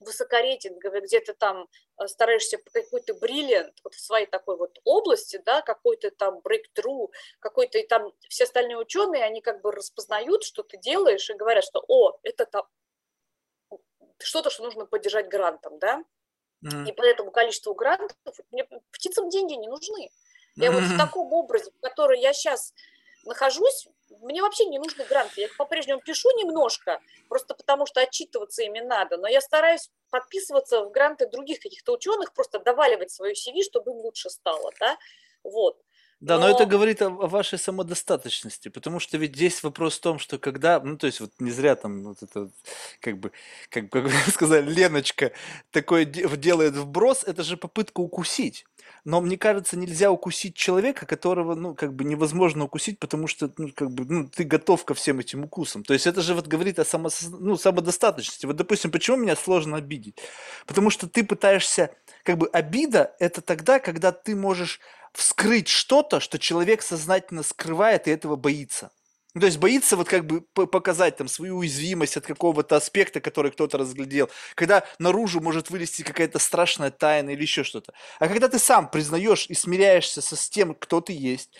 высокорейтинговый, 0.00 1.00
где 1.00 1.20
ты 1.20 1.34
там 1.34 1.68
э, 2.00 2.06
стараешься 2.06 2.58
какой-то 2.72 3.14
бриллиант 3.14 3.74
вот 3.82 3.94
в 3.94 4.00
своей 4.00 4.26
такой 4.26 4.56
вот 4.56 4.78
области, 4.84 5.40
да, 5.44 5.60
какой-то 5.62 6.10
там 6.10 6.38
breakthrough, 6.38 7.10
какой-то 7.40 7.78
и 7.78 7.86
там 7.86 8.12
все 8.28 8.44
остальные 8.44 8.78
ученые, 8.78 9.24
они 9.24 9.40
как 9.40 9.60
бы 9.60 9.72
распознают, 9.72 10.44
что 10.44 10.62
ты 10.62 10.78
делаешь 10.78 11.28
и 11.30 11.34
говорят, 11.34 11.64
что, 11.64 11.84
о, 11.88 12.18
это 12.22 12.46
там 12.46 12.66
что-то, 14.18 14.50
что 14.50 14.62
нужно 14.64 14.86
поддержать 14.86 15.28
грантом, 15.28 15.78
да, 15.78 16.04
mm-hmm. 16.64 16.88
и 16.88 16.92
по 16.92 17.02
этому 17.02 17.30
количеству 17.30 17.74
грантов 17.74 18.16
мне 18.50 18.68
птицам 18.92 19.28
деньги 19.30 19.54
не 19.54 19.68
нужны. 19.68 20.10
Я 20.56 20.68
mm-hmm. 20.68 20.74
вот 20.74 20.82
в 20.82 20.98
таком 20.98 21.32
образе, 21.32 21.70
в 21.70 21.80
который 21.80 22.20
я 22.20 22.32
сейчас 22.32 22.72
нахожусь, 23.24 23.88
мне 24.22 24.42
вообще 24.42 24.66
не 24.66 24.78
нужны 24.78 25.04
гранты. 25.04 25.40
Я 25.40 25.46
их 25.46 25.56
по-прежнему 25.56 26.00
пишу 26.00 26.28
немножко, 26.38 27.00
просто 27.28 27.54
потому 27.54 27.86
что 27.86 28.00
отчитываться 28.00 28.62
ими 28.62 28.80
надо, 28.80 29.16
но 29.16 29.28
я 29.28 29.40
стараюсь 29.40 29.90
подписываться 30.10 30.84
в 30.84 30.90
гранты 30.90 31.28
других 31.28 31.60
каких-то 31.60 31.92
ученых, 31.92 32.32
просто 32.32 32.58
доваливать 32.58 33.10
свою 33.10 33.34
CV, 33.34 33.62
чтобы 33.62 33.90
им 33.90 33.98
лучше 33.98 34.30
стало, 34.30 34.72
да, 34.80 34.96
вот. 35.42 35.78
Да, 36.20 36.36
но... 36.36 36.48
но 36.48 36.50
это 36.50 36.66
говорит 36.66 37.00
о, 37.00 37.10
вашей 37.10 37.58
самодостаточности, 37.60 38.68
потому 38.68 38.98
что 38.98 39.16
ведь 39.18 39.36
здесь 39.36 39.62
вопрос 39.62 39.98
в 39.98 40.00
том, 40.00 40.18
что 40.18 40.38
когда, 40.38 40.80
ну 40.80 40.96
то 40.96 41.06
есть 41.06 41.20
вот 41.20 41.30
не 41.38 41.52
зря 41.52 41.76
там 41.76 42.02
вот 42.02 42.22
это 42.22 42.50
как 43.00 43.18
бы, 43.18 43.30
как, 43.68 43.88
как 43.90 44.10
сказали, 44.32 44.68
Леночка 44.68 45.32
такое 45.70 46.04
делает 46.04 46.74
вброс, 46.74 47.22
это 47.22 47.44
же 47.44 47.56
попытка 47.56 48.00
укусить. 48.00 48.64
Но 49.04 49.20
мне 49.20 49.36
кажется, 49.36 49.76
нельзя 49.76 50.10
укусить 50.10 50.54
человека, 50.54 51.06
которого, 51.06 51.54
ну, 51.54 51.74
как 51.74 51.94
бы 51.94 52.04
невозможно 52.04 52.64
укусить, 52.64 52.98
потому 52.98 53.26
что, 53.26 53.50
ну, 53.56 53.70
как 53.74 53.90
бы, 53.90 54.04
ну, 54.04 54.28
ты 54.28 54.44
готов 54.44 54.84
ко 54.84 54.94
всем 54.94 55.20
этим 55.20 55.44
укусам. 55.44 55.84
То 55.84 55.94
есть 55.94 56.06
это 56.06 56.20
же 56.20 56.34
вот 56.34 56.46
говорит 56.46 56.78
о 56.78 56.84
само, 56.84 57.08
ну, 57.38 57.56
самодостаточности. 57.56 58.46
Вот, 58.46 58.56
допустим, 58.56 58.90
почему 58.90 59.16
меня 59.16 59.36
сложно 59.36 59.76
обидеть? 59.76 60.18
Потому 60.66 60.90
что 60.90 61.08
ты 61.08 61.24
пытаешься, 61.24 61.90
как 62.24 62.38
бы, 62.38 62.48
обида– 62.48 63.14
это 63.18 63.40
тогда, 63.40 63.78
когда 63.78 64.12
ты 64.12 64.34
можешь 64.34 64.80
вскрыть 65.12 65.68
что-то, 65.68 66.20
что 66.20 66.38
человек 66.38 66.82
сознательно 66.82 67.42
скрывает 67.42 68.08
и 68.08 68.10
этого 68.10 68.36
боится. 68.36 68.90
Ну, 69.38 69.42
то 69.42 69.46
есть 69.46 69.58
боится 69.58 69.96
вот 69.96 70.08
как 70.08 70.26
бы 70.26 70.40
показать 70.40 71.16
там 71.16 71.28
свою 71.28 71.58
уязвимость 71.58 72.16
от 72.16 72.26
какого-то 72.26 72.74
аспекта, 72.74 73.20
который 73.20 73.52
кто-то 73.52 73.78
разглядел. 73.78 74.28
Когда 74.56 74.84
наружу 74.98 75.40
может 75.40 75.70
вылезти 75.70 76.02
какая-то 76.02 76.40
страшная 76.40 76.90
тайна 76.90 77.30
или 77.30 77.42
еще 77.42 77.62
что-то. 77.62 77.92
А 78.18 78.26
когда 78.26 78.48
ты 78.48 78.58
сам 78.58 78.90
признаешь 78.90 79.46
и 79.48 79.54
смиряешься 79.54 80.22
со, 80.22 80.34
с 80.34 80.50
тем, 80.50 80.74
кто 80.74 81.00
ты 81.00 81.12
есть, 81.12 81.50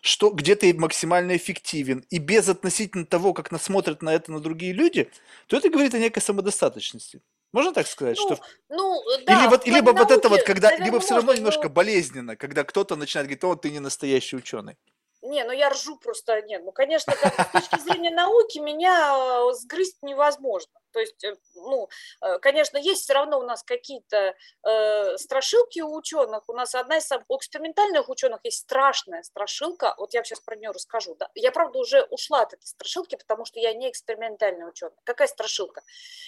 что, 0.00 0.30
где 0.30 0.56
ты 0.56 0.74
максимально 0.74 1.36
эффективен, 1.36 2.04
и 2.10 2.18
без 2.18 2.48
относительно 2.48 3.06
того, 3.06 3.32
как 3.34 3.52
насмотрят 3.52 4.02
на 4.02 4.12
это 4.12 4.32
на 4.32 4.40
другие 4.40 4.72
люди, 4.72 5.08
то 5.46 5.56
это 5.56 5.70
говорит 5.70 5.94
о 5.94 6.00
некой 6.00 6.20
самодостаточности. 6.20 7.20
Можно 7.52 7.72
так 7.72 7.86
сказать, 7.86 8.18
ну, 8.18 8.34
что 8.34 8.44
ну, 8.68 9.00
да, 9.26 9.40
или 9.40 9.48
вот 9.48 9.64
либо 9.64 9.90
вот 9.92 10.10
это 10.10 10.28
вот, 10.28 10.42
когда 10.42 10.76
либо 10.76 10.98
все 10.98 11.14
равно 11.14 11.28
можно, 11.28 11.38
немножко 11.38 11.68
но... 11.68 11.70
болезненно, 11.70 12.34
когда 12.34 12.64
кто-то 12.64 12.96
начинает 12.96 13.28
говорить, 13.28 13.44
о, 13.44 13.54
ты 13.54 13.70
не 13.70 13.78
настоящий 13.78 14.34
ученый. 14.34 14.76
Не, 15.22 15.44
ну 15.44 15.52
я 15.52 15.70
ржу 15.70 15.96
просто, 15.96 16.42
нет, 16.42 16.62
ну, 16.64 16.72
конечно, 16.72 17.14
как, 17.16 17.48
с 17.48 17.52
точки 17.52 17.80
зрения 17.80 18.10
науки 18.10 18.58
меня 18.58 19.14
э, 19.16 19.52
сгрызть 19.54 20.02
невозможно. 20.02 20.78
То 20.92 21.00
есть, 21.00 21.22
э, 21.24 21.36
ну, 21.54 21.88
э, 22.22 22.38
конечно, 22.38 22.78
есть 22.78 23.02
все 23.02 23.14
равно 23.14 23.38
у 23.38 23.42
нас 23.42 23.62
какие-то 23.62 24.34
э, 24.64 25.16
страшилки 25.18 25.80
у 25.80 25.94
ученых. 25.94 26.44
У 26.48 26.52
нас 26.52 26.74
одна 26.74 26.98
из 26.98 27.06
самых, 27.06 27.26
экспериментальных 27.30 28.08
ученых 28.08 28.40
есть 28.44 28.58
страшная 28.58 29.22
страшилка. 29.22 29.94
Вот 29.98 30.14
я 30.14 30.24
сейчас 30.24 30.40
про 30.40 30.56
нее 30.56 30.70
расскажу. 30.70 31.14
Да. 31.16 31.28
Я, 31.34 31.52
правда, 31.52 31.78
уже 31.78 32.02
ушла 32.10 32.42
от 32.42 32.54
этой 32.54 32.66
страшилки, 32.66 33.16
потому 33.16 33.44
что 33.44 33.60
я 33.60 33.72
не 33.74 33.90
экспериментальный 33.90 34.68
ученый. 34.68 34.96
Какая 35.04 35.28
страшилка? 35.28 35.82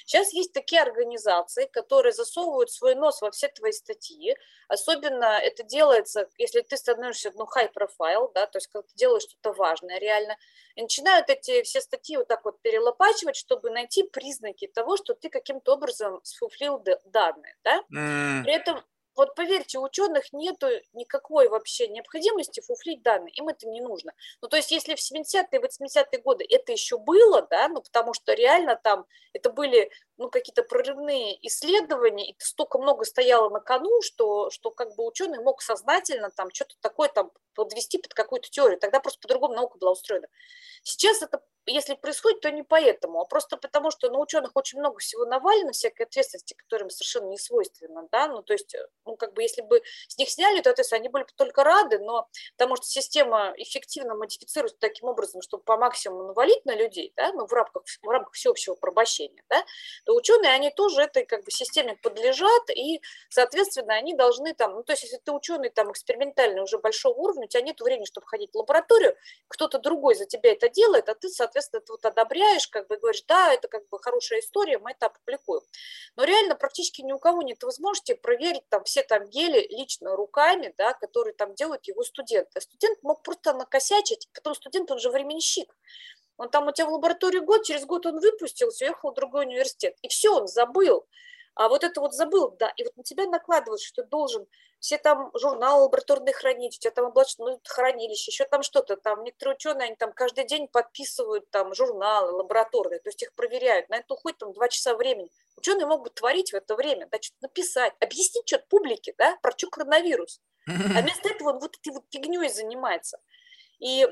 Сейчас 0.05 0.33
есть 0.33 0.53
такие 0.53 0.83
организации, 0.83 1.67
которые 1.67 2.13
засовывают 2.13 2.71
свой 2.71 2.95
нос 2.95 3.21
во 3.23 3.31
все 3.31 3.49
твои 3.49 3.73
статьи. 3.73 4.37
Особенно 4.69 5.39
это 5.39 5.63
делается, 5.63 6.29
если 6.39 6.61
ты 6.61 6.77
становишься, 6.77 7.33
ну, 7.35 7.45
high 7.45 7.73
profile, 7.73 8.31
да, 8.35 8.47
то 8.47 8.59
есть 8.59 8.69
ты 8.83 8.95
делаешь 8.95 9.23
что-то 9.23 9.53
важное 9.53 9.99
реально, 9.99 10.37
и 10.75 10.83
начинают 10.83 11.29
эти 11.31 11.63
все 11.63 11.81
статьи 11.81 12.17
вот 12.17 12.29
так 12.29 12.45
вот 12.45 12.61
перелопачивать, 12.63 13.37
чтобы 13.37 13.71
найти 13.71 14.05
признаки 14.05 14.67
того, 14.67 14.97
что 14.97 15.15
ты 15.15 15.29
каким-то 15.29 15.75
образом 15.75 16.21
сфуфлил 16.23 16.83
данные, 17.05 17.57
да? 17.65 17.83
Mm. 17.93 18.45
При 18.45 18.53
этом 18.53 18.83
вот 19.17 19.35
поверьте, 19.35 19.79
у 19.79 19.83
ученых 19.83 20.33
нет 20.33 20.63
никакой 20.93 21.49
вообще 21.49 21.89
необходимости 21.89 22.61
фуфлить 22.61 23.03
данные, 23.03 23.33
им 23.35 23.49
это 23.49 23.67
не 23.69 23.81
нужно. 23.81 24.13
Ну, 24.41 24.49
то 24.49 24.57
есть, 24.57 24.71
если 24.71 24.95
в 24.95 24.99
70-е, 24.99 25.61
80-е 25.61 26.23
годы 26.23 26.47
это 26.49 26.73
еще 26.73 26.97
было, 26.97 27.43
да, 27.51 27.69
ну, 27.69 27.83
потому 27.83 28.15
что 28.15 28.33
реально 28.33 28.77
там 28.77 29.05
это 29.33 29.51
были, 29.51 29.91
ну, 30.17 30.31
какие-то 30.31 30.63
прорывные 30.63 31.37
исследования, 31.47 32.31
и 32.31 32.37
столько 32.39 32.79
много 32.79 33.05
стояло 33.05 33.51
на 33.51 33.61
кону, 33.61 34.01
что, 34.03 34.49
что 34.51 34.71
как 34.71 34.95
бы 34.95 35.07
ученый 35.07 35.43
мог 35.43 35.61
сознательно 35.61 36.31
там 36.31 36.49
что-то 36.53 36.77
такое 36.81 37.09
там 37.09 37.31
подвести 37.65 37.99
под 37.99 38.15
какую-то 38.15 38.49
теорию, 38.51 38.79
тогда 38.79 39.01
просто 39.01 39.21
по-другому 39.21 39.55
наука 39.55 39.79
была 39.79 39.93
устроена. 39.93 40.29
Сейчас 40.83 41.23
это 41.23 41.43
если 41.67 41.95
происходит, 41.95 42.41
то 42.41 42.51
не 42.51 42.63
поэтому, 42.63 43.21
а 43.21 43.25
просто 43.25 43.57
потому, 43.57 43.91
что 43.91 44.11
на 44.11 44.19
ученых 44.19 44.53
очень 44.55 44.79
много 44.79 44.99
всего 44.99 45.25
навалено, 45.25 45.73
всякой 45.73 46.07
ответственности, 46.07 46.55
которым 46.55 46.91
совершенно 46.91 47.29
не 47.29 47.39
свойственно, 47.39 48.09
да, 48.11 48.29
ну, 48.29 48.43
то 48.43 48.53
есть, 48.53 48.75
ну, 49.05 49.17
как 49.17 49.35
бы, 49.35 49.43
если 49.43 49.63
бы 49.63 49.83
с 50.09 50.19
них 50.19 50.31
сняли 50.31 50.61
эту 50.61 50.71
ответственность, 50.71 51.03
они 51.03 51.09
были 51.09 51.25
бы 51.25 51.31
только 51.37 51.63
рады, 51.63 51.99
но 51.99 52.29
потому 52.57 52.77
что 52.77 52.87
система 52.87 53.53
эффективно 53.57 54.15
модифицируется 54.15 54.79
таким 54.81 55.09
образом, 55.09 55.43
чтобы 55.43 55.63
по 55.63 55.77
максимуму 55.77 56.29
навалить 56.29 56.65
на 56.65 56.75
людей, 56.75 57.13
да, 57.17 57.33
ну, 57.33 57.47
в 57.47 57.53
рамках, 57.53 57.83
в 58.03 58.09
рамках 58.09 58.35
всеобщего 58.35 58.75
порабощения, 58.75 59.43
да, 59.49 59.65
то 60.05 60.15
ученые, 60.15 60.53
они 60.53 60.71
тоже 60.71 61.03
этой, 61.03 61.25
как 61.25 61.45
бы, 61.45 61.51
системе 61.51 61.97
подлежат, 62.03 62.71
и, 62.71 63.01
соответственно, 63.29 63.95
они 63.95 64.15
должны 64.15 64.55
там, 64.55 64.75
ну, 64.75 64.83
то 64.83 64.93
есть, 64.93 65.05
если 65.05 65.19
ты 65.19 65.33
ученый 65.33 65.69
там 65.71 65.93
экспериментальный 65.93 66.63
уже 66.63 66.79
большого 66.79 67.15
уровня, 67.15 67.47
тебя 67.51 67.63
нет 67.63 67.81
времени, 67.81 68.07
чтобы 68.07 68.27
ходить 68.27 68.51
в 68.53 68.57
лабораторию, 68.57 69.15
кто-то 69.49 69.79
другой 69.79 70.15
за 70.15 70.25
тебя 70.25 70.53
это 70.53 70.69
делает, 70.69 71.09
а 71.09 71.15
ты, 71.15 71.29
соответственно, 71.29 71.81
это 71.81 71.93
вот 71.93 72.05
одобряешь, 72.05 72.69
как 72.69 72.87
бы 72.89 72.97
говоришь, 72.97 73.23
да, 73.29 73.53
это 73.53 73.69
как 73.69 73.87
бы 73.89 73.99
хорошая 73.99 74.41
история, 74.41 74.79
мы 74.79 74.93
это 74.93 75.07
опубликуем. 75.07 75.63
Но 76.17 76.25
реально 76.25 76.55
практически 76.55 77.03
ни 77.03 77.13
у 77.13 77.19
кого 77.19 77.43
нет 77.43 77.63
возможности 77.63 78.15
проверить 78.15 78.69
там 78.69 78.85
все 78.85 79.03
там 79.03 79.29
гели 79.29 79.67
лично 79.71 80.17
руками, 80.17 80.75
да, 80.79 80.95
которые 80.95 81.35
там 81.35 81.55
делают 81.55 81.87
его 81.87 82.03
студенты. 82.03 82.61
Студент 82.61 83.03
мог 83.03 83.23
просто 83.23 83.53
накосячить, 83.53 84.29
потом 84.33 84.55
студент, 84.55 84.91
он 84.91 84.99
же 84.99 85.11
временщик. 85.11 85.77
Он 86.37 86.49
там 86.49 86.69
у 86.69 86.73
тебя 86.73 86.87
в 86.87 86.93
лаборатории 86.93 87.41
год, 87.41 87.65
через 87.65 87.85
год 87.85 88.07
он 88.07 88.19
выпустился, 88.19 88.87
уехал 88.87 89.11
в 89.11 89.15
другой 89.15 89.45
университет. 89.45 89.95
И 90.01 90.09
все, 90.09 90.35
он 90.35 90.47
забыл. 90.47 91.05
А 91.55 91.69
вот 91.69 91.85
это 91.85 92.01
вот 92.01 92.15
забыл, 92.15 92.57
да, 92.59 92.69
и 92.77 92.85
вот 92.85 92.97
на 92.97 93.03
тебя 93.03 93.27
накладывают, 93.27 93.83
что 93.83 94.03
ты 94.03 94.09
должен 94.09 94.47
все 94.79 94.97
там 94.99 95.31
журналы 95.35 95.83
лабораторные 95.83 96.33
хранить, 96.33 96.77
у 96.77 96.81
тебя 96.81 96.91
там 96.91 97.07
облачное 97.07 97.61
хранилище, 97.65 98.31
еще 98.31 98.45
там 98.45 98.63
что-то, 98.63 98.97
там 98.97 99.25
некоторые 99.25 99.57
ученые, 99.57 99.87
они 99.87 99.97
там 99.97 100.13
каждый 100.13 100.45
день 100.45 100.69
подписывают 100.69 101.51
там 101.51 101.75
журналы 101.75 102.33
лабораторные, 102.33 103.01
то 103.01 103.09
есть 103.09 103.23
их 103.23 103.35
проверяют, 103.35 103.89
на 103.91 103.97
это 103.97 104.15
уходит 104.15 104.39
там 104.39 104.53
два 104.53 104.69
часа 104.69 104.95
времени. 104.95 105.31
Ученые 105.57 105.87
могут 105.87 106.15
творить 106.15 106.53
в 106.53 106.55
это 106.55 106.75
время, 106.77 107.09
да, 107.11 107.19
что-то 107.21 107.43
написать, 107.43 107.93
объяснить 108.01 108.47
что-то 108.47 108.65
публике, 108.69 109.15
да, 109.19 109.37
про 109.43 109.53
что 109.57 109.69
коронавирус. 109.69 110.41
А 110.67 110.71
вместо 111.03 111.29
этого 111.29 111.51
он 111.51 111.59
вот 111.59 111.77
этой 111.77 111.93
вот 111.93 112.05
фигней 112.11 112.49
занимается. 112.49 113.19
И 113.81 114.07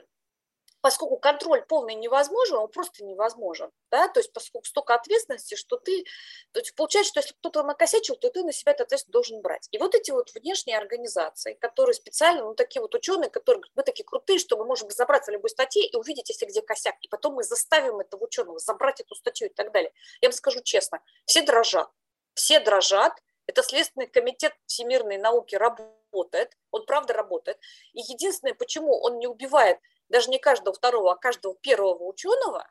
поскольку 0.80 1.16
контроль 1.16 1.62
полный 1.62 1.94
невозможен, 1.94 2.56
он 2.56 2.68
просто 2.68 3.04
невозможен, 3.04 3.70
да, 3.90 4.08
то 4.08 4.20
есть 4.20 4.32
поскольку 4.32 4.66
столько 4.66 4.94
ответственности, 4.94 5.54
что 5.54 5.76
ты, 5.76 6.04
то 6.52 6.60
есть 6.60 6.74
получается, 6.74 7.10
что 7.10 7.20
если 7.20 7.34
кто-то 7.34 7.62
накосячил, 7.62 8.16
то 8.16 8.30
ты 8.30 8.42
на 8.44 8.52
себя 8.52 8.72
эту 8.72 8.84
ответственность 8.84 9.12
должен 9.12 9.40
брать. 9.40 9.68
И 9.70 9.78
вот 9.78 9.94
эти 9.94 10.10
вот 10.10 10.32
внешние 10.34 10.78
организации, 10.78 11.54
которые 11.54 11.94
специально, 11.94 12.42
ну, 12.42 12.54
такие 12.54 12.80
вот 12.80 12.94
ученые, 12.94 13.30
которые 13.30 13.60
говорят, 13.60 13.76
мы 13.76 13.82
такие 13.82 14.04
крутые, 14.04 14.38
что 14.38 14.56
мы 14.56 14.64
можем 14.64 14.90
забраться 14.90 15.30
в 15.30 15.34
любой 15.34 15.50
статье 15.50 15.84
и 15.84 15.96
увидеть, 15.96 16.28
если 16.28 16.46
где 16.46 16.62
косяк, 16.62 16.94
и 17.00 17.08
потом 17.08 17.34
мы 17.34 17.42
заставим 17.42 18.00
этого 18.00 18.24
ученого 18.24 18.58
забрать 18.58 19.00
эту 19.00 19.14
статью 19.14 19.48
и 19.48 19.52
так 19.52 19.72
далее. 19.72 19.92
Я 20.20 20.28
вам 20.28 20.34
скажу 20.34 20.60
честно, 20.62 21.00
все 21.24 21.42
дрожат, 21.42 21.88
все 22.34 22.60
дрожат, 22.60 23.14
это 23.46 23.62
Следственный 23.62 24.06
комитет 24.06 24.54
всемирной 24.66 25.16
науки 25.16 25.56
работает, 25.56 26.56
он 26.70 26.84
правда 26.84 27.14
работает. 27.14 27.58
И 27.94 28.00
единственное, 28.00 28.54
почему 28.54 29.00
он 29.00 29.18
не 29.18 29.26
убивает 29.26 29.78
даже 30.08 30.30
не 30.30 30.38
каждого 30.38 30.74
второго, 30.74 31.12
а 31.12 31.16
каждого 31.16 31.54
первого 31.54 32.04
ученого, 32.04 32.68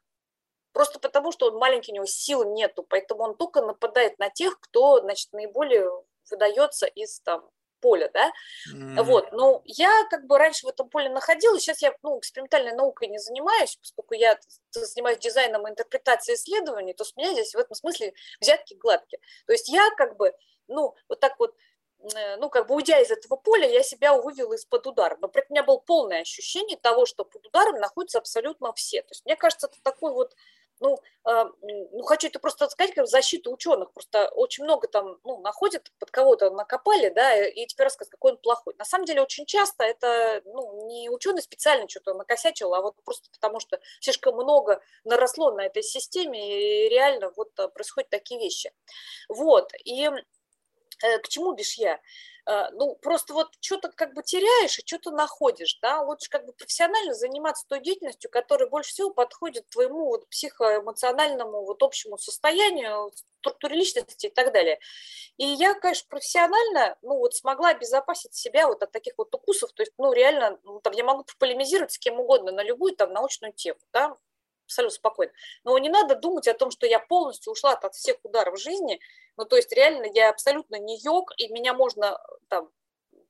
просто 0.73 0.99
потому 0.99 1.31
что 1.31 1.47
он 1.47 1.57
маленький, 1.57 1.91
у 1.91 1.95
него 1.95 2.05
сил 2.05 2.53
нету, 2.53 2.84
поэтому 2.84 3.23
он 3.23 3.35
только 3.35 3.61
нападает 3.61 4.19
на 4.19 4.30
тех, 4.30 4.59
кто, 4.59 4.99
значит, 5.01 5.31
наиболее 5.34 5.89
выдается 6.30 6.85
из 6.85 7.19
там 7.22 7.49
поля, 7.80 8.09
да, 8.14 8.31
mm-hmm. 8.73 9.03
вот, 9.03 9.31
но 9.31 9.61
я 9.65 10.03
как 10.09 10.26
бы 10.26 10.38
раньше 10.38 10.65
в 10.65 10.69
этом 10.69 10.89
поле 10.89 11.09
находилась, 11.09 11.61
сейчас 11.61 11.81
я, 11.81 11.93
ну, 12.01 12.19
экспериментальной 12.19 12.73
наукой 12.73 13.07
не 13.07 13.19
занимаюсь, 13.19 13.77
поскольку 13.77 14.15
я 14.15 14.38
занимаюсь 14.72 15.19
дизайном 15.19 15.68
и 15.68 15.72
интерпретацией 15.72 16.35
исследований, 16.35 16.93
то 16.93 17.03
с 17.03 17.15
меня 17.15 17.34
здесь 17.34 17.53
в 17.53 17.57
этом 17.57 17.76
смысле 17.76 18.14
взятки 18.41 18.73
гладкие, 18.73 19.19
то 19.45 19.53
есть 19.53 19.69
я 19.69 19.89
как 19.95 20.18
бы, 20.18 20.34
ну, 20.68 20.95
вот 21.07 21.19
так 21.19 21.39
вот 21.39 21.55
ну, 22.38 22.49
как 22.49 22.68
бы 22.68 22.76
уйдя 22.76 22.99
из 22.99 23.11
этого 23.11 23.36
поля, 23.36 23.68
я 23.69 23.84
себя 23.84 24.14
вывела 24.14 24.53
из-под 24.53 24.88
удара. 24.88 25.18
Но 25.19 25.28
при 25.28 25.41
этом 25.41 25.52
у 25.52 25.53
меня 25.56 25.64
было 25.64 25.78
полное 25.78 26.22
ощущение 26.22 26.78
того, 26.78 27.06
что 27.06 27.26
под 27.26 27.45
ударом 27.45 27.80
находятся 27.80 28.19
абсолютно 28.19 28.72
все. 28.74 29.02
То 29.02 29.11
есть 29.11 29.26
мне 29.26 29.36
кажется, 29.36 29.68
это 29.68 29.82
такой 29.82 30.14
вот, 30.14 30.36
ну, 30.80 30.99
э, 31.26 31.45
ну 31.61 32.03
хочу 32.03 32.28
это 32.28 32.40
просто 32.40 32.69
сказать, 32.69 32.94
как 32.94 33.07
защита 33.07 33.49
ученых. 33.49 33.91
Просто 33.94 34.30
очень 34.30 34.64
много 34.64 34.88
там, 34.88 35.19
ну, 35.24 35.40
находят, 35.41 35.91
под 35.99 36.11
кого-то 36.11 36.52
накопали, 36.52 37.10
да, 37.10 37.45
и 37.48 37.65
теперь 37.65 37.86
рассказывают, 37.86 38.11
какой 38.11 38.32
он 38.34 38.38
плохой. 38.38 38.76
На 38.78 38.86
самом 38.86 39.06
деле 39.06 39.22
очень 39.22 39.45
часто 39.45 39.84
это, 39.84 40.41
ну, 40.45 40.88
не 40.88 41.10
ученый 41.10 41.41
специально 41.41 41.90
что-то 41.90 42.14
накосячил, 42.14 42.74
а 42.74 42.82
вот 42.82 42.95
просто 43.03 43.30
потому 43.32 43.60
что 43.60 43.80
слишком 43.99 44.36
много 44.36 44.82
наросло 45.03 45.52
на 45.52 45.65
этой 45.65 45.84
системе, 45.84 46.86
и 46.86 46.90
реально 46.90 47.32
вот 47.36 47.52
э, 47.60 47.68
происходят 47.69 48.10
такие 48.11 48.40
вещи. 48.40 48.72
Вот, 49.30 49.72
и 49.84 50.10
Э, 50.10 50.22
к 50.99 51.28
чему 51.28 51.53
бишь 51.53 51.76
я? 51.76 51.99
Э, 52.48 52.69
ну, 52.72 52.95
просто 52.95 53.34
вот 53.34 53.49
что-то 53.60 53.91
как 53.91 54.14
бы 54.14 54.24
теряешь 54.24 54.80
и 54.80 54.86
что-то 54.86 55.11
находишь, 55.11 55.80
да, 55.82 56.02
лучше 56.02 56.30
как 56.30 56.45
бы 56.45 56.53
профессионально 56.53 57.14
заниматься 57.14 57.65
той 57.68 57.82
деятельностью, 57.82 58.32
которая 58.32 58.69
больше 58.69 58.91
всего 58.91 59.10
подходит 59.10 59.68
твоему 59.69 60.06
вот 60.06 60.30
психоэмоциональному 60.30 61.65
вот 61.65 61.84
общему 61.84 62.18
состоянию, 62.18 63.11
структуре 63.41 63.76
личности 63.76 64.28
и 64.28 64.30
так 64.30 64.53
далее. 64.53 64.80
И 65.36 65.45
я, 65.45 65.74
конечно, 65.74 66.07
профессионально, 66.10 66.98
ну, 67.02 67.18
вот 67.18 67.36
смогла 67.36 67.69
обезопасить 67.69 68.34
себя 68.34 68.68
вот 68.68 68.82
от 68.82 68.94
таких 68.94 69.14
вот 69.18 69.34
укусов, 69.36 69.74
то 69.74 69.84
есть, 69.84 69.91
ну, 69.98 70.14
реально, 70.14 70.57
ну, 70.64 70.80
там, 70.80 70.94
я 70.94 71.03
могу 71.03 71.26
полемизировать 71.40 71.91
с 71.91 71.99
кем 71.99 72.18
угодно 72.18 72.53
на 72.53 72.64
любую 72.64 72.95
там 72.95 73.11
научную 73.11 73.52
тему, 73.52 73.80
да, 73.91 74.15
абсолютно 74.68 74.95
спокойно. 74.95 75.31
Но 75.64 75.77
не 75.77 75.89
надо 75.89 76.15
думать 76.15 76.48
о 76.48 76.53
том, 76.53 76.72
что 76.72 76.85
я 76.85 76.99
полностью 76.99 77.53
ушла 77.53 77.73
от 77.73 77.95
всех 77.95 78.18
ударов 78.23 78.60
жизни. 78.60 78.99
Ну, 79.38 79.45
то 79.45 79.56
есть 79.56 79.72
реально 79.73 80.07
я 80.14 80.30
абсолютно 80.30 80.77
не 80.77 80.99
йог, 80.99 81.34
и 81.38 81.48
меня 81.49 81.73
можно 81.73 82.19
там 82.49 82.69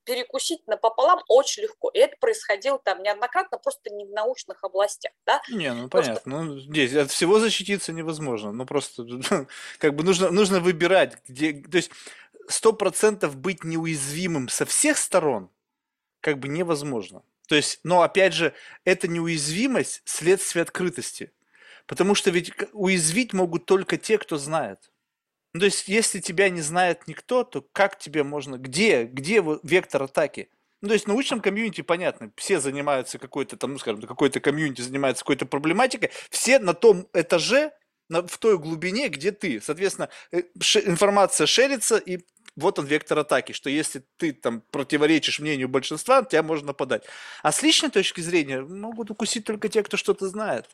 перекусить 0.03 0.65
напополам 0.68 1.22
очень 1.27 1.64
легко. 1.64 1.89
И 1.89 1.99
это 1.99 2.15
происходило 2.19 2.80
там 2.80 3.03
неоднократно, 3.03 3.57
просто 3.57 3.89
не 3.89 4.05
в 4.05 4.11
научных 4.11 4.64
областях, 4.64 5.11
да? 5.26 5.41
Не, 5.49 5.73
ну 5.73 5.89
просто... 5.89 6.11
понятно. 6.11 6.43
Ну, 6.43 6.59
здесь 6.59 6.95
от 6.95 7.11
всего 7.11 7.39
защититься 7.39 7.91
невозможно. 7.91 8.51
Ну, 8.53 8.65
просто 8.65 9.03
как 9.80 9.95
бы 9.95 10.03
нужно, 10.03 10.31
нужно 10.31 10.59
выбирать, 10.59 11.18
где... 11.27 11.53
То 11.53 11.77
есть 11.77 11.91
сто 12.47 12.72
процентов 12.72 13.35
быть 13.35 13.65
неуязвимым 13.65 14.47
со 14.47 14.65
всех 14.65 14.97
сторон 14.97 15.49
как 16.22 16.39
бы 16.39 16.47
невозможно. 16.47 17.23
То 17.47 17.55
есть, 17.55 17.79
но 17.83 18.01
опять 18.01 18.33
же, 18.33 18.53
это 18.85 19.07
неуязвимость 19.07 20.01
следствие 20.05 20.63
открытости. 20.63 21.31
Потому 21.87 22.13
что 22.13 22.29
ведь 22.29 22.51
уязвить 22.73 23.33
могут 23.33 23.65
только 23.65 23.97
те, 23.97 24.17
кто 24.17 24.37
знает. 24.37 24.91
Ну, 25.53 25.61
то 25.61 25.65
есть, 25.65 25.87
если 25.87 26.19
тебя 26.19 26.49
не 26.49 26.61
знает 26.61 27.07
никто, 27.07 27.43
то 27.43 27.65
как 27.71 27.97
тебе 27.97 28.23
можно, 28.23 28.57
где, 28.57 29.05
где 29.05 29.43
вектор 29.63 30.03
атаки? 30.03 30.49
Ну, 30.81 30.89
то 30.89 30.93
есть 30.93 31.05
в 31.05 31.07
научном 31.07 31.39
комьюнити 31.39 31.81
понятно, 31.81 32.31
все 32.35 32.59
занимаются 32.59 33.17
какой-то 33.17 33.57
там, 33.57 33.73
ну, 33.73 33.79
скажем, 33.79 34.01
какой-то 34.01 34.39
комьюнити 34.39 34.81
занимается 34.81 35.23
какой-то 35.23 35.45
проблематикой, 35.45 36.11
все 36.29 36.59
на 36.59 36.73
том 36.73 37.07
этаже, 37.13 37.71
на, 38.09 38.25
в 38.25 38.37
той 38.37 38.57
глубине, 38.57 39.07
где 39.09 39.31
ты. 39.31 39.59
Соответственно, 39.61 40.09
э, 40.31 40.41
информация 40.85 41.47
шерится, 41.47 41.97
и 41.97 42.19
вот 42.57 42.79
он 42.79 42.85
вектор 42.85 43.19
атаки, 43.19 43.53
что 43.53 43.69
если 43.69 44.03
ты 44.17 44.34
там 44.34 44.61
противоречишь 44.71 45.39
мнению 45.39 45.69
большинства, 45.69 46.23
тебя 46.23 46.43
можно 46.43 46.67
нападать. 46.67 47.03
А 47.43 47.51
с 47.51 47.61
личной 47.61 47.89
точки 47.89 48.19
зрения 48.19 48.61
могут 48.61 49.11
укусить 49.11 49.45
только 49.45 49.69
те, 49.69 49.84
кто 49.84 49.95
что-то 49.95 50.27
знает. 50.27 50.65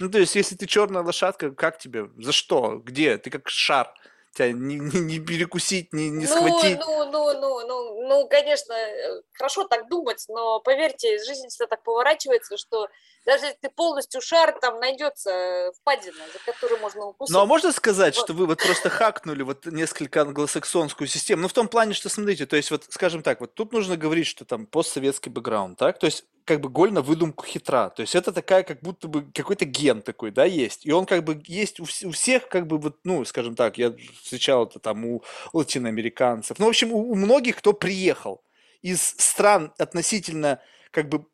Ну, 0.00 0.10
то 0.10 0.18
есть, 0.18 0.34
если 0.34 0.56
ты 0.56 0.66
черная 0.66 1.02
лошадка, 1.02 1.52
как 1.52 1.78
тебе? 1.78 2.10
За 2.18 2.32
что? 2.32 2.82
Где? 2.84 3.18
Ты 3.18 3.30
как 3.30 3.48
шар 3.48 3.92
тебя 4.34 4.52
не, 4.52 4.78
не, 4.78 5.00
не 5.00 5.18
перекусить, 5.20 5.92
не, 5.92 6.10
не 6.10 6.26
ну, 6.26 6.32
схватить. 6.32 6.78
Ну, 6.78 7.10
ну, 7.10 7.40
ну, 7.40 7.66
ну, 7.66 8.08
ну, 8.08 8.28
конечно, 8.28 8.72
э, 8.72 9.22
хорошо 9.32 9.66
так 9.66 9.88
думать, 9.88 10.24
но 10.28 10.60
поверьте, 10.60 11.18
жизнь 11.18 11.48
всегда 11.48 11.66
так 11.66 11.82
поворачивается, 11.82 12.56
что 12.56 12.88
даже 13.26 13.46
если 13.46 13.58
ты 13.60 13.70
полностью 13.70 14.20
шар, 14.20 14.58
там 14.60 14.80
найдется 14.80 15.70
впадина, 15.80 16.24
за 16.32 16.52
которую 16.52 16.80
можно 16.80 17.06
укусить. 17.06 17.32
Ну, 17.32 17.40
а 17.40 17.46
можно 17.46 17.72
сказать, 17.72 18.16
вот. 18.16 18.24
что 18.24 18.32
вы 18.32 18.46
вот 18.46 18.58
просто 18.58 18.90
хакнули 18.90 19.42
вот 19.42 19.66
несколько 19.66 20.22
англосаксонскую 20.22 21.08
систему? 21.08 21.42
Ну, 21.42 21.48
в 21.48 21.52
том 21.52 21.68
плане, 21.68 21.94
что, 21.94 22.08
смотрите, 22.08 22.46
то 22.46 22.56
есть 22.56 22.70
вот, 22.70 22.84
скажем 22.88 23.22
так, 23.22 23.40
вот 23.40 23.54
тут 23.54 23.72
нужно 23.72 23.96
говорить, 23.96 24.26
что 24.26 24.44
там 24.44 24.66
постсоветский 24.66 25.30
бэкграунд, 25.30 25.78
так? 25.78 25.98
То 25.98 26.06
есть 26.06 26.24
как 26.48 26.62
бы 26.62 26.70
голь 26.70 26.90
на 26.90 27.02
выдумку 27.02 27.44
хитра. 27.44 27.90
То 27.90 28.00
есть 28.00 28.14
это 28.14 28.32
такая, 28.32 28.62
как 28.62 28.80
будто 28.80 29.06
бы 29.06 29.30
какой-то 29.34 29.66
ген 29.66 30.00
такой, 30.00 30.30
да, 30.30 30.46
есть. 30.46 30.86
И 30.86 30.92
он 30.92 31.04
как 31.04 31.22
бы 31.22 31.42
есть 31.44 31.78
у, 31.78 31.82
у 31.82 32.10
всех, 32.10 32.48
как 32.48 32.66
бы 32.66 32.78
вот, 32.78 32.96
ну, 33.04 33.22
скажем 33.26 33.54
так, 33.54 33.76
я 33.76 33.94
встречал 34.22 34.64
это 34.64 34.78
там 34.78 35.04
у 35.04 35.22
латиноамериканцев. 35.52 36.58
Ну, 36.58 36.64
в 36.64 36.68
общем, 36.70 36.90
у, 36.90 37.10
у 37.10 37.14
многих, 37.14 37.56
кто 37.56 37.74
приехал 37.74 38.42
из 38.80 39.14
стран 39.18 39.74
относительно 39.76 40.62
как 40.90 41.10
бы 41.10 41.26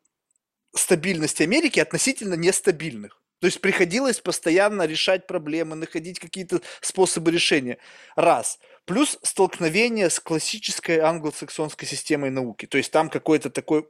стабильности 0.75 1.43
Америки 1.43 1.79
относительно 1.79 2.35
нестабильных. 2.35 3.21
То 3.39 3.47
есть 3.47 3.61
приходилось 3.61 4.19
постоянно 4.19 4.83
решать 4.83 5.27
проблемы, 5.27 5.75
находить 5.75 6.19
какие-то 6.19 6.61
способы 6.81 7.31
решения. 7.31 7.77
Раз. 8.15 8.59
Плюс 8.85 9.19
столкновение 9.23 10.09
с 10.09 10.19
классической 10.19 10.99
англосаксонской 10.99 11.87
системой 11.87 12.29
науки. 12.29 12.65
То 12.65 12.77
есть 12.77 12.91
там 12.91 13.09
какой-то 13.09 13.49
такой 13.49 13.87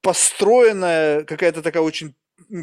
построенная, 0.00 1.24
какая-то 1.24 1.62
такая 1.62 1.82
очень 1.82 2.14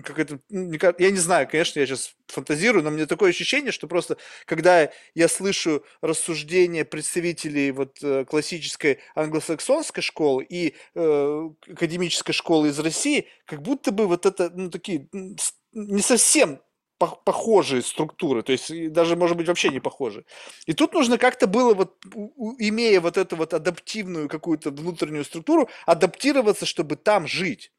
как 0.03 0.19
это, 0.19 0.39
я 0.49 1.11
не 1.11 1.17
знаю, 1.17 1.47
конечно, 1.49 1.79
я 1.79 1.85
сейчас 1.85 2.13
фантазирую, 2.27 2.83
но 2.83 2.91
мне 2.91 3.05
такое 3.05 3.29
ощущение, 3.29 3.71
что 3.71 3.87
просто, 3.87 4.17
когда 4.45 4.89
я 5.15 5.27
слышу 5.27 5.83
рассуждения 6.01 6.85
представителей 6.85 7.71
вот 7.71 7.97
э, 8.03 8.25
классической 8.25 8.99
англосаксонской 9.15 10.03
школы 10.03 10.45
и 10.47 10.75
э, 10.95 11.49
академической 11.71 12.33
школы 12.33 12.69
из 12.69 12.79
России, 12.79 13.27
как 13.45 13.61
будто 13.61 13.91
бы 13.91 14.07
вот 14.07 14.25
это, 14.25 14.49
ну, 14.53 14.69
такие 14.69 15.07
не 15.73 16.01
совсем 16.01 16.59
похожие 17.25 17.81
структуры, 17.81 18.43
то 18.43 18.51
есть 18.51 18.91
даже, 18.91 19.15
может 19.15 19.35
быть, 19.35 19.47
вообще 19.47 19.69
не 19.69 19.79
похожие. 19.79 20.23
И 20.67 20.73
тут 20.73 20.93
нужно 20.93 21.17
как-то 21.17 21.47
было, 21.47 21.73
вот, 21.73 21.95
имея 22.59 23.01
вот 23.01 23.17
эту 23.17 23.35
вот 23.37 23.55
адаптивную 23.55 24.29
какую-то 24.29 24.69
внутреннюю 24.69 25.25
структуру, 25.25 25.67
адаптироваться, 25.87 26.67
чтобы 26.67 26.97
там 26.97 27.25
жить. 27.25 27.71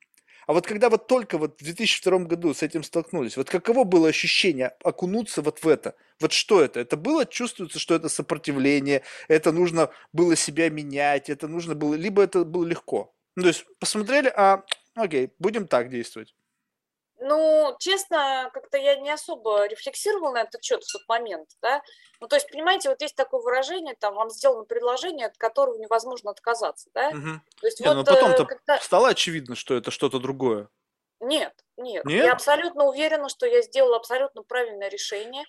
А 0.46 0.52
вот 0.52 0.66
когда 0.66 0.90
вот 0.90 1.06
только 1.06 1.38
вот 1.38 1.60
в 1.60 1.64
2002 1.64 2.18
году 2.20 2.52
с 2.54 2.62
этим 2.62 2.82
столкнулись, 2.82 3.36
вот 3.36 3.48
каково 3.48 3.84
было 3.84 4.08
ощущение 4.08 4.72
окунуться 4.82 5.42
вот 5.42 5.62
в 5.62 5.68
это? 5.68 5.94
Вот 6.20 6.32
что 6.32 6.60
это? 6.60 6.80
Это 6.80 6.96
было, 6.96 7.26
чувствуется, 7.26 7.78
что 7.78 7.94
это 7.94 8.08
сопротивление, 8.08 9.02
это 9.28 9.52
нужно 9.52 9.90
было 10.12 10.36
себя 10.36 10.68
менять, 10.70 11.30
это 11.30 11.48
нужно 11.48 11.74
было, 11.74 11.94
либо 11.94 12.22
это 12.22 12.44
было 12.44 12.64
легко. 12.64 13.14
Ну, 13.36 13.42
то 13.42 13.48
есть 13.48 13.64
посмотрели, 13.78 14.32
а, 14.36 14.64
окей, 14.94 15.30
будем 15.38 15.66
так 15.66 15.90
действовать. 15.90 16.34
Ну, 17.24 17.76
честно, 17.78 18.50
как-то 18.52 18.76
я 18.78 18.96
не 18.96 19.10
особо 19.10 19.66
рефлексировала 19.66 20.32
на 20.32 20.42
этот 20.42 20.64
счет 20.64 20.82
в 20.82 20.92
тот 20.92 21.02
момент, 21.06 21.48
да. 21.62 21.80
Ну, 22.20 22.26
то 22.26 22.34
есть, 22.34 22.50
понимаете, 22.50 22.88
вот 22.88 23.00
есть 23.00 23.14
такое 23.14 23.40
выражение, 23.40 23.94
там, 23.94 24.14
вам 24.14 24.28
сделано 24.28 24.64
предложение, 24.64 25.28
от 25.28 25.36
которого 25.38 25.78
невозможно 25.78 26.32
отказаться, 26.32 26.90
да. 26.94 27.10
Угу. 27.10 27.40
То 27.60 27.66
есть, 27.66 27.80
не, 27.80 27.86
вот, 27.86 27.94
но 27.94 28.04
потом-то 28.04 28.44
когда... 28.44 28.78
стало 28.80 29.08
очевидно, 29.08 29.54
что 29.54 29.74
это 29.74 29.92
что-то 29.92 30.18
другое. 30.18 30.68
Нет, 31.20 31.54
нет, 31.76 32.04
нет. 32.04 32.24
Я 32.24 32.32
абсолютно 32.32 32.86
уверена, 32.86 33.28
что 33.28 33.46
я 33.46 33.62
сделала 33.62 33.98
абсолютно 33.98 34.42
правильное 34.42 34.88
решение, 34.88 35.44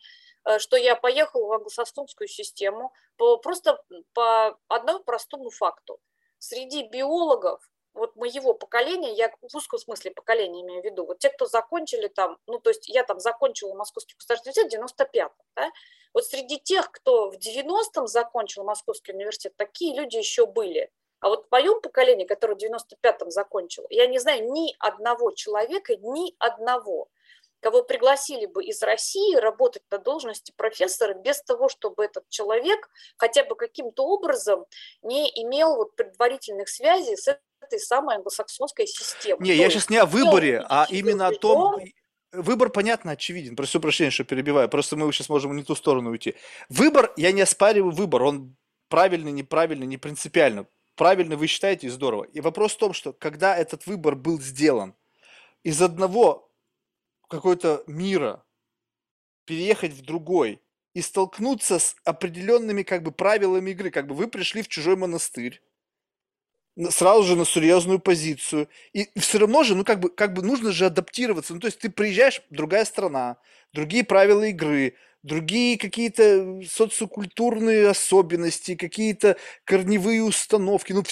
э, 0.45 0.60
что 0.60 0.78
я 0.78 0.95
поехала 0.95 1.48
в 1.48 1.54
англосаксонскую 1.54 2.28
систему 2.28 2.94
по, 3.18 3.38
просто 3.38 3.82
по 4.14 4.60
одному 4.68 5.04
простому 5.04 5.50
факту. 5.50 6.00
Среди 6.38 6.88
биологов 6.88 7.68
вот 7.94 8.15
моего 8.15 8.53
поколения, 8.53 9.14
я 9.14 9.30
в 9.41 9.56
узком 9.56 9.80
смысле 9.80 10.11
поколения 10.11 10.61
имею 10.61 10.82
в 10.82 10.86
виду, 10.86 11.06
вот 11.06 11.20
те, 11.20 11.30
кто 11.30 11.45
закончили 11.45 12.07
там, 12.07 12.38
ну, 12.48 12.60
то 12.60 12.70
есть 12.70 12.90
я 12.90 13.03
там 13.03 13.20
закончила 13.20 13.74
Московский 13.74 14.15
государственный 14.15 14.53
университет 14.53 15.07
в 15.07 15.14
95-м, 15.14 15.32
да, 15.56 15.72
вот 16.14 16.26
среди 16.26 16.60
тех, 16.60 16.91
кто 16.91 17.32
в 17.32 17.36
90-м 17.36 18.07
закончил 18.07 18.64
Московский 18.64 19.14
университет, 19.14 19.53
такие 19.57 19.95
люди 19.95 20.18
еще 20.18 20.45
были. 20.45 20.91
А 21.20 21.30
вот 21.30 21.48
в 21.48 21.52
моем 21.52 21.80
поколении, 21.82 22.26
которое 22.26 22.56
в 22.56 22.60
95-м 22.60 23.32
закончило, 23.32 23.88
я 23.90 24.07
не 24.07 24.20
знаю 24.20 24.52
ни 24.52 24.76
одного 24.78 25.32
человека, 25.32 25.95
ни 25.95 26.36
одного, 26.38 27.07
кого 27.61 27.82
пригласили 27.82 28.45
бы 28.45 28.64
из 28.64 28.84
России 28.84 29.36
работать 29.36 29.84
на 29.90 29.98
должности 29.98 30.52
профессора 30.56 31.14
без 31.14 31.41
того, 31.41 31.70
чтобы 31.70 32.03
этот 32.03 32.28
человек 32.30 32.90
хотя 33.18 33.45
бы 33.45 33.56
каким-то 33.56 34.06
образом 34.06 34.65
не 35.02 35.30
имел 35.44 35.78
вот 35.78 35.95
предварительных 35.95 36.68
связей 36.68 37.15
с 37.15 37.40
этой 37.64 37.80
самой 37.80 38.18
англосаксонской 38.18 38.88
системой. 38.88 39.44
Не, 39.44 39.56
То 39.56 39.61
я 39.61 39.69
сейчас 39.69 39.90
не 39.90 39.98
о 39.98 40.06
выборе, 40.06 40.64
а 40.69 40.88
именно 40.90 41.27
о 41.27 41.34
том, 41.34 41.80
Выбор, 42.34 42.69
понятно, 42.69 43.11
очевиден. 43.11 43.56
Прошу 43.56 43.80
прощения, 43.80 44.10
что 44.10 44.23
перебиваю. 44.23 44.68
Просто 44.68 44.95
мы 44.95 45.11
сейчас 45.14 45.30
можем 45.30 45.56
не 45.56 45.64
ту 45.64 45.76
сторону 45.76 46.10
уйти. 46.10 46.34
Выбор, 46.68 47.14
я 47.15 47.31
не 47.31 47.41
оспариваю 47.41 47.91
выбор. 47.91 48.23
Он 48.23 48.56
правильный, 48.90 49.31
неправильный, 49.31 49.85
не 49.85 49.98
принципиально. 49.98 50.65
Правильно 50.95 51.38
вы 51.38 51.45
считаете, 51.45 51.88
и 51.88 51.90
здорово. 51.91 52.23
И 52.23 52.41
вопрос 52.41 52.73
в 52.73 52.77
том, 52.77 52.94
что 52.94 53.14
когда 53.14 53.56
этот 53.56 53.85
выбор 53.85 54.15
был 54.15 54.41
сделан, 54.41 54.95
из 55.61 55.80
одного 55.80 56.52
какой-то 57.30 57.84
мира 57.85 58.44
переехать 59.45 59.94
в 59.94 60.03
другой 60.03 60.60
и 60.94 61.02
столкнуться 61.02 61.77
с 61.77 61.95
определенными 62.03 62.81
как 62.81 63.03
бы 63.03 63.11
правилами 63.11 63.72
игры, 63.72 63.91
как 63.91 64.07
бы 64.07 64.15
вы 64.15 64.27
пришли 64.27 64.64
в 64.64 64.68
чужой 64.68 64.95
монастырь, 64.95 65.61
сразу 66.90 67.24
же 67.24 67.36
на 67.36 67.45
серьезную 67.45 68.00
позицию. 68.00 68.68
И 68.94 69.10
все 69.20 69.40
равно 69.40 69.64
же, 69.64 69.76
ну 69.76 69.84
как 69.84 70.00
бы, 70.00 70.10
как 70.10 70.34
бы 70.34 70.41
нужно 70.44 70.72
же 70.72 70.86
адаптироваться. 70.86 71.54
Ну 71.54 71.60
то 71.60 71.68
есть 71.68 71.80
ты 71.80 71.90
приезжаешь, 71.90 72.41
другая 72.50 72.86
страна, 72.86 73.38
другие 73.74 74.04
правила 74.04 74.44
игры, 74.44 74.95
другие 75.24 75.78
какие-то 75.78 76.62
социокультурные 76.68 77.90
особенности, 77.90 78.76
какие-то 78.76 79.38
корневые 79.66 80.24
установки, 80.24 80.94
ну, 80.94 81.04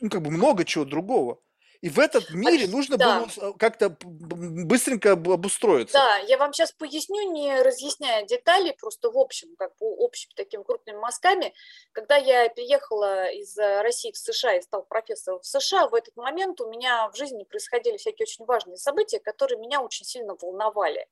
ну 0.00 0.10
как 0.10 0.22
бы 0.22 0.30
много 0.30 0.64
чего 0.64 0.84
другого. 0.84 1.38
И 1.80 1.88
в 1.88 1.98
этот 1.98 2.30
мире 2.30 2.66
нужно 2.66 2.96
да. 2.96 3.20
было 3.20 3.52
как-то 3.52 3.96
быстренько 4.00 5.12
обустроиться. 5.12 5.94
Да, 5.94 6.16
я 6.18 6.38
вам 6.38 6.52
сейчас 6.52 6.72
поясню, 6.72 7.32
не 7.32 7.62
разъясняя 7.62 8.24
детали, 8.24 8.76
просто 8.78 9.10
в 9.10 9.18
общем, 9.18 9.54
как 9.56 9.76
бы 9.76 9.86
общими 9.86 10.32
такими 10.34 10.62
крупными 10.62 10.98
мазками. 10.98 11.54
Когда 11.92 12.16
я 12.16 12.48
переехала 12.48 13.30
из 13.30 13.56
э, 13.58 13.82
России 13.82 14.12
в 14.12 14.16
США 14.16 14.56
и 14.56 14.62
стал 14.62 14.84
профессором 14.84 15.40
в 15.40 15.46
США, 15.46 15.88
в 15.88 15.94
этот 15.94 16.16
момент 16.16 16.60
у 16.60 16.70
меня 16.70 17.08
в 17.10 17.16
жизни 17.16 17.44
происходили 17.44 17.96
всякие 17.96 18.24
очень 18.24 18.44
важные 18.44 18.76
события, 18.76 19.20
которые 19.20 19.58
меня 19.58 19.82
очень 19.82 20.06
сильно 20.06 20.34
волновали. 20.40 21.06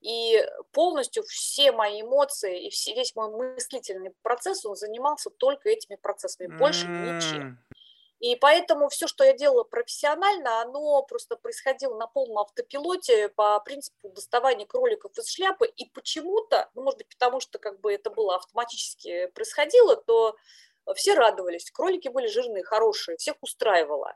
И 0.00 0.42
полностью 0.72 1.22
все 1.24 1.72
мои 1.72 2.00
эмоции 2.00 2.66
и 2.66 2.94
весь 2.94 3.14
мой 3.14 3.30
мыслительный 3.30 4.12
процесс, 4.22 4.64
он 4.64 4.74
занимался 4.74 5.28
только 5.28 5.68
этими 5.68 5.96
процессами, 5.96 6.56
больше 6.56 6.86
mm. 6.86 7.16
ничем. 7.16 7.58
И 8.20 8.36
поэтому 8.36 8.90
все, 8.90 9.06
что 9.06 9.24
я 9.24 9.32
делала 9.32 9.64
профессионально, 9.64 10.60
оно 10.60 11.02
просто 11.02 11.36
происходило 11.36 11.96
на 11.96 12.06
полном 12.06 12.38
автопилоте 12.38 13.30
по 13.30 13.58
принципу 13.60 14.10
доставания 14.10 14.66
кроликов 14.66 15.16
из 15.16 15.28
шляпы. 15.28 15.66
И 15.66 15.86
почему-то, 15.86 16.68
ну, 16.74 16.82
может 16.82 16.98
быть, 16.98 17.08
потому 17.08 17.40
что 17.40 17.58
как 17.58 17.80
бы 17.80 17.92
это 17.92 18.10
было 18.10 18.36
автоматически 18.36 19.26
происходило, 19.28 19.96
то 19.96 20.36
все 20.94 21.14
радовались. 21.14 21.70
Кролики 21.70 22.08
были 22.08 22.26
жирные, 22.26 22.62
хорошие, 22.62 23.16
всех 23.16 23.36
устраивало. 23.40 24.14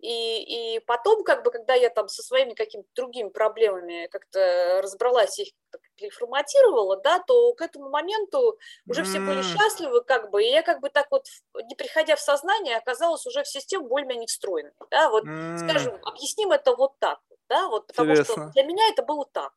И, 0.00 0.76
и 0.76 0.80
потом, 0.80 1.24
как 1.24 1.42
бы, 1.42 1.50
когда 1.50 1.74
я 1.74 1.90
там 1.90 2.08
со 2.08 2.22
своими 2.22 2.54
какими-то 2.54 2.88
другими 2.94 3.28
проблемами 3.28 4.08
как-то 4.10 4.80
разобралась, 4.82 5.38
их 5.38 5.48
переформатировала, 5.96 6.96
да, 6.96 7.18
то 7.18 7.52
к 7.52 7.60
этому 7.60 7.90
моменту 7.90 8.58
уже 8.88 9.04
все 9.04 9.20
были 9.20 9.42
счастливы, 9.42 10.02
как 10.02 10.30
бы, 10.30 10.42
и 10.42 10.50
я 10.50 10.62
как 10.62 10.80
бы 10.80 10.88
так 10.88 11.08
вот, 11.10 11.26
не 11.64 11.74
приходя 11.74 12.16
в 12.16 12.20
сознание, 12.20 12.76
оказалась 12.78 13.26
уже 13.26 13.42
в 13.42 13.48
систему 13.48 13.88
более-менее 13.88 14.26
встроенной, 14.26 14.72
да, 14.90 15.10
вот, 15.10 15.24
скажем, 15.24 15.98
объясним 16.02 16.52
это 16.52 16.74
вот 16.74 16.98
так, 16.98 17.18
да, 17.48 17.68
вот, 17.68 17.86
потому 17.86 18.12
Интересно. 18.12 18.34
что 18.34 18.52
для 18.52 18.62
меня 18.64 18.88
это 18.88 19.02
было 19.02 19.26
так. 19.30 19.52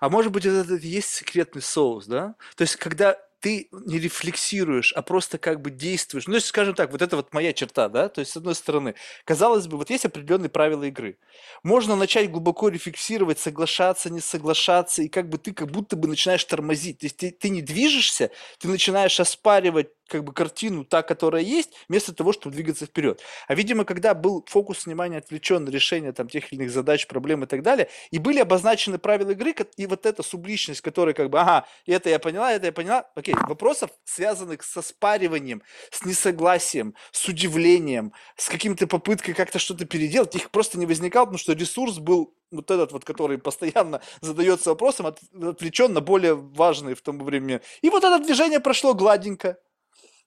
А 0.00 0.08
может 0.08 0.32
быть, 0.32 0.46
это 0.46 0.74
есть 0.74 1.10
секретный 1.10 1.62
соус, 1.62 2.06
да? 2.06 2.36
То 2.56 2.62
есть, 2.62 2.76
когда 2.76 3.20
ты 3.40 3.68
не 3.72 3.98
рефлексируешь, 3.98 4.92
а 4.92 5.02
просто 5.02 5.38
как 5.38 5.60
бы 5.60 5.70
действуешь. 5.70 6.26
Ну, 6.26 6.34
если, 6.34 6.48
скажем 6.48 6.74
так, 6.74 6.90
вот 6.92 7.02
это 7.02 7.16
вот 7.16 7.32
моя 7.32 7.52
черта, 7.52 7.88
да, 7.88 8.08
то 8.08 8.20
есть, 8.20 8.32
с 8.32 8.36
одной 8.36 8.54
стороны, 8.54 8.94
казалось 9.24 9.66
бы, 9.66 9.76
вот 9.76 9.90
есть 9.90 10.04
определенные 10.04 10.48
правила 10.48 10.84
игры. 10.84 11.18
Можно 11.62 11.96
начать 11.96 12.30
глубоко 12.30 12.68
рефлексировать, 12.68 13.38
соглашаться, 13.38 14.10
не 14.10 14.20
соглашаться, 14.20 15.02
и 15.02 15.08
как 15.08 15.28
бы 15.28 15.38
ты 15.38 15.52
как 15.52 15.70
будто 15.70 15.96
бы 15.96 16.08
начинаешь 16.08 16.44
тормозить. 16.44 16.98
То 16.98 17.06
есть, 17.06 17.16
ты, 17.16 17.30
ты 17.30 17.48
не 17.50 17.62
движешься, 17.62 18.30
ты 18.58 18.68
начинаешь 18.68 19.20
оспаривать 19.20 19.88
как 20.08 20.24
бы 20.24 20.32
картину, 20.32 20.84
та, 20.84 21.02
которая 21.02 21.42
есть, 21.42 21.72
вместо 21.88 22.12
того, 22.14 22.32
чтобы 22.32 22.54
двигаться 22.54 22.86
вперед. 22.86 23.20
А, 23.46 23.54
видимо, 23.54 23.84
когда 23.84 24.14
был 24.14 24.44
фокус 24.48 24.86
внимания 24.86 25.18
отвлечен 25.18 25.64
на 25.64 25.70
решение 25.70 26.12
там 26.12 26.28
тех 26.28 26.52
или 26.52 26.60
иных 26.60 26.72
задач, 26.72 27.06
проблем 27.06 27.44
и 27.44 27.46
так 27.46 27.62
далее, 27.62 27.88
и 28.10 28.18
были 28.18 28.40
обозначены 28.40 28.98
правила 28.98 29.30
игры, 29.30 29.54
и 29.76 29.86
вот 29.86 30.06
эта 30.06 30.22
субличность, 30.22 30.80
которая 30.80 31.14
как 31.14 31.30
бы, 31.30 31.40
ага, 31.40 31.66
это 31.86 32.10
я 32.10 32.18
поняла, 32.18 32.52
это 32.52 32.66
я 32.66 32.72
поняла, 32.72 33.08
окей, 33.14 33.34
вопросов, 33.34 33.90
связанных 34.04 34.62
со 34.62 34.82
спариванием, 34.82 35.62
с 35.90 36.04
несогласием, 36.04 36.94
с 37.12 37.26
удивлением, 37.28 38.12
с 38.36 38.48
каким-то 38.48 38.86
попыткой 38.86 39.34
как-то 39.34 39.58
что-то 39.58 39.84
переделать, 39.84 40.34
их 40.34 40.50
просто 40.50 40.78
не 40.78 40.86
возникало, 40.86 41.26
потому 41.26 41.38
что 41.38 41.52
ресурс 41.52 41.98
был 41.98 42.34
вот 42.50 42.70
этот 42.70 42.92
вот, 42.92 43.04
который 43.04 43.38
постоянно 43.38 44.00
задается 44.20 44.70
вопросом, 44.70 45.06
отвлечен 45.06 45.92
на 45.92 46.00
более 46.00 46.34
важные 46.34 46.94
в 46.94 47.02
том 47.02 47.18
времени. 47.18 47.60
И 47.82 47.90
вот 47.90 48.04
это 48.04 48.18
движение 48.24 48.60
прошло 48.60 48.94
гладенько. 48.94 49.58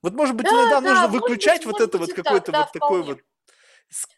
Вот, 0.02 0.14
может 0.14 0.34
быть, 0.34 0.46
да, 0.46 0.52
иногда 0.52 0.80
да, 0.80 0.88
нужно 0.88 1.08
выключать 1.08 1.64
быть, 1.64 1.72
вот 1.72 1.80
это 1.80 1.98
вот 1.98 2.12
какой-то 2.12 2.52
да, 2.52 2.60
вот 2.60 2.72
такой 2.72 3.02
вот 3.02 3.20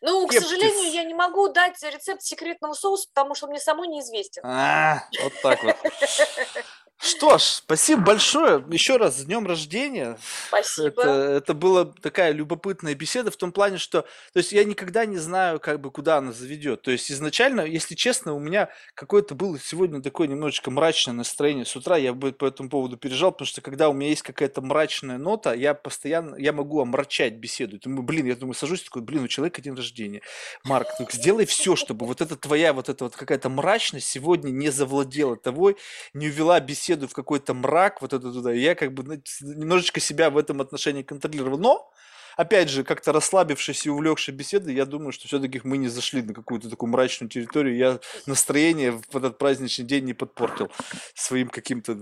ну, 0.00 0.26
к 0.28 0.32
сожалению, 0.32 0.92
я 0.92 1.02
не 1.04 1.14
могу 1.14 1.48
дать 1.48 1.82
рецепт 1.82 2.22
секретного 2.22 2.74
соуса, 2.74 3.08
потому 3.12 3.34
что 3.34 3.48
мне 3.48 3.58
самой 3.58 3.88
неизвестен. 3.88 4.42
А, 4.44 5.02
вот 5.20 5.32
так 5.42 5.62
вот. 5.64 5.76
Что 6.98 7.36
ж, 7.38 7.42
спасибо 7.42 8.02
большое. 8.02 8.64
Еще 8.70 8.96
раз 8.96 9.18
с 9.18 9.24
днем 9.24 9.46
рождения. 9.46 10.16
Спасибо. 10.48 10.88
Это, 10.88 11.10
это 11.10 11.54
была 11.54 11.84
такая 11.84 12.32
любопытная 12.32 12.94
беседа 12.94 13.30
в 13.30 13.36
том 13.36 13.52
плане, 13.52 13.78
что 13.78 14.02
то 14.32 14.38
есть 14.38 14.52
я 14.52 14.64
никогда 14.64 15.04
не 15.04 15.18
знаю, 15.18 15.60
как 15.60 15.80
бы 15.80 15.90
куда 15.90 16.18
она 16.18 16.32
заведет. 16.32 16.82
То 16.82 16.90
есть 16.90 17.10
изначально, 17.10 17.62
если 17.62 17.94
честно, 17.94 18.32
у 18.32 18.38
меня 18.38 18.70
какое-то 18.94 19.34
было 19.34 19.58
сегодня 19.58 20.00
такое 20.00 20.28
немножечко 20.28 20.70
мрачное 20.70 21.14
настроение 21.14 21.66
с 21.66 21.76
утра. 21.76 21.96
Я 21.96 22.14
бы 22.14 22.32
по 22.32 22.46
этому 22.46 22.70
поводу 22.70 22.96
пережал, 22.96 23.32
потому 23.32 23.46
что 23.46 23.60
когда 23.60 23.88
у 23.88 23.92
меня 23.92 24.10
есть 24.10 24.22
какая-то 24.22 24.62
мрачная 24.62 25.18
нота, 25.18 25.52
я 25.52 25.74
постоянно, 25.74 26.36
я 26.36 26.52
могу 26.52 26.80
омрачать 26.80 27.34
беседу. 27.34 27.78
Думаю, 27.78 28.02
блин, 28.02 28.26
я 28.26 28.36
думаю, 28.36 28.54
сажусь 28.54 28.82
такой, 28.82 29.02
блин, 29.02 29.24
у 29.24 29.28
человека 29.28 29.60
день 29.60 29.74
рождения. 29.74 30.22
Марк, 30.62 30.88
ну 30.98 31.06
сделай 31.10 31.44
все, 31.44 31.76
чтобы 31.76 32.06
вот 32.06 32.20
эта 32.22 32.36
твоя 32.36 32.72
вот 32.72 32.88
эта 32.88 33.04
вот 33.04 33.16
какая-то 33.16 33.50
мрачность 33.50 34.08
сегодня 34.08 34.50
не 34.50 34.70
завладела 34.70 35.36
тобой, 35.36 35.76
не 36.14 36.28
увела 36.28 36.60
беседу 36.60 36.83
беседу 36.84 37.08
в 37.08 37.12
какой-то 37.12 37.54
мрак, 37.54 38.02
вот 38.02 38.12
это 38.12 38.32
туда. 38.32 38.52
Я 38.52 38.74
как 38.74 38.92
бы 38.92 39.22
немножечко 39.40 40.00
себя 40.00 40.30
в 40.30 40.36
этом 40.36 40.60
отношении 40.60 41.02
контролировал. 41.02 41.58
Но 41.58 41.90
опять 42.36 42.68
же, 42.68 42.84
как-то 42.84 43.12
расслабившись 43.12 43.86
и 43.86 43.90
увлекшись 43.90 44.34
беседой, 44.34 44.74
я 44.74 44.84
думаю, 44.84 45.12
что 45.12 45.26
все-таки 45.26 45.60
мы 45.64 45.78
не 45.78 45.88
зашли 45.88 46.22
на 46.22 46.34
какую-то 46.34 46.68
такую 46.68 46.90
мрачную 46.90 47.30
территорию. 47.30 47.76
Я 47.76 48.00
настроение 48.26 48.92
в 48.92 49.16
этот 49.16 49.38
праздничный 49.38 49.86
день 49.86 50.04
не 50.04 50.14
подпортил 50.14 50.70
своим 51.14 51.48
каким-то, 51.48 51.94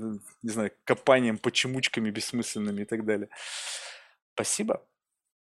не 0.42 0.50
знаю, 0.50 0.72
копанием, 0.84 1.38
почемучками 1.38 2.10
бессмысленными 2.10 2.82
и 2.82 2.86
так 2.86 3.04
далее. 3.04 3.28
Спасибо. 4.34 4.82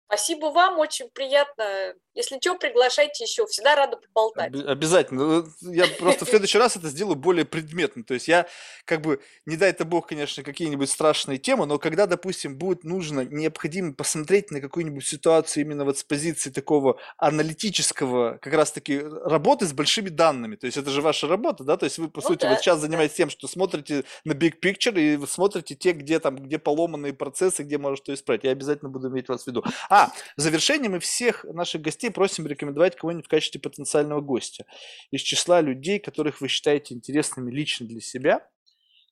Спасибо 0.08 0.48
вам, 0.48 0.80
очень 0.80 1.10
приятно. 1.10 1.94
Если 2.14 2.38
что, 2.40 2.56
приглашайте 2.56 3.26
еще, 3.26 3.46
всегда 3.48 3.76
рада 3.76 3.98
поболтать. 3.98 4.54
Обязательно. 4.66 5.44
Ну, 5.62 5.74
Я 5.74 5.86
просто 5.88 6.26
в 6.26 6.30
следующий 6.30 6.58
раз 6.58 6.78
это 6.78 6.88
сделаю 6.88 7.16
более 7.16 7.44
предметно. 7.44 8.04
То 8.04 8.14
есть 8.14 8.28
я 8.28 8.48
как 8.86 9.02
бы, 9.02 9.20
не 9.46 9.58
дай 9.58 9.72
это 9.72 9.84
бог, 9.84 10.08
конечно, 10.08 10.44
какие-нибудь 10.44 10.90
страшные 10.90 11.40
темы, 11.40 11.66
но 11.66 11.78
когда, 11.78 12.06
допустим, 12.06 12.58
будет 12.58 12.84
нужно, 12.86 13.22
необходимо 13.22 13.94
посмотреть 13.94 14.52
на 14.52 14.62
какую-нибудь 14.62 15.06
ситуацию 15.06 15.64
именно 15.66 15.84
вот 15.84 15.98
с 15.98 16.04
позиции 16.04 16.52
такого 16.52 16.98
аналитического, 17.18 18.38
как 18.42 18.54
раз-таки 18.54 19.00
работы 19.00 19.66
с 19.66 19.74
большими 19.74 20.10
данными. 20.10 20.56
То 20.56 20.68
есть 20.68 20.78
это 20.78 20.92
же 20.92 21.02
ваша 21.02 21.28
работа, 21.28 21.64
да? 21.64 21.76
То 21.76 21.86
есть 21.86 21.98
вы, 21.98 22.10
по 22.10 22.22
Ну 22.22 22.28
сути, 22.28 22.42
да, 22.42 22.52
вот 22.52 22.60
сейчас 22.60 22.78
да. 22.78 22.88
занимаетесь 22.88 23.18
тем, 23.18 23.30
что 23.30 23.48
смотрите 23.48 24.06
на 24.24 24.32
big 24.34 24.54
picture 24.62 24.98
и 24.98 25.26
смотрите 25.26 25.76
те, 25.76 25.92
где 25.92 26.20
там, 26.20 26.38
где 26.38 26.60
поломанные 26.60 27.14
процессы, 27.14 27.64
где 27.64 27.78
можно 27.78 27.98
что 27.98 28.14
исправить. 28.14 28.44
Я 28.44 28.52
обязательно 28.52 28.90
буду 28.90 29.10
иметь 29.10 29.28
вас 29.28 29.44
в 29.44 29.48
виду. 29.48 29.64
А, 29.98 30.12
в 30.36 30.42
завершение 30.42 30.90
мы 30.90 31.00
всех 31.00 31.46
наших 31.46 31.82
гостей 31.82 32.10
просим 32.12 32.46
рекомендовать 32.46 32.98
кого-нибудь 32.98 33.28
в 33.28 33.30
качестве 33.30 33.62
потенциального 33.62 34.20
гостя 34.20 34.66
из 35.10 35.22
числа 35.22 35.62
людей, 35.62 36.00
которых 36.00 36.42
вы 36.42 36.50
считаете 36.50 36.94
интересными 36.94 37.50
лично 37.50 37.88
для 37.88 38.02
себя, 38.02 38.46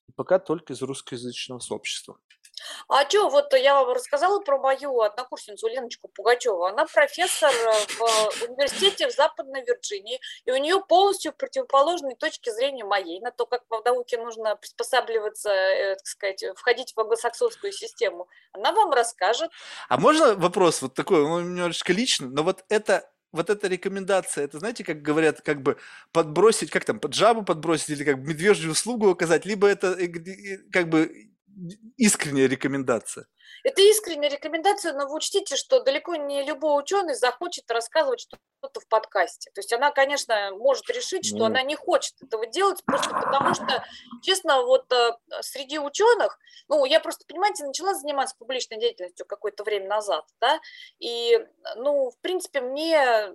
и 0.06 0.12
пока 0.12 0.38
только 0.38 0.74
из 0.74 0.82
русскоязычного 0.82 1.60
сообщества. 1.60 2.18
А 2.88 3.08
что, 3.08 3.28
вот 3.28 3.52
я 3.54 3.74
вам 3.74 3.92
рассказала 3.92 4.40
про 4.40 4.58
мою 4.58 5.00
однокурсницу 5.00 5.66
Леночку 5.68 6.08
Пугачеву. 6.08 6.64
Она 6.64 6.86
профессор 6.86 7.52
э, 7.52 7.72
в 7.98 8.42
университете 8.48 9.08
в 9.08 9.12
Западной 9.12 9.64
Вирджинии, 9.64 10.20
и 10.44 10.50
у 10.50 10.56
нее 10.56 10.82
полностью 10.88 11.32
противоположные 11.32 12.16
точки 12.16 12.50
зрения 12.50 12.84
моей 12.84 13.20
на 13.20 13.30
то, 13.30 13.46
как 13.46 13.62
в 13.68 13.82
науке 13.84 14.18
нужно 14.18 14.56
приспосабливаться, 14.56 15.50
э, 15.50 15.96
так 15.96 16.06
сказать, 16.06 16.44
входить 16.56 16.92
в 16.94 17.00
англосаксонскую 17.00 17.72
систему. 17.72 18.28
Она 18.52 18.72
вам 18.72 18.92
расскажет. 18.92 19.50
А 19.88 19.98
можно 19.98 20.34
вопрос 20.34 20.82
вот 20.82 20.94
такой, 20.94 21.22
он 21.22 21.54
немножечко 21.54 21.92
личный, 21.92 22.28
но 22.28 22.42
вот 22.42 22.64
это 22.68 23.10
вот 23.32 23.50
эта 23.50 23.66
рекомендация, 23.66 24.44
это 24.44 24.60
знаете, 24.60 24.84
как 24.84 25.02
говорят, 25.02 25.40
как 25.40 25.60
бы 25.60 25.76
подбросить, 26.12 26.70
как 26.70 26.84
там, 26.84 27.00
под 27.00 27.14
жабу 27.14 27.42
подбросить 27.42 27.90
или 27.90 28.04
как 28.04 28.22
бы 28.22 28.28
медвежью 28.28 28.70
услугу 28.70 29.10
оказать, 29.10 29.44
либо 29.44 29.66
это 29.66 29.88
э, 29.98 30.06
э, 30.06 30.58
как 30.70 30.88
бы 30.88 31.33
искренняя 31.96 32.48
рекомендация. 32.48 33.26
Это 33.62 33.82
искренняя 33.82 34.30
рекомендация, 34.30 34.92
но 34.92 35.06
вы 35.06 35.16
учтите, 35.16 35.56
что 35.56 35.80
далеко 35.80 36.16
не 36.16 36.42
любой 36.44 36.80
ученый 36.80 37.14
захочет 37.14 37.70
рассказывать 37.70 38.20
что-то 38.20 38.80
в 38.80 38.88
подкасте. 38.88 39.50
То 39.54 39.60
есть 39.60 39.72
она, 39.72 39.90
конечно, 39.90 40.50
может 40.52 40.88
решить, 40.90 41.26
что 41.26 41.38
Ну. 41.38 41.44
она 41.46 41.62
не 41.62 41.74
хочет 41.74 42.14
этого 42.22 42.46
делать, 42.46 42.82
просто 42.84 43.10
потому 43.10 43.54
что, 43.54 43.84
честно, 44.22 44.62
вот 44.62 44.90
э, 44.92 45.12
среди 45.40 45.78
ученых, 45.78 46.38
ну, 46.68 46.84
я 46.84 47.00
просто, 47.00 47.24
понимаете, 47.26 47.64
начала 47.64 47.94
заниматься 47.94 48.36
публичной 48.38 48.78
деятельностью 48.78 49.26
какое-то 49.26 49.64
время 49.64 49.88
назад, 49.88 50.24
да, 50.40 50.60
и, 50.98 51.38
ну, 51.76 52.10
в 52.10 52.18
принципе, 52.20 52.60
мне 52.60 53.32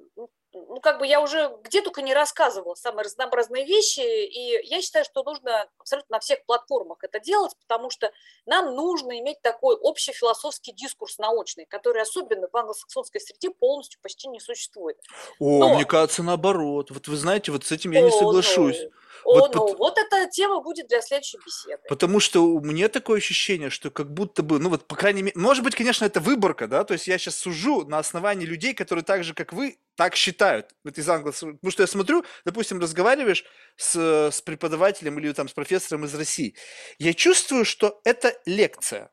ну, 0.54 0.80
как 0.80 1.00
бы 1.00 1.06
я 1.08 1.22
уже 1.22 1.56
где 1.64 1.82
только 1.82 2.02
не 2.02 2.14
рассказывала 2.14 2.76
самые 2.76 3.06
разнообразные 3.06 3.66
вещи, 3.66 4.00
и 4.00 4.68
я 4.68 4.82
считаю, 4.82 5.06
что 5.06 5.24
нужно 5.24 5.68
абсолютно 5.78 6.16
на 6.16 6.20
всех 6.20 6.44
платформах 6.46 7.04
это 7.04 7.20
делать, 7.20 7.54
потому 7.60 7.90
что 7.90 8.12
нам 8.46 8.76
нужно 8.76 9.20
иметь 9.20 9.42
такой 9.42 9.76
общий 9.76 10.12
философский 10.12 10.72
дискурс 10.72 11.18
научный, 11.20 11.66
который 11.66 12.02
особенно 12.02 12.48
в 12.52 12.58
англосаксонской 12.58 13.22
среде 13.22 13.52
полностью 13.52 14.00
почти 14.02 14.28
не 14.28 14.40
существует. 14.40 14.98
О, 15.40 15.60
Но- 15.60 15.76
мне 15.76 15.86
кажется, 15.86 16.24
наоборот. 16.24 16.90
Вот 16.92 17.08
вы 17.08 17.16
знаете, 17.16 17.52
вот 17.52 17.66
с 17.66 17.72
этим 17.72 17.92
я 17.92 18.02
не 18.02 18.10
О, 18.10 18.12
соглашусь. 18.12 18.80
ну, 18.84 18.90
О, 19.24 19.40
Вот 19.40 19.56
ну, 19.56 19.68
пот- 19.68 19.78
вот 19.78 19.98
эта 19.98 20.30
тема 20.30 20.62
будет 20.62 20.88
для 20.88 21.02
следующей 21.02 21.38
беседы. 21.46 21.82
Потому 21.88 22.20
что 22.20 22.46
у 22.46 22.62
меня 22.62 22.90
такое 22.90 23.18
ощущение, 23.18 23.70
что 23.70 23.91
как 23.91 24.14
будто 24.14 24.44
бы, 24.44 24.60
ну 24.60 24.70
вот, 24.70 24.88
по 24.88 24.96
крайней 24.96 25.24
мере, 25.24 25.34
может 25.38 25.64
быть, 25.64 25.76
конечно, 25.76 26.06
это 26.06 26.20
выборка, 26.20 26.68
да, 26.68 26.84
то 26.84 26.94
есть 26.94 27.08
я 27.08 27.18
сейчас 27.18 27.36
сужу 27.36 27.86
на 27.86 28.00
основании 28.00 28.46
людей, 28.46 28.74
которые 28.74 29.04
так 29.04 29.24
же, 29.24 29.34
как 29.34 29.54
вы, 29.54 29.78
так 29.96 30.16
считают. 30.16 30.72
Вот 30.84 30.98
из 30.98 31.10
англосаксонского. 31.10 31.58
Потому 31.58 31.72
что 31.72 31.84
я 31.84 31.88
смотрю, 31.88 32.26
допустим, 32.46 32.80
разговариваешь 32.80 33.46
с, 33.76 34.30
с 34.32 34.41
преподавателем 34.41 35.20
или 35.20 35.32
там 35.34 35.48
с 35.48 35.54
профессором 35.54 36.06
из 36.06 36.16
России, 36.16 36.56
я 36.98 37.14
чувствую, 37.14 37.66
что 37.66 38.00
это 38.04 38.34
лекция. 38.46 39.12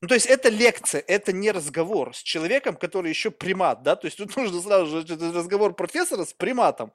Ну, 0.00 0.08
то 0.08 0.14
есть 0.14 0.26
это 0.26 0.50
лекция, 0.50 1.02
это 1.06 1.32
не 1.32 1.50
разговор 1.50 2.14
с 2.14 2.22
человеком, 2.22 2.76
который 2.76 3.08
еще 3.08 3.30
примат, 3.30 3.82
да, 3.82 3.96
то 3.96 4.06
есть 4.06 4.18
тут 4.18 4.36
нужно 4.36 4.60
сразу 4.60 4.86
же 4.86 5.32
разговор 5.32 5.74
профессора 5.74 6.24
с 6.24 6.32
приматом. 6.32 6.92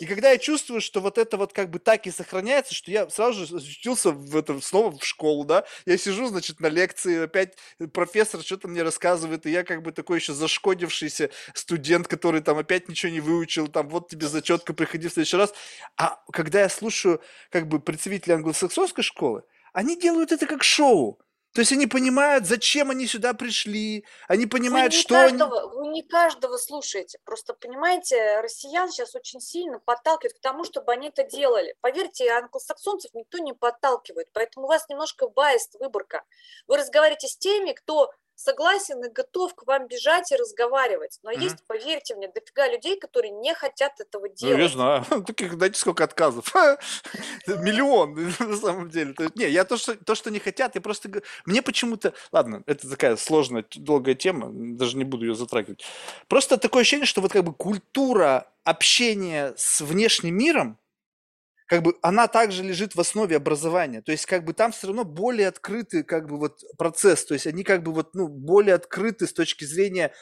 И 0.00 0.06
когда 0.06 0.30
я 0.30 0.38
чувствую, 0.38 0.80
что 0.80 1.00
вот 1.00 1.18
это 1.18 1.36
вот 1.36 1.52
как 1.52 1.70
бы 1.70 1.78
так 1.78 2.06
и 2.06 2.10
сохраняется, 2.10 2.74
что 2.74 2.90
я 2.90 3.08
сразу 3.08 3.46
же 3.46 3.56
очутился 3.56 4.10
в 4.10 4.36
этом, 4.36 4.60
снова 4.60 4.96
в 4.96 5.04
школу, 5.04 5.44
да, 5.44 5.64
я 5.86 5.96
сижу, 5.96 6.26
значит, 6.26 6.58
на 6.58 6.66
лекции, 6.66 7.24
опять 7.24 7.56
профессор 7.92 8.42
что-то 8.42 8.66
мне 8.66 8.82
рассказывает, 8.82 9.46
и 9.46 9.50
я 9.50 9.62
как 9.62 9.82
бы 9.82 9.92
такой 9.92 10.18
еще 10.18 10.32
зашкодившийся 10.32 11.30
студент, 11.54 12.08
который 12.08 12.40
там 12.40 12.58
опять 12.58 12.88
ничего 12.88 13.12
не 13.12 13.20
выучил, 13.20 13.68
там 13.68 13.88
вот 13.88 14.08
тебе 14.08 14.26
зачетка, 14.26 14.74
приходи 14.74 15.06
в 15.08 15.12
следующий 15.12 15.36
раз. 15.36 15.54
А 15.96 16.20
когда 16.32 16.60
я 16.62 16.68
слушаю 16.68 17.20
как 17.50 17.68
бы 17.68 17.78
представителей 17.78 18.34
англосаксонской 18.34 19.04
школы, 19.04 19.44
они 19.72 19.96
делают 19.98 20.32
это 20.32 20.46
как 20.46 20.64
шоу. 20.64 21.20
То 21.54 21.60
есть 21.60 21.70
они 21.70 21.86
понимают, 21.86 22.46
зачем 22.46 22.90
они 22.90 23.06
сюда 23.06 23.32
пришли, 23.32 24.04
они 24.26 24.46
понимают, 24.46 24.92
вы 24.92 24.96
не 24.96 25.02
что 25.02 25.20
они... 25.20 25.38
каждого, 25.38 25.68
Вы 25.68 25.86
не 25.86 26.02
каждого 26.02 26.56
слушаете. 26.56 27.20
Просто, 27.24 27.54
понимаете, 27.54 28.40
россиян 28.40 28.90
сейчас 28.90 29.14
очень 29.14 29.40
сильно 29.40 29.78
подталкивают 29.78 30.36
к 30.36 30.40
тому, 30.40 30.64
чтобы 30.64 30.92
они 30.92 31.08
это 31.08 31.22
делали. 31.22 31.76
Поверьте, 31.80 32.28
англосаксонцев 32.28 33.14
никто 33.14 33.38
не 33.38 33.52
подталкивает, 33.52 34.28
поэтому 34.32 34.66
у 34.66 34.68
вас 34.68 34.88
немножко 34.88 35.28
байст 35.28 35.76
выборка. 35.78 36.24
Вы 36.66 36.76
разговариваете 36.76 37.28
с 37.28 37.36
теми, 37.36 37.70
кто 37.70 38.10
согласен 38.36 39.04
и 39.04 39.08
готов 39.10 39.54
к 39.54 39.66
вам 39.66 39.86
бежать 39.86 40.30
и 40.32 40.36
разговаривать. 40.36 41.18
Но 41.22 41.30
Мгм. 41.30 41.40
есть, 41.40 41.64
поверьте 41.66 42.14
мне, 42.16 42.28
дофига 42.28 42.68
людей, 42.68 42.98
которые 42.98 43.30
не 43.32 43.54
хотят 43.54 43.92
этого 44.00 44.26
Ну, 44.26 44.48
я 44.48 44.56
делать. 44.56 44.72
знаю. 44.72 45.04
Таких, 45.26 45.54
знаете, 45.54 45.78
сколько 45.78 46.04
отказов? 46.04 46.52
Миллион, 47.46 48.14
на 48.40 48.56
самом 48.56 48.90
деле. 48.90 49.12
То 49.14 49.24
есть, 49.24 49.36
Не, 49.36 49.48
я 49.48 49.64
то 49.64 49.76
что, 49.76 49.94
то, 49.96 50.14
что 50.14 50.30
не 50.30 50.38
хотят, 50.38 50.74
я 50.74 50.80
просто... 50.80 51.10
Мне 51.46 51.62
почему-то... 51.62 52.14
Ладно, 52.32 52.62
это 52.66 52.88
такая 52.88 53.16
сложная, 53.16 53.64
долгая 53.76 54.14
тема, 54.14 54.50
даже 54.52 54.96
не 54.96 55.04
буду 55.04 55.26
ее 55.26 55.34
затрагивать. 55.34 55.84
Просто 56.28 56.56
такое 56.56 56.82
ощущение, 56.82 57.06
что 57.06 57.20
вот 57.20 57.32
как 57.32 57.44
бы 57.44 57.52
культура 57.54 58.46
общения 58.64 59.54
с 59.56 59.80
внешним 59.80 60.36
миром, 60.36 60.78
как 61.66 61.82
бы 61.82 61.96
она 62.02 62.28
также 62.28 62.62
лежит 62.62 62.94
в 62.94 63.00
основе 63.00 63.36
образования. 63.36 64.02
То 64.02 64.12
есть 64.12 64.26
как 64.26 64.44
бы 64.44 64.52
там 64.52 64.72
все 64.72 64.88
равно 64.88 65.04
более 65.04 65.48
открытый 65.48 66.02
как 66.02 66.28
бы 66.28 66.38
вот 66.38 66.58
процесс. 66.76 67.24
То 67.24 67.34
есть 67.34 67.46
они 67.46 67.64
как 67.64 67.82
бы 67.82 67.92
вот 67.92 68.14
ну 68.14 68.28
более 68.28 68.74
открыты 68.74 69.26
с 69.26 69.32
точки 69.32 69.64
зрения 69.64 70.12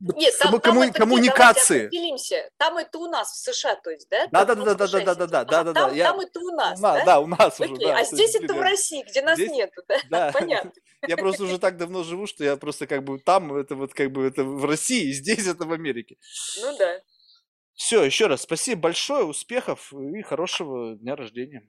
Нет, 0.00 0.34
там, 0.38 0.48
само- 0.50 0.58
там 0.58 0.74
комму- 0.74 0.84
это 0.84 0.98
коммуникации. 0.98 1.86
Определимся. 1.86 2.48
Там 2.58 2.76
это 2.76 2.98
у 2.98 3.06
нас 3.10 3.32
в 3.32 3.52
США, 3.52 3.76
то 3.76 3.90
есть, 3.90 4.08
да? 4.10 4.26
Да, 4.30 4.44
да, 4.44 4.54
да, 4.54 4.74
да, 4.74 4.74
да, 4.74 4.86
да, 4.86 5.14
да, 5.14 5.14
да, 5.14 5.26
да, 5.26 5.44
да, 5.44 5.64
да. 5.64 5.72
Там, 5.72 5.94
Я- 5.94 6.04
там 6.04 6.20
это 6.20 6.40
у 6.40 6.50
нас, 6.50 6.80
да? 6.80 7.04
да, 7.04 7.20
у 7.20 7.26
нас 7.26 7.58
уже, 7.60 7.72
Окей, 7.72 7.86
да. 7.86 7.98
а 7.98 8.04
здесь 8.04 8.34
это 8.34 8.52
в 8.52 8.60
России, 8.60 9.02
где 9.08 9.22
нас 9.22 9.36
Здесь- 9.38 9.52
нету, 9.52 9.82
да? 9.88 9.96
Да. 10.10 10.32
Понятно. 10.38 10.72
Я 11.06 11.16
просто 11.16 11.44
уже 11.44 11.58
так 11.58 11.76
давно 11.78 12.02
живу, 12.04 12.26
что 12.26 12.44
я 12.44 12.56
просто 12.56 12.86
как 12.86 13.04
бы 13.04 13.18
там, 13.18 13.54
это 13.54 13.74
вот 13.74 13.94
как 13.94 14.10
бы 14.12 14.26
это 14.26 14.44
в 14.44 14.64
России, 14.66 15.12
здесь 15.12 15.46
это 15.46 15.64
в 15.64 15.72
Америке. 15.72 16.16
Ну 16.60 16.76
да. 16.78 17.00
Все, 17.74 18.02
еще 18.04 18.26
раз 18.28 18.42
спасибо 18.42 18.82
большое, 18.82 19.24
успехов 19.24 19.92
и 19.92 20.22
хорошего 20.22 20.94
дня 20.96 21.16
рождения. 21.16 21.66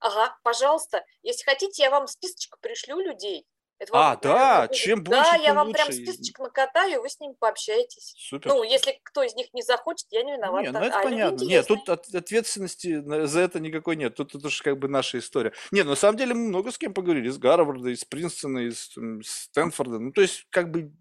Ага, 0.00 0.36
пожалуйста. 0.44 1.04
Если 1.22 1.44
хотите, 1.44 1.82
я 1.82 1.90
вам 1.90 2.06
списочек 2.06 2.58
пришлю 2.60 3.00
людей. 3.00 3.46
Это 3.80 3.92
А, 3.94 4.16
да, 4.16 4.66
будет- 4.66 4.76
чем 4.76 5.04
Да, 5.04 5.10
больше, 5.22 5.36
я 5.36 5.46
тем 5.46 5.54
вам 5.56 5.72
прям 5.72 5.86
лучше. 5.86 6.02
списочек 6.02 6.40
накатаю, 6.40 6.94
и 6.94 6.98
вы 6.98 7.08
с 7.08 7.20
ним 7.20 7.34
пообщаетесь. 7.38 8.12
Супер. 8.18 8.48
Ну, 8.50 8.64
если 8.64 8.98
кто 9.04 9.22
из 9.22 9.34
них 9.36 9.54
не 9.54 9.62
захочет, 9.62 10.08
я 10.10 10.24
не 10.24 10.32
виновата. 10.32 10.64
Не, 10.64 10.72
ну 10.72 10.84
это 10.84 10.98
А 10.98 11.02
понятно. 11.04 11.44
Нет, 11.44 11.64
тут 11.68 11.88
от- 11.88 12.12
ответственности 12.12 13.00
за 13.26 13.40
это 13.40 13.60
никакой 13.60 13.94
нет. 13.94 14.16
Тут 14.16 14.34
это 14.34 14.48
же 14.48 14.62
как 14.64 14.80
бы 14.80 14.88
наша 14.88 15.18
история. 15.20 15.52
Не, 15.70 15.84
ну, 15.84 15.90
на 15.90 15.96
самом 15.96 16.18
деле 16.18 16.34
мы 16.34 16.48
много 16.48 16.72
с 16.72 16.78
кем 16.78 16.92
поговорили. 16.92 17.28
Из 17.28 17.38
Гарварда, 17.38 17.90
из 17.90 18.04
Принстона, 18.04 18.66
из 18.66 18.90
Стэнфорда. 19.24 20.00
Ну, 20.00 20.10
то 20.12 20.22
есть, 20.22 20.44
как 20.50 20.72
бы... 20.72 20.92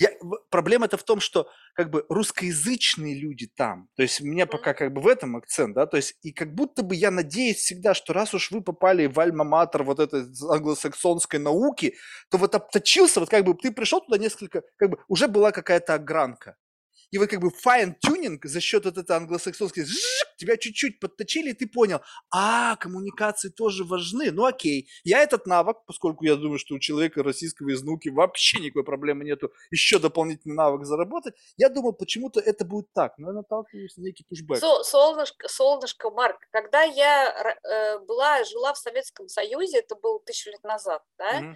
Я... 0.00 0.10
Проблема-то 0.50 0.96
в 0.96 1.04
том, 1.04 1.20
что 1.20 1.48
как 1.76 1.90
бы 1.90 2.04
русскоязычные 2.08 3.14
люди 3.14 3.48
там. 3.54 3.88
То 3.96 4.02
есть 4.02 4.20
у 4.22 4.26
меня 4.26 4.46
пока 4.46 4.74
как 4.74 4.92
бы 4.92 5.00
в 5.02 5.06
этом 5.06 5.36
акцент, 5.36 5.74
да. 5.74 5.86
То 5.86 5.98
есть 5.98 6.16
и 6.22 6.32
как 6.32 6.54
будто 6.54 6.82
бы 6.82 6.94
я 6.94 7.10
надеюсь 7.10 7.58
всегда, 7.58 7.94
что 7.94 8.12
раз 8.14 8.34
уж 8.34 8.50
вы 8.50 8.62
попали 8.62 9.06
в 9.06 9.18
альма-матер 9.20 9.82
вот 9.84 10.00
этой 10.00 10.24
англосаксонской 10.50 11.38
науки, 11.38 11.94
то 12.30 12.38
вот 12.38 12.54
обточился, 12.54 13.20
вот 13.20 13.28
как 13.28 13.44
бы 13.44 13.54
ты 13.54 13.70
пришел 13.70 14.00
туда 14.00 14.18
несколько, 14.18 14.62
как 14.76 14.90
бы 14.90 14.98
уже 15.08 15.28
была 15.28 15.52
какая-то 15.52 15.94
огранка. 15.94 16.56
И 17.10 17.18
вот 17.18 17.28
как 17.28 17.40
бы 17.40 17.48
fine-tuning 17.48 18.38
за 18.42 18.60
счет 18.60 18.84
вот 18.84 18.98
этой 18.98 19.16
англосаксонской 19.16 19.84
тебя 20.36 20.56
чуть-чуть 20.56 21.00
подточили, 21.00 21.50
и 21.50 21.54
ты 21.54 21.66
понял, 21.66 22.00
а, 22.30 22.76
коммуникации 22.76 23.48
тоже 23.48 23.84
важны, 23.84 24.30
ну 24.30 24.44
окей. 24.44 24.88
Я 25.04 25.22
этот 25.22 25.46
навык, 25.46 25.78
поскольку 25.86 26.24
я 26.24 26.36
думаю, 26.36 26.58
что 26.58 26.74
у 26.74 26.78
человека 26.78 27.22
российского 27.22 27.70
из 27.70 27.82
науки 27.82 28.08
вообще 28.08 28.58
никакой 28.60 28.84
проблемы 28.84 29.24
нету, 29.24 29.52
еще 29.70 29.98
дополнительный 29.98 30.54
навык 30.54 30.84
заработать, 30.84 31.34
я 31.56 31.68
думал, 31.68 31.92
почему-то 31.92 32.40
это 32.40 32.64
будет 32.64 32.92
так, 32.92 33.16
но 33.18 33.28
я 33.28 33.34
наталкиваюсь 33.34 33.96
на 33.96 34.02
некий 34.02 34.24
пушбэк. 34.24 34.58
Со, 34.58 34.82
солнышко, 34.82 35.48
солнышко, 35.48 36.10
Марк, 36.10 36.38
когда 36.50 36.82
я 36.82 37.56
э, 37.62 37.98
была, 38.00 38.44
жила 38.44 38.74
в 38.74 38.78
Советском 38.78 39.28
Союзе, 39.28 39.78
это 39.78 39.96
было 39.96 40.20
тысячу 40.20 40.50
лет 40.50 40.62
назад, 40.64 41.02
да, 41.18 41.40
mm 41.40 41.54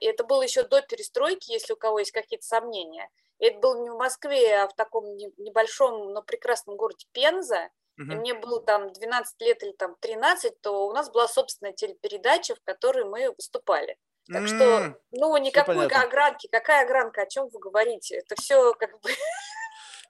и 0.00 0.06
это 0.06 0.24
было 0.24 0.42
еще 0.42 0.64
до 0.64 0.82
перестройки, 0.82 1.52
если 1.52 1.72
у 1.72 1.76
кого 1.76 2.00
есть 2.00 2.10
какие-то 2.10 2.44
сомнения, 2.44 3.08
это 3.38 3.58
было 3.58 3.82
не 3.82 3.90
в 3.90 3.96
Москве, 3.96 4.56
а 4.56 4.68
в 4.68 4.74
таком 4.74 5.04
небольшом, 5.36 6.12
но 6.12 6.22
прекрасном 6.22 6.76
городе 6.76 7.06
Пенза. 7.12 7.68
Uh-huh. 8.00 8.12
И 8.12 8.16
мне 8.16 8.34
было 8.34 8.62
там 8.62 8.92
12 8.92 9.40
лет 9.40 9.62
или 9.62 9.72
там 9.72 9.96
13, 10.00 10.60
то 10.60 10.86
у 10.86 10.92
нас 10.92 11.10
была 11.10 11.26
собственная 11.26 11.72
телепередача, 11.72 12.54
в 12.54 12.60
которой 12.62 13.04
мы 13.04 13.32
выступали. 13.32 13.96
Так 14.30 14.46
что, 14.46 14.98
ну, 15.10 15.36
никакой 15.38 15.86
огранки. 15.86 16.48
Какая 16.48 16.84
огранка? 16.84 17.22
О 17.22 17.26
чем 17.26 17.48
вы 17.48 17.58
говорите? 17.58 18.18
Это 18.18 18.34
все 18.40 18.74
как 18.74 19.00
бы... 19.00 19.10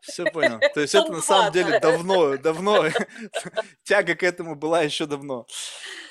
Все 0.00 0.24
понял. 0.26 0.60
То 0.74 0.80
есть 0.80 0.94
это 0.94 1.10
на 1.10 1.20
самом 1.20 1.52
деле 1.52 1.78
давно, 1.80 2.36
давно. 2.36 2.86
Тяга 3.84 4.14
к 4.14 4.22
этому 4.22 4.55
была 4.55 4.82
еще 4.82 5.06
давно. 5.06 5.46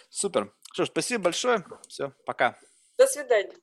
Супер. 0.10 0.54
Что 0.74 0.86
ж, 0.86 0.88
спасибо 0.90 1.26
большое. 1.26 1.66
Все, 1.88 2.12
пока. 2.26 2.58
До 2.98 3.08
свидания. 3.08 3.54